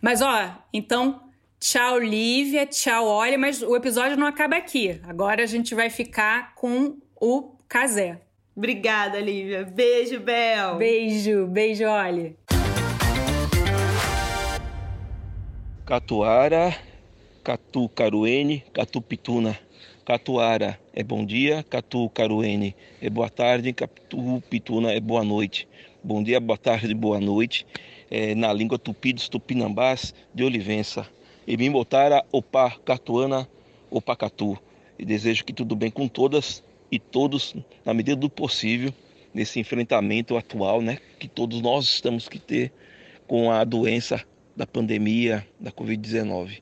Mas 0.00 0.22
ó, 0.22 0.56
então, 0.72 1.20
tchau 1.60 1.98
Lívia, 1.98 2.64
tchau 2.64 3.06
Olha, 3.06 3.36
mas 3.36 3.60
o 3.60 3.76
episódio 3.76 4.16
não 4.16 4.26
acaba 4.26 4.56
aqui. 4.56 4.98
Agora 5.02 5.42
a 5.42 5.46
gente 5.46 5.74
vai 5.74 5.90
ficar 5.90 6.54
com 6.54 6.96
o 7.20 7.54
Casé. 7.68 8.18
Obrigada, 8.56 9.20
Lívia. 9.20 9.62
Beijo, 9.62 10.18
Bel. 10.18 10.76
Beijo, 10.76 11.46
beijo, 11.46 11.84
Olha. 11.84 12.34
Catuara, 15.84 16.74
Catu 17.44 17.86
Caruene, 17.90 18.64
Catu 18.72 19.02
Pituna. 19.02 19.58
Catuara 20.06 20.80
é 20.94 21.02
bom 21.02 21.26
dia, 21.26 21.62
Catu 21.68 22.08
Caruene 22.08 22.74
é 23.02 23.10
boa 23.10 23.28
tarde, 23.28 23.74
Catu 23.74 24.42
Pituna 24.48 24.92
é 24.92 25.00
boa 25.00 25.22
noite. 25.22 25.68
Bom 26.02 26.22
dia, 26.22 26.40
boa 26.40 26.56
tarde, 26.56 26.94
boa 26.94 27.20
noite 27.20 27.66
é, 28.10 28.34
na 28.34 28.52
língua 28.52 28.78
tupi 28.78 29.12
dos 29.12 29.28
tupinambás 29.28 30.12
de 30.34 30.42
Olivença. 30.42 31.06
E 31.46 31.56
me 31.56 31.70
botara 31.70 32.24
opa 32.32 32.70
catuana 32.84 33.48
o 33.90 34.02
Pacatu. 34.02 34.58
E 34.98 35.04
desejo 35.04 35.44
que 35.44 35.52
tudo 35.52 35.76
bem 35.76 35.90
com 35.90 36.08
todas 36.08 36.62
e 36.90 36.98
todos, 36.98 37.54
na 37.84 37.94
medida 37.94 38.16
do 38.16 38.28
possível, 38.28 38.92
nesse 39.32 39.60
enfrentamento 39.60 40.36
atual, 40.36 40.82
né, 40.82 40.98
que 41.18 41.28
todos 41.28 41.60
nós 41.60 41.84
estamos 41.84 42.28
que 42.28 42.38
ter 42.38 42.72
com 43.26 43.50
a 43.50 43.62
doença 43.62 44.22
da 44.56 44.66
pandemia 44.66 45.46
da 45.58 45.70
Covid-19. 45.70 46.60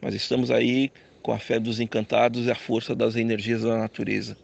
Mas 0.00 0.14
estamos 0.14 0.50
aí 0.50 0.90
com 1.22 1.32
a 1.32 1.38
fé 1.38 1.60
dos 1.60 1.80
encantados 1.80 2.46
e 2.46 2.50
a 2.50 2.54
força 2.54 2.94
das 2.94 3.16
energias 3.16 3.62
da 3.62 3.78
natureza. 3.78 4.36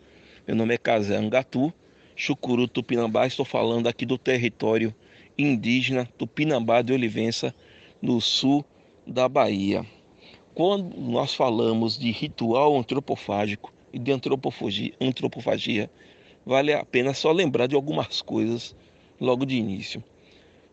Meu 0.47 0.57
nome 0.57 0.75
é 0.75 0.79
Casé 0.79 1.17
Angatu, 1.17 1.73
Chucuru 2.15 2.69
Tupinambá, 2.69 3.27
estou 3.27 3.45
falando 3.45 3.89
aqui 3.89 4.07
do 4.07 4.17
território 4.17 4.95
indígena 5.37 6.09
Tupinambá 6.19 6.83
de 6.83 6.93
Olivença, 6.93 7.55
no 8.01 8.21
sul 8.21 8.65
da 9.07 9.29
Bahia. 9.29 9.85
Quando 10.55 10.97
nós 11.01 11.35
falamos 11.35 11.99
de 11.99 12.11
ritual 12.11 12.77
antropofágico 12.79 13.73
e 13.93 13.99
de 13.99 14.13
antropofagia, 14.13 14.93
antropofagia 15.01 15.91
vale 16.47 16.73
a 16.73 16.85
pena 16.85 17.15
só 17.15 17.33
lembrar 17.33 17.67
de 17.67 17.75
algumas 17.75 18.21
coisas 18.23 18.77
logo 19.21 19.45
de 19.45 19.57
início. 19.57 20.03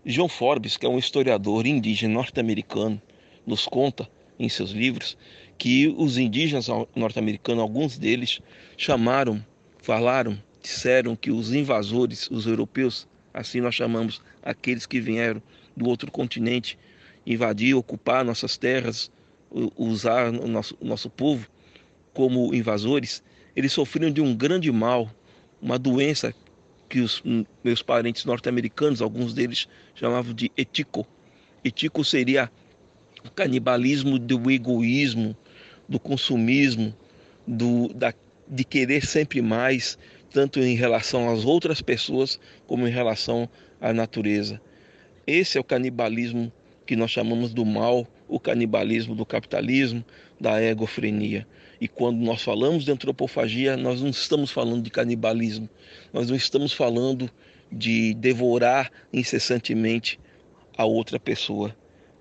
John 0.05 0.27
Forbes, 0.27 0.77
que 0.77 0.85
é 0.85 0.89
um 0.89 0.97
historiador 0.97 1.65
indígena 1.65 2.13
norte-americano, 2.13 3.01
nos 3.45 3.65
conta 3.65 4.09
em 4.39 4.49
seus 4.49 4.71
livros 4.71 5.17
que 5.57 5.93
os 5.95 6.17
indígenas 6.17 6.67
norte-americanos, 6.95 7.61
alguns 7.61 7.97
deles, 7.97 8.39
chamaram, 8.75 9.45
falaram, 9.77 10.41
disseram 10.61 11.15
que 11.15 11.29
os 11.29 11.53
invasores, 11.53 12.29
os 12.31 12.47
europeus, 12.47 13.07
assim 13.33 13.61
nós 13.61 13.75
chamamos 13.75 14.21
aqueles 14.41 14.85
que 14.85 14.99
vieram 14.99 15.41
do 15.75 15.87
outro 15.87 16.11
continente, 16.11 16.77
invadir, 17.25 17.75
ocupar 17.75 18.25
nossas 18.25 18.57
terras, 18.57 19.11
usar 19.75 20.29
o 20.29 20.47
nosso, 20.47 20.77
nosso 20.81 21.09
povo 21.09 21.47
como 22.13 22.53
invasores, 22.53 23.23
eles 23.55 23.73
sofriam 23.73 24.11
de 24.11 24.21
um 24.21 24.35
grande 24.35 24.71
mal, 24.71 25.09
uma 25.61 25.77
doença 25.77 26.33
que 26.89 26.99
os 26.99 27.23
meus 27.63 27.81
parentes 27.81 28.25
norte-americanos, 28.25 29.01
alguns 29.01 29.33
deles 29.33 29.67
chamavam 29.95 30.33
de 30.33 30.51
etico. 30.57 31.07
Etico 31.63 32.03
seria 32.03 32.51
o 33.23 33.29
canibalismo 33.29 34.17
do 34.19 34.51
egoísmo, 34.51 35.35
do 35.87 35.99
consumismo, 35.99 36.93
do, 37.47 37.87
da, 37.93 38.13
de 38.47 38.63
querer 38.63 39.05
sempre 39.05 39.41
mais, 39.41 39.97
tanto 40.31 40.59
em 40.59 40.75
relação 40.75 41.29
às 41.29 41.45
outras 41.45 41.81
pessoas 41.81 42.39
como 42.65 42.87
em 42.87 42.91
relação 42.91 43.47
à 43.79 43.93
natureza. 43.93 44.61
Esse 45.27 45.57
é 45.57 45.61
o 45.61 45.63
canibalismo 45.63 46.51
que 46.85 46.95
nós 46.95 47.11
chamamos 47.11 47.53
do 47.53 47.65
mal, 47.65 48.07
o 48.27 48.39
canibalismo 48.39 49.13
do 49.13 49.25
capitalismo, 49.25 50.03
da 50.39 50.61
egofrenia. 50.63 51.47
E 51.79 51.87
quando 51.87 52.17
nós 52.19 52.41
falamos 52.41 52.83
de 52.83 52.91
antropofagia, 52.91 53.77
nós 53.77 54.01
não 54.01 54.09
estamos 54.09 54.51
falando 54.51 54.83
de 54.83 54.89
canibalismo, 54.89 55.69
nós 56.11 56.29
não 56.29 56.35
estamos 56.35 56.73
falando 56.73 57.29
de 57.71 58.13
devorar 58.15 58.91
incessantemente 59.13 60.19
a 60.77 60.85
outra 60.85 61.19
pessoa, 61.19 61.75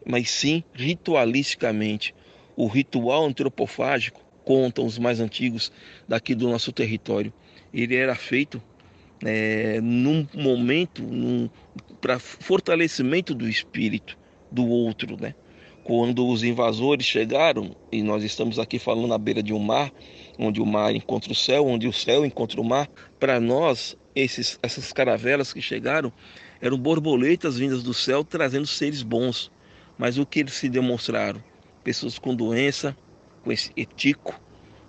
mas 0.05 0.31
sim 0.31 0.63
ritualisticamente. 0.75 2.15
O 2.57 2.67
ritual 2.67 3.25
antropofágico, 3.25 4.21
contam 4.45 4.85
os 4.85 4.99
mais 4.99 5.21
antigos 5.21 5.71
daqui 6.09 6.35
do 6.35 6.49
nosso 6.49 6.73
território, 6.73 7.33
ele 7.73 7.97
era 7.97 8.15
feito 8.15 8.63
é, 9.25 9.81
num 9.81 10.27
momento 10.35 11.03
para 12.01 12.19
fortalecimento 12.19 13.35
do 13.35 13.49
espírito 13.49 14.17
do 14.51 14.67
outro, 14.67 15.17
né? 15.21 15.35
Quando 15.85 16.27
os 16.27 16.43
invasores 16.45 17.07
chegaram, 17.07 17.75
e 17.91 18.03
nós 18.03 18.23
estamos 18.23 18.59
aqui 18.59 18.79
falando 18.79 19.09
na 19.09 19.19
beira 19.19 19.43
de 19.43 19.53
um 19.53 19.59
mar, 19.59 19.93
onde 20.39 20.61
o 20.61 20.67
mar 20.67 20.95
encontra 20.95 21.33
o 21.33 21.35
céu, 21.35 21.67
onde 21.67 21.89
o 21.89 21.93
céu 21.93 22.25
encontra 22.25 22.61
o 22.61 22.65
mar, 22.65 22.89
para 23.19 23.41
nós, 23.41 23.97
esses, 24.15 24.59
essas 24.63 24.93
caravelas 24.93 25.53
que 25.53 25.61
chegaram 25.61 26.13
eram 26.61 26.79
borboletas 26.79 27.59
vindas 27.59 27.83
do 27.83 27.95
céu 27.95 28.23
trazendo 28.23 28.67
seres 28.67 29.03
bons. 29.03 29.51
Mas 29.99 30.19
o 30.19 30.27
que 30.27 30.41
eles 30.41 30.55
se 30.55 30.69
demonstraram? 30.69 31.43
Pessoas 31.83 32.19
com 32.19 32.35
doença, 32.35 32.97
com 33.43 33.51
esse 33.51 33.73
etico, 33.77 34.39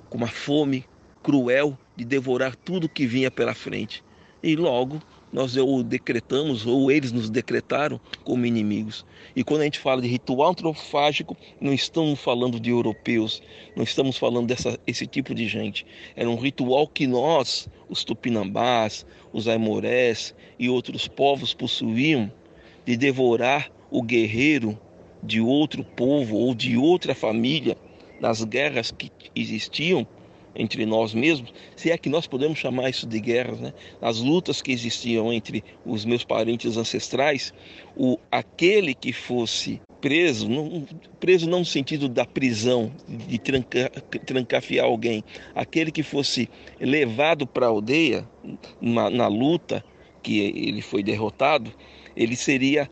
com 0.10 0.18
uma 0.18 0.28
fome 0.28 0.86
cruel 1.24 1.78
de 2.02 2.06
devorar 2.06 2.56
tudo 2.56 2.90
que 2.90 3.06
vinha 3.06 3.30
pela 3.30 3.54
frente. 3.54 4.04
E 4.42 4.56
logo 4.56 5.00
nós 5.32 5.56
o 5.56 5.84
decretamos, 5.84 6.66
ou 6.66 6.92
eles 6.92 7.12
nos 7.12 7.30
decretaram 7.30 8.02
como 8.24 8.44
inimigos. 8.44 9.06
E 9.36 9.44
quando 9.44 9.62
a 9.62 9.64
gente 9.66 9.78
fala 9.78 10.02
de 10.02 10.08
ritual 10.08 10.50
antropofágico, 10.50 11.38
não 11.60 11.72
estamos 11.72 12.20
falando 12.20 12.60
de 12.60 12.72
europeus, 12.72 13.42
não 13.76 13.84
estamos 13.84 14.18
falando 14.18 14.48
dessa 14.48 14.80
esse 14.88 15.06
tipo 15.06 15.36
de 15.36 15.48
gente. 15.48 15.86
Era 16.16 16.28
um 16.28 16.36
ritual 16.36 16.88
que 16.88 17.06
nós, 17.06 17.70
os 17.88 18.04
tupinambás, 18.04 19.06
os 19.32 19.48
aimorés 19.48 20.34
e 20.58 20.70
outros 20.70 21.08
povos 21.08 21.54
possuíam 21.54 22.32
de 22.84 22.98
devorar 22.98 23.72
o 23.92 24.02
guerreiro 24.02 24.78
de 25.22 25.40
outro 25.40 25.84
povo 25.84 26.36
ou 26.36 26.56
de 26.56 26.76
outra 26.76 27.14
família 27.14 27.78
nas 28.20 28.44
guerras 28.44 28.92
que 28.92 29.12
existiam 29.36 30.06
entre 30.56 30.86
nós 30.86 31.14
mesmos, 31.14 31.54
se 31.76 31.92
é 31.92 31.98
que 31.98 32.10
nós 32.10 32.28
podemos 32.28 32.58
chamar 32.58 32.90
isso 32.90 33.08
de 33.08 33.20
guerras, 33.20 33.60
né? 33.60 33.74
As 34.02 34.20
lutas 34.20 34.62
que 34.62 34.72
existiam 34.72 35.32
entre 35.32 35.64
os 35.86 36.06
meus 36.06 36.24
parentes 36.24 36.78
ancestrais, 36.78 37.54
o 37.96 38.18
aquele 38.32 38.94
que 38.94 39.14
fosse 39.14 39.82
preso, 40.02 40.50
não, 40.50 40.86
preso 41.20 41.48
não 41.48 41.60
no 41.60 41.66
sentido 41.66 42.10
da 42.10 42.26
prisão, 42.26 42.92
de 43.08 43.38
tranca, 43.38 43.90
trancafiar 44.26 44.86
alguém, 44.86 45.24
aquele 45.54 45.92
que 45.92 46.02
fosse 46.02 46.50
levado 46.80 47.46
para 47.46 47.68
a 47.68 47.70
aldeia 47.70 48.28
na, 48.82 49.10
na 49.10 49.28
luta 49.28 49.84
que 50.24 50.40
ele 50.40 50.82
foi 50.82 51.04
derrotado, 51.04 51.72
ele 52.16 52.36
seria 52.36 52.90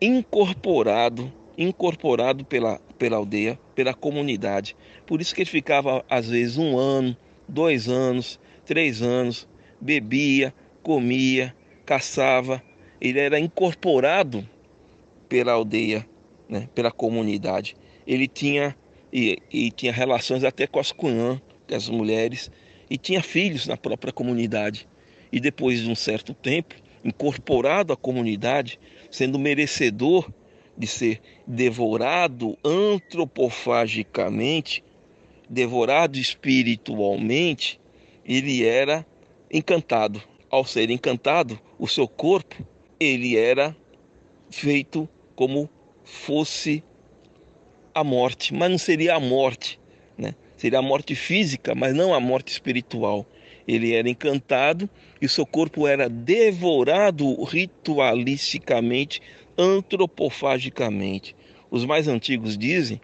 incorporado, 0.00 1.32
incorporado 1.56 2.44
pela, 2.44 2.80
pela 2.98 3.16
aldeia, 3.16 3.58
pela 3.78 3.94
comunidade. 3.94 4.74
Por 5.06 5.20
isso 5.20 5.32
que 5.32 5.42
ele 5.42 5.50
ficava, 5.50 6.04
às 6.10 6.28
vezes, 6.28 6.58
um 6.58 6.76
ano, 6.76 7.16
dois 7.46 7.88
anos, 7.88 8.40
três 8.66 9.02
anos, 9.02 9.46
bebia, 9.80 10.52
comia, 10.82 11.54
caçava. 11.86 12.60
Ele 13.00 13.20
era 13.20 13.38
incorporado 13.38 14.44
pela 15.28 15.52
aldeia, 15.52 16.04
né, 16.48 16.68
pela 16.74 16.90
comunidade. 16.90 17.76
Ele 18.04 18.26
tinha 18.26 18.74
e, 19.12 19.38
e 19.48 19.70
tinha 19.70 19.92
relações 19.92 20.42
até 20.42 20.66
com 20.66 20.80
as 20.80 20.90
cunhãs, 20.90 21.40
com 21.68 21.74
as 21.76 21.88
mulheres, 21.88 22.50
e 22.90 22.98
tinha 22.98 23.22
filhos 23.22 23.68
na 23.68 23.76
própria 23.76 24.12
comunidade. 24.12 24.88
E 25.30 25.38
depois 25.38 25.82
de 25.82 25.88
um 25.88 25.94
certo 25.94 26.34
tempo, 26.34 26.74
incorporado 27.04 27.92
à 27.92 27.96
comunidade, 27.96 28.76
sendo 29.08 29.38
merecedor 29.38 30.28
de 30.78 30.86
ser 30.86 31.20
devorado 31.46 32.56
antropofagicamente, 32.64 34.82
devorado 35.50 36.18
espiritualmente, 36.18 37.78
ele 38.24 38.64
era 38.64 39.04
encantado. 39.52 40.22
Ao 40.48 40.64
ser 40.64 40.88
encantado, 40.90 41.60
o 41.78 41.88
seu 41.88 42.06
corpo, 42.06 42.64
ele 43.00 43.36
era 43.36 43.76
feito 44.50 45.08
como 45.34 45.68
fosse 46.04 46.84
a 47.94 48.04
morte, 48.04 48.54
mas 48.54 48.70
não 48.70 48.78
seria 48.78 49.16
a 49.16 49.20
morte, 49.20 49.80
né? 50.16 50.34
Seria 50.56 50.78
a 50.78 50.82
morte 50.82 51.14
física, 51.14 51.74
mas 51.74 51.94
não 51.94 52.14
a 52.14 52.20
morte 52.20 52.52
espiritual. 52.52 53.26
Ele 53.66 53.94
era 53.94 54.08
encantado 54.08 54.88
e 55.20 55.28
seu 55.28 55.44
corpo 55.44 55.86
era 55.86 56.08
devorado 56.08 57.44
ritualisticamente, 57.44 59.20
antropofagicamente. 59.58 61.34
Os 61.70 61.84
mais 61.84 62.06
antigos 62.06 62.56
dizem 62.56 63.00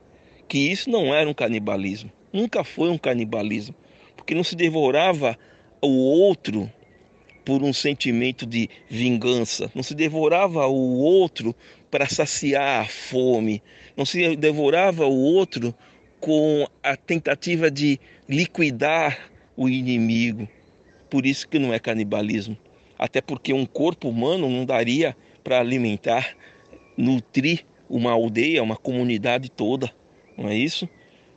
que 0.49 0.59
isso 0.59 0.89
não 0.89 1.13
era 1.13 1.29
um 1.29 1.35
canibalismo, 1.35 2.11
nunca 2.33 2.63
foi 2.63 2.89
um 2.89 2.97
canibalismo, 2.97 3.75
porque 4.17 4.35
não 4.35 4.45
se 4.45 4.55
devorava 4.55 5.37
o 5.83 5.89
outro 5.89 6.71
por 7.45 7.63
um 7.63 7.73
sentimento 7.73 8.47
de 8.47 8.71
vingança, 8.89 9.71
não 9.75 9.83
se 9.83 9.95
devorava 9.95 10.67
o 10.67 10.99
outro 10.99 11.55
para 11.91 12.09
saciar 12.09 12.83
a 12.83 12.85
fome, 12.87 13.63
não 13.97 14.07
se 14.07 14.35
devorava 14.37 15.07
o 15.07 15.21
outro 15.21 15.75
com 16.21 16.67
a 16.83 16.97
tentativa 16.97 17.71
de 17.71 18.01
liquidar 18.29 19.31
o 19.57 19.69
inimigo. 19.69 20.49
Por 21.11 21.27
isso 21.27 21.47
que 21.47 21.59
não 21.59 21.73
é 21.73 21.79
canibalismo. 21.79 22.57
Até 22.99 23.21
porque 23.21 23.53
um 23.53 23.67
corpo 23.67 24.09
humano 24.09 24.49
não 24.49 24.65
daria 24.65 25.15
para 25.45 25.61
alimentar, 25.61 26.35
nutrir 26.97 27.67
uma 27.89 28.13
aldeia, 28.13 28.63
uma 28.63 28.77
comunidade 28.77 29.51
toda, 29.51 29.95
não 30.37 30.49
é 30.49 30.57
isso? 30.57 30.89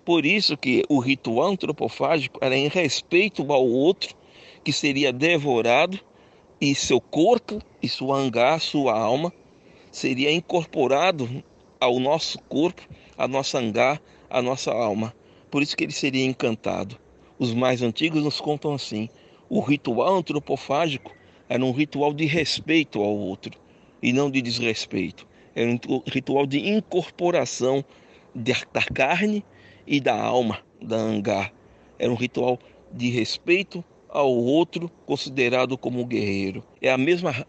Por 0.06 0.26
isso 0.26 0.56
que 0.56 0.84
o 0.88 1.00
ritual 1.00 1.50
antropofágico 1.50 2.40
era 2.42 2.56
em 2.56 2.70
respeito 2.70 3.52
ao 3.52 3.68
outro 3.68 4.16
que 4.64 4.72
seria 4.72 5.12
devorado 5.12 6.00
e 6.60 6.74
seu 6.74 7.02
corpo 7.02 7.62
e 7.84 7.90
sua 7.90 8.18
angá, 8.18 8.58
sua 8.58 8.98
alma, 8.98 9.34
seria 9.92 10.32
incorporado 10.32 11.44
ao 11.80 12.00
nosso 12.00 12.40
corpo, 12.44 12.82
à 13.18 13.28
nossa 13.28 13.60
angá, 13.60 14.00
à 14.30 14.42
nossa 14.42 14.72
alma, 14.72 15.14
Por 15.52 15.62
isso 15.62 15.76
que 15.76 15.84
ele 15.84 15.94
seria 15.94 16.26
encantado. 16.26 16.98
Os 17.38 17.54
mais 17.54 17.82
antigos 17.82 18.24
nos 18.24 18.42
contam 18.42 18.74
assim: 18.74 19.10
o 19.50 19.60
ritual 19.60 20.16
antropofágico 20.16 21.14
era 21.48 21.64
um 21.64 21.72
ritual 21.72 22.14
de 22.14 22.26
respeito 22.26 23.02
ao 23.02 23.16
outro 23.16 23.58
e 24.02 24.14
não 24.14 24.30
de 24.30 24.42
desrespeito. 24.42 25.28
Era 25.56 25.70
um 25.72 26.04
ritual 26.08 26.46
de 26.46 26.60
incorporação 26.60 27.84
da 28.36 28.84
carne 28.94 29.44
e 29.86 30.00
da 30.00 30.16
alma 30.16 30.60
da 30.82 30.98
Angar. 30.98 31.52
Era 31.98 32.12
um 32.12 32.16
ritual 32.16 32.60
de 32.92 33.10
respeito 33.10 33.84
ao 34.10 34.32
outro 34.32 34.90
considerado 35.06 35.78
como 35.78 36.06
guerreiro. 36.06 36.64
É 36.82 36.92
a 36.92 36.98
mesma 36.98 37.46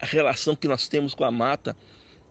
relação 0.00 0.56
que 0.56 0.68
nós 0.68 0.88
temos 0.88 1.14
com 1.14 1.24
a 1.24 1.30
mata, 1.30 1.76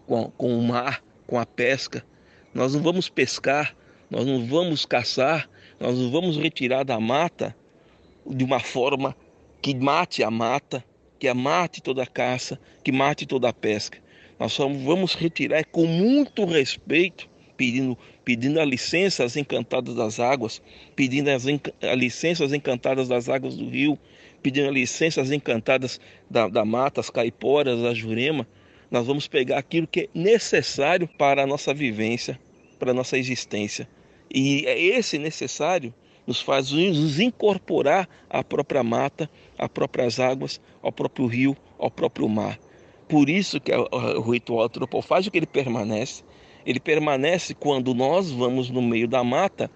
com, 0.06 0.30
com 0.32 0.58
o 0.58 0.62
mar, 0.62 1.02
com 1.26 1.38
a 1.38 1.46
pesca. 1.46 2.04
Nós 2.52 2.74
não 2.74 2.82
vamos 2.82 3.08
pescar, 3.08 3.74
nós 4.10 4.26
não 4.26 4.46
vamos 4.46 4.84
caçar, 4.84 5.48
nós 5.78 5.98
não 5.98 6.10
vamos 6.10 6.36
retirar 6.36 6.84
da 6.84 7.00
mata 7.00 7.56
de 8.26 8.44
uma 8.44 8.60
forma 8.60 9.16
que 9.60 9.74
mate 9.74 10.22
a 10.22 10.30
mata, 10.30 10.84
que 11.24 11.32
mate 11.32 11.80
toda 11.80 12.02
a 12.02 12.06
caça, 12.06 12.60
que 12.82 12.92
mate 12.92 13.24
toda 13.24 13.48
a 13.48 13.52
pesca. 13.52 13.98
Nós 14.38 14.52
só 14.52 14.68
vamos 14.68 15.14
retirar 15.14 15.64
com 15.64 15.86
muito 15.86 16.44
respeito, 16.44 17.30
pedindo, 17.56 17.96
pedindo 18.22 18.60
a 18.60 18.64
licença 18.64 19.24
às 19.24 19.34
encantadas 19.34 19.94
das 19.94 20.20
águas, 20.20 20.60
pedindo 20.94 21.30
as, 21.30 21.46
a 21.46 21.94
licença 21.94 22.44
às 22.44 22.52
encantadas 22.52 23.08
das 23.08 23.30
águas 23.30 23.56
do 23.56 23.70
rio, 23.70 23.98
pedindo 24.42 24.68
a 24.68 24.70
licença 24.70 25.22
às 25.22 25.30
encantadas 25.30 25.98
da, 26.28 26.46
da 26.46 26.62
mata, 26.62 27.00
as 27.00 27.08
caiporas, 27.08 27.82
a 27.82 27.94
jurema. 27.94 28.46
Nós 28.90 29.06
vamos 29.06 29.26
pegar 29.26 29.56
aquilo 29.56 29.86
que 29.86 30.00
é 30.00 30.08
necessário 30.12 31.08
para 31.08 31.44
a 31.44 31.46
nossa 31.46 31.72
vivência, 31.72 32.38
para 32.78 32.90
a 32.90 32.94
nossa 32.94 33.16
existência. 33.16 33.88
E 34.30 34.66
é 34.66 34.78
esse 34.78 35.16
necessário 35.16 35.94
nos 36.26 36.40
faz 36.40 36.70
nos 36.70 37.20
incorporar 37.20 38.08
à 38.28 38.42
própria 38.42 38.82
mata, 38.82 39.30
às 39.58 39.68
próprias 39.68 40.18
águas, 40.20 40.60
ao 40.82 40.92
próprio 40.92 41.26
rio, 41.26 41.56
ao 41.78 41.90
próprio 41.90 42.28
mar. 42.28 42.58
Por 43.08 43.28
isso 43.28 43.60
que 43.60 43.72
o 43.72 44.30
ritual 44.30 44.64
antropofágico 44.64 45.36
ele 45.36 45.46
permanece. 45.46 46.22
Ele 46.64 46.80
permanece 46.80 47.54
quando 47.54 47.94
nós 47.94 48.30
vamos 48.30 48.70
no 48.70 48.80
meio 48.80 49.06
da 49.06 49.22
mata 49.22 49.70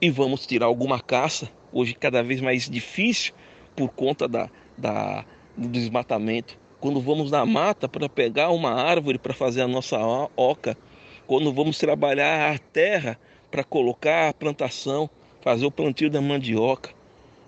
e 0.00 0.10
vamos 0.10 0.46
tirar 0.46 0.66
alguma 0.66 1.00
caça, 1.00 1.50
hoje 1.72 1.94
cada 1.94 2.22
vez 2.22 2.40
mais 2.40 2.68
difícil 2.68 3.34
por 3.74 3.88
conta 3.88 4.28
da, 4.28 4.48
da 4.78 5.24
do 5.56 5.68
desmatamento. 5.68 6.58
Quando 6.80 7.00
vamos 7.00 7.30
na 7.30 7.46
mata 7.46 7.88
para 7.88 8.08
pegar 8.08 8.50
uma 8.50 8.72
árvore 8.72 9.18
para 9.18 9.32
fazer 9.32 9.62
a 9.62 9.68
nossa 9.68 9.98
oca, 10.36 10.76
quando 11.26 11.52
vamos 11.52 11.78
trabalhar 11.78 12.54
a 12.54 12.58
terra 12.58 13.18
para 13.50 13.64
colocar 13.64 14.28
a 14.28 14.34
plantação, 14.34 15.08
fazer 15.40 15.64
o 15.64 15.70
plantio 15.70 16.10
da 16.10 16.20
mandioca. 16.20 16.90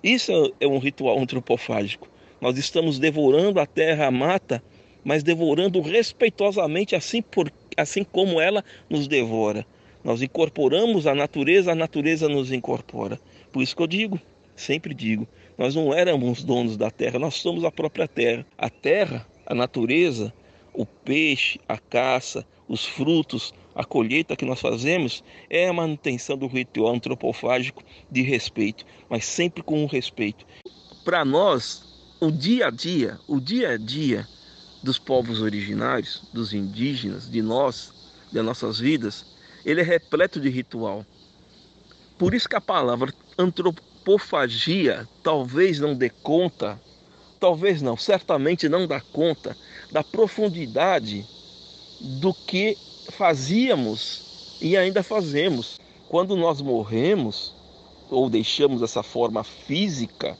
Isso 0.07 0.55
é 0.61 0.69
um 0.69 0.78
ritual 0.78 1.19
antropofágico. 1.19 2.09
Nós 2.41 2.57
estamos 2.57 2.97
devorando 2.97 3.59
a 3.59 3.66
terra, 3.66 4.07
a 4.07 4.11
mata, 4.12 4.62
mas 5.03 5.24
devorando 5.24 5.81
respeitosamente, 5.81 6.95
assim, 6.95 7.20
por, 7.20 7.53
assim 7.77 8.05
como 8.05 8.41
ela 8.41 8.65
nos 8.89 9.09
devora. 9.09 9.66
Nós 10.05 10.23
incorporamos 10.23 11.09
a 11.09 11.15
natureza, 11.15 11.73
a 11.73 11.74
natureza 11.74 12.28
nos 12.28 12.53
incorpora. 12.53 13.19
Por 13.51 13.65
isso 13.65 13.74
que 13.74 13.83
eu 13.83 13.87
digo, 13.89 14.20
sempre 14.55 14.95
digo, 14.95 15.27
nós 15.59 15.74
não 15.74 15.93
éramos 15.93 16.45
donos 16.45 16.77
da 16.77 16.89
terra, 16.89 17.19
nós 17.19 17.35
somos 17.35 17.65
a 17.65 17.73
própria 17.73 18.07
terra. 18.07 18.47
A 18.57 18.70
terra, 18.70 19.27
a 19.45 19.57
natureza, 19.57 20.33
o 20.73 20.87
peixe, 20.87 21.59
a 21.69 21.78
caça, 21.78 22.47
os 22.69 22.87
frutos, 22.87 23.53
a 23.77 23.85
colheita 23.85 24.35
que 24.35 24.47
nós 24.47 24.59
fazemos 24.59 25.23
é 25.51 25.69
a 25.69 25.73
manutenção 25.73 26.36
do 26.36 26.47
ritual 26.47 26.94
antropofágico 26.94 27.85
de 28.11 28.23
respeito, 28.23 28.86
mas 29.09 29.27
sempre 29.27 29.62
com 29.62 29.85
um 29.85 29.86
respeito. 29.86 30.47
Para 31.05 31.24
nós, 31.24 31.85
o 32.19 32.31
dia 32.31 32.69
a 32.69 32.70
dia, 32.70 33.20
o 33.28 33.39
dia 33.39 33.70
a 33.73 33.77
dia 33.77 34.27
dos 34.82 34.98
povos 34.98 35.43
originários, 35.43 36.23
dos 36.32 36.55
indígenas, 36.55 37.31
de 37.31 37.43
nós, 37.43 37.93
das 38.32 38.44
nossas 38.44 38.78
vidas, 38.78 39.27
ele 39.65 39.82
é 39.82 39.85
repleto 39.85 40.40
de 40.40 40.48
ritual. 40.48 41.05
Por 42.19 42.32
isso 42.32 42.48
que 42.48 42.57
a 42.57 42.61
palavra 42.61 43.12
antropofagia 43.39 45.07
talvez 45.23 45.78
não 45.78 45.94
dê 45.94 46.09
conta, 46.09 46.81
talvez 47.39 47.82
não, 47.82 47.97
certamente 47.97 48.70
não 48.70 48.86
dá 48.86 49.01
conta 49.01 49.55
da 49.93 50.03
profundidade 50.03 51.27
do 52.01 52.32
que 52.32 52.77
fazíamos 53.12 54.59
e 54.61 54.77
ainda 54.77 55.03
fazemos. 55.03 55.78
Quando 56.09 56.37
nós 56.37 56.61
morremos 56.61 57.55
ou 58.11 58.31
deixamos 58.31 58.83
essa 58.83 59.03
forma 59.03 59.43
física, 59.43 60.37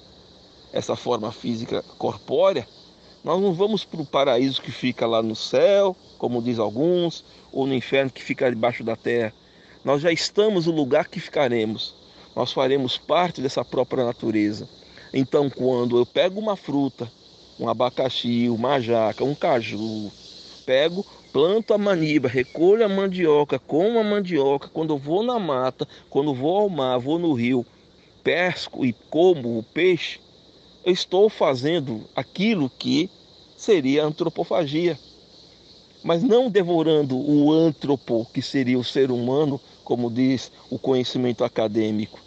essa 0.72 0.94
forma 0.94 1.32
física 1.32 1.82
corpórea, 1.98 2.66
nós 3.24 3.40
não 3.40 3.52
vamos 3.52 3.84
para 3.84 4.01
o 4.01 4.06
paraíso 4.06 4.62
que 4.62 4.70
fica 4.70 5.06
lá 5.06 5.22
no 5.22 5.34
céu, 5.34 5.97
como 6.18 6.40
diz 6.40 6.59
alguns, 6.59 7.24
ou 7.51 7.66
no 7.66 7.74
inferno 7.74 8.10
que 8.10 8.22
fica 8.22 8.48
debaixo 8.48 8.84
da 8.84 8.94
terra. 8.94 9.32
Nós 9.84 10.01
já 10.01 10.12
estamos 10.12 10.66
no 10.66 10.72
lugar 10.72 11.09
que 11.09 11.18
ficaremos. 11.18 11.94
Nós 12.36 12.52
faremos 12.52 12.97
parte 12.98 13.40
dessa 13.40 13.64
própria 13.64 14.05
natureza. 14.05 14.68
Então, 15.12 15.48
quando 15.51 15.97
eu 15.97 16.06
pego 16.06 16.38
uma 16.38 16.56
fruta, 16.56 17.10
um 17.59 17.68
abacaxi, 17.68 18.48
uma 18.48 18.78
jaca, 18.80 19.24
um 19.24 19.34
caju, 19.34 20.12
pego 20.64 21.05
planto 21.36 21.74
a 21.74 21.76
maniba, 21.76 22.28
recolho 22.28 22.82
a 22.82 22.88
mandioca, 22.88 23.58
como 23.58 23.98
a 23.98 24.02
mandioca, 24.02 24.70
quando 24.72 24.96
vou 24.96 25.22
na 25.22 25.38
mata, 25.38 25.86
quando 26.08 26.32
vou 26.32 26.56
ao 26.56 26.70
mar, 26.70 26.96
vou 26.96 27.18
no 27.18 27.34
rio, 27.34 27.62
pesco 28.24 28.86
e 28.86 28.94
como 29.10 29.58
o 29.58 29.62
peixe, 29.62 30.18
eu 30.82 30.94
estou 30.94 31.28
fazendo 31.28 32.08
aquilo 32.16 32.70
que 32.70 33.10
seria 33.54 34.02
antropofagia. 34.02 34.98
Mas 36.02 36.22
não 36.22 36.48
devorando 36.48 37.18
o 37.18 37.52
antropo, 37.52 38.26
que 38.32 38.40
seria 38.40 38.78
o 38.78 38.84
ser 38.84 39.10
humano, 39.10 39.60
como 39.84 40.10
diz 40.10 40.50
o 40.70 40.78
conhecimento 40.78 41.44
acadêmico. 41.44 42.18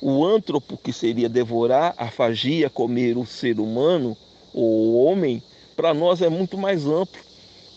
O 0.00 0.24
antropo, 0.24 0.76
que 0.76 0.92
seria 0.92 1.28
devorar 1.28 1.92
a 1.98 2.08
fagia, 2.08 2.70
comer 2.70 3.18
o 3.18 3.26
ser 3.26 3.58
humano, 3.58 4.16
o 4.52 5.04
homem, 5.04 5.42
para 5.74 5.92
nós 5.92 6.22
é 6.22 6.28
muito 6.28 6.56
mais 6.56 6.86
amplo 6.86 7.23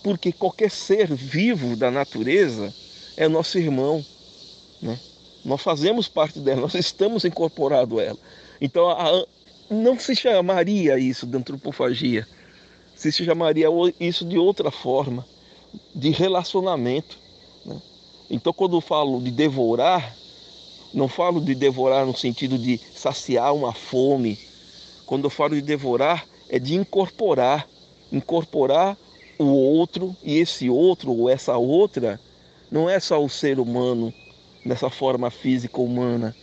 porque 0.08 0.32
qualquer 0.32 0.72
ser 0.72 1.14
vivo 1.14 1.76
da 1.76 1.92
natureza 1.92 2.74
é 3.18 3.28
nosso 3.28 3.60
irmão. 3.60 4.02
Né? 4.82 4.98
Nós 5.44 5.62
fazemos 5.62 6.08
parte 6.08 6.40
dela, 6.40 6.62
nós 6.62 6.76
estamos 6.76 7.26
incorporados 7.26 8.00
a 8.00 8.04
ela. 8.04 8.20
Então, 8.62 8.90
a, 8.90 9.26
não 9.70 10.00
se 10.00 10.16
chamaria 10.16 10.98
isso 10.98 11.28
de 11.28 11.36
antropofagia, 11.36 12.26
se 12.96 13.12
chamaria 13.12 13.68
isso 14.00 14.24
de 14.24 14.38
outra 14.38 14.72
forma, 14.72 15.26
de 15.94 16.10
relacionamento. 16.12 17.18
Né? 17.66 17.82
Então, 18.30 18.54
quando 18.54 18.78
eu 18.78 18.82
falo 18.82 19.22
de 19.22 19.30
devorar, 19.30 20.16
não 20.94 21.10
falo 21.10 21.42
de 21.42 21.54
devorar 21.54 22.06
no 22.06 22.16
sentido 22.16 22.58
de 22.58 22.80
saciar 22.96 23.54
uma 23.54 23.74
fome. 23.74 24.40
Quando 25.06 25.26
eu 25.26 25.30
falo 25.30 25.54
de 25.54 25.62
devorar, 25.62 26.26
é 26.48 26.58
de 26.58 26.76
incorporar 26.76 27.68
incorporar 28.10 28.98
o 29.38 29.46
outro, 29.46 30.16
e 30.24 30.38
esse 30.38 30.70
outro 30.70 31.12
ou 31.12 31.30
essa 31.30 31.58
outra 31.58 32.20
não 32.72 32.90
é 32.90 33.00
só 33.00 33.24
o 33.24 33.30
ser 33.30 33.60
humano 33.60 34.14
nessa 34.66 34.90
forma 34.90 35.32
física 35.32 35.80
humana. 35.80 36.36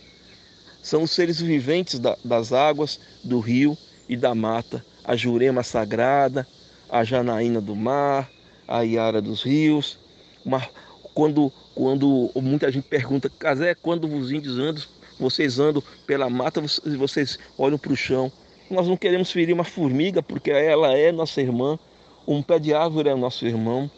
São 0.81 1.03
os 1.03 1.11
seres 1.11 1.39
viventes 1.39 1.99
da, 1.99 2.17
das 2.23 2.53
águas, 2.53 2.99
do 3.23 3.39
rio 3.39 3.77
e 4.07 4.15
da 4.15 4.35
mata, 4.35 4.85
a 5.03 5.15
Jurema 5.15 5.63
sagrada, 5.63 6.47
a 6.89 7.03
Janaína 7.03 7.59
do 7.59 7.75
mar, 7.75 8.29
a 8.67 8.81
Iara 8.81 9.21
dos 9.21 9.43
rios. 9.43 9.97
Uma, 10.43 10.67
quando, 11.13 11.51
quando 11.73 12.31
muita 12.35 12.71
gente 12.71 12.87
pergunta, 12.87 13.29
Casé, 13.29 13.73
quando 13.73 14.05
os 14.07 14.31
índios 14.31 14.59
andam, 14.59 14.83
vocês 15.19 15.59
andam 15.59 15.81
pela 16.05 16.29
mata, 16.29 16.61
vocês 16.97 17.39
olham 17.57 17.77
para 17.77 17.93
o 17.93 17.97
chão. 17.97 18.31
Nós 18.69 18.87
não 18.87 18.97
queremos 18.97 19.31
ferir 19.31 19.53
uma 19.53 19.63
formiga 19.63 20.21
porque 20.21 20.51
ela 20.51 20.95
é 20.97 21.11
nossa 21.11 21.41
irmã, 21.41 21.79
um 22.27 22.41
pé 22.41 22.59
de 22.59 22.73
árvore 22.73 23.09
é 23.09 23.15
nosso 23.15 23.45
irmão, 23.45 23.89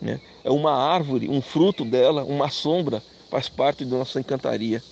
né? 0.00 0.20
é 0.44 0.50
uma 0.50 0.72
árvore, 0.72 1.28
um 1.28 1.40
fruto 1.40 1.84
dela, 1.84 2.24
uma 2.24 2.50
sombra, 2.50 3.02
faz 3.30 3.48
parte 3.48 3.84
da 3.84 3.96
nossa 3.98 4.20
encantaria. 4.20 4.82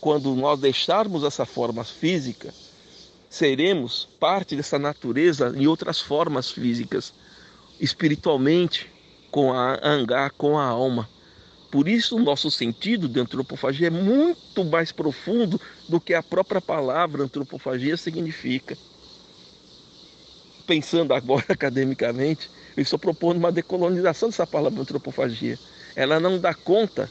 Quando 0.00 0.34
nós 0.34 0.58
deixarmos 0.58 1.24
essa 1.24 1.44
forma 1.44 1.84
física, 1.84 2.52
seremos 3.28 4.08
parte 4.18 4.56
dessa 4.56 4.78
natureza 4.78 5.52
em 5.56 5.66
outras 5.66 6.00
formas 6.00 6.50
físicas, 6.50 7.12
espiritualmente, 7.80 8.90
com 9.30 9.52
a 9.52 9.78
angar, 9.82 10.30
com 10.32 10.58
a 10.58 10.64
alma. 10.64 11.08
Por 11.70 11.88
isso, 11.88 12.16
o 12.16 12.22
nosso 12.22 12.50
sentido 12.50 13.08
de 13.08 13.18
antropofagia 13.18 13.86
é 13.86 13.90
muito 13.90 14.64
mais 14.64 14.92
profundo 14.92 15.58
do 15.88 15.98
que 15.98 16.12
a 16.12 16.22
própria 16.22 16.60
palavra 16.60 17.22
antropofagia 17.24 17.96
significa 17.96 18.76
pensando 20.62 21.12
agora 21.12 21.44
academicamente, 21.50 22.50
eu 22.76 22.82
estou 22.82 22.98
propondo 22.98 23.38
uma 23.38 23.52
decolonização 23.52 24.28
dessa 24.28 24.46
palavra 24.46 24.80
antropofagia. 24.80 25.58
Ela 25.94 26.18
não 26.18 26.38
dá 26.38 26.54
conta 26.54 27.10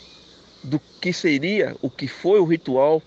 do 0.63 0.79
que 0.99 1.13
seria, 1.13 1.75
o 1.81 1.89
que 1.89 2.07
foi 2.07 2.39
o 2.39 2.45
ritual 2.45 3.01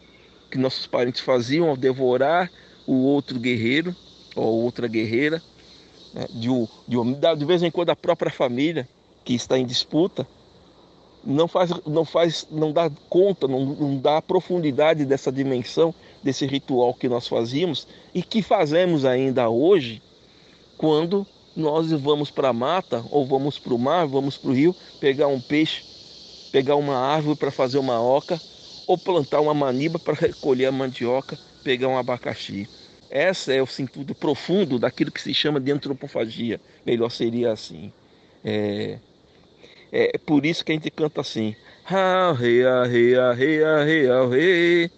que 0.51 0.59
nossos 0.59 0.87
parentes 0.87 1.21
faziam 1.21 1.69
ao 1.69 1.77
devorar 1.77 2.51
o 2.87 2.95
outro 3.05 3.39
guerreiro 3.41 3.95
ou 4.37 4.63
outra 4.63 4.87
guerreira, 4.87 5.43
né? 6.13 6.27
de, 6.31 6.49
de, 6.87 7.37
de 7.39 7.45
vez 7.45 7.63
em 7.63 7.71
quando 7.71 7.91
a 7.91 7.97
própria 7.97 8.31
família 8.31 8.89
que 9.25 9.35
está 9.35 9.59
em 9.59 9.67
disputa 9.67 10.27
não 11.25 11.49
faz, 11.49 11.71
não 11.87 12.05
faz, 12.05 12.47
não 12.51 12.73
dá 12.73 12.91
conta, 13.09 13.49
não, 13.49 13.65
não 13.65 13.99
dá 13.99 14.21
profundidade 14.21 15.05
dessa 15.05 15.33
dimensão 15.33 15.95
desse 16.23 16.47
ritual 16.47 16.95
que 16.95 17.09
nós 17.09 17.27
fazíamos 17.27 17.87
e 18.15 18.23
que 18.23 18.43
fazemos 18.43 19.05
ainda 19.05 19.49
hoje, 19.49 20.03
quando 20.77 21.29
nós 21.55 21.91
vamos 21.93 22.31
para 22.31 22.49
a 22.51 22.53
mata 22.53 23.05
ou 23.11 23.27
vamos 23.27 23.59
para 23.59 23.75
o 23.75 23.79
mar, 23.79 24.07
vamos 24.07 24.39
para 24.39 24.51
o 24.51 24.55
rio 24.55 24.77
pegar 24.99 25.29
um 25.29 25.41
peixe, 25.41 25.85
pegar 26.51 26.77
uma 26.77 26.97
árvore 26.99 27.37
para 27.37 27.51
fazer 27.53 27.79
uma 27.79 28.01
oca 28.03 28.43
ou 28.87 28.99
plantar 28.99 29.41
uma 29.41 29.55
maniba 29.55 29.99
para 30.01 30.15
recolher 30.15 30.67
a 30.67 30.73
mandioca, 30.73 31.41
pegar 31.63 31.89
um 31.89 31.99
abacaxi. 31.99 32.71
Essa 33.09 33.53
é 33.55 33.63
o 33.63 33.67
sentido 33.67 34.15
profundo 34.15 34.79
daquilo 34.79 35.13
que 35.13 35.21
se 35.23 35.35
chama 35.35 35.61
de 35.61 35.71
antropofagia. 35.73 36.61
Melhor 36.85 37.11
seria 37.11 37.53
assim. 37.53 37.95
É, 39.91 40.17
é 40.17 40.19
por 40.19 40.45
isso 40.47 40.65
que 40.65 40.73
a 40.73 40.75
gente 40.75 40.91
canta 40.91 41.21
assim. 41.21 41.57
Ha, 41.85 42.33
re, 42.33 42.65
a, 42.67 42.85
re, 42.85 43.15
a, 43.17 43.33
re, 43.33 43.63
a, 43.65 43.85
re, 43.85 44.09
a, 44.11 44.27
re. 44.29 44.93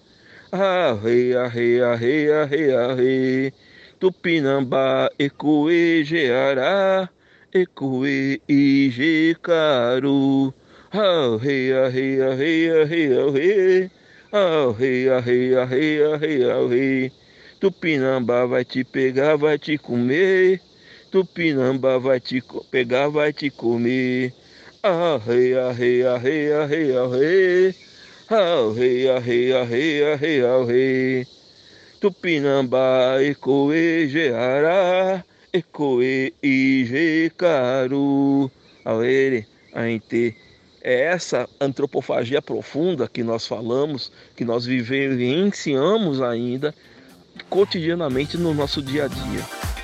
Ha, 0.53 0.94
re, 0.94 1.35
a, 1.36 1.48
re, 1.48 1.82
a, 1.82 1.94
re, 1.97 2.31
a, 2.32 2.44
re, 2.47 2.73
a, 2.74 2.94
re. 2.94 3.55
Tupinambá, 3.98 5.09
Ecoe, 5.18 6.05
Geará, 6.05 7.09
Ecoe, 7.52 8.43
Ijecaru. 8.48 10.55
Ah, 10.93 11.36
rei, 11.40 11.73
ah, 11.73 11.89
rei, 11.89 12.20
ah, 12.20 12.35
rei, 12.35 12.70
ah, 12.70 12.85
rei, 12.85 13.16
ah, 13.16 13.31
rei. 13.31 13.90
Ah, 14.32 14.73
rei, 14.78 15.09
ah, 15.09 15.20
rei, 15.20 15.55
ah, 15.55 15.64
rei, 15.64 16.02
ah, 16.02 16.16
rei, 16.18 16.44
ah, 16.44 16.66
rei. 16.68 17.12
Tupinambá 17.59 18.44
vai 18.47 18.64
te 18.66 18.85
pegar, 18.85 19.36
vai 19.39 19.59
te 19.59 19.78
comer. 19.78 20.62
Tupinambá 21.10 21.97
vai 21.98 22.20
te 22.20 22.43
pegar, 22.70 23.09
vai 23.10 23.32
te 23.32 23.51
comer. 23.51 24.35
Ah, 24.82 25.16
rei, 25.18 25.55
ah, 25.56 25.73
rei, 25.73 26.02
ah, 26.06 26.18
rei, 26.18 26.52
ah, 26.52 26.66
rei, 26.66 26.94
ah, 26.97 27.06
rei. 27.09 27.74
Ah, 28.28 28.73
rei, 28.74 29.09
ah, 29.09 29.18
rei, 29.20 29.52
ah, 29.52 29.64
rei, 29.64 30.02
ah, 30.05 30.16
rei, 30.16 30.43
ah, 30.44 30.64
rei. 30.66 31.36
Tupinambá, 32.01 33.23
Ecoe, 33.23 34.09
Geará, 34.09 35.23
Ecoe, 35.52 36.35
Ijecaru. 36.43 38.51
Aere, 38.86 39.47
Ainte. 39.74 40.36
É 40.81 41.06
essa 41.06 41.48
antropofagia 41.60 42.40
profunda 42.40 43.09
que 43.09 43.24
nós 43.24 43.44
falamos, 43.44 44.12
que 44.36 44.44
nós 44.44 44.64
vivenciamos 44.64 46.23
ainda 46.23 46.73
cotidianamente 47.51 48.39
no 48.39 48.55
nosso 48.55 48.81
dia 48.81 49.06
a 49.06 49.09
dia. 49.09 49.76